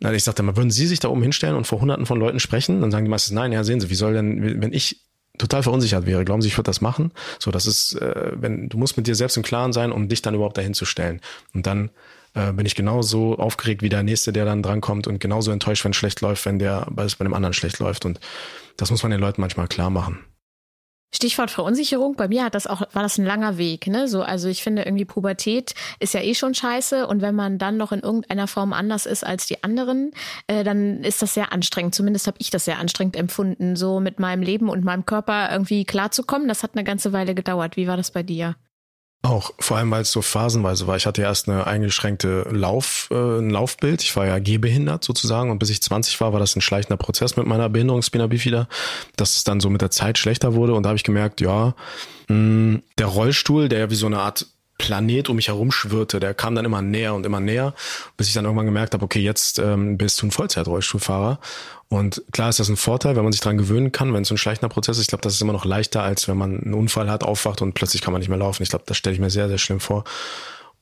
na, 0.00 0.12
ich 0.12 0.24
sagte 0.24 0.42
mal, 0.42 0.56
würden 0.56 0.70
Sie 0.70 0.86
sich 0.86 1.00
da 1.00 1.08
oben 1.08 1.22
hinstellen 1.22 1.56
und 1.56 1.66
vor 1.66 1.80
hunderten 1.80 2.06
von 2.06 2.18
Leuten 2.18 2.40
sprechen? 2.40 2.80
Dann 2.80 2.90
sagen 2.90 3.04
die 3.04 3.10
meistens, 3.10 3.34
nein, 3.34 3.52
ja, 3.52 3.64
sehen 3.64 3.80
Sie, 3.80 3.90
wie 3.90 3.94
soll 3.94 4.12
denn, 4.12 4.60
wenn 4.60 4.72
ich 4.72 5.02
total 5.38 5.62
verunsichert 5.62 6.06
wäre, 6.06 6.24
glauben 6.24 6.42
Sie, 6.42 6.48
ich 6.48 6.56
würde 6.56 6.68
das 6.68 6.80
machen? 6.80 7.12
So, 7.38 7.50
das 7.50 7.66
ist, 7.66 7.94
äh, 7.94 8.32
wenn, 8.34 8.68
du 8.68 8.78
musst 8.78 8.96
mit 8.96 9.06
dir 9.06 9.14
selbst 9.14 9.36
im 9.36 9.42
Klaren 9.42 9.72
sein, 9.72 9.92
um 9.92 10.08
dich 10.08 10.22
dann 10.22 10.34
überhaupt 10.34 10.58
dahin 10.58 10.74
zu 10.74 10.84
stellen. 10.84 11.20
Und 11.54 11.66
dann 11.66 11.90
äh, 12.34 12.52
bin 12.52 12.66
ich 12.66 12.74
genauso 12.74 13.36
aufgeregt 13.38 13.82
wie 13.82 13.88
der 13.88 14.02
Nächste, 14.02 14.32
der 14.32 14.44
dann 14.44 14.62
drankommt 14.62 15.06
und 15.06 15.20
genauso 15.20 15.50
enttäuscht, 15.50 15.84
wenn 15.84 15.92
es 15.92 15.96
schlecht 15.96 16.20
läuft, 16.20 16.44
wenn 16.44 16.58
der, 16.58 16.86
weil 16.90 17.06
es 17.06 17.16
bei 17.16 17.24
dem 17.24 17.34
anderen 17.34 17.54
schlecht 17.54 17.78
läuft. 17.78 18.04
Und 18.04 18.20
das 18.76 18.90
muss 18.90 19.02
man 19.02 19.10
den 19.10 19.20
Leuten 19.20 19.40
manchmal 19.40 19.68
klar 19.68 19.90
machen. 19.90 20.18
Stichwort 21.14 21.50
Verunsicherung. 21.50 22.16
Bei 22.16 22.28
mir 22.28 22.44
hat 22.44 22.54
das 22.54 22.66
auch, 22.66 22.82
war 22.92 23.02
das 23.02 23.18
ein 23.18 23.24
langer 23.24 23.58
Weg, 23.58 23.86
ne? 23.86 24.08
So, 24.08 24.22
also 24.22 24.48
ich 24.48 24.62
finde 24.62 24.82
irgendwie 24.82 25.04
Pubertät 25.04 25.74
ist 25.98 26.14
ja 26.14 26.20
eh 26.20 26.34
schon 26.34 26.54
scheiße 26.54 27.06
und 27.06 27.22
wenn 27.22 27.34
man 27.34 27.58
dann 27.58 27.76
noch 27.76 27.92
in 27.92 28.00
irgendeiner 28.00 28.46
Form 28.46 28.72
anders 28.72 29.06
ist 29.06 29.24
als 29.24 29.46
die 29.46 29.62
anderen, 29.64 30.10
äh, 30.46 30.64
dann 30.64 31.02
ist 31.02 31.22
das 31.22 31.34
sehr 31.34 31.52
anstrengend. 31.52 31.94
Zumindest 31.94 32.26
habe 32.26 32.36
ich 32.40 32.50
das 32.50 32.64
sehr 32.64 32.78
anstrengend 32.78 33.16
empfunden, 33.16 33.76
so 33.76 34.00
mit 34.00 34.20
meinem 34.20 34.42
Leben 34.42 34.68
und 34.68 34.84
meinem 34.84 35.06
Körper 35.06 35.50
irgendwie 35.50 35.84
klarzukommen. 35.84 36.48
Das 36.48 36.62
hat 36.62 36.72
eine 36.74 36.84
ganze 36.84 37.12
Weile 37.12 37.34
gedauert. 37.34 37.76
Wie 37.76 37.86
war 37.86 37.96
das 37.96 38.10
bei 38.10 38.22
dir? 38.22 38.56
Auch, 39.22 39.50
vor 39.58 39.76
allem 39.76 39.90
weil 39.90 40.02
es 40.02 40.12
so 40.12 40.22
phasenweise 40.22 40.86
war. 40.86 40.96
Ich 40.96 41.06
hatte 41.06 41.22
erst 41.22 41.48
eine 41.48 41.66
eingeschränkte 41.66 42.46
Lauf, 42.50 43.08
äh, 43.10 43.14
ein 43.14 43.50
Laufbild. 43.50 44.02
Ich 44.02 44.14
war 44.14 44.24
ja 44.26 44.38
gehbehindert 44.38 45.02
sozusagen 45.02 45.50
und 45.50 45.58
bis 45.58 45.70
ich 45.70 45.82
20 45.82 46.20
war, 46.20 46.32
war 46.32 46.38
das 46.38 46.54
ein 46.54 46.60
schleichender 46.60 46.96
Prozess 46.96 47.36
mit 47.36 47.46
meiner 47.46 47.68
Behinderung 47.68 48.02
Spina 48.02 48.28
bifida, 48.28 48.68
dass 49.16 49.34
es 49.34 49.42
dann 49.42 49.58
so 49.58 49.68
mit 49.68 49.80
der 49.80 49.90
Zeit 49.90 50.18
schlechter 50.18 50.54
wurde 50.54 50.74
und 50.74 50.84
da 50.84 50.90
habe 50.90 50.96
ich 50.96 51.02
gemerkt, 51.02 51.40
ja, 51.40 51.74
mh, 52.28 52.80
der 52.98 53.06
Rollstuhl, 53.06 53.68
der 53.68 53.80
ja 53.80 53.90
wie 53.90 53.96
so 53.96 54.06
eine 54.06 54.20
Art 54.20 54.46
Planet 54.78 55.28
um 55.30 55.36
mich 55.36 55.48
herum 55.48 55.72
schwirrte, 55.72 56.20
der 56.20 56.34
kam 56.34 56.54
dann 56.54 56.64
immer 56.64 56.82
näher 56.82 57.14
und 57.14 57.24
immer 57.24 57.40
näher, 57.40 57.74
bis 58.16 58.28
ich 58.28 58.34
dann 58.34 58.44
irgendwann 58.44 58.66
gemerkt 58.66 58.94
habe, 58.94 59.04
okay, 59.04 59.20
jetzt 59.20 59.58
ähm, 59.58 59.96
bist 59.96 60.20
du 60.20 60.26
ein 60.26 60.30
Vollzeit-Rollstuhlfahrer. 60.30 61.40
Und 61.88 62.22
klar 62.32 62.48
ist 62.48 62.58
das 62.58 62.68
ein 62.68 62.76
Vorteil, 62.76 63.14
wenn 63.14 63.22
man 63.22 63.32
sich 63.32 63.40
dran 63.40 63.58
gewöhnen 63.58 63.92
kann, 63.92 64.12
wenn 64.12 64.22
es 64.22 64.28
so 64.28 64.34
ein 64.34 64.38
schleichender 64.38 64.68
Prozess 64.68 64.96
ist. 64.96 65.02
Ich 65.02 65.08
glaube, 65.08 65.22
das 65.22 65.34
ist 65.34 65.40
immer 65.40 65.52
noch 65.52 65.64
leichter, 65.64 66.02
als 66.02 66.26
wenn 66.26 66.36
man 66.36 66.60
einen 66.60 66.74
Unfall 66.74 67.08
hat, 67.08 67.22
aufwacht 67.22 67.62
und 67.62 67.74
plötzlich 67.74 68.02
kann 68.02 68.12
man 68.12 68.20
nicht 68.20 68.28
mehr 68.28 68.38
laufen. 68.38 68.62
Ich 68.62 68.70
glaube, 68.70 68.84
das 68.86 68.96
stelle 68.96 69.14
ich 69.14 69.20
mir 69.20 69.30
sehr, 69.30 69.48
sehr 69.48 69.58
schlimm 69.58 69.78
vor. 69.80 70.04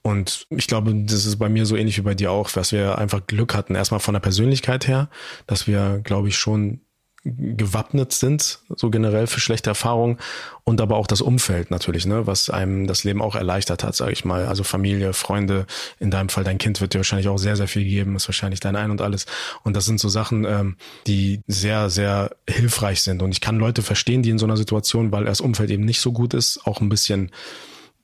Und 0.06 0.46
ich 0.50 0.66
glaube, 0.66 0.94
das 0.94 1.24
ist 1.24 1.38
bei 1.38 1.48
mir 1.48 1.64
so 1.66 1.76
ähnlich 1.76 1.96
wie 1.96 2.02
bei 2.02 2.14
dir 2.14 2.30
auch, 2.30 2.50
dass 2.50 2.72
wir 2.72 2.98
einfach 2.98 3.26
Glück 3.26 3.54
hatten, 3.54 3.74
erstmal 3.74 4.00
von 4.00 4.12
der 4.12 4.20
Persönlichkeit 4.20 4.86
her, 4.86 5.08
dass 5.46 5.66
wir, 5.66 6.00
glaube 6.04 6.28
ich, 6.28 6.36
schon 6.36 6.80
gewappnet 7.24 8.12
sind, 8.12 8.58
so 8.76 8.90
generell 8.90 9.26
für 9.26 9.40
schlechte 9.40 9.70
Erfahrungen 9.70 10.18
und 10.64 10.80
aber 10.82 10.96
auch 10.96 11.06
das 11.06 11.22
Umfeld 11.22 11.70
natürlich, 11.70 12.04
ne, 12.04 12.26
was 12.26 12.50
einem 12.50 12.86
das 12.86 13.04
Leben 13.04 13.22
auch 13.22 13.34
erleichtert 13.34 13.82
hat, 13.82 13.96
sage 13.96 14.12
ich 14.12 14.26
mal. 14.26 14.44
Also 14.46 14.62
Familie, 14.62 15.14
Freunde, 15.14 15.66
in 15.98 16.10
deinem 16.10 16.28
Fall 16.28 16.44
dein 16.44 16.58
Kind 16.58 16.82
wird 16.82 16.92
dir 16.92 16.98
wahrscheinlich 16.98 17.28
auch 17.28 17.38
sehr, 17.38 17.56
sehr 17.56 17.68
viel 17.68 17.84
geben, 17.84 18.14
ist 18.14 18.28
wahrscheinlich 18.28 18.60
dein 18.60 18.76
Ein 18.76 18.90
und 18.90 19.00
alles. 19.00 19.24
Und 19.62 19.74
das 19.74 19.86
sind 19.86 20.00
so 20.00 20.10
Sachen, 20.10 20.44
ähm, 20.44 20.76
die 21.06 21.40
sehr, 21.46 21.88
sehr 21.88 22.30
hilfreich 22.48 23.00
sind. 23.00 23.22
Und 23.22 23.32
ich 23.32 23.40
kann 23.40 23.58
Leute 23.58 23.80
verstehen, 23.80 24.22
die 24.22 24.30
in 24.30 24.38
so 24.38 24.44
einer 24.44 24.58
Situation, 24.58 25.10
weil 25.10 25.24
das 25.24 25.40
Umfeld 25.40 25.70
eben 25.70 25.84
nicht 25.84 26.00
so 26.00 26.12
gut 26.12 26.34
ist, 26.34 26.66
auch 26.66 26.82
ein 26.82 26.90
bisschen 26.90 27.30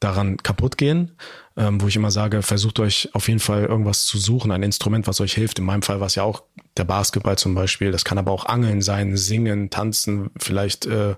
daran 0.00 0.38
kaputt 0.38 0.78
gehen, 0.78 1.12
ähm, 1.60 1.80
wo 1.82 1.88
ich 1.88 1.96
immer 1.96 2.10
sage, 2.10 2.40
versucht 2.40 2.80
euch 2.80 3.10
auf 3.12 3.28
jeden 3.28 3.38
Fall 3.38 3.66
irgendwas 3.66 4.06
zu 4.06 4.16
suchen, 4.16 4.50
ein 4.50 4.62
Instrument, 4.62 5.06
was 5.06 5.20
euch 5.20 5.34
hilft. 5.34 5.58
In 5.58 5.66
meinem 5.66 5.82
Fall 5.82 6.00
war 6.00 6.06
es 6.06 6.14
ja 6.14 6.22
auch 6.22 6.42
der 6.78 6.84
Basketball 6.84 7.36
zum 7.36 7.54
Beispiel. 7.54 7.92
Das 7.92 8.04
kann 8.04 8.16
aber 8.16 8.32
auch 8.32 8.46
Angeln 8.46 8.80
sein, 8.80 9.18
Singen, 9.18 9.68
Tanzen, 9.68 10.30
vielleicht 10.38 10.86
äh, 10.86 11.16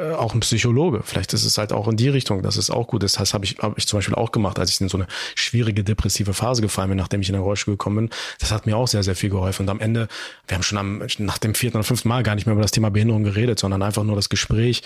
äh, 0.00 0.12
auch 0.12 0.34
ein 0.34 0.40
Psychologe. 0.40 1.02
Vielleicht 1.04 1.32
ist 1.34 1.44
es 1.44 1.58
halt 1.58 1.72
auch 1.72 1.86
in 1.88 1.96
die 1.96 2.08
Richtung, 2.08 2.42
dass 2.42 2.56
es 2.56 2.70
auch 2.70 2.86
gut 2.86 3.02
ist. 3.02 3.20
Das 3.20 3.34
habe 3.34 3.44
ich, 3.44 3.58
hab 3.58 3.76
ich 3.76 3.86
zum 3.86 3.98
Beispiel 3.98 4.14
auch 4.14 4.32
gemacht, 4.32 4.58
als 4.58 4.70
ich 4.70 4.80
in 4.80 4.88
so 4.88 4.96
eine 4.96 5.06
schwierige 5.34 5.84
depressive 5.84 6.32
Phase 6.32 6.62
gefallen 6.62 6.88
bin, 6.88 6.98
nachdem 6.98 7.20
ich 7.20 7.28
in 7.28 7.34
den 7.34 7.42
Rollstuhl 7.42 7.74
gekommen 7.74 8.08
bin. 8.08 8.10
Das 8.38 8.50
hat 8.50 8.66
mir 8.66 8.76
auch 8.76 8.88
sehr, 8.88 9.02
sehr 9.02 9.14
viel 9.14 9.30
geholfen. 9.30 9.62
Und 9.62 9.68
am 9.68 9.80
Ende, 9.80 10.08
wir 10.48 10.54
haben 10.54 10.62
schon 10.62 10.78
am, 10.78 11.02
nach 11.18 11.38
dem 11.38 11.54
vierten 11.54 11.76
oder 11.76 11.84
fünften 11.84 12.08
Mal 12.08 12.22
gar 12.22 12.34
nicht 12.34 12.46
mehr 12.46 12.54
über 12.54 12.62
das 12.62 12.70
Thema 12.70 12.90
Behinderung 12.90 13.24
geredet, 13.24 13.58
sondern 13.58 13.82
einfach 13.82 14.04
nur 14.04 14.16
das 14.16 14.28
Gespräch. 14.28 14.82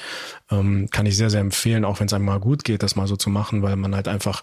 Ähm, 0.50 0.88
kann 0.90 1.06
ich 1.06 1.16
sehr, 1.16 1.30
sehr 1.30 1.40
empfehlen, 1.40 1.84
auch 1.84 2.00
wenn 2.00 2.06
es 2.06 2.12
einem 2.12 2.24
mal 2.24 2.40
gut 2.40 2.64
geht, 2.64 2.82
das 2.82 2.96
mal 2.96 3.06
so 3.06 3.16
zu 3.16 3.30
machen, 3.30 3.62
weil 3.62 3.76
man 3.76 3.94
halt 3.94 4.08
einfach 4.08 4.42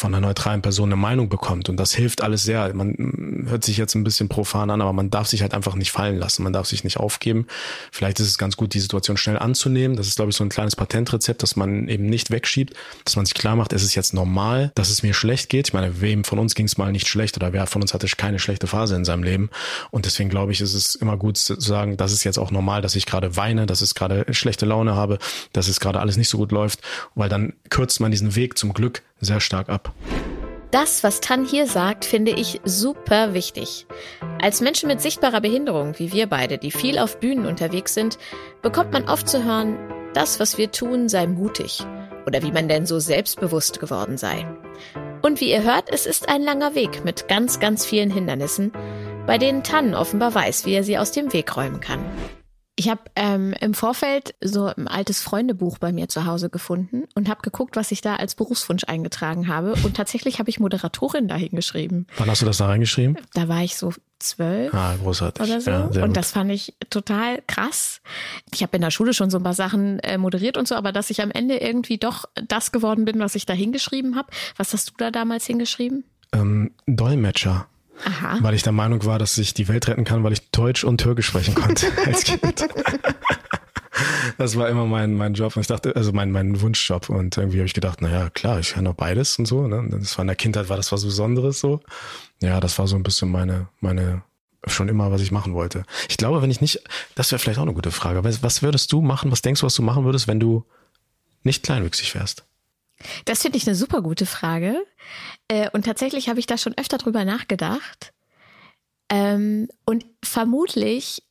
von 0.00 0.14
einer 0.14 0.26
neutralen 0.26 0.62
Person 0.62 0.88
eine 0.88 0.96
Meinung 0.96 1.28
bekommt. 1.28 1.68
Und 1.68 1.76
das 1.76 1.94
hilft 1.94 2.22
alles 2.22 2.42
sehr. 2.42 2.72
Man 2.74 3.44
hört 3.48 3.64
sich 3.64 3.76
jetzt 3.76 3.94
ein 3.94 4.02
bisschen 4.02 4.28
profan 4.28 4.70
an, 4.70 4.80
aber 4.80 4.92
man 4.92 5.10
darf 5.10 5.28
sich 5.28 5.42
halt 5.42 5.52
einfach 5.52 5.74
nicht 5.74 5.92
fallen 5.92 6.16
lassen. 6.16 6.42
Man 6.42 6.52
darf 6.52 6.66
sich 6.66 6.84
nicht 6.84 6.96
aufgeben. 6.96 7.46
Vielleicht 7.92 8.18
ist 8.18 8.28
es 8.28 8.38
ganz 8.38 8.56
gut, 8.56 8.72
die 8.72 8.80
Situation 8.80 9.18
schnell 9.18 9.38
anzunehmen. 9.38 9.96
Das 9.96 10.06
ist, 10.06 10.16
glaube 10.16 10.30
ich, 10.30 10.36
so 10.36 10.42
ein 10.42 10.48
kleines 10.48 10.74
Patentrezept, 10.74 11.42
dass 11.42 11.54
man 11.54 11.86
eben 11.88 12.06
nicht 12.06 12.30
wegschiebt, 12.30 12.74
dass 13.04 13.16
man 13.16 13.26
sich 13.26 13.34
klar 13.34 13.56
macht, 13.56 13.72
es 13.72 13.82
ist 13.82 13.94
jetzt 13.94 14.14
normal, 14.14 14.72
dass 14.74 14.88
es 14.88 15.02
mir 15.02 15.12
schlecht 15.12 15.50
geht. 15.50 15.68
Ich 15.68 15.74
meine, 15.74 16.00
wem 16.00 16.24
von 16.24 16.38
uns 16.38 16.54
ging 16.54 16.66
es 16.66 16.78
mal 16.78 16.92
nicht 16.92 17.06
schlecht 17.06 17.36
oder 17.36 17.52
wer 17.52 17.66
von 17.66 17.82
uns 17.82 17.92
hatte 17.92 18.06
keine 18.16 18.38
schlechte 18.38 18.66
Phase 18.66 18.96
in 18.96 19.04
seinem 19.04 19.22
Leben. 19.22 19.50
Und 19.90 20.06
deswegen 20.06 20.30
glaube 20.30 20.52
ich, 20.52 20.62
ist 20.62 20.74
es 20.74 20.94
immer 20.94 21.18
gut 21.18 21.36
zu 21.36 21.60
sagen, 21.60 21.98
das 21.98 22.12
ist 22.12 22.24
jetzt 22.24 22.38
auch 22.38 22.50
normal, 22.50 22.80
dass 22.80 22.96
ich 22.96 23.04
gerade 23.04 23.36
weine, 23.36 23.66
dass 23.66 23.82
ich 23.82 23.94
gerade 23.94 24.24
schlechte 24.32 24.64
Laune 24.64 24.94
habe, 24.94 25.18
dass 25.52 25.68
es 25.68 25.78
gerade 25.78 26.00
alles 26.00 26.16
nicht 26.16 26.30
so 26.30 26.38
gut 26.38 26.52
läuft, 26.52 26.80
weil 27.14 27.28
dann 27.28 27.52
kürzt 27.68 28.00
man 28.00 28.10
diesen 28.10 28.34
Weg 28.34 28.56
zum 28.56 28.72
Glück 28.72 29.02
sehr 29.20 29.40
stark 29.40 29.68
ab. 29.68 29.92
Das, 30.70 31.02
was 31.02 31.20
Tan 31.20 31.44
hier 31.44 31.66
sagt, 31.66 32.04
finde 32.04 32.30
ich 32.30 32.60
super 32.64 33.34
wichtig. 33.34 33.86
Als 34.40 34.60
Menschen 34.60 34.86
mit 34.86 35.00
sichtbarer 35.00 35.40
Behinderung, 35.40 35.98
wie 35.98 36.12
wir 36.12 36.28
beide, 36.28 36.58
die 36.58 36.70
viel 36.70 36.98
auf 36.98 37.18
Bühnen 37.18 37.46
unterwegs 37.46 37.92
sind, 37.92 38.18
bekommt 38.62 38.92
man 38.92 39.08
oft 39.08 39.28
zu 39.28 39.44
hören, 39.44 39.76
das, 40.14 40.38
was 40.38 40.58
wir 40.58 40.70
tun, 40.70 41.08
sei 41.08 41.26
mutig. 41.26 41.84
Oder 42.26 42.42
wie 42.42 42.52
man 42.52 42.68
denn 42.68 42.86
so 42.86 43.00
selbstbewusst 43.00 43.80
geworden 43.80 44.16
sei. 44.16 44.46
Und 45.22 45.40
wie 45.40 45.50
ihr 45.50 45.64
hört, 45.64 45.92
es 45.92 46.06
ist 46.06 46.28
ein 46.28 46.42
langer 46.42 46.74
Weg 46.74 47.04
mit 47.04 47.26
ganz, 47.26 47.58
ganz 47.58 47.84
vielen 47.84 48.10
Hindernissen, 48.10 48.72
bei 49.26 49.38
denen 49.38 49.64
Tannen 49.64 49.94
offenbar 49.94 50.34
weiß, 50.34 50.66
wie 50.66 50.74
er 50.74 50.84
sie 50.84 50.98
aus 50.98 51.10
dem 51.10 51.32
Weg 51.32 51.56
räumen 51.56 51.80
kann. 51.80 52.04
Ich 52.80 52.88
habe 52.88 53.02
ähm, 53.14 53.52
im 53.60 53.74
Vorfeld 53.74 54.34
so 54.40 54.64
ein 54.74 54.88
altes 54.88 55.20
Freundebuch 55.20 55.76
bei 55.76 55.92
mir 55.92 56.08
zu 56.08 56.24
Hause 56.24 56.48
gefunden 56.48 57.04
und 57.14 57.28
habe 57.28 57.42
geguckt, 57.42 57.76
was 57.76 57.92
ich 57.92 58.00
da 58.00 58.16
als 58.16 58.34
Berufswunsch 58.34 58.84
eingetragen 58.84 59.48
habe. 59.48 59.74
Und 59.84 59.98
tatsächlich 59.98 60.38
habe 60.38 60.48
ich 60.48 60.60
Moderatorin 60.60 61.28
dahin 61.28 61.50
geschrieben. 61.50 62.06
Wann 62.16 62.30
hast 62.30 62.40
du 62.40 62.46
das 62.46 62.56
da 62.56 62.68
reingeschrieben? 62.68 63.18
Da 63.34 63.48
war 63.48 63.62
ich 63.62 63.76
so 63.76 63.92
zwölf 64.18 64.72
Ah, 64.72 64.94
großartig. 64.96 65.44
oder 65.46 65.60
so. 65.60 65.70
Ja, 65.70 65.84
und 65.84 65.92
gut. 66.00 66.16
das 66.16 66.30
fand 66.30 66.50
ich 66.52 66.74
total 66.88 67.42
krass. 67.46 68.00
Ich 68.54 68.62
habe 68.62 68.74
in 68.76 68.80
der 68.80 68.90
Schule 68.90 69.12
schon 69.12 69.28
so 69.28 69.36
ein 69.36 69.42
paar 69.42 69.52
Sachen 69.52 69.98
äh, 69.98 70.16
moderiert 70.16 70.56
und 70.56 70.66
so, 70.66 70.74
aber 70.74 70.90
dass 70.90 71.10
ich 71.10 71.20
am 71.20 71.30
Ende 71.30 71.58
irgendwie 71.58 71.98
doch 71.98 72.24
das 72.48 72.72
geworden 72.72 73.04
bin, 73.04 73.18
was 73.18 73.34
ich 73.34 73.44
da 73.44 73.52
hingeschrieben 73.52 74.16
habe. 74.16 74.28
Was 74.56 74.72
hast 74.72 74.88
du 74.88 74.94
da 74.96 75.10
damals 75.10 75.44
hingeschrieben? 75.44 76.04
ähm, 76.32 76.70
Dolmetscher. 76.86 77.66
Aha. 78.04 78.38
Weil 78.40 78.54
ich 78.54 78.62
der 78.62 78.72
Meinung 78.72 79.04
war, 79.04 79.18
dass 79.18 79.36
ich 79.38 79.54
die 79.54 79.68
Welt 79.68 79.88
retten 79.88 80.04
kann, 80.04 80.22
weil 80.24 80.32
ich 80.32 80.50
Deutsch 80.50 80.84
und 80.84 80.98
Türkisch 80.98 81.26
sprechen 81.26 81.54
konnte 81.54 81.86
als 82.06 82.24
Kind. 82.24 82.66
Das 84.38 84.56
war 84.56 84.68
immer 84.68 84.86
mein, 84.86 85.14
mein 85.14 85.34
Job. 85.34 85.56
Und 85.56 85.60
ich 85.60 85.66
dachte, 85.66 85.94
also 85.96 86.12
mein, 86.12 86.30
mein 86.30 86.60
Wunschjob. 86.60 87.10
Und 87.10 87.36
irgendwie 87.36 87.58
habe 87.58 87.66
ich 87.66 87.74
gedacht, 87.74 88.00
naja, 88.00 88.30
klar, 88.30 88.58
ich 88.58 88.72
kann 88.72 88.86
auch 88.86 88.94
beides 88.94 89.38
und 89.38 89.46
so. 89.46 89.66
Ne? 89.66 89.86
Das 89.90 90.16
war 90.16 90.22
in 90.22 90.28
der 90.28 90.36
Kindheit 90.36 90.68
war 90.68 90.76
das 90.76 90.92
was 90.92 91.04
Besonderes 91.04 91.60
so. 91.60 91.80
Ja, 92.40 92.60
das 92.60 92.78
war 92.78 92.86
so 92.86 92.96
ein 92.96 93.02
bisschen 93.02 93.30
meine, 93.30 93.68
meine, 93.80 94.22
schon 94.66 94.88
immer, 94.88 95.10
was 95.10 95.20
ich 95.20 95.32
machen 95.32 95.54
wollte. 95.54 95.84
Ich 96.08 96.16
glaube, 96.16 96.42
wenn 96.42 96.50
ich 96.50 96.60
nicht, 96.60 96.82
das 97.14 97.30
wäre 97.32 97.38
vielleicht 97.38 97.58
auch 97.58 97.64
eine 97.64 97.74
gute 97.74 97.90
Frage. 97.90 98.24
Was, 98.24 98.42
was 98.42 98.62
würdest 98.62 98.92
du 98.92 99.02
machen, 99.02 99.30
was 99.30 99.42
denkst 99.42 99.60
du, 99.60 99.66
was 99.66 99.74
du 99.74 99.82
machen 99.82 100.04
würdest, 100.04 100.28
wenn 100.28 100.40
du 100.40 100.64
nicht 101.42 101.62
kleinwüchsig 101.62 102.14
wärst? 102.14 102.44
Das 103.24 103.42
finde 103.42 103.58
ich 103.58 103.66
eine 103.66 103.76
super 103.76 104.02
gute 104.02 104.26
Frage. 104.26 104.84
Äh, 105.48 105.70
und 105.70 105.84
tatsächlich 105.84 106.28
habe 106.28 106.40
ich 106.40 106.46
da 106.46 106.58
schon 106.58 106.76
öfter 106.76 106.98
drüber 106.98 107.24
nachgedacht. 107.24 108.12
Ähm, 109.08 109.68
und 109.84 110.06
vermutlich 110.22 111.22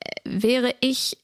äh, 0.00 0.20
wäre 0.24 0.74
ich 0.80 1.21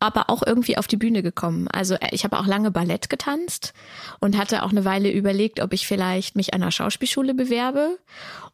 aber 0.00 0.30
auch 0.30 0.42
irgendwie 0.44 0.76
auf 0.76 0.86
die 0.86 0.96
Bühne 0.96 1.22
gekommen. 1.22 1.68
Also 1.68 1.94
äh, 1.94 2.08
ich 2.12 2.24
habe 2.24 2.38
auch 2.38 2.46
lange 2.46 2.70
Ballett 2.70 3.08
getanzt 3.08 3.72
und 4.20 4.36
hatte 4.36 4.62
auch 4.62 4.70
eine 4.70 4.84
Weile 4.84 5.10
überlegt, 5.10 5.60
ob 5.60 5.72
ich 5.72 5.86
vielleicht 5.86 6.36
mich 6.36 6.54
an 6.54 6.62
einer 6.62 6.70
Schauspielschule 6.70 7.34
bewerbe. 7.34 7.98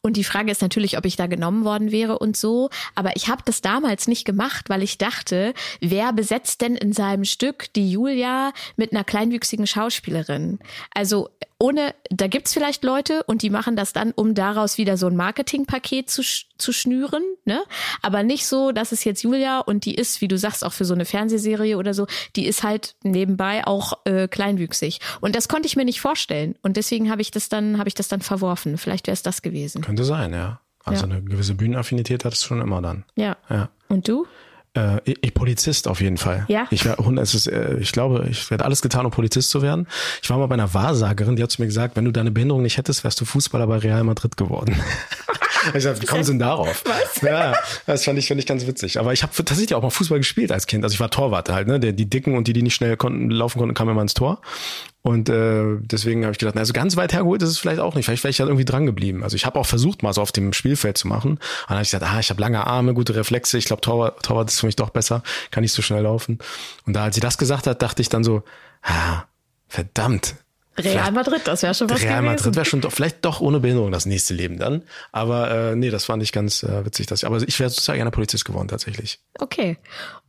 Und 0.02 0.16
die 0.16 0.24
Frage 0.24 0.50
ist 0.50 0.62
natürlich, 0.62 0.96
ob 0.96 1.04
ich 1.04 1.16
da 1.16 1.26
genommen 1.26 1.64
worden 1.64 1.92
wäre 1.92 2.18
und 2.18 2.36
so. 2.36 2.70
Aber 2.94 3.16
ich 3.16 3.28
habe 3.28 3.42
das 3.44 3.60
damals 3.60 4.08
nicht 4.08 4.24
gemacht, 4.24 4.70
weil 4.70 4.82
ich 4.82 4.98
dachte, 4.98 5.52
wer 5.80 6.12
besetzt 6.12 6.62
denn 6.62 6.74
in 6.74 6.92
seinem 6.92 7.24
Stück 7.24 7.72
die 7.74 7.90
Julia 7.90 8.52
mit 8.76 8.92
einer 8.92 9.04
kleinwüchsigen 9.04 9.66
Schauspielerin? 9.66 10.58
Also 10.94 11.28
ohne, 11.60 11.94
da 12.08 12.26
gibt's 12.26 12.54
vielleicht 12.54 12.82
Leute 12.82 13.22
und 13.24 13.42
die 13.42 13.50
machen 13.50 13.76
das 13.76 13.92
dann, 13.92 14.12
um 14.12 14.34
daraus 14.34 14.78
wieder 14.78 14.96
so 14.96 15.06
ein 15.06 15.14
Marketingpaket 15.14 16.08
zu, 16.10 16.22
zu 16.58 16.72
schnüren, 16.72 17.22
ne? 17.44 17.60
Aber 18.02 18.22
nicht 18.22 18.46
so, 18.46 18.72
dass 18.72 18.92
es 18.92 19.04
jetzt 19.04 19.22
Julia 19.22 19.58
und 19.60 19.84
die 19.84 19.94
ist, 19.94 20.20
wie 20.22 20.28
du 20.28 20.38
sagst, 20.38 20.64
auch 20.64 20.72
für 20.72 20.84
so 20.86 20.94
eine 20.94 21.04
Fernsehserie 21.04 21.76
oder 21.76 21.92
so, 21.94 22.06
die 22.34 22.46
ist 22.46 22.62
halt 22.62 22.96
nebenbei 23.04 23.66
auch 23.66 23.92
äh, 24.06 24.26
kleinwüchsig. 24.26 25.00
Und 25.20 25.36
das 25.36 25.48
konnte 25.48 25.66
ich 25.66 25.76
mir 25.76 25.84
nicht 25.84 26.00
vorstellen. 26.00 26.56
Und 26.62 26.76
deswegen 26.78 27.10
habe 27.10 27.20
ich 27.22 27.30
das 27.30 27.48
dann, 27.50 27.78
habe 27.78 27.88
ich 27.88 27.94
das 27.94 28.08
dann 28.08 28.22
verworfen. 28.22 28.78
Vielleicht 28.78 29.06
wäre 29.06 29.12
es 29.12 29.22
das 29.22 29.42
gewesen. 29.42 29.82
Könnte 29.82 30.04
sein, 30.04 30.32
ja. 30.32 30.60
Also 30.84 31.06
Ja. 31.06 31.12
eine 31.12 31.22
gewisse 31.22 31.54
Bühnenaffinität 31.54 32.24
hattest 32.24 32.42
du 32.42 32.46
schon 32.48 32.62
immer 32.62 32.80
dann. 32.80 33.04
Ja. 33.16 33.36
Ja. 33.50 33.68
Und 33.88 34.08
du? 34.08 34.26
Äh, 34.74 35.00
ich, 35.04 35.34
Polizist 35.34 35.88
auf 35.88 36.00
jeden 36.00 36.16
Fall. 36.16 36.44
Ja? 36.48 36.66
Ich, 36.70 36.84
wär, 36.84 36.96
es 37.18 37.34
ist, 37.34 37.48
äh, 37.48 37.78
ich 37.78 37.90
glaube, 37.90 38.26
ich 38.30 38.50
werde 38.50 38.64
alles 38.64 38.82
getan, 38.82 39.04
um 39.04 39.10
Polizist 39.10 39.50
zu 39.50 39.62
werden. 39.62 39.88
Ich 40.22 40.30
war 40.30 40.38
mal 40.38 40.46
bei 40.46 40.54
einer 40.54 40.72
Wahrsagerin, 40.74 41.34
die 41.34 41.42
hat 41.42 41.50
zu 41.50 41.60
mir 41.60 41.66
gesagt, 41.66 41.96
wenn 41.96 42.04
du 42.04 42.12
deine 42.12 42.30
Behinderung 42.30 42.62
nicht 42.62 42.76
hättest, 42.76 43.02
wärst 43.02 43.20
du 43.20 43.24
Fußballer 43.24 43.66
bei 43.66 43.78
Real 43.78 44.04
Madrid 44.04 44.36
geworden. 44.36 44.76
ich 45.74 45.82
dachte, 45.82 46.02
wie 46.02 46.06
kommen 46.06 46.22
sie 46.22 46.32
denn 46.32 46.38
darauf? 46.38 46.84
Was? 46.84 47.20
Ja, 47.22 47.54
das 47.86 48.04
fand 48.04 48.18
ich, 48.20 48.28
fand 48.28 48.38
ich 48.38 48.46
ganz 48.46 48.64
witzig. 48.66 49.00
Aber 49.00 49.12
ich 49.12 49.24
habe 49.24 49.32
tatsächlich 49.34 49.74
auch 49.74 49.82
mal 49.82 49.90
Fußball 49.90 50.18
gespielt 50.18 50.52
als 50.52 50.68
Kind. 50.68 50.84
Also 50.84 50.94
ich 50.94 51.00
war 51.00 51.10
Torwart 51.10 51.48
halt, 51.48 51.66
ne? 51.66 51.80
Der, 51.80 51.92
die 51.92 52.08
Dicken 52.08 52.36
und 52.36 52.46
die, 52.46 52.52
die 52.52 52.62
nicht 52.62 52.74
schnell 52.74 52.96
konnten, 52.96 53.28
laufen 53.30 53.58
konnten, 53.58 53.74
kamen 53.74 53.90
immer 53.90 54.02
ins 54.02 54.14
Tor. 54.14 54.40
Und 55.02 55.30
äh, 55.30 55.78
deswegen 55.80 56.24
habe 56.24 56.32
ich 56.32 56.38
gedacht, 56.38 56.56
also 56.58 56.74
ganz 56.74 56.96
weit 56.96 57.14
hergeholt 57.14 57.42
ist 57.42 57.48
es 57.48 57.58
vielleicht 57.58 57.80
auch 57.80 57.94
nicht. 57.94 58.04
Vielleicht 58.04 58.22
wäre 58.22 58.30
ich 58.30 58.36
da 58.36 58.44
irgendwie 58.44 58.66
dran 58.66 58.84
geblieben. 58.84 59.22
Also 59.22 59.34
ich 59.34 59.46
habe 59.46 59.58
auch 59.58 59.66
versucht, 59.66 60.02
mal 60.02 60.12
so 60.12 60.20
auf 60.20 60.32
dem 60.32 60.52
Spielfeld 60.52 60.98
zu 60.98 61.08
machen. 61.08 61.32
Und 61.32 61.40
dann 61.68 61.76
habe 61.76 61.82
ich 61.82 61.90
gesagt, 61.90 62.04
ah, 62.04 62.20
ich 62.20 62.28
habe 62.28 62.40
lange 62.40 62.66
Arme, 62.66 62.92
gute 62.92 63.14
Reflexe. 63.14 63.56
Ich 63.56 63.64
glaube, 63.64 63.80
Torwart, 63.80 64.22
Torwart 64.22 64.50
ist 64.50 64.60
für 64.60 64.66
mich 64.66 64.76
doch 64.76 64.90
besser. 64.90 65.22
Kann 65.50 65.62
nicht 65.62 65.72
so 65.72 65.80
schnell 65.80 66.02
laufen. 66.02 66.38
Und 66.86 66.94
da, 66.94 67.04
als 67.04 67.14
sie 67.14 67.22
das 67.22 67.38
gesagt 67.38 67.66
hat, 67.66 67.80
dachte 67.80 68.02
ich 68.02 68.10
dann 68.10 68.24
so, 68.24 68.42
ah, 68.82 69.24
verdammt. 69.68 70.34
Real 70.78 71.12
Madrid, 71.12 71.42
das 71.44 71.62
wäre 71.62 71.74
schon 71.74 71.90
was 71.90 72.02
Real 72.02 72.22
gewesen. 72.22 72.24
Madrid 72.24 72.56
wäre 72.56 72.64
schon 72.64 72.80
doch, 72.80 72.92
vielleicht 72.92 73.24
doch 73.24 73.40
ohne 73.40 73.60
Behinderung 73.60 73.92
das 73.92 74.06
nächste 74.06 74.34
Leben 74.34 74.58
dann. 74.58 74.82
Aber 75.12 75.50
äh, 75.50 75.76
nee, 75.76 75.90
das 75.90 76.04
fand 76.04 76.22
ich 76.22 76.32
ganz 76.32 76.62
äh, 76.62 76.84
witzig. 76.84 77.06
Dass 77.06 77.22
ich, 77.22 77.26
aber 77.26 77.36
ich 77.42 77.58
wäre 77.58 77.70
total 77.70 77.96
gerne 77.96 78.10
Polizist 78.10 78.44
geworden 78.44 78.68
tatsächlich. 78.68 79.18
Okay. 79.38 79.76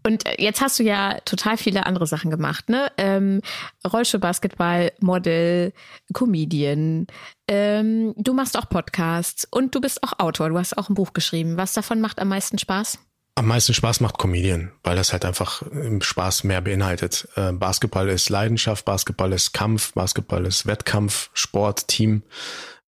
Und 0.04 0.26
äh, 0.26 0.36
jetzt 0.40 0.62
hast 0.62 0.80
du 0.80 0.84
ja 0.84 1.20
total 1.26 1.58
viele 1.58 1.86
andere 1.86 2.08
Sachen 2.08 2.32
gemacht, 2.32 2.70
ne? 2.70 2.92
Ähm, 2.98 3.42
Rollstuhlbasketball, 3.86 4.92
Model, 5.00 5.74
Comedian. 6.14 7.08
Ähm, 7.48 8.14
du 8.18 8.34
machst 8.34 8.58
auch 8.58 8.68
Podcasts 8.68 9.48
und 9.50 9.76
du 9.76 9.82
bist 9.82 10.04
auch 10.04 10.20
Autor. 10.20 10.50
Du 10.50 10.58
hast 10.58 10.78
auch 10.78 10.90
ein 10.90 10.96
Buch 10.96 11.14
geschrieben. 11.14 11.58
Was 11.58 11.74
davon 11.74 12.02
macht 12.02 12.20
am 12.20 12.30
meisten 12.30 12.58
Spaß? 12.58 12.98
Am 13.42 13.48
meisten 13.48 13.74
Spaß 13.74 14.02
macht 14.02 14.20
Comedian, 14.20 14.72
weil 14.84 14.96
das 14.96 15.14
halt 15.14 15.26
einfach 15.26 15.64
im 15.64 16.04
Spaß 16.04 16.44
mehr 16.44 16.62
beinhaltet. 16.62 17.28
Äh, 17.36 17.52
Basketball 17.54 18.08
ist 18.08 18.30
Leidenschaft, 18.30 18.86
Basketball 18.86 19.34
ist 19.34 19.52
Kampf, 19.52 19.94
Basketball 19.94 20.46
ist 20.46 20.68
Wettkampf, 20.68 21.32
Sport, 21.34 21.88
Team. 21.88 22.22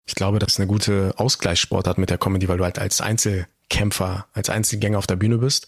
Ich 0.05 0.14
glaube, 0.14 0.40
das 0.40 0.53
ist 0.53 0.61
eine 0.61 0.66
gute 0.66 1.14
Ausgleichssportart 1.16 1.97
mit 1.97 2.11
der 2.11 2.18
Comedy, 2.18 2.47
weil 2.47 2.59
du 2.59 2.64
halt 2.64 2.78
als 2.78 3.01
Einzelkämpfer, 3.01 4.26
als 4.34 4.51
Einzelgänger 4.51 4.99
auf 4.99 5.07
der 5.07 5.16
Bühne 5.16 5.38
bist, 5.38 5.66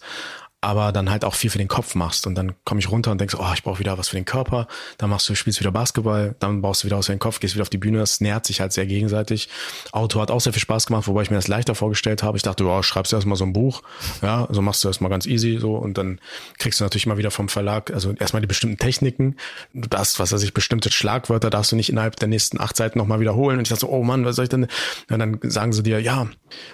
aber 0.67 0.91
dann 0.91 1.09
halt 1.09 1.23
auch 1.23 1.33
viel 1.33 1.49
für 1.49 1.57
den 1.57 1.69
Kopf 1.69 1.95
machst. 1.95 2.27
Und 2.27 2.35
dann 2.35 2.51
komme 2.65 2.81
ich 2.81 2.91
runter 2.91 3.11
und 3.11 3.21
denkst, 3.21 3.35
oh, 3.39 3.51
ich 3.53 3.63
brauche 3.63 3.79
wieder 3.79 3.97
was 3.97 4.09
für 4.09 4.17
den 4.17 4.25
Körper. 4.25 4.67
Dann 4.97 5.09
machst 5.09 5.29
du, 5.29 5.33
spielst 5.33 5.61
wieder 5.61 5.71
Basketball, 5.71 6.35
dann 6.39 6.61
baust 6.61 6.83
du 6.83 6.87
wieder 6.87 6.97
aus 6.97 7.05
für 7.05 7.13
den 7.13 7.19
Kopf, 7.19 7.39
gehst 7.39 7.55
wieder 7.55 7.61
auf 7.61 7.69
die 7.69 7.77
Bühne. 7.77 7.99
Das 7.99 8.19
nährt 8.19 8.45
sich 8.45 8.59
halt 8.59 8.73
sehr 8.73 8.85
gegenseitig. 8.85 9.47
Auto 9.93 10.19
hat 10.19 10.29
auch 10.29 10.41
sehr 10.41 10.51
viel 10.51 10.61
Spaß 10.61 10.87
gemacht, 10.87 11.07
wobei 11.07 11.21
ich 11.21 11.29
mir 11.29 11.37
das 11.37 11.47
leichter 11.47 11.73
vorgestellt 11.73 12.21
habe. 12.21 12.35
Ich 12.35 12.43
dachte, 12.43 12.65
oh, 12.65 12.81
schreibst 12.83 13.13
du 13.13 13.15
erstmal 13.15 13.37
so 13.37 13.45
ein 13.45 13.53
Buch. 13.53 13.81
Ja, 14.21 14.45
so 14.51 14.61
machst 14.61 14.83
du 14.83 14.89
das 14.89 14.99
mal 14.99 15.07
ganz 15.07 15.25
easy 15.25 15.57
so 15.57 15.77
und 15.77 15.97
dann 15.97 16.19
kriegst 16.59 16.81
du 16.81 16.83
natürlich 16.83 17.05
immer 17.05 17.17
wieder 17.17 17.31
vom 17.31 17.47
Verlag, 17.47 17.91
also 17.91 18.11
erstmal 18.11 18.41
die 18.41 18.47
bestimmten 18.47 18.77
Techniken. 18.77 19.37
Du 19.73 19.87
darfst, 19.87 20.19
was 20.19 20.33
weiß 20.33 20.43
ich, 20.43 20.53
bestimmte 20.53 20.91
Schlagwörter 20.91 21.49
darfst 21.49 21.71
du 21.71 21.77
nicht 21.77 21.89
innerhalb 21.89 22.17
der 22.17 22.27
nächsten 22.27 22.59
acht 22.59 22.75
Seiten 22.75 22.99
nochmal 22.99 23.21
wiederholen. 23.21 23.57
Und 23.57 23.63
ich 23.63 23.69
dachte 23.69 23.81
so, 23.81 23.89
oh 23.89 24.03
Mann, 24.03 24.25
was 24.25 24.35
soll 24.35 24.43
ich 24.43 24.49
denn? 24.49 24.67
Ja, 25.09 25.17
dann 25.17 25.39
sagen 25.43 25.71
sie 25.71 25.81
dir, 25.81 26.01
ja, 26.01 26.27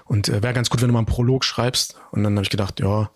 und 0.06 0.30
äh, 0.30 0.42
wäre 0.42 0.54
ganz 0.54 0.72
gut, 0.72 0.82
wenn 0.82 0.88
du 0.88 0.94
mal 0.94 1.00
einen 1.00 1.06
Prolog 1.06 1.46
schreibst. 1.46 1.96
Und 2.10 2.24
dann 2.24 2.34
habe 2.34 2.44
ich 2.44 2.50
gedacht, 2.50 2.80
ja, 2.80 3.12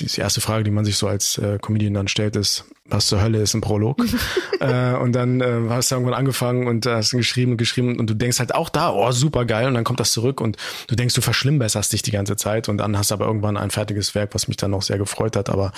die 0.00 0.20
erste 0.20 0.40
Frage, 0.40 0.64
die 0.64 0.70
man 0.70 0.84
sich 0.84 0.96
so 0.96 1.08
als 1.08 1.38
äh, 1.38 1.58
Comedian 1.60 1.94
dann 1.94 2.08
stellt, 2.08 2.36
ist, 2.36 2.64
was 2.84 3.06
zur 3.06 3.22
Hölle 3.22 3.40
ist 3.40 3.54
ein 3.54 3.60
Prolog? 3.60 4.04
äh, 4.60 4.94
und 4.94 5.12
dann 5.12 5.40
äh, 5.40 5.60
hast 5.70 5.90
du 5.90 5.94
irgendwann 5.94 6.14
angefangen 6.14 6.66
und 6.66 6.86
hast 6.86 7.12
geschrieben 7.12 7.52
und 7.52 7.58
geschrieben 7.58 7.98
und 7.98 8.10
du 8.10 8.14
denkst 8.14 8.38
halt 8.38 8.54
auch 8.54 8.68
da, 8.68 8.92
oh, 8.92 9.10
super 9.12 9.44
geil. 9.44 9.66
Und 9.66 9.74
dann 9.74 9.84
kommt 9.84 10.00
das 10.00 10.12
zurück 10.12 10.40
und 10.40 10.56
du 10.88 10.94
denkst, 10.94 11.14
du 11.14 11.20
verschlimmbesserst 11.20 11.92
dich 11.92 12.02
die 12.02 12.10
ganze 12.10 12.36
Zeit 12.36 12.68
und 12.68 12.78
dann 12.78 12.98
hast 12.98 13.10
du 13.10 13.14
aber 13.14 13.26
irgendwann 13.26 13.56
ein 13.56 13.70
fertiges 13.70 14.14
Werk, 14.14 14.34
was 14.34 14.48
mich 14.48 14.56
dann 14.56 14.74
auch 14.74 14.82
sehr 14.82 14.98
gefreut 14.98 15.36
hat. 15.36 15.48
Aber 15.48 15.72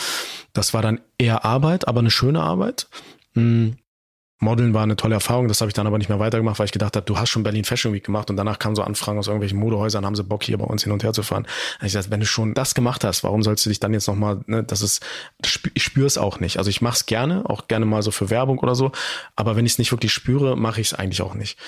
das 0.52 0.74
war 0.74 0.82
dann 0.82 1.00
eher 1.18 1.44
Arbeit, 1.44 1.86
aber 1.86 2.00
eine 2.00 2.10
schöne 2.10 2.40
Arbeit. 2.40 2.88
Mm. 3.34 3.70
Modeln 4.40 4.72
war 4.72 4.82
eine 4.82 4.96
tolle 4.96 5.14
Erfahrung, 5.14 5.48
das 5.48 5.60
habe 5.60 5.68
ich 5.68 5.74
dann 5.74 5.86
aber 5.86 5.98
nicht 5.98 6.08
mehr 6.08 6.18
weitergemacht, 6.18 6.58
weil 6.58 6.64
ich 6.64 6.72
gedacht 6.72 6.96
habe, 6.96 7.04
du 7.04 7.18
hast 7.18 7.28
schon 7.28 7.42
Berlin 7.42 7.64
Fashion 7.64 7.92
Week 7.92 8.02
gemacht 8.02 8.30
und 8.30 8.36
danach 8.36 8.58
kamen 8.58 8.74
so 8.74 8.82
Anfragen 8.82 9.18
aus 9.18 9.26
irgendwelchen 9.26 9.58
Modehäusern, 9.58 10.06
haben 10.06 10.16
sie 10.16 10.24
Bock 10.24 10.42
hier 10.42 10.56
bei 10.56 10.64
uns 10.64 10.82
hin 10.82 10.92
und 10.92 11.04
her 11.04 11.12
zu 11.12 11.22
fahren. 11.22 11.46
Hab 11.74 11.82
ich 11.82 11.92
gesagt, 11.92 12.10
wenn 12.10 12.20
du 12.20 12.26
schon 12.26 12.54
das 12.54 12.74
gemacht 12.74 13.04
hast, 13.04 13.22
warum 13.22 13.42
sollst 13.42 13.66
du 13.66 13.68
dich 13.68 13.80
dann 13.80 13.92
jetzt 13.92 14.08
nochmal, 14.08 14.40
ne, 14.46 14.64
das 14.64 14.80
ist, 14.80 15.04
ich 15.74 15.82
spüre 15.82 16.06
es 16.06 16.16
auch 16.16 16.40
nicht. 16.40 16.56
Also 16.56 16.70
ich 16.70 16.80
mache 16.80 16.96
es 16.96 17.06
gerne, 17.06 17.48
auch 17.48 17.68
gerne 17.68 17.84
mal 17.84 18.02
so 18.02 18.10
für 18.10 18.30
Werbung 18.30 18.58
oder 18.60 18.74
so, 18.74 18.92
aber 19.36 19.56
wenn 19.56 19.66
ich 19.66 19.72
es 19.72 19.78
nicht 19.78 19.92
wirklich 19.92 20.12
spüre, 20.12 20.56
mache 20.56 20.80
ich 20.80 20.88
es 20.88 20.94
eigentlich 20.94 21.20
auch 21.20 21.34
nicht. 21.34 21.58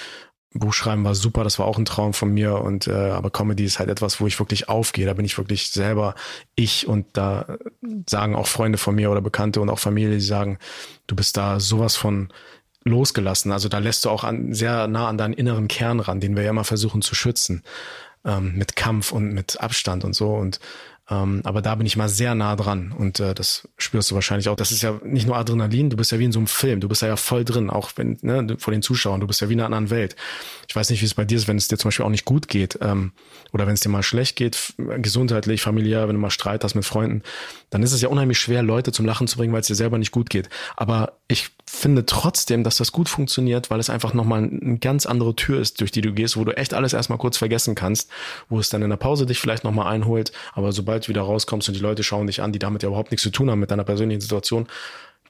Buchschreiben 0.54 1.04
war 1.04 1.14
super, 1.14 1.44
das 1.44 1.58
war 1.58 1.66
auch 1.66 1.78
ein 1.78 1.84
Traum 1.84 2.12
von 2.12 2.32
mir 2.32 2.56
und 2.56 2.86
äh, 2.86 2.92
aber 2.92 3.30
Comedy 3.30 3.64
ist 3.64 3.78
halt 3.78 3.88
etwas, 3.88 4.20
wo 4.20 4.26
ich 4.26 4.38
wirklich 4.38 4.68
aufgehe, 4.68 5.06
da 5.06 5.14
bin 5.14 5.24
ich 5.24 5.38
wirklich 5.38 5.70
selber 5.70 6.14
ich 6.54 6.86
und 6.86 7.06
da 7.14 7.56
sagen 8.08 8.34
auch 8.34 8.46
Freunde 8.46 8.76
von 8.76 8.94
mir 8.94 9.10
oder 9.10 9.22
Bekannte 9.22 9.60
und 9.60 9.70
auch 9.70 9.78
Familie, 9.78 10.14
die 10.14 10.20
sagen, 10.20 10.58
du 11.06 11.16
bist 11.16 11.36
da 11.36 11.58
sowas 11.58 11.96
von 11.96 12.28
losgelassen. 12.85 13.53
Also 13.53 13.68
da 13.68 13.78
lässt 13.78 14.05
du 14.05 14.11
auch 14.11 14.24
an, 14.24 14.55
sehr 14.55 14.89
nah 14.89 15.09
an 15.09 15.18
deinen 15.18 15.35
inneren 15.35 15.68
Kern 15.68 16.01
ran, 16.01 16.20
den 16.20 16.37
wir 16.37 16.43
ja 16.43 16.51
immer 16.51 16.64
versuchen 16.64 17.03
zu 17.03 17.14
schützen, 17.14 17.62
ähm, 18.24 18.55
mit 18.57 18.76
Kampf 18.76 19.12
und 19.12 19.33
mit 19.33 19.61
Abstand 19.61 20.05
und 20.05 20.14
so. 20.14 20.35
Und 20.35 20.61
Ähm, 21.11 21.41
aber 21.45 21.62
da 21.62 21.74
bin 21.74 21.85
ich 21.85 21.97
mal 21.97 22.09
sehr 22.09 22.35
nah 22.37 22.55
dran 22.55 22.95
und 22.97 23.18
äh, 23.18 23.35
das 23.35 23.68
spürst 23.76 24.11
du 24.11 24.14
wahrscheinlich 24.14 24.49
auch. 24.49 24.57
Das 24.57 24.70
ist 24.70 24.83
ja 24.83 25.01
nicht 25.05 25.26
nur 25.26 25.37
Adrenalin, 25.37 25.91
du 25.91 25.97
bist 25.97 26.12
ja 26.12 26.18
wie 26.20 26.24
in 26.24 26.33
so 26.33 26.39
einem 26.39 26.47
Film, 26.47 26.78
du 26.78 26.89
bist 26.89 27.03
ja, 27.03 27.09
ja 27.09 27.16
voll 27.16 27.45
drin, 27.45 27.70
auch 27.70 27.91
wenn 27.97 28.18
ne, 28.22 28.57
vor 28.59 28.72
den 28.72 28.83
Zuschauern, 28.83 29.20
du 29.20 29.26
bist 29.26 29.41
ja 29.41 29.49
wie 29.49 29.55
in 29.55 29.61
einer 29.61 29.66
anderen 29.66 29.91
Welt. 29.91 30.14
Ich 30.72 30.76
weiß 30.76 30.88
nicht, 30.88 31.02
wie 31.02 31.06
es 31.06 31.12
bei 31.12 31.26
dir 31.26 31.36
ist, 31.36 31.48
wenn 31.48 31.58
es 31.58 31.68
dir 31.68 31.76
zum 31.76 31.90
Beispiel 31.90 32.06
auch 32.06 32.10
nicht 32.10 32.24
gut 32.24 32.48
geht 32.48 32.78
ähm, 32.80 33.12
oder 33.52 33.66
wenn 33.66 33.74
es 33.74 33.80
dir 33.80 33.90
mal 33.90 34.02
schlecht 34.02 34.36
geht, 34.36 34.72
gesundheitlich, 34.78 35.60
familiär, 35.60 36.08
wenn 36.08 36.14
du 36.14 36.20
mal 36.22 36.30
Streit 36.30 36.64
hast 36.64 36.74
mit 36.74 36.86
Freunden, 36.86 37.22
dann 37.68 37.82
ist 37.82 37.92
es 37.92 38.00
ja 38.00 38.08
unheimlich 38.08 38.38
schwer, 38.38 38.62
Leute 38.62 38.90
zum 38.90 39.04
Lachen 39.04 39.28
zu 39.28 39.36
bringen, 39.36 39.52
weil 39.52 39.60
es 39.60 39.66
dir 39.66 39.74
selber 39.74 39.98
nicht 39.98 40.12
gut 40.12 40.30
geht. 40.30 40.48
Aber 40.74 41.18
ich 41.28 41.50
finde 41.66 42.06
trotzdem, 42.06 42.64
dass 42.64 42.78
das 42.78 42.90
gut 42.90 43.10
funktioniert, 43.10 43.68
weil 43.68 43.80
es 43.80 43.90
einfach 43.90 44.14
nochmal 44.14 44.44
eine 44.44 44.78
ganz 44.78 45.04
andere 45.04 45.36
Tür 45.36 45.60
ist, 45.60 45.82
durch 45.82 45.90
die 45.90 46.00
du 46.00 46.14
gehst, 46.14 46.38
wo 46.38 46.44
du 46.44 46.56
echt 46.56 46.72
alles 46.72 46.94
erstmal 46.94 47.18
kurz 47.18 47.36
vergessen 47.36 47.74
kannst, 47.74 48.08
wo 48.48 48.58
es 48.58 48.70
dann 48.70 48.80
in 48.80 48.88
der 48.88 48.96
Pause 48.96 49.26
dich 49.26 49.40
vielleicht 49.40 49.64
nochmal 49.64 49.92
einholt, 49.92 50.32
aber 50.54 50.72
sobald 50.72 51.04
du 51.04 51.08
wieder 51.08 51.20
rauskommst 51.20 51.68
und 51.68 51.74
die 51.74 51.82
Leute 51.82 52.02
schauen 52.02 52.28
dich 52.28 52.40
an, 52.40 52.50
die 52.50 52.58
damit 52.58 52.82
ja 52.82 52.88
überhaupt 52.88 53.10
nichts 53.10 53.24
zu 53.24 53.30
tun 53.30 53.50
haben 53.50 53.60
mit 53.60 53.70
deiner 53.70 53.84
persönlichen 53.84 54.22
Situation, 54.22 54.68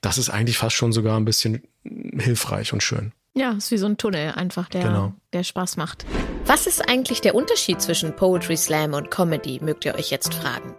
das 0.03 0.19
ist 0.19 0.31
eigentlich 0.31 0.59
fast 0.59 0.77
schon 0.77 0.93
sogar 0.93 1.19
ein 1.19 1.25
bisschen 1.25 1.65
hilfreich 1.83 2.73
und 2.73 2.85
schön. 2.85 3.11
Ja, 3.35 3.53
ist 3.53 3.71
wie 3.71 3.79
so 3.79 3.87
ein 3.87 3.97
Tunnel 3.97 4.33
einfach, 4.33 4.69
der, 4.69 4.83
genau. 4.83 5.15
der 5.33 5.43
Spaß 5.43 5.79
macht. 5.79 6.05
Was 6.45 6.67
ist 6.67 6.87
eigentlich 6.87 7.23
der 7.23 7.35
Unterschied 7.35 7.81
zwischen 7.81 8.15
Poetry 8.15 8.59
Slam 8.59 8.93
und 8.93 9.11
Comedy, 9.11 9.59
mögt 9.63 9.87
ihr 9.87 9.95
euch 9.95 10.11
jetzt 10.11 10.35
fragen. 10.35 10.75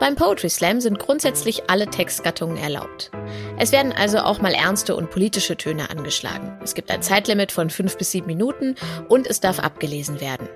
Beim 0.00 0.16
Poetry 0.16 0.48
Slam 0.48 0.80
sind 0.80 0.98
grundsätzlich 0.98 1.70
alle 1.70 1.86
Textgattungen 1.86 2.56
erlaubt. 2.56 3.10
Es 3.58 3.70
werden 3.70 3.92
also 3.92 4.18
auch 4.18 4.40
mal 4.40 4.54
ernste 4.54 4.96
und 4.96 5.10
politische 5.10 5.56
Töne 5.56 5.90
angeschlagen. 5.90 6.58
Es 6.62 6.74
gibt 6.74 6.90
ein 6.90 7.02
Zeitlimit 7.02 7.52
von 7.52 7.70
fünf 7.70 7.96
bis 7.96 8.10
sieben 8.10 8.26
Minuten 8.26 8.74
und 9.08 9.26
es 9.26 9.40
darf 9.40 9.60
abgelesen 9.60 10.20
werden. 10.20 10.48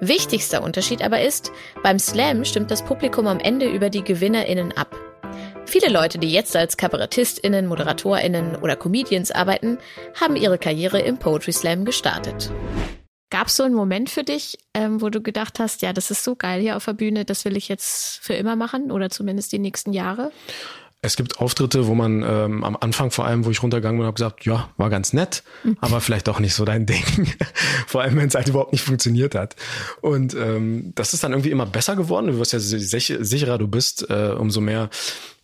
Wichtigster 0.00 0.62
Unterschied 0.62 1.02
aber 1.02 1.22
ist, 1.22 1.52
beim 1.82 1.98
Slam 1.98 2.44
stimmt 2.44 2.70
das 2.70 2.84
Publikum 2.84 3.26
am 3.26 3.38
Ende 3.38 3.68
über 3.68 3.88
die 3.88 4.02
GewinnerInnen 4.02 4.72
ab. 4.72 4.96
Viele 5.72 5.88
Leute, 5.88 6.18
die 6.18 6.30
jetzt 6.30 6.54
als 6.54 6.76
KabarettistInnen, 6.76 7.66
ModeratorInnen 7.66 8.56
oder 8.56 8.76
Comedians 8.76 9.30
arbeiten, 9.30 9.78
haben 10.20 10.36
ihre 10.36 10.58
Karriere 10.58 11.00
im 11.00 11.16
Poetry 11.16 11.52
Slam 11.52 11.86
gestartet. 11.86 12.52
Gab 13.30 13.46
es 13.46 13.56
so 13.56 13.62
einen 13.62 13.74
Moment 13.74 14.10
für 14.10 14.22
dich, 14.22 14.58
ähm, 14.74 15.00
wo 15.00 15.08
du 15.08 15.22
gedacht 15.22 15.60
hast, 15.60 15.80
ja, 15.80 15.94
das 15.94 16.10
ist 16.10 16.24
so 16.24 16.36
geil 16.36 16.60
hier 16.60 16.76
auf 16.76 16.84
der 16.84 16.92
Bühne, 16.92 17.24
das 17.24 17.46
will 17.46 17.56
ich 17.56 17.68
jetzt 17.68 18.18
für 18.22 18.34
immer 18.34 18.54
machen 18.54 18.90
oder 18.90 19.08
zumindest 19.08 19.50
die 19.50 19.58
nächsten 19.58 19.94
Jahre? 19.94 20.30
Es 21.04 21.16
gibt 21.16 21.38
Auftritte, 21.40 21.88
wo 21.88 21.96
man 21.96 22.22
ähm, 22.22 22.62
am 22.62 22.76
Anfang 22.76 23.10
vor 23.10 23.26
allem, 23.26 23.44
wo 23.44 23.50
ich 23.50 23.60
runtergegangen 23.60 23.98
bin, 23.98 24.06
habe 24.06 24.14
gesagt, 24.14 24.44
ja, 24.44 24.70
war 24.76 24.88
ganz 24.88 25.12
nett, 25.12 25.42
mhm. 25.64 25.76
aber 25.80 26.00
vielleicht 26.00 26.28
auch 26.28 26.38
nicht 26.38 26.54
so 26.54 26.64
dein 26.64 26.86
Ding. 26.86 27.04
vor 27.88 28.02
allem, 28.02 28.16
wenn 28.16 28.28
es 28.28 28.36
halt 28.36 28.48
überhaupt 28.48 28.70
nicht 28.70 28.84
funktioniert 28.84 29.34
hat. 29.34 29.56
Und 30.00 30.34
ähm, 30.34 30.92
das 30.94 31.12
ist 31.12 31.24
dann 31.24 31.32
irgendwie 31.32 31.50
immer 31.50 31.66
besser 31.66 31.96
geworden. 31.96 32.28
Du 32.28 32.38
wirst 32.38 32.52
ja 32.52 32.60
sicherer 32.60 33.58
du 33.58 33.66
bist, 33.66 34.08
äh, 34.08 34.34
umso 34.38 34.60
mehr 34.60 34.90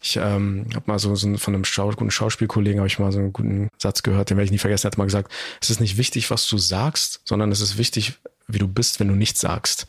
ich 0.01 0.17
ähm, 0.17 0.67
habe 0.75 0.85
mal 0.87 0.99
so, 1.01 1.17
so 1.17 1.37
von 1.39 1.55
einem 1.55 1.65
Schau 1.65 1.91
guten 1.91 2.13
Schauspielkollegen 2.13 2.79
habe 2.79 2.87
ich 2.87 3.01
mal 3.01 3.11
so 3.11 3.19
einen 3.19 3.33
guten 3.33 3.69
Satz 3.79 4.05
gehört, 4.05 4.31
den 4.31 4.37
werde 4.37 4.45
ich 4.45 4.53
nie 4.53 4.59
vergessen. 4.59 4.87
Er 4.87 4.93
hat 4.93 4.99
mal 4.99 5.07
gesagt: 5.07 5.33
Es 5.61 5.71
ist 5.71 5.81
nicht 5.81 5.97
wichtig, 5.97 6.31
was 6.31 6.47
du 6.47 6.57
sagst, 6.57 7.21
sondern 7.25 7.51
es 7.51 7.61
ist 7.61 7.79
wichtig, 7.79 8.15
wie 8.47 8.59
du 8.59 8.69
bist, 8.69 9.01
wenn 9.01 9.09
du 9.09 9.15
nichts 9.15 9.41
sagst. 9.41 9.89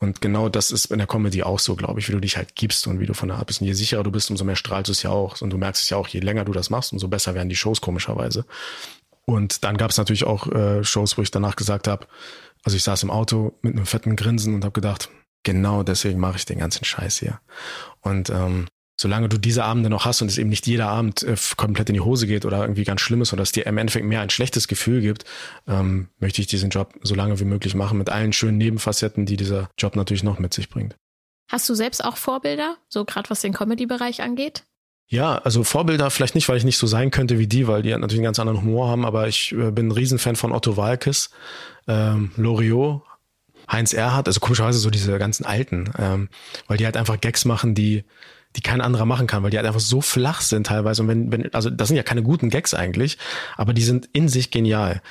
Und 0.00 0.20
genau 0.20 0.48
das 0.48 0.70
ist 0.70 0.86
in 0.86 0.98
der 0.98 1.08
Comedy 1.08 1.42
auch 1.42 1.58
so, 1.58 1.74
glaube 1.74 1.98
ich, 1.98 2.08
wie 2.08 2.12
du 2.12 2.20
dich 2.20 2.36
halt 2.36 2.54
gibst 2.54 2.86
und 2.86 3.00
wie 3.00 3.06
du 3.06 3.14
von 3.14 3.28
der 3.28 3.38
Art 3.38 3.48
bist. 3.48 3.60
Und 3.60 3.66
je 3.66 3.72
sicherer 3.72 4.04
du 4.04 4.12
bist, 4.12 4.30
umso 4.30 4.44
mehr 4.44 4.54
strahlst 4.54 4.88
du 4.88 4.92
es 4.92 5.02
ja 5.02 5.10
auch. 5.10 5.40
Und 5.40 5.50
du 5.50 5.58
merkst 5.58 5.82
es 5.82 5.90
ja 5.90 5.96
auch, 5.96 6.06
je 6.06 6.20
länger 6.20 6.44
du 6.44 6.52
das 6.52 6.70
machst, 6.70 6.92
umso 6.92 7.08
besser 7.08 7.34
werden 7.34 7.48
die 7.48 7.56
Shows 7.56 7.80
komischerweise. 7.80 8.44
Und 9.24 9.64
dann 9.64 9.76
gab 9.76 9.90
es 9.90 9.98
natürlich 9.98 10.24
auch 10.24 10.46
äh, 10.52 10.84
Shows, 10.84 11.18
wo 11.18 11.22
ich 11.22 11.30
danach 11.30 11.56
gesagt 11.56 11.88
habe, 11.88 12.06
also 12.64 12.76
ich 12.76 12.82
saß 12.82 13.02
im 13.02 13.10
Auto 13.10 13.52
mit 13.62 13.74
einem 13.74 13.86
fetten 13.86 14.16
Grinsen 14.16 14.54
und 14.54 14.64
habe 14.64 14.72
gedacht, 14.72 15.10
genau 15.42 15.82
deswegen 15.82 16.20
mache 16.20 16.36
ich 16.36 16.46
den 16.46 16.58
ganzen 16.58 16.84
Scheiß 16.84 17.18
hier. 17.18 17.40
Und 18.00 18.30
ähm, 18.30 18.68
solange 19.00 19.28
du 19.28 19.38
diese 19.38 19.64
Abende 19.64 19.88
noch 19.88 20.04
hast 20.04 20.20
und 20.20 20.28
es 20.28 20.38
eben 20.38 20.50
nicht 20.50 20.66
jeder 20.66 20.88
Abend 20.88 21.22
äh, 21.22 21.36
komplett 21.56 21.88
in 21.88 21.94
die 21.94 22.00
Hose 22.00 22.26
geht 22.26 22.44
oder 22.44 22.60
irgendwie 22.60 22.84
ganz 22.84 23.00
schlimm 23.00 23.22
ist 23.22 23.32
oder 23.32 23.42
es 23.42 23.52
dir 23.52 23.64
im 23.66 23.78
Endeffekt 23.78 24.04
mehr 24.04 24.20
ein 24.20 24.30
schlechtes 24.30 24.68
Gefühl 24.68 25.00
gibt, 25.00 25.24
ähm, 25.68 26.08
möchte 26.18 26.40
ich 26.40 26.48
diesen 26.48 26.70
Job 26.70 26.94
so 27.02 27.14
lange 27.14 27.38
wie 27.40 27.44
möglich 27.44 27.74
machen 27.74 27.96
mit 27.96 28.10
allen 28.10 28.32
schönen 28.32 28.58
Nebenfacetten, 28.58 29.24
die 29.24 29.36
dieser 29.36 29.70
Job 29.78 29.94
natürlich 29.94 30.24
noch 30.24 30.38
mit 30.38 30.52
sich 30.52 30.68
bringt. 30.68 30.96
Hast 31.48 31.68
du 31.68 31.74
selbst 31.74 32.04
auch 32.04 32.16
Vorbilder, 32.16 32.76
so 32.88 33.04
gerade 33.04 33.30
was 33.30 33.40
den 33.40 33.54
Comedy-Bereich 33.54 34.20
angeht? 34.20 34.64
Ja, 35.06 35.38
also 35.38 35.64
Vorbilder 35.64 36.10
vielleicht 36.10 36.34
nicht, 36.34 36.48
weil 36.48 36.58
ich 36.58 36.64
nicht 36.64 36.76
so 36.76 36.86
sein 36.86 37.10
könnte 37.10 37.38
wie 37.38 37.46
die, 37.46 37.66
weil 37.66 37.80
die 37.80 37.90
natürlich 37.90 38.16
einen 38.16 38.24
ganz 38.24 38.38
anderen 38.38 38.60
Humor 38.60 38.88
haben, 38.88 39.06
aber 39.06 39.28
ich 39.28 39.52
äh, 39.52 39.70
bin 39.70 39.88
ein 39.88 39.92
Riesenfan 39.92 40.36
von 40.36 40.52
Otto 40.52 40.76
Walkes, 40.76 41.30
ähm, 41.86 42.32
Loriot, 42.36 43.02
Heinz 43.70 43.92
Erhardt, 43.92 44.26
also 44.26 44.40
komischerweise 44.40 44.78
so 44.78 44.90
diese 44.90 45.18
ganzen 45.18 45.46
Alten, 45.46 45.90
ähm, 45.98 46.28
weil 46.66 46.76
die 46.76 46.84
halt 46.84 46.96
einfach 46.96 47.20
Gags 47.20 47.44
machen, 47.44 47.74
die 47.74 48.04
die 48.56 48.60
kein 48.60 48.80
anderer 48.80 49.04
machen 49.04 49.26
kann, 49.26 49.42
weil 49.42 49.50
die 49.50 49.56
halt 49.56 49.66
einfach 49.66 49.80
so 49.80 50.00
flach 50.00 50.40
sind 50.40 50.66
teilweise. 50.66 51.02
Und 51.02 51.08
wenn, 51.08 51.32
wenn, 51.32 51.54
also 51.54 51.70
das 51.70 51.88
sind 51.88 51.96
ja 51.96 52.02
keine 52.02 52.22
guten 52.22 52.50
Gags 52.50 52.74
eigentlich, 52.74 53.18
aber 53.56 53.74
die 53.74 53.82
sind 53.82 54.08
in 54.12 54.28
sich 54.28 54.50
genial. 54.50 55.02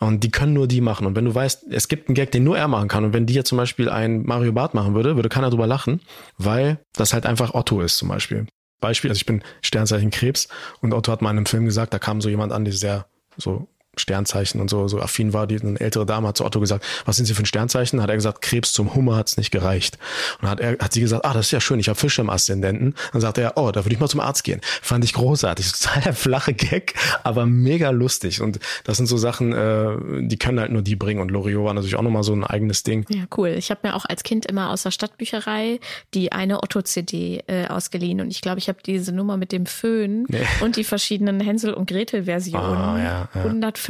Und 0.00 0.24
die 0.24 0.30
können 0.30 0.54
nur 0.54 0.66
die 0.66 0.80
machen. 0.80 1.06
Und 1.06 1.14
wenn 1.14 1.26
du 1.26 1.34
weißt, 1.34 1.66
es 1.70 1.88
gibt 1.88 2.08
einen 2.08 2.14
Gag, 2.14 2.32
den 2.32 2.42
nur 2.42 2.56
er 2.56 2.68
machen 2.68 2.88
kann, 2.88 3.04
und 3.04 3.12
wenn 3.12 3.26
die 3.26 3.34
jetzt 3.34 3.48
zum 3.48 3.58
Beispiel 3.58 3.90
ein 3.90 4.22
Mario 4.22 4.52
Bart 4.52 4.72
machen 4.72 4.94
würde, 4.94 5.16
würde 5.16 5.28
keiner 5.28 5.50
drüber 5.50 5.66
lachen, 5.66 6.00
weil 6.38 6.78
das 6.94 7.12
halt 7.12 7.26
einfach 7.26 7.52
Otto 7.52 7.82
ist 7.82 7.98
zum 7.98 8.08
Beispiel. 8.08 8.46
Beispiel, 8.80 9.10
also 9.10 9.18
ich 9.18 9.26
bin 9.26 9.42
Sternzeichen 9.60 10.10
Krebs 10.10 10.48
und 10.80 10.94
Otto 10.94 11.12
hat 11.12 11.20
mal 11.20 11.30
in 11.30 11.36
einem 11.36 11.46
Film 11.46 11.66
gesagt, 11.66 11.92
da 11.92 11.98
kam 11.98 12.22
so 12.22 12.30
jemand 12.30 12.52
an, 12.52 12.64
der 12.64 12.72
sehr 12.72 13.06
so 13.36 13.68
Sternzeichen 14.00 14.60
und 14.60 14.68
so, 14.70 14.88
so 14.88 15.00
affin 15.00 15.32
war. 15.32 15.46
Die 15.46 15.60
eine 15.60 15.78
ältere 15.78 16.06
Dame 16.06 16.28
hat 16.28 16.36
zu 16.36 16.44
Otto 16.44 16.60
gesagt, 16.60 16.84
was 17.04 17.16
sind 17.16 17.26
Sie 17.26 17.34
für 17.34 17.42
ein 17.42 17.46
Sternzeichen? 17.46 18.02
Hat 18.02 18.10
er 18.10 18.16
gesagt, 18.16 18.42
Krebs 18.42 18.72
zum 18.72 18.94
Hummer 18.94 19.16
hat's 19.16 19.36
nicht 19.36 19.50
gereicht. 19.50 19.98
Und 20.40 20.48
hat 20.48 20.60
er, 20.60 20.78
hat 20.78 20.92
sie 20.92 21.00
gesagt, 21.00 21.24
ah, 21.24 21.32
das 21.32 21.46
ist 21.46 21.52
ja 21.52 21.60
schön, 21.60 21.78
ich 21.78 21.88
habe 21.88 21.98
Fische 21.98 22.22
im 22.22 22.30
Aszendenten. 22.30 22.94
Dann 23.12 23.20
sagte 23.20 23.42
er, 23.42 23.56
oh, 23.56 23.70
da 23.70 23.84
würde 23.84 23.94
ich 23.94 24.00
mal 24.00 24.08
zum 24.08 24.20
Arzt 24.20 24.44
gehen. 24.44 24.60
Fand 24.82 25.04
ich 25.04 25.12
großartig. 25.12 25.72
Total 25.80 26.02
der 26.02 26.14
flache 26.14 26.54
Gag, 26.54 26.94
aber 27.24 27.46
mega 27.46 27.90
lustig. 27.90 28.40
Und 28.40 28.58
das 28.84 28.96
sind 28.96 29.06
so 29.06 29.16
Sachen, 29.16 29.52
äh, 29.52 30.26
die 30.26 30.36
können 30.36 30.60
halt 30.60 30.72
nur 30.72 30.82
die 30.82 30.96
bringen. 30.96 31.20
Und 31.20 31.30
Loriot 31.30 31.64
war 31.64 31.74
natürlich 31.74 31.96
auch 31.96 32.02
nochmal 32.02 32.22
so 32.22 32.32
ein 32.32 32.44
eigenes 32.44 32.82
Ding. 32.82 33.04
Ja, 33.08 33.24
cool. 33.36 33.50
Ich 33.50 33.70
habe 33.70 33.80
mir 33.84 33.94
auch 33.94 34.04
als 34.04 34.22
Kind 34.22 34.46
immer 34.46 34.70
aus 34.70 34.82
der 34.82 34.90
Stadtbücherei 34.90 35.80
die 36.14 36.32
eine 36.32 36.62
Otto-CD 36.62 37.42
äh, 37.46 37.66
ausgeliehen. 37.66 38.20
Und 38.20 38.30
ich 38.30 38.40
glaube, 38.40 38.58
ich 38.58 38.68
habe 38.68 38.78
diese 38.84 39.12
Nummer 39.12 39.36
mit 39.36 39.52
dem 39.52 39.66
Föhn 39.66 40.26
nee. 40.28 40.38
und 40.60 40.76
die 40.76 40.84
verschiedenen 40.84 41.40
Hänsel- 41.40 41.74
und 41.74 41.88
Gretel-Versionen. 41.88 42.66
Oh, 42.66 42.96
ja, 42.96 43.28
ja. 43.34 43.44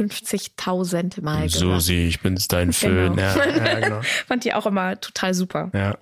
150.000 0.09 1.21
Mal 1.21 1.49
So 1.49 1.65
gehört. 1.67 1.81
sie, 1.81 2.07
ich 2.07 2.21
bin's 2.21 2.47
dein 2.47 2.73
Föhn. 2.73 3.15
Genau. 3.15 3.21
Ja, 3.21 3.45
ja, 3.65 3.79
genau. 3.79 4.01
Fand 4.27 4.43
die 4.43 4.53
auch 4.53 4.65
immer 4.65 4.99
total 4.99 5.33
super. 5.33 5.71
Ja. 5.73 5.97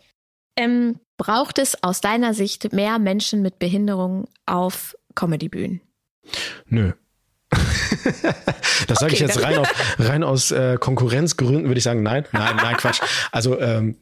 Ähm, 0.55 0.99
braucht 1.17 1.59
es 1.59 1.83
aus 1.83 2.01
deiner 2.01 2.33
Sicht 2.33 2.73
mehr 2.73 2.99
Menschen 2.99 3.41
mit 3.41 3.59
Behinderung 3.59 4.27
auf 4.45 4.95
Comedybühnen? 5.15 5.81
Nö. 6.65 6.93
das 8.87 8.99
sage 8.99 9.05
okay, 9.05 9.13
ich 9.13 9.19
jetzt 9.19 9.41
rein, 9.41 9.57
auf, 9.57 9.95
rein 9.99 10.23
aus 10.23 10.51
äh, 10.51 10.77
Konkurrenzgründen, 10.79 11.65
würde 11.65 11.77
ich 11.77 11.83
sagen, 11.83 12.03
nein, 12.03 12.25
nein, 12.31 12.55
nein, 12.57 12.77
Quatsch. 12.77 13.01
Also 13.31 13.59
ähm, 13.59 13.97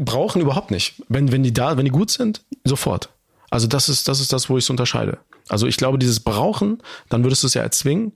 brauchen 0.00 0.40
überhaupt 0.40 0.70
nicht. 0.70 1.02
Wenn, 1.08 1.30
wenn 1.32 1.42
die 1.42 1.52
da, 1.52 1.76
wenn 1.76 1.84
die 1.84 1.90
gut 1.90 2.10
sind, 2.10 2.44
sofort. 2.64 3.10
Also 3.50 3.66
das 3.66 3.88
ist, 3.88 4.08
das 4.08 4.20
ist 4.20 4.32
das, 4.32 4.48
wo 4.48 4.58
ich 4.58 4.64
es 4.64 4.70
unterscheide. 4.70 5.18
Also 5.48 5.66
ich 5.66 5.76
glaube, 5.76 5.98
dieses 5.98 6.20
Brauchen, 6.20 6.82
dann 7.08 7.24
würdest 7.24 7.42
du 7.42 7.46
es 7.46 7.54
ja 7.54 7.62
erzwingen 7.62 8.12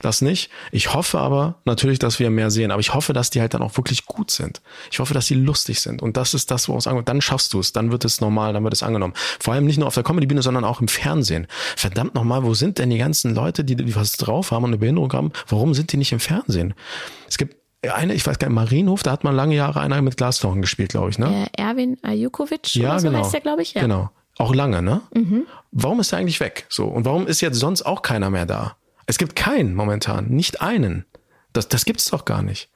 das 0.00 0.20
nicht. 0.20 0.50
Ich 0.72 0.94
hoffe 0.94 1.18
aber 1.18 1.56
natürlich, 1.64 1.98
dass 1.98 2.18
wir 2.18 2.30
mehr 2.30 2.50
sehen. 2.50 2.70
Aber 2.70 2.80
ich 2.80 2.94
hoffe, 2.94 3.12
dass 3.12 3.30
die 3.30 3.40
halt 3.40 3.54
dann 3.54 3.62
auch 3.62 3.76
wirklich 3.76 4.06
gut 4.06 4.30
sind. 4.30 4.60
Ich 4.90 4.98
hoffe, 4.98 5.14
dass 5.14 5.26
sie 5.26 5.34
lustig 5.34 5.80
sind. 5.80 6.02
Und 6.02 6.16
das 6.16 6.34
ist 6.34 6.50
das, 6.50 6.68
wo 6.68 6.74
uns 6.74 6.86
angenommen 6.86 7.06
Dann 7.06 7.20
schaffst 7.20 7.52
du 7.52 7.60
es. 7.60 7.72
Dann 7.72 7.90
wird 7.90 8.04
es 8.04 8.20
normal. 8.20 8.52
Dann 8.52 8.62
wird 8.62 8.74
es 8.74 8.82
angenommen. 8.82 9.14
Vor 9.40 9.54
allem 9.54 9.64
nicht 9.64 9.78
nur 9.78 9.86
auf 9.86 9.94
der 9.94 10.02
Comedy-Bühne, 10.02 10.42
sondern 10.42 10.64
auch 10.64 10.80
im 10.80 10.88
Fernsehen. 10.88 11.46
Verdammt 11.76 12.14
nochmal, 12.14 12.44
wo 12.44 12.54
sind 12.54 12.78
denn 12.78 12.90
die 12.90 12.98
ganzen 12.98 13.34
Leute, 13.34 13.64
die, 13.64 13.76
die 13.76 13.96
was 13.96 14.12
drauf 14.12 14.50
haben 14.50 14.64
und 14.64 14.70
eine 14.70 14.78
Behinderung 14.78 15.12
haben? 15.12 15.32
Warum 15.48 15.74
sind 15.74 15.92
die 15.92 15.96
nicht 15.96 16.12
im 16.12 16.20
Fernsehen? 16.20 16.74
Es 17.28 17.38
gibt 17.38 17.56
eine, 17.82 18.14
ich 18.14 18.26
weiß 18.26 18.38
gar 18.38 18.48
nicht, 18.48 18.54
Marienhof, 18.54 19.02
da 19.02 19.12
hat 19.12 19.24
man 19.24 19.34
lange 19.34 19.54
Jahre 19.54 19.80
einer 19.80 20.00
mit 20.02 20.16
Glasknochen 20.16 20.60
gespielt, 20.60 20.90
glaube 20.90 21.10
ich, 21.10 21.18
ne? 21.18 21.46
Äh, 21.56 21.62
Erwin 21.62 21.98
Ajukovic 22.02 22.74
ja, 22.74 22.98
so 22.98 23.08
genau. 23.08 23.20
heißt 23.20 23.34
der, 23.34 23.40
glaube 23.40 23.62
ich, 23.62 23.74
ja. 23.74 23.82
Genau. 23.82 24.10
Auch 24.38 24.54
lange, 24.54 24.82
ne? 24.82 25.00
Mhm. 25.14 25.46
Warum 25.72 26.00
ist 26.00 26.12
er 26.12 26.18
eigentlich 26.18 26.40
weg? 26.40 26.66
So. 26.68 26.86
Und 26.86 27.04
warum 27.04 27.26
ist 27.26 27.40
jetzt 27.40 27.58
sonst 27.58 27.82
auch 27.82 28.02
keiner 28.02 28.30
mehr 28.30 28.46
da? 28.46 28.76
Es 29.06 29.18
gibt 29.18 29.36
keinen 29.36 29.74
momentan, 29.74 30.28
nicht 30.28 30.60
einen. 30.60 31.04
Das, 31.52 31.68
das 31.68 31.84
gibt 31.84 32.00
es 32.00 32.10
doch 32.10 32.24
gar 32.24 32.42
nicht. 32.42 32.68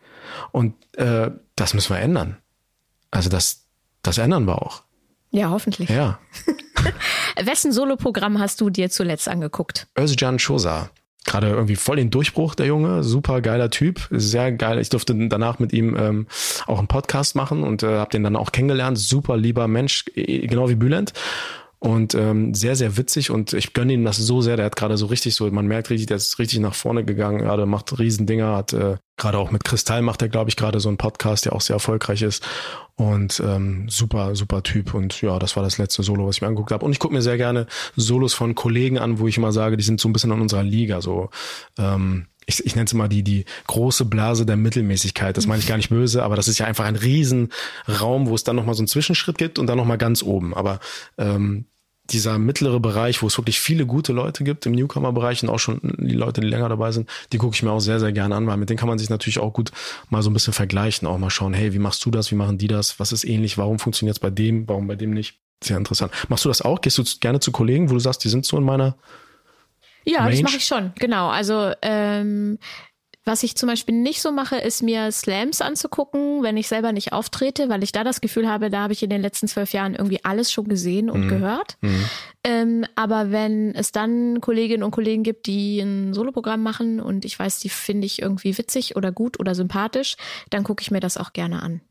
Und 0.53 0.75
äh, 0.97 1.31
das 1.57 1.75
müssen 1.75 1.95
wir 1.95 2.01
ändern. 2.01 2.37
Also 3.11 3.29
das, 3.29 3.67
das 4.03 4.19
ändern 4.19 4.47
wir 4.47 4.63
auch. 4.63 4.83
Ja, 5.31 5.51
hoffentlich. 5.51 5.89
Ja. 5.91 6.19
Wessen 7.41 7.73
Soloprogramm 7.73 8.39
hast 8.39 8.61
du 8.61 8.71
dir 8.71 8.91
zuletzt 8.91 9.29
angeguckt? 9.29 9.87
Özcan 9.99 10.39
Chosa. 10.39 10.91
Gerade 11.25 11.49
irgendwie 11.49 11.77
voll 11.77 11.97
den 11.97 12.11
Durchbruch, 12.11 12.55
der 12.55 12.67
Junge. 12.67 13.05
Super 13.05 13.41
geiler 13.41 13.71
Typ. 13.71 14.09
Sehr 14.11 14.53
geil. 14.53 14.79
Ich 14.79 14.89
durfte 14.89 15.15
danach 15.29 15.59
mit 15.59 15.73
ihm 15.73 15.97
ähm, 15.97 16.27
auch 16.67 16.79
einen 16.79 16.89
Podcast 16.89 17.37
machen 17.37 17.63
und 17.63 17.83
äh, 17.83 17.99
habe 17.99 18.11
den 18.11 18.25
dann 18.25 18.37
auch 18.37 18.53
kennengelernt. 18.53 18.99
Super 18.99 19.37
lieber 19.37 19.69
Mensch, 19.69 20.07
genau 20.15 20.69
wie 20.69 20.75
Bülent. 20.75 21.13
Und 21.81 22.15
ähm, 22.15 22.55
sehr, 22.55 22.77
sehr 22.77 22.99
witzig 22.99 23.31
und 23.31 23.55
ich 23.55 23.73
gönne 23.73 23.95
ihm 23.95 24.05
das 24.05 24.19
so 24.19 24.43
sehr. 24.43 24.57
Der 24.57 24.67
hat 24.67 24.77
gerade 24.77 24.99
so 24.99 25.07
richtig 25.07 25.35
so, 25.35 25.51
man 25.51 25.67
merkt 25.67 25.89
richtig, 25.89 26.07
der 26.09 26.19
ist 26.19 26.39
richtig 26.39 26.59
nach 26.61 26.75
vorne 26.75 27.05
gegangen, 27.07 27.39
gerade 27.39 27.65
macht 27.65 27.99
Riesendinger, 27.99 28.55
hat 28.55 28.75
äh, 28.75 28.99
gerade 29.17 29.39
auch 29.39 29.51
mit 29.51 29.65
Kristall 29.65 30.03
macht 30.03 30.21
er, 30.21 30.29
glaube 30.29 30.51
ich, 30.51 30.57
gerade 30.57 30.79
so 30.79 30.91
einen 30.91 30.99
Podcast, 30.99 31.47
der 31.47 31.55
auch 31.55 31.63
sehr 31.63 31.75
erfolgreich 31.75 32.21
ist. 32.21 32.47
Und 32.97 33.41
ähm, 33.41 33.89
super, 33.89 34.37
super 34.37 34.63
Typ. 34.63 34.93
Und 34.93 35.23
ja, 35.23 35.39
das 35.39 35.57
war 35.57 35.63
das 35.63 35.79
letzte 35.79 36.03
Solo, 36.03 36.27
was 36.27 36.37
ich 36.37 36.43
mir 36.43 36.49
angeguckt 36.49 36.71
habe 36.71 36.85
und 36.85 36.93
ich 36.93 36.99
gucke 36.99 37.15
mir 37.15 37.23
sehr 37.23 37.39
gerne 37.39 37.67
Solos 37.97 38.35
von 38.35 38.55
Kollegen 38.55 38.99
an, 38.99 39.19
wo 39.19 39.27
ich 39.27 39.39
immer 39.39 39.53
sage, 39.53 39.79
die 39.79 39.85
sind 39.85 40.01
so 40.01 40.09
ein 40.09 40.13
bisschen 40.13 40.33
in 40.33 40.41
unserer 40.41 40.63
Liga, 40.63 41.01
so 41.01 41.31
ähm, 41.79 42.27
ich, 42.51 42.67
ich 42.67 42.75
nenne 42.75 42.87
es 42.87 42.95
mal 42.95 43.09
die, 43.09 43.23
die 43.23 43.45
große 43.67 44.05
Blase 44.05 44.45
der 44.45 44.57
Mittelmäßigkeit. 44.57 45.37
Das 45.37 45.47
meine 45.47 45.61
ich 45.61 45.69
gar 45.69 45.77
nicht 45.77 45.89
böse, 45.89 46.23
aber 46.23 46.37
das 46.37 46.49
ist 46.49 46.59
ja 46.59 46.67
einfach 46.67 46.85
ein 46.85 46.97
Riesenraum, 46.97 48.27
wo 48.27 48.35
es 48.35 48.45
dann 48.45 48.57
nochmal 48.57 48.75
so 48.75 48.81
einen 48.81 48.89
Zwischenschritt 48.89 49.39
gibt 49.39 49.59
und 49.59 49.67
dann 49.67 49.79
nochmal 49.79 49.99
ganz 49.99 50.23
oben. 50.23 50.55
Aber 50.55 50.81
ähm, 51.17 51.65
dieser 52.11 52.39
mittlere 52.39 52.81
Bereich, 52.81 53.23
wo 53.23 53.29
es 53.29 53.39
wirklich 53.39 53.61
viele 53.61 53.87
gute 53.87 54.13
Leute 54.13 54.43
gibt 54.43 54.67
im 54.67 54.73
Newcomer-Bereich 54.73 55.45
und 55.45 55.49
auch 55.49 55.59
schon 55.59 55.81
die 55.99 56.15
Leute, 56.15 56.41
die 56.41 56.49
länger 56.49 56.69
dabei 56.69 56.91
sind, 56.91 57.09
die 57.33 57.39
gucke 57.39 57.55
ich 57.55 57.63
mir 57.63 57.71
auch 57.71 57.81
sehr, 57.81 58.01
sehr 58.01 58.13
gerne 58.13 58.35
an, 58.35 58.47
weil 58.47 58.57
mit 58.57 58.69
denen 58.69 58.79
kann 58.79 58.89
man 58.89 58.99
sich 58.99 59.11
natürlich 59.11 59.39
auch 59.39 59.53
gut 59.53 59.71
mal 60.09 60.23
so 60.23 60.31
ein 60.31 60.33
bisschen 60.33 60.53
vergleichen, 60.53 61.07
auch 61.07 61.19
mal 61.19 61.31
schauen, 61.31 61.55
hey, 61.55 61.73
wie 61.73 61.79
machst 61.79 62.05
du 62.05 62.11
das, 62.11 62.31
wie 62.33 62.35
machen 62.35 62.59
die 62.59 62.67
das, 62.67 62.99
was 62.99 63.13
ist 63.13 63.25
ähnlich, 63.25 63.59
warum 63.59 63.79
funktioniert 63.79 64.17
es 64.17 64.21
bei 64.21 64.31
dem, 64.31 64.69
warum 64.69 64.89
bei 64.89 64.97
dem 64.97 65.11
nicht. 65.11 65.39
Sehr 65.63 65.77
interessant. 65.77 66.11
Machst 66.29 66.45
du 66.45 66.49
das 66.49 66.63
auch? 66.63 66.81
Gehst 66.81 66.97
du 66.99 67.05
gerne 67.21 67.39
zu 67.39 67.53
Kollegen, 67.53 67.91
wo 67.91 67.95
du 67.95 68.01
sagst, 68.01 68.25
die 68.25 68.31
sind 68.31 68.47
so 68.47 68.57
in 68.57 68.65
meiner 68.65 68.97
ja, 70.05 70.21
Range? 70.21 70.31
das 70.31 70.43
mache 70.43 70.57
ich 70.57 70.65
schon, 70.65 70.93
genau. 70.97 71.29
Also 71.29 71.73
ähm, 71.83 72.59
was 73.25 73.43
ich 73.43 73.55
zum 73.55 73.69
Beispiel 73.69 73.95
nicht 73.95 74.23
so 74.23 74.33
mache, 74.33 74.57
ist 74.57 74.83
mir 74.83 75.13
Slams 75.13 75.61
anzugucken, 75.61 76.43
wenn 76.43 76.57
ich 76.57 76.69
selber 76.69 76.93
nicht 76.93 77.13
auftrete, 77.13 77.69
weil 77.69 77.83
ich 77.83 77.93
da 77.93 78.03
das 78.03 78.23
Gefühl 78.23 78.49
habe, 78.49 78.71
da 78.71 78.81
habe 78.81 78.95
ich 78.95 79.03
in 79.03 79.11
den 79.11 79.21
letzten 79.21 79.47
zwölf 79.47 79.73
Jahren 79.73 79.95
irgendwie 79.95 80.25
alles 80.25 80.51
schon 80.51 80.69
gesehen 80.69 81.11
und 81.11 81.27
mhm. 81.27 81.29
gehört. 81.29 81.77
Mhm. 81.83 82.05
Ähm, 82.45 82.87
aber 82.97 83.31
wenn 83.31 83.75
es 83.75 83.93
dann 83.93 84.41
Kolleginnen 84.41 84.83
und 84.83 84.91
Kollegen 84.91 85.23
gibt, 85.23 85.47
die 85.47 85.81
ein 85.81 86.15
Soloprogramm 86.15 86.63
machen 86.63 86.99
und 86.99 87.27
ich 87.27 87.39
weiß, 87.39 87.61
die 87.61 87.69
finde 87.69 88.07
ich 88.07 88.23
irgendwie 88.23 88.57
witzig 88.57 88.97
oder 88.97 89.13
gut 89.13 89.39
oder 89.39 89.55
sympathisch, 89.55 90.17
dann 90.49 90.65
gucke 90.65 90.81
ich 90.83 90.91
mir 90.91 91.01
das 91.01 91.19
auch 91.19 91.35
gerne 91.35 91.63
an. 91.63 91.83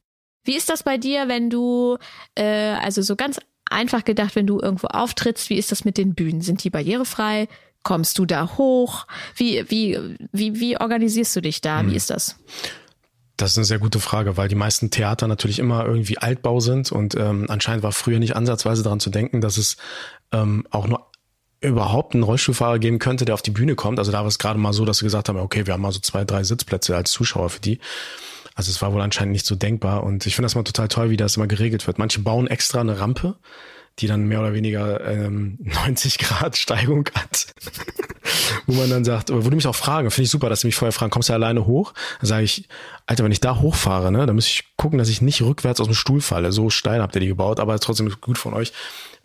Wie 0.44 0.56
ist 0.56 0.70
das 0.70 0.82
bei 0.82 0.98
dir, 0.98 1.28
wenn 1.28 1.52
du, 1.52 1.98
äh, 2.34 2.74
also 2.82 3.04
so 3.04 3.16
ganz 3.16 3.40
einfach 3.70 4.04
gedacht, 4.04 4.36
wenn 4.36 4.48
du 4.48 4.60
irgendwo 4.60 4.88
auftrittst, 4.88 5.52
wie 5.52 5.58
ist 5.58 5.72
das 5.72 5.86
mit 5.86 5.98
den 5.98 6.16
Bühnen? 6.16 6.42
Sind 6.42 6.64
die 6.64 6.72
barrierefrei? 6.72 7.48
Kommst 7.84 8.18
du 8.18 8.26
da 8.26 8.58
hoch? 8.58 9.08
Wie, 9.36 9.64
wie, 9.70 9.98
wie, 10.32 10.60
wie 10.60 10.80
organisierst 10.80 11.36
du 11.36 11.42
dich 11.42 11.62
da? 11.62 11.84
Wie 11.84 11.90
hm. 11.90 11.96
ist 11.96 12.10
das? 12.10 12.36
Das 13.38 13.52
ist 13.52 13.58
eine 13.58 13.66
sehr 13.66 13.80
gute 13.80 14.02
Frage, 14.02 14.36
weil 14.36 14.50
die 14.50 14.56
meisten 14.56 14.92
Theater 14.92 15.28
natürlich 15.28 15.60
immer 15.60 15.86
irgendwie 15.86 16.18
Altbau 16.18 16.60
sind 16.60 16.92
und 16.92 17.16
ähm, 17.16 17.46
anscheinend 17.48 17.84
war 17.84 17.94
früher 17.94 18.20
nicht 18.20 18.36
ansatzweise 18.36 18.84
daran 18.84 19.00
zu 19.00 19.10
denken, 19.10 19.40
dass 19.40 19.58
es 19.58 19.78
ähm, 20.34 20.68
auch 20.72 20.88
nur 20.88 21.10
überhaupt 21.62 22.14
einen 22.14 22.24
Rollstuhlfahrer 22.24 22.80
geben 22.80 23.00
könnte, 23.00 23.26
der 23.26 23.34
auf 23.34 23.42
die 23.42 23.52
Bühne 23.52 23.76
kommt. 23.76 24.00
Also 24.00 24.12
da 24.12 24.20
war 24.20 24.28
es 24.28 24.40
gerade 24.40 24.60
mal 24.60 24.74
so, 24.74 24.86
dass 24.86 24.98
sie 24.98 25.06
gesagt 25.06 25.30
haben, 25.30 25.38
okay, 25.38 25.66
wir 25.68 25.74
haben 25.74 25.82
mal 25.82 25.92
so 25.92 26.00
zwei, 26.00 26.26
drei 26.26 26.44
Sitzplätze 26.44 26.96
als 26.96 27.12
Zuschauer 27.12 27.50
für 27.50 27.60
die. 27.60 27.80
Also 28.56 28.72
es 28.72 28.82
war 28.82 28.94
wohl 28.94 29.02
anscheinend 29.02 29.34
nicht 29.34 29.46
so 29.46 29.56
denkbar 29.56 30.04
und 30.04 30.26
ich 30.26 30.36
finde 30.36 30.48
das 30.48 30.56
mal 30.56 30.64
total 30.64 30.90
toll, 30.90 31.10
wie 31.10 31.18
das 31.18 31.38
immer 31.38 31.48
geregelt 31.48 31.88
wird. 31.88 31.98
Manche 31.98 32.20
bauen 32.20 32.48
extra 32.48 32.82
eine 32.82 33.00
Rampe, 33.00 33.38
die 34.00 34.08
dann 34.08 34.28
mehr 34.28 34.40
oder 34.40 34.54
weniger 34.54 35.06
ähm, 35.08 35.58
90 35.86 36.18
Grad 36.18 36.58
Steigung 36.58 37.10
hat. 37.16 37.48
Wo 38.70 38.74
man 38.74 38.90
dann 38.90 39.04
sagt, 39.04 39.32
wo 39.32 39.50
du 39.50 39.56
mich 39.56 39.68
auch 39.68 39.76
fragen, 39.76 40.12
finde 40.12 40.26
ich 40.26 40.32
super, 40.32 40.50
dass 40.50 40.62
sie 40.62 40.68
mich 40.68 40.76
vorher 40.76 40.92
fragen, 40.92 41.12
kommst 41.12 41.30
du 41.30 41.34
alleine 41.34 41.66
hoch? 41.66 41.94
Dann 42.20 42.28
sage 42.28 42.44
ich, 42.44 42.68
Alter, 43.08 43.24
wenn 43.24 43.32
ich 43.32 43.42
da 43.42 43.60
hochfahre, 43.60 44.12
ne, 44.12 44.26
dann 44.26 44.36
muss 44.36 44.48
ich 44.48 44.66
gucken, 44.78 45.00
dass 45.00 45.10
ich 45.10 45.22
nicht 45.22 45.42
rückwärts 45.42 45.80
aus 45.82 45.88
dem 45.88 45.96
Stuhl 45.96 46.22
falle. 46.22 46.52
So 46.52 46.70
steil 46.70 47.02
habt 47.02 47.16
ihr 47.16 47.22
die 47.22 47.28
gebaut, 47.28 47.60
aber 47.60 47.80
trotzdem 47.80 48.10
gut 48.22 48.38
von 48.38 48.54
euch. 48.54 48.72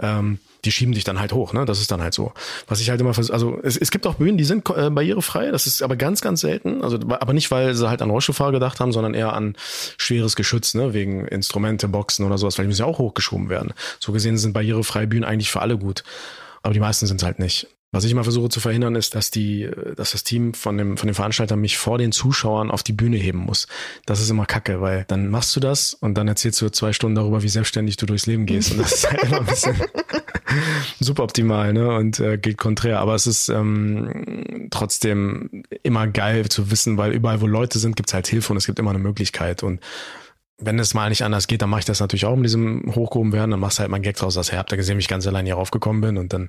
Ähm, 0.00 0.38
die 0.64 0.72
schieben 0.72 0.94
dich 0.94 1.04
dann 1.04 1.20
halt 1.20 1.32
hoch, 1.32 1.52
ne? 1.52 1.64
Das 1.66 1.80
ist 1.80 1.90
dann 1.90 2.00
halt 2.00 2.14
so. 2.14 2.32
Was 2.66 2.80
ich 2.80 2.90
halt 2.90 3.00
immer 3.00 3.14
versuche, 3.14 3.34
also 3.34 3.58
es, 3.62 3.76
es 3.76 3.90
gibt 3.90 4.06
auch 4.06 4.14
Bühnen, 4.14 4.38
die 4.38 4.44
sind 4.44 4.68
äh, 4.70 4.90
barrierefrei, 4.90 5.50
das 5.50 5.66
ist 5.66 5.82
aber 5.82 5.96
ganz, 5.96 6.20
ganz 6.20 6.40
selten. 6.40 6.82
Also 6.82 6.96
aber 6.96 7.32
nicht, 7.32 7.50
weil 7.50 7.74
sie 7.74 7.88
halt 7.88 8.02
an 8.02 8.10
Rollstuhlfahrer 8.10 8.52
gedacht 8.52 8.80
haben, 8.80 8.92
sondern 8.92 9.14
eher 9.14 9.34
an 9.34 9.56
schweres 9.98 10.36
Geschütz, 10.36 10.74
ne? 10.74 10.94
Wegen 10.94 11.26
Instrumente, 11.26 11.86
Boxen 11.88 12.24
oder 12.24 12.38
sowas, 12.38 12.58
weil 12.58 12.64
die 12.64 12.68
müssen 12.68 12.82
ja 12.82 12.86
auch 12.86 12.98
hochgeschoben 12.98 13.48
werden. 13.48 13.74
So 14.00 14.12
gesehen 14.12 14.38
sind 14.38 14.52
barrierefreie 14.52 15.06
Bühnen 15.06 15.24
eigentlich 15.24 15.50
für 15.50 15.60
alle 15.60 15.78
gut. 15.78 16.02
Aber 16.62 16.72
die 16.72 16.80
meisten 16.80 17.06
sind 17.06 17.20
es 17.20 17.24
halt 17.24 17.38
nicht. 17.38 17.68
Was 17.94 18.02
ich 18.02 18.10
immer 18.10 18.24
versuche 18.24 18.48
zu 18.48 18.58
verhindern, 18.58 18.96
ist, 18.96 19.14
dass 19.14 19.30
die, 19.30 19.70
dass 19.94 20.10
das 20.10 20.24
Team 20.24 20.52
von 20.52 20.76
dem, 20.76 20.96
von 20.96 21.06
dem 21.06 21.14
Veranstalter 21.14 21.54
mich 21.54 21.78
vor 21.78 21.96
den 21.96 22.10
Zuschauern 22.10 22.72
auf 22.72 22.82
die 22.82 22.92
Bühne 22.92 23.16
heben 23.18 23.38
muss. 23.38 23.68
Das 24.04 24.20
ist 24.20 24.30
immer 24.30 24.46
kacke, 24.46 24.80
weil 24.80 25.04
dann 25.06 25.30
machst 25.30 25.54
du 25.54 25.60
das 25.60 25.94
und 25.94 26.14
dann 26.14 26.26
erzählst 26.26 26.60
du 26.60 26.70
zwei 26.70 26.92
Stunden 26.92 27.14
darüber, 27.14 27.44
wie 27.44 27.48
selbstständig 27.48 27.96
du 27.96 28.06
durchs 28.06 28.26
Leben 28.26 28.46
gehst. 28.46 28.72
Und 28.72 28.78
das 28.78 28.94
ist 28.94 29.08
halt 29.08 29.22
immer 29.22 29.38
ein 29.38 29.46
bisschen 29.46 29.76
super 30.98 31.22
optimal, 31.22 31.72
ne? 31.72 31.94
Und 31.94 32.18
äh, 32.18 32.36
geht 32.36 32.58
konträr. 32.58 32.98
Aber 32.98 33.14
es 33.14 33.28
ist 33.28 33.48
ähm, 33.48 34.66
trotzdem 34.72 35.62
immer 35.84 36.08
geil 36.08 36.48
zu 36.48 36.72
wissen, 36.72 36.98
weil 36.98 37.12
überall, 37.12 37.40
wo 37.42 37.46
Leute 37.46 37.78
sind, 37.78 37.94
gibt's 37.94 38.12
halt 38.12 38.26
Hilfe 38.26 38.52
und 38.52 38.56
es 38.56 38.66
gibt 38.66 38.80
immer 38.80 38.90
eine 38.90 38.98
Möglichkeit. 38.98 39.62
Und 39.62 39.78
wenn 40.58 40.78
es 40.78 40.94
mal 40.94 41.08
nicht 41.08 41.22
anders 41.22 41.48
geht, 41.48 41.62
dann 41.62 41.70
mache 41.70 41.80
ich 41.80 41.84
das 41.84 41.98
natürlich 41.98 42.26
auch 42.26 42.36
mit 42.36 42.44
diesem 42.44 42.94
hochgehoben 42.94 43.32
werden. 43.32 43.50
Dann 43.50 43.60
machst 43.60 43.78
du 43.78 43.80
halt 43.80 43.90
mal 43.90 43.96
einen 43.96 44.04
Gag 44.04 44.16
draus, 44.16 44.34
dass 44.34 44.52
ihr 44.52 44.58
habt 44.58 44.70
ja 44.70 44.76
gesehen, 44.76 44.96
wie 44.96 45.00
ich 45.00 45.08
ganz 45.08 45.26
allein 45.26 45.46
hier 45.46 45.56
raufgekommen 45.56 46.00
bin 46.00 46.16
und 46.16 46.32
dann, 46.32 46.48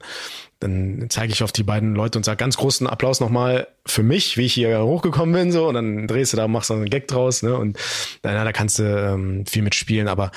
dann 0.59 1.07
zeige 1.09 1.33
ich 1.33 1.41
auf 1.41 1.51
die 1.51 1.63
beiden 1.63 1.95
Leute 1.95 2.19
und 2.19 2.23
sage 2.23 2.37
ganz 2.37 2.57
großen 2.57 2.85
Applaus 2.85 3.19
nochmal 3.19 3.67
für 3.85 4.03
mich, 4.03 4.37
wie 4.37 4.45
ich 4.45 4.53
hier 4.53 4.79
hochgekommen 4.83 5.33
bin, 5.33 5.51
so 5.51 5.67
und 5.67 5.73
dann 5.73 6.07
drehst 6.07 6.33
du 6.33 6.37
da, 6.37 6.47
machst 6.47 6.69
du 6.69 6.75
einen 6.75 6.89
Gag 6.89 7.07
draus, 7.07 7.41
ne? 7.41 7.57
Und 7.57 7.79
na, 8.21 8.43
da 8.43 8.51
kannst 8.51 8.77
du 8.77 8.83
ähm, 8.83 9.45
viel 9.47 9.63
mitspielen, 9.63 10.07
aber 10.07 10.31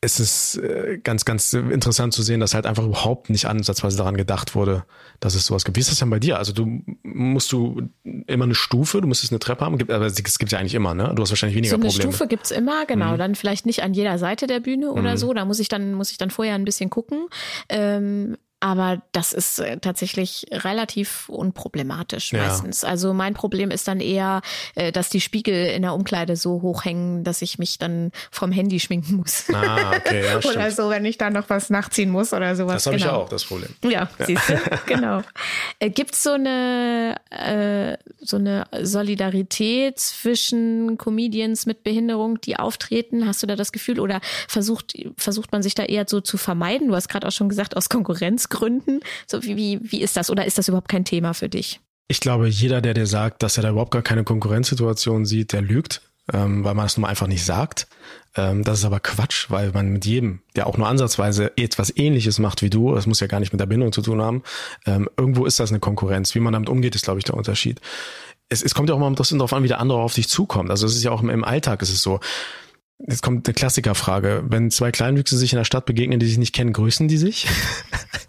es 0.00 0.20
ist 0.20 0.56
äh, 0.58 0.98
ganz, 1.02 1.24
ganz 1.24 1.52
interessant 1.52 2.12
zu 2.12 2.22
sehen, 2.22 2.40
dass 2.40 2.54
halt 2.54 2.66
einfach 2.66 2.84
überhaupt 2.84 3.30
nicht 3.30 3.46
ansatzweise 3.46 3.96
daran 3.96 4.16
gedacht 4.16 4.54
wurde, 4.54 4.84
dass 5.18 5.34
es 5.34 5.46
sowas 5.46 5.64
gibt. 5.64 5.76
Wie 5.76 5.80
ist 5.80 5.90
das 5.90 5.98
denn 5.98 6.10
bei 6.10 6.20
dir? 6.20 6.38
Also 6.38 6.52
du 6.52 6.82
musst 7.02 7.50
du 7.50 7.88
immer 8.26 8.44
eine 8.44 8.54
Stufe, 8.54 9.00
du 9.00 9.08
müsstest 9.08 9.32
eine 9.32 9.40
Treppe 9.40 9.64
haben, 9.64 9.74
aber 9.90 10.06
es 10.06 10.38
gibt 10.38 10.52
ja 10.52 10.58
eigentlich 10.58 10.74
immer, 10.74 10.94
ne? 10.94 11.12
Du 11.14 11.22
hast 11.22 11.30
wahrscheinlich 11.30 11.56
weniger 11.56 11.74
Probleme. 11.74 11.90
So 11.90 11.96
eine 11.96 12.02
Probleme. 12.02 12.12
Stufe 12.12 12.28
gibt's 12.28 12.50
immer, 12.52 12.86
genau. 12.86 13.14
Mhm. 13.14 13.18
Dann 13.18 13.34
vielleicht 13.34 13.66
nicht 13.66 13.82
an 13.82 13.92
jeder 13.92 14.18
Seite 14.18 14.46
der 14.46 14.60
Bühne 14.60 14.92
oder 14.92 15.12
mhm. 15.12 15.16
so. 15.16 15.34
Da 15.34 15.44
muss 15.44 15.58
ich 15.58 15.68
dann 15.68 15.94
muss 15.94 16.12
ich 16.12 16.18
dann 16.18 16.30
vorher 16.30 16.54
ein 16.54 16.64
bisschen 16.64 16.90
gucken. 16.90 17.26
Ähm, 17.68 18.36
aber 18.60 19.02
das 19.12 19.32
ist 19.32 19.60
äh, 19.60 19.78
tatsächlich 19.78 20.46
relativ 20.50 21.28
unproblematisch 21.28 22.32
ja. 22.32 22.42
meistens. 22.46 22.82
Also 22.82 23.12
mein 23.12 23.34
Problem 23.34 23.70
ist 23.70 23.86
dann 23.86 24.00
eher, 24.00 24.42
äh, 24.74 24.90
dass 24.90 25.10
die 25.10 25.20
Spiegel 25.20 25.66
in 25.66 25.82
der 25.82 25.94
Umkleide 25.94 26.34
so 26.34 26.60
hoch 26.62 26.84
hängen, 26.84 27.22
dass 27.22 27.40
ich 27.40 27.58
mich 27.58 27.78
dann 27.78 28.10
vom 28.30 28.50
Handy 28.50 28.80
schminken 28.80 29.16
muss. 29.16 29.44
Ah, 29.52 29.92
okay, 29.96 30.24
ja, 30.24 30.38
oder 30.50 30.70
so, 30.72 30.90
wenn 30.90 31.04
ich 31.04 31.18
da 31.18 31.30
noch 31.30 31.48
was 31.48 31.70
nachziehen 31.70 32.10
muss 32.10 32.32
oder 32.32 32.56
sowas. 32.56 32.84
Das 32.84 32.86
habe 32.86 32.96
genau. 32.96 33.08
ich 33.08 33.12
auch, 33.12 33.28
das 33.28 33.44
Problem. 33.44 33.70
Ja, 33.84 33.90
ja. 33.90 34.08
siehst 34.26 34.48
du, 34.48 34.60
genau. 34.86 35.22
Äh, 35.78 35.90
Gibt 35.90 36.14
es 36.14 36.24
so 36.24 36.32
eine, 36.32 37.14
äh, 37.30 37.96
so 38.20 38.38
eine 38.38 38.66
Solidarität 38.82 40.00
zwischen 40.00 40.98
Comedians 40.98 41.64
mit 41.66 41.84
Behinderung, 41.84 42.40
die 42.40 42.56
auftreten? 42.56 43.26
Hast 43.26 43.40
du 43.42 43.46
da 43.46 43.54
das 43.54 43.70
Gefühl 43.70 44.00
oder 44.00 44.20
versucht, 44.48 44.94
versucht 45.16 45.52
man 45.52 45.62
sich 45.62 45.76
da 45.76 45.84
eher 45.84 46.06
so 46.08 46.20
zu 46.20 46.36
vermeiden? 46.38 46.88
Du 46.88 46.96
hast 46.96 47.08
gerade 47.08 47.28
auch 47.28 47.32
schon 47.32 47.48
gesagt, 47.48 47.76
aus 47.76 47.88
Konkurrenz 47.88 48.47
Gründen? 48.48 49.00
So 49.26 49.42
wie, 49.42 49.56
wie, 49.56 49.80
wie 49.82 50.00
ist 50.00 50.16
das? 50.16 50.30
Oder 50.30 50.46
ist 50.46 50.58
das 50.58 50.68
überhaupt 50.68 50.88
kein 50.88 51.04
Thema 51.04 51.34
für 51.34 51.48
dich? 51.48 51.80
Ich 52.08 52.20
glaube, 52.20 52.48
jeder, 52.48 52.80
der 52.80 52.94
dir 52.94 53.06
sagt, 53.06 53.42
dass 53.42 53.58
er 53.58 53.62
da 53.62 53.70
überhaupt 53.70 53.90
gar 53.90 54.02
keine 54.02 54.24
Konkurrenzsituation 54.24 55.26
sieht, 55.26 55.52
der 55.52 55.60
lügt, 55.60 56.00
ähm, 56.32 56.64
weil 56.64 56.74
man 56.74 56.86
das 56.86 56.96
nun 56.96 57.04
einfach 57.04 57.26
nicht 57.26 57.44
sagt. 57.44 57.86
Ähm, 58.34 58.64
das 58.64 58.78
ist 58.78 58.84
aber 58.86 58.98
Quatsch, 58.98 59.50
weil 59.50 59.72
man 59.72 59.88
mit 59.90 60.06
jedem, 60.06 60.40
der 60.56 60.66
auch 60.66 60.78
nur 60.78 60.88
ansatzweise 60.88 61.52
etwas 61.58 61.94
Ähnliches 61.94 62.38
macht 62.38 62.62
wie 62.62 62.70
du, 62.70 62.94
das 62.94 63.06
muss 63.06 63.20
ja 63.20 63.26
gar 63.26 63.40
nicht 63.40 63.52
mit 63.52 63.60
der 63.60 63.66
Bindung 63.66 63.92
zu 63.92 64.00
tun 64.00 64.22
haben, 64.22 64.42
ähm, 64.86 65.08
irgendwo 65.18 65.44
ist 65.44 65.60
das 65.60 65.70
eine 65.70 65.80
Konkurrenz. 65.80 66.34
Wie 66.34 66.40
man 66.40 66.54
damit 66.54 66.70
umgeht, 66.70 66.94
ist, 66.94 67.04
glaube 67.04 67.18
ich, 67.18 67.24
der 67.24 67.34
Unterschied. 67.34 67.80
Es, 68.48 68.62
es 68.62 68.74
kommt 68.74 68.88
ja 68.88 68.94
auch 68.94 68.98
mal 68.98 69.08
ein 69.08 69.14
bisschen 69.14 69.38
darauf 69.38 69.52
an, 69.52 69.62
wie 69.62 69.68
der 69.68 69.80
andere 69.80 69.98
auf 69.98 70.14
dich 70.14 70.28
zukommt. 70.28 70.70
Also 70.70 70.86
es 70.86 70.96
ist 70.96 71.04
ja 71.04 71.10
auch 71.10 71.22
im, 71.22 71.28
im 71.28 71.44
Alltag 71.44 71.82
ist 71.82 71.90
es 71.90 72.02
so. 72.02 72.20
Jetzt 73.06 73.22
kommt 73.22 73.46
eine 73.46 73.54
Klassikerfrage. 73.54 74.44
Wenn 74.48 74.70
zwei 74.70 74.90
Kleinwüchse 74.90 75.36
sich 75.36 75.52
in 75.52 75.58
der 75.58 75.64
Stadt 75.64 75.84
begegnen, 75.84 76.18
die 76.18 76.26
sich 76.26 76.38
nicht 76.38 76.54
kennen, 76.54 76.72
grüßen 76.72 77.06
die 77.06 77.18
sich? 77.18 77.46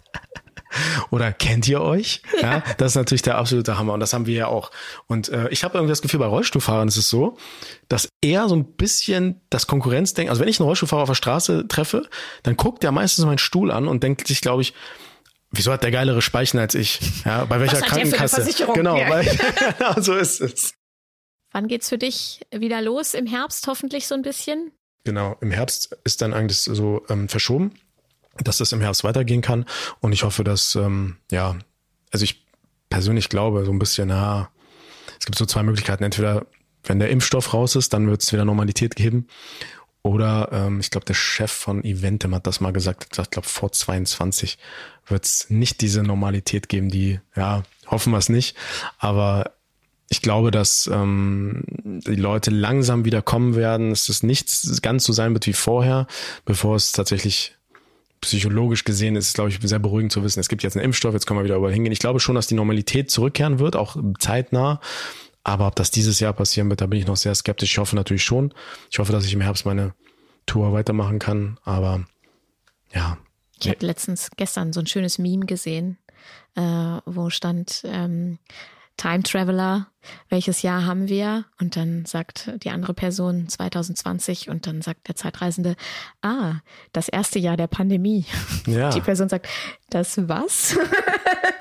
Oder 1.10 1.32
kennt 1.32 1.66
ihr 1.68 1.80
euch? 1.80 2.22
Ja. 2.40 2.56
ja. 2.56 2.64
das 2.78 2.92
ist 2.92 2.96
natürlich 2.96 3.22
der 3.22 3.38
absolute 3.38 3.78
Hammer 3.78 3.94
und 3.94 4.00
das 4.00 4.12
haben 4.12 4.26
wir 4.26 4.34
ja 4.34 4.46
auch. 4.46 4.70
Und 5.06 5.28
äh, 5.28 5.48
ich 5.48 5.64
habe 5.64 5.78
irgendwie 5.78 5.90
das 5.90 6.02
Gefühl, 6.02 6.20
bei 6.20 6.26
Rollstuhlfahrern 6.26 6.88
ist 6.88 6.96
es 6.96 7.08
so, 7.08 7.36
dass 7.88 8.08
er 8.22 8.48
so 8.48 8.56
ein 8.56 8.64
bisschen 8.64 9.40
das 9.50 9.66
Konkurrenzdenken, 9.66 10.30
also 10.30 10.40
wenn 10.40 10.48
ich 10.48 10.60
einen 10.60 10.66
Rollstuhlfahrer 10.66 11.02
auf 11.02 11.08
der 11.08 11.14
Straße 11.14 11.66
treffe, 11.68 12.08
dann 12.42 12.56
guckt 12.56 12.82
der 12.82 12.92
meistens 12.92 13.24
meinen 13.24 13.38
Stuhl 13.38 13.70
an 13.70 13.88
und 13.88 14.02
denkt 14.02 14.26
sich, 14.26 14.40
glaube 14.40 14.62
ich, 14.62 14.74
wieso 15.50 15.72
hat 15.72 15.82
der 15.82 15.90
geilere 15.90 16.22
Speichen 16.22 16.58
als 16.58 16.74
ich? 16.74 17.00
Ja, 17.24 17.44
bei 17.44 17.60
welcher 17.60 17.80
Krankenkasse? 17.80 18.48
Genau, 18.74 18.96
ja. 18.96 19.10
weil, 19.10 19.24
genau, 19.78 20.00
so 20.00 20.14
ist 20.14 20.40
es. 20.40 20.74
Wann 21.52 21.66
geht's 21.66 21.88
für 21.88 21.98
dich 21.98 22.40
wieder 22.54 22.80
los? 22.80 23.14
Im 23.14 23.26
Herbst 23.26 23.66
hoffentlich 23.66 24.06
so 24.06 24.14
ein 24.14 24.22
bisschen? 24.22 24.70
Genau, 25.02 25.36
im 25.40 25.50
Herbst 25.50 25.96
ist 26.04 26.22
dann 26.22 26.32
eigentlich 26.32 26.60
so 26.60 27.04
ähm, 27.08 27.28
verschoben 27.28 27.72
dass 28.42 28.58
das 28.58 28.72
im 28.72 28.80
Herbst 28.80 29.04
weitergehen 29.04 29.42
kann. 29.42 29.66
Und 30.00 30.12
ich 30.12 30.22
hoffe, 30.22 30.44
dass, 30.44 30.74
ähm, 30.74 31.16
ja, 31.30 31.56
also 32.10 32.24
ich 32.24 32.46
persönlich 32.88 33.28
glaube 33.28 33.64
so 33.64 33.72
ein 33.72 33.78
bisschen, 33.78 34.08
na, 34.08 34.50
es 35.18 35.26
gibt 35.26 35.38
so 35.38 35.46
zwei 35.46 35.62
Möglichkeiten. 35.62 36.04
Entweder, 36.04 36.46
wenn 36.84 36.98
der 36.98 37.10
Impfstoff 37.10 37.52
raus 37.54 37.76
ist, 37.76 37.92
dann 37.92 38.08
wird 38.08 38.22
es 38.22 38.32
wieder 38.32 38.44
Normalität 38.44 38.96
geben. 38.96 39.26
Oder 40.02 40.48
ähm, 40.52 40.80
ich 40.80 40.90
glaube, 40.90 41.04
der 41.04 41.14
Chef 41.14 41.52
von 41.52 41.84
Eventem 41.84 42.34
hat 42.34 42.46
das 42.46 42.60
mal 42.60 42.72
gesagt, 42.72 43.18
ich 43.18 43.30
glaube, 43.30 43.48
vor 43.48 43.70
22 43.70 44.58
wird 45.06 45.26
es 45.26 45.50
nicht 45.50 45.82
diese 45.82 46.02
Normalität 46.02 46.68
geben, 46.68 46.88
die, 46.88 47.20
ja, 47.36 47.64
hoffen 47.86 48.12
wir 48.12 48.18
es 48.18 48.30
nicht, 48.30 48.56
aber 48.98 49.52
ich 50.08 50.22
glaube, 50.22 50.50
dass 50.50 50.88
ähm, 50.92 51.62
die 51.84 52.16
Leute 52.16 52.50
langsam 52.50 53.04
wieder 53.04 53.20
kommen 53.22 53.54
werden, 53.54 53.90
dass 53.90 54.08
es 54.08 54.22
nichts 54.22 54.80
ganz 54.82 55.04
so 55.04 55.12
sein 55.12 55.34
wird 55.34 55.46
wie 55.46 55.52
vorher, 55.52 56.06
bevor 56.44 56.76
es 56.76 56.92
tatsächlich 56.92 57.56
psychologisch 58.20 58.84
gesehen 58.84 59.16
ist 59.16 59.28
es, 59.28 59.32
glaube 59.34 59.50
ich, 59.50 59.58
sehr 59.62 59.78
beruhigend 59.78 60.12
zu 60.12 60.22
wissen, 60.22 60.40
es 60.40 60.48
gibt 60.48 60.62
jetzt 60.62 60.76
einen 60.76 60.84
Impfstoff, 60.84 61.14
jetzt 61.14 61.26
können 61.26 61.40
wir 61.40 61.44
wieder 61.44 61.56
überall 61.56 61.72
hingehen. 61.72 61.92
Ich 61.92 61.98
glaube 61.98 62.20
schon, 62.20 62.34
dass 62.34 62.46
die 62.46 62.54
Normalität 62.54 63.10
zurückkehren 63.10 63.58
wird, 63.58 63.76
auch 63.76 63.96
zeitnah. 64.18 64.80
Aber 65.42 65.66
ob 65.66 65.76
das 65.76 65.90
dieses 65.90 66.20
Jahr 66.20 66.34
passieren 66.34 66.68
wird, 66.68 66.82
da 66.82 66.86
bin 66.86 66.98
ich 66.98 67.06
noch 67.06 67.16
sehr 67.16 67.34
skeptisch. 67.34 67.72
Ich 67.72 67.78
hoffe 67.78 67.96
natürlich 67.96 68.24
schon. 68.24 68.52
Ich 68.90 68.98
hoffe, 68.98 69.12
dass 69.12 69.24
ich 69.24 69.32
im 69.32 69.40
Herbst 69.40 69.64
meine 69.64 69.94
Tour 70.44 70.72
weitermachen 70.72 71.18
kann. 71.18 71.58
Aber 71.64 72.04
ja. 72.92 73.16
Ich 73.58 73.68
habe 73.68 73.86
letztens 73.86 74.30
gestern 74.36 74.72
so 74.72 74.80
ein 74.80 74.86
schönes 74.86 75.18
Meme 75.18 75.46
gesehen, 75.46 75.98
äh, 76.56 76.62
wo 77.06 77.30
stand, 77.30 77.82
ähm, 77.84 78.38
Time 79.00 79.22
Traveler, 79.22 79.86
welches 80.28 80.60
Jahr 80.60 80.84
haben 80.84 81.08
wir? 81.08 81.46
Und 81.58 81.74
dann 81.76 82.04
sagt 82.04 82.50
die 82.62 82.68
andere 82.68 82.92
Person 82.92 83.48
2020 83.48 84.50
und 84.50 84.66
dann 84.66 84.82
sagt 84.82 85.08
der 85.08 85.16
Zeitreisende, 85.16 85.74
ah, 86.20 86.56
das 86.92 87.08
erste 87.08 87.38
Jahr 87.38 87.56
der 87.56 87.66
Pandemie. 87.66 88.26
Ja. 88.66 88.90
Die 88.90 89.00
Person 89.00 89.30
sagt, 89.30 89.48
das 89.88 90.28
was? 90.28 90.76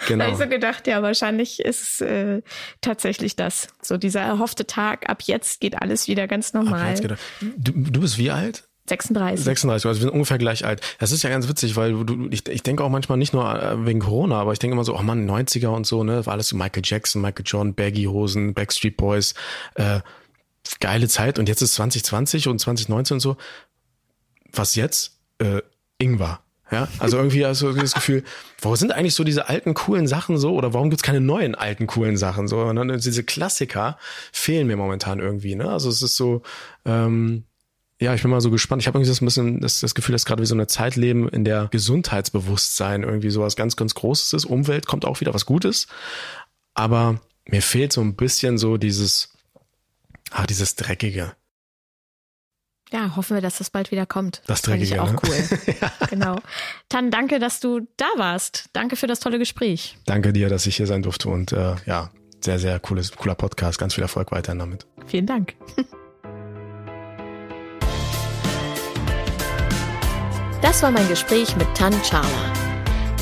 Genau. 0.08 0.24
da 0.24 0.32
habe 0.32 0.34
ich 0.34 0.44
so 0.44 0.50
gedacht, 0.50 0.88
ja, 0.88 1.04
wahrscheinlich 1.04 1.60
ist 1.60 2.02
äh, 2.02 2.42
tatsächlich 2.82 3.36
das. 3.36 3.68
So 3.82 3.98
dieser 3.98 4.22
erhoffte 4.22 4.66
Tag, 4.66 5.08
ab 5.08 5.22
jetzt 5.24 5.60
geht 5.60 5.80
alles 5.80 6.08
wieder 6.08 6.26
ganz 6.26 6.54
normal. 6.54 6.96
Du, 7.40 7.74
du 7.74 8.00
bist 8.00 8.18
wie 8.18 8.32
alt? 8.32 8.69
36. 8.90 9.46
36, 9.46 9.86
also 9.86 10.00
wir 10.00 10.04
sind 10.04 10.14
ungefähr 10.14 10.38
gleich 10.38 10.66
alt. 10.66 10.82
Das 11.00 11.12
ist 11.12 11.24
ja 11.24 11.30
ganz 11.30 11.48
witzig, 11.48 11.76
weil 11.76 12.06
du, 12.06 12.28
ich, 12.32 12.48
ich 12.48 12.64
denke 12.64 12.84
auch 12.84 12.90
manchmal 12.90 13.18
nicht 13.18 13.34
nur 13.34 13.62
äh, 13.62 13.86
wegen 13.86 14.00
Corona, 14.00 14.40
aber 14.40 14.54
ich 14.54 14.60
denke 14.60 14.74
immer 14.74 14.84
so, 14.84 14.98
oh 14.98 15.02
Mann, 15.02 15.30
90er 15.30 15.68
und 15.68 15.86
so, 15.86 16.04
ne, 16.04 16.26
war 16.26 16.34
alles 16.34 16.50
so 16.50 16.58
Michael 16.58 16.84
Jackson, 16.86 17.22
Michael 17.22 17.46
John, 17.46 17.74
Baggy 17.74 18.04
Hosen, 18.06 18.54
Backstreet 18.54 18.98
Boys, 18.98 19.34
äh, 19.76 20.02
geile 20.80 21.08
Zeit 21.08 21.40
und 21.40 21.48
jetzt 21.48 21.62
ist 21.62 21.76
2020 21.76 22.48
und 22.48 22.60
2019 22.60 23.16
und 23.16 23.20
so. 23.22 23.38
Was 24.52 24.76
jetzt? 24.76 25.20
Äh, 25.40 25.62
Ingwer. 26.00 26.42
Ja, 26.72 26.88
also 27.00 27.18
irgendwie 27.18 27.46
hast 27.46 27.62
du 27.64 27.74
das 27.74 27.94
Gefühl, 27.94 28.24
wo 28.62 28.76
sind 28.76 28.92
eigentlich 28.92 29.16
so 29.16 29.24
diese 29.24 29.50
alten 29.50 29.74
coolen 29.74 30.08
Sachen 30.08 30.38
so 30.38 30.54
oder 30.54 30.72
warum 30.74 30.92
gibt's 30.92 31.02
keine 31.02 31.20
neuen 31.20 31.56
alten 31.56 31.88
coolen 31.88 32.16
Sachen 32.16 32.48
so? 32.48 32.60
Und 32.62 32.76
dann 32.76 32.90
diese 33.00 33.24
Klassiker 33.24 33.98
fehlen 34.32 34.68
mir 34.68 34.78
momentan 34.78 35.20
irgendwie. 35.20 35.56
Ne? 35.56 35.68
Also 35.68 35.90
es 35.90 36.04
ist 36.04 36.16
so, 36.16 36.44
ähm, 36.86 37.46
ja, 38.00 38.14
ich 38.14 38.22
bin 38.22 38.32
mal 38.32 38.40
so 38.40 38.50
gespannt. 38.50 38.82
Ich 38.82 38.88
habe 38.88 38.98
irgendwie 38.98 39.14
so 39.14 39.24
ein 39.24 39.26
bisschen 39.26 39.60
das, 39.60 39.82
das 39.82 39.94
Gefühl, 39.94 40.14
dass 40.14 40.26
gerade 40.26 40.42
wie 40.42 40.48
so 40.48 40.56
eine 40.56 40.68
Zeit 40.68 40.96
leben, 40.96 41.28
in 41.28 41.44
der 41.44 41.68
Gesundheitsbewusstsein 41.70 43.04
irgendwie 43.04 43.30
sowas 43.30 43.58
ganz, 43.58 43.76
ganz 43.76 43.94
Großes 43.94 44.34
ist. 44.34 44.46
Umwelt 44.46 44.88
kommt 44.88 45.04
auch 45.04 45.20
wieder 45.20 45.34
was 45.34 45.46
Gutes. 45.46 45.88
Aber 46.74 47.20
mir 47.46 47.62
fehlt 47.62 47.92
so 47.92 48.00
ein 48.02 48.16
bisschen 48.16 48.58
so 48.58 48.78
dieses, 48.78 49.34
ah, 50.32 50.46
dieses 50.48 50.76
Dreckige. 50.76 51.34
Ja, 52.92 53.16
hoffen 53.18 53.36
wir, 53.36 53.42
dass 53.42 53.58
das 53.58 53.70
bald 53.70 53.92
wieder 53.92 54.06
kommt. 54.06 54.38
Das, 54.48 54.62
das 54.62 54.62
Dreckige. 54.64 54.96
Ich 54.96 55.00
auch 55.00 55.12
ne? 55.12 55.20
cool. 55.28 55.76
ja. 55.82 55.92
Genau. 56.10 56.38
Tan, 56.88 57.12
danke, 57.12 57.40
dass 57.40 57.60
du 57.60 57.82
da 57.98 58.08
warst. 58.16 58.70
Danke 58.72 58.96
für 58.96 59.08
das 59.08 59.20
tolle 59.20 59.40
Gespräch. 59.40 59.98
Danke 60.06 60.32
dir, 60.32 60.48
dass 60.48 60.66
ich 60.66 60.78
hier 60.78 60.88
sein 60.88 61.04
durfte 61.04 61.28
und 61.28 61.52
äh, 61.52 61.76
ja, 61.86 62.12
sehr, 62.40 62.60
sehr 62.60 62.80
cooles, 62.80 63.12
cooler 63.12 63.36
Podcast. 63.36 63.78
Ganz 63.78 63.94
viel 63.94 64.04
Erfolg 64.04 64.32
weiterhin 64.32 64.60
damit. 64.60 64.88
Vielen 65.06 65.26
Dank. 65.26 65.56
Das 70.62 70.84
war 70.84 70.92
mein 70.92 71.08
Gespräch 71.08 71.56
mit 71.56 71.68
Tan 71.74 71.94
Charla. 72.04 72.28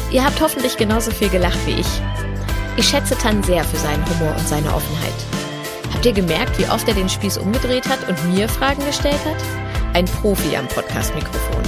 Ihr 0.10 0.26
habt 0.26 0.42
hoffentlich 0.42 0.76
genauso 0.76 1.12
viel 1.12 1.30
gelacht 1.30 1.60
wie 1.68 1.80
ich. 1.82 2.02
Ich 2.78 2.88
schätze 2.88 3.16
Tan 3.16 3.44
sehr 3.44 3.64
für 3.64 3.78
seinen 3.78 4.04
Humor 4.10 4.36
und 4.36 4.48
seine 4.48 4.74
Offenheit. 4.74 5.14
Habt 5.94 6.06
ihr 6.06 6.14
gemerkt, 6.14 6.58
wie 6.58 6.68
oft 6.68 6.88
er 6.88 6.96
den 6.96 7.10
Spieß 7.10 7.38
umgedreht 7.38 7.88
hat 7.88 8.00
und 8.10 8.34
mir 8.34 8.50
Fragen 8.50 8.84
gestellt 8.86 9.24
hat? 9.24 9.38
Ein 9.94 10.06
Profi 10.06 10.58
am 10.58 10.68
Podcast-Mikrofon. 10.68 11.64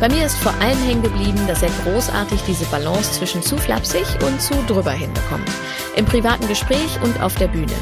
Bei 0.00 0.08
mir 0.08 0.24
ist 0.24 0.36
vor 0.36 0.54
allem 0.60 0.78
hängen 0.78 1.02
geblieben, 1.02 1.46
dass 1.46 1.62
er 1.62 1.70
großartig 1.84 2.40
diese 2.46 2.64
Balance 2.66 3.12
zwischen 3.12 3.42
zu 3.42 3.58
flapsig 3.58 4.06
und 4.24 4.40
zu 4.40 4.54
drüber 4.66 4.92
hinbekommt. 4.92 5.50
Im 5.96 6.06
privaten 6.06 6.48
Gespräch 6.48 6.98
und 7.02 7.20
auf 7.20 7.34
der 7.34 7.48
Bühne. 7.48 7.74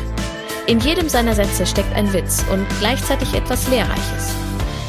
In 0.67 0.81
jedem 0.81 1.09
seiner 1.09 1.35
Sätze 1.35 1.67
steckt 1.67 1.95
ein 1.95 2.13
Witz 2.13 2.45
und 2.51 2.67
gleichzeitig 2.81 3.35
etwas 3.35 3.69
Lehrreiches. 3.69 4.46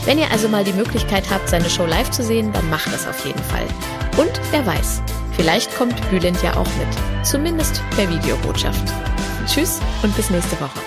Wenn 0.07 0.19
ihr 0.19 0.31
also 0.31 0.47
mal 0.47 0.63
die 0.63 0.71
Möglichkeit 0.71 1.29
habt, 1.29 1.49
seine 1.49 1.69
Show 1.69 1.85
live 1.85 2.09
zu 2.11 2.23
sehen, 2.23 2.53
dann 2.53 2.69
macht 2.69 2.87
das 2.93 3.05
auf 3.05 3.25
jeden 3.25 3.43
Fall. 3.43 3.67
Und 4.15 4.39
wer 4.51 4.65
weiß, 4.65 5.01
vielleicht 5.35 5.75
kommt 5.75 6.09
Bülent 6.09 6.41
ja 6.41 6.55
auch 6.55 6.69
mit. 6.77 7.25
Zumindest 7.27 7.83
per 7.93 8.09
Videobotschaft. 8.09 8.87
Tschüss 9.47 9.81
und 10.03 10.15
bis 10.15 10.29
nächste 10.29 10.57
Woche. 10.61 10.79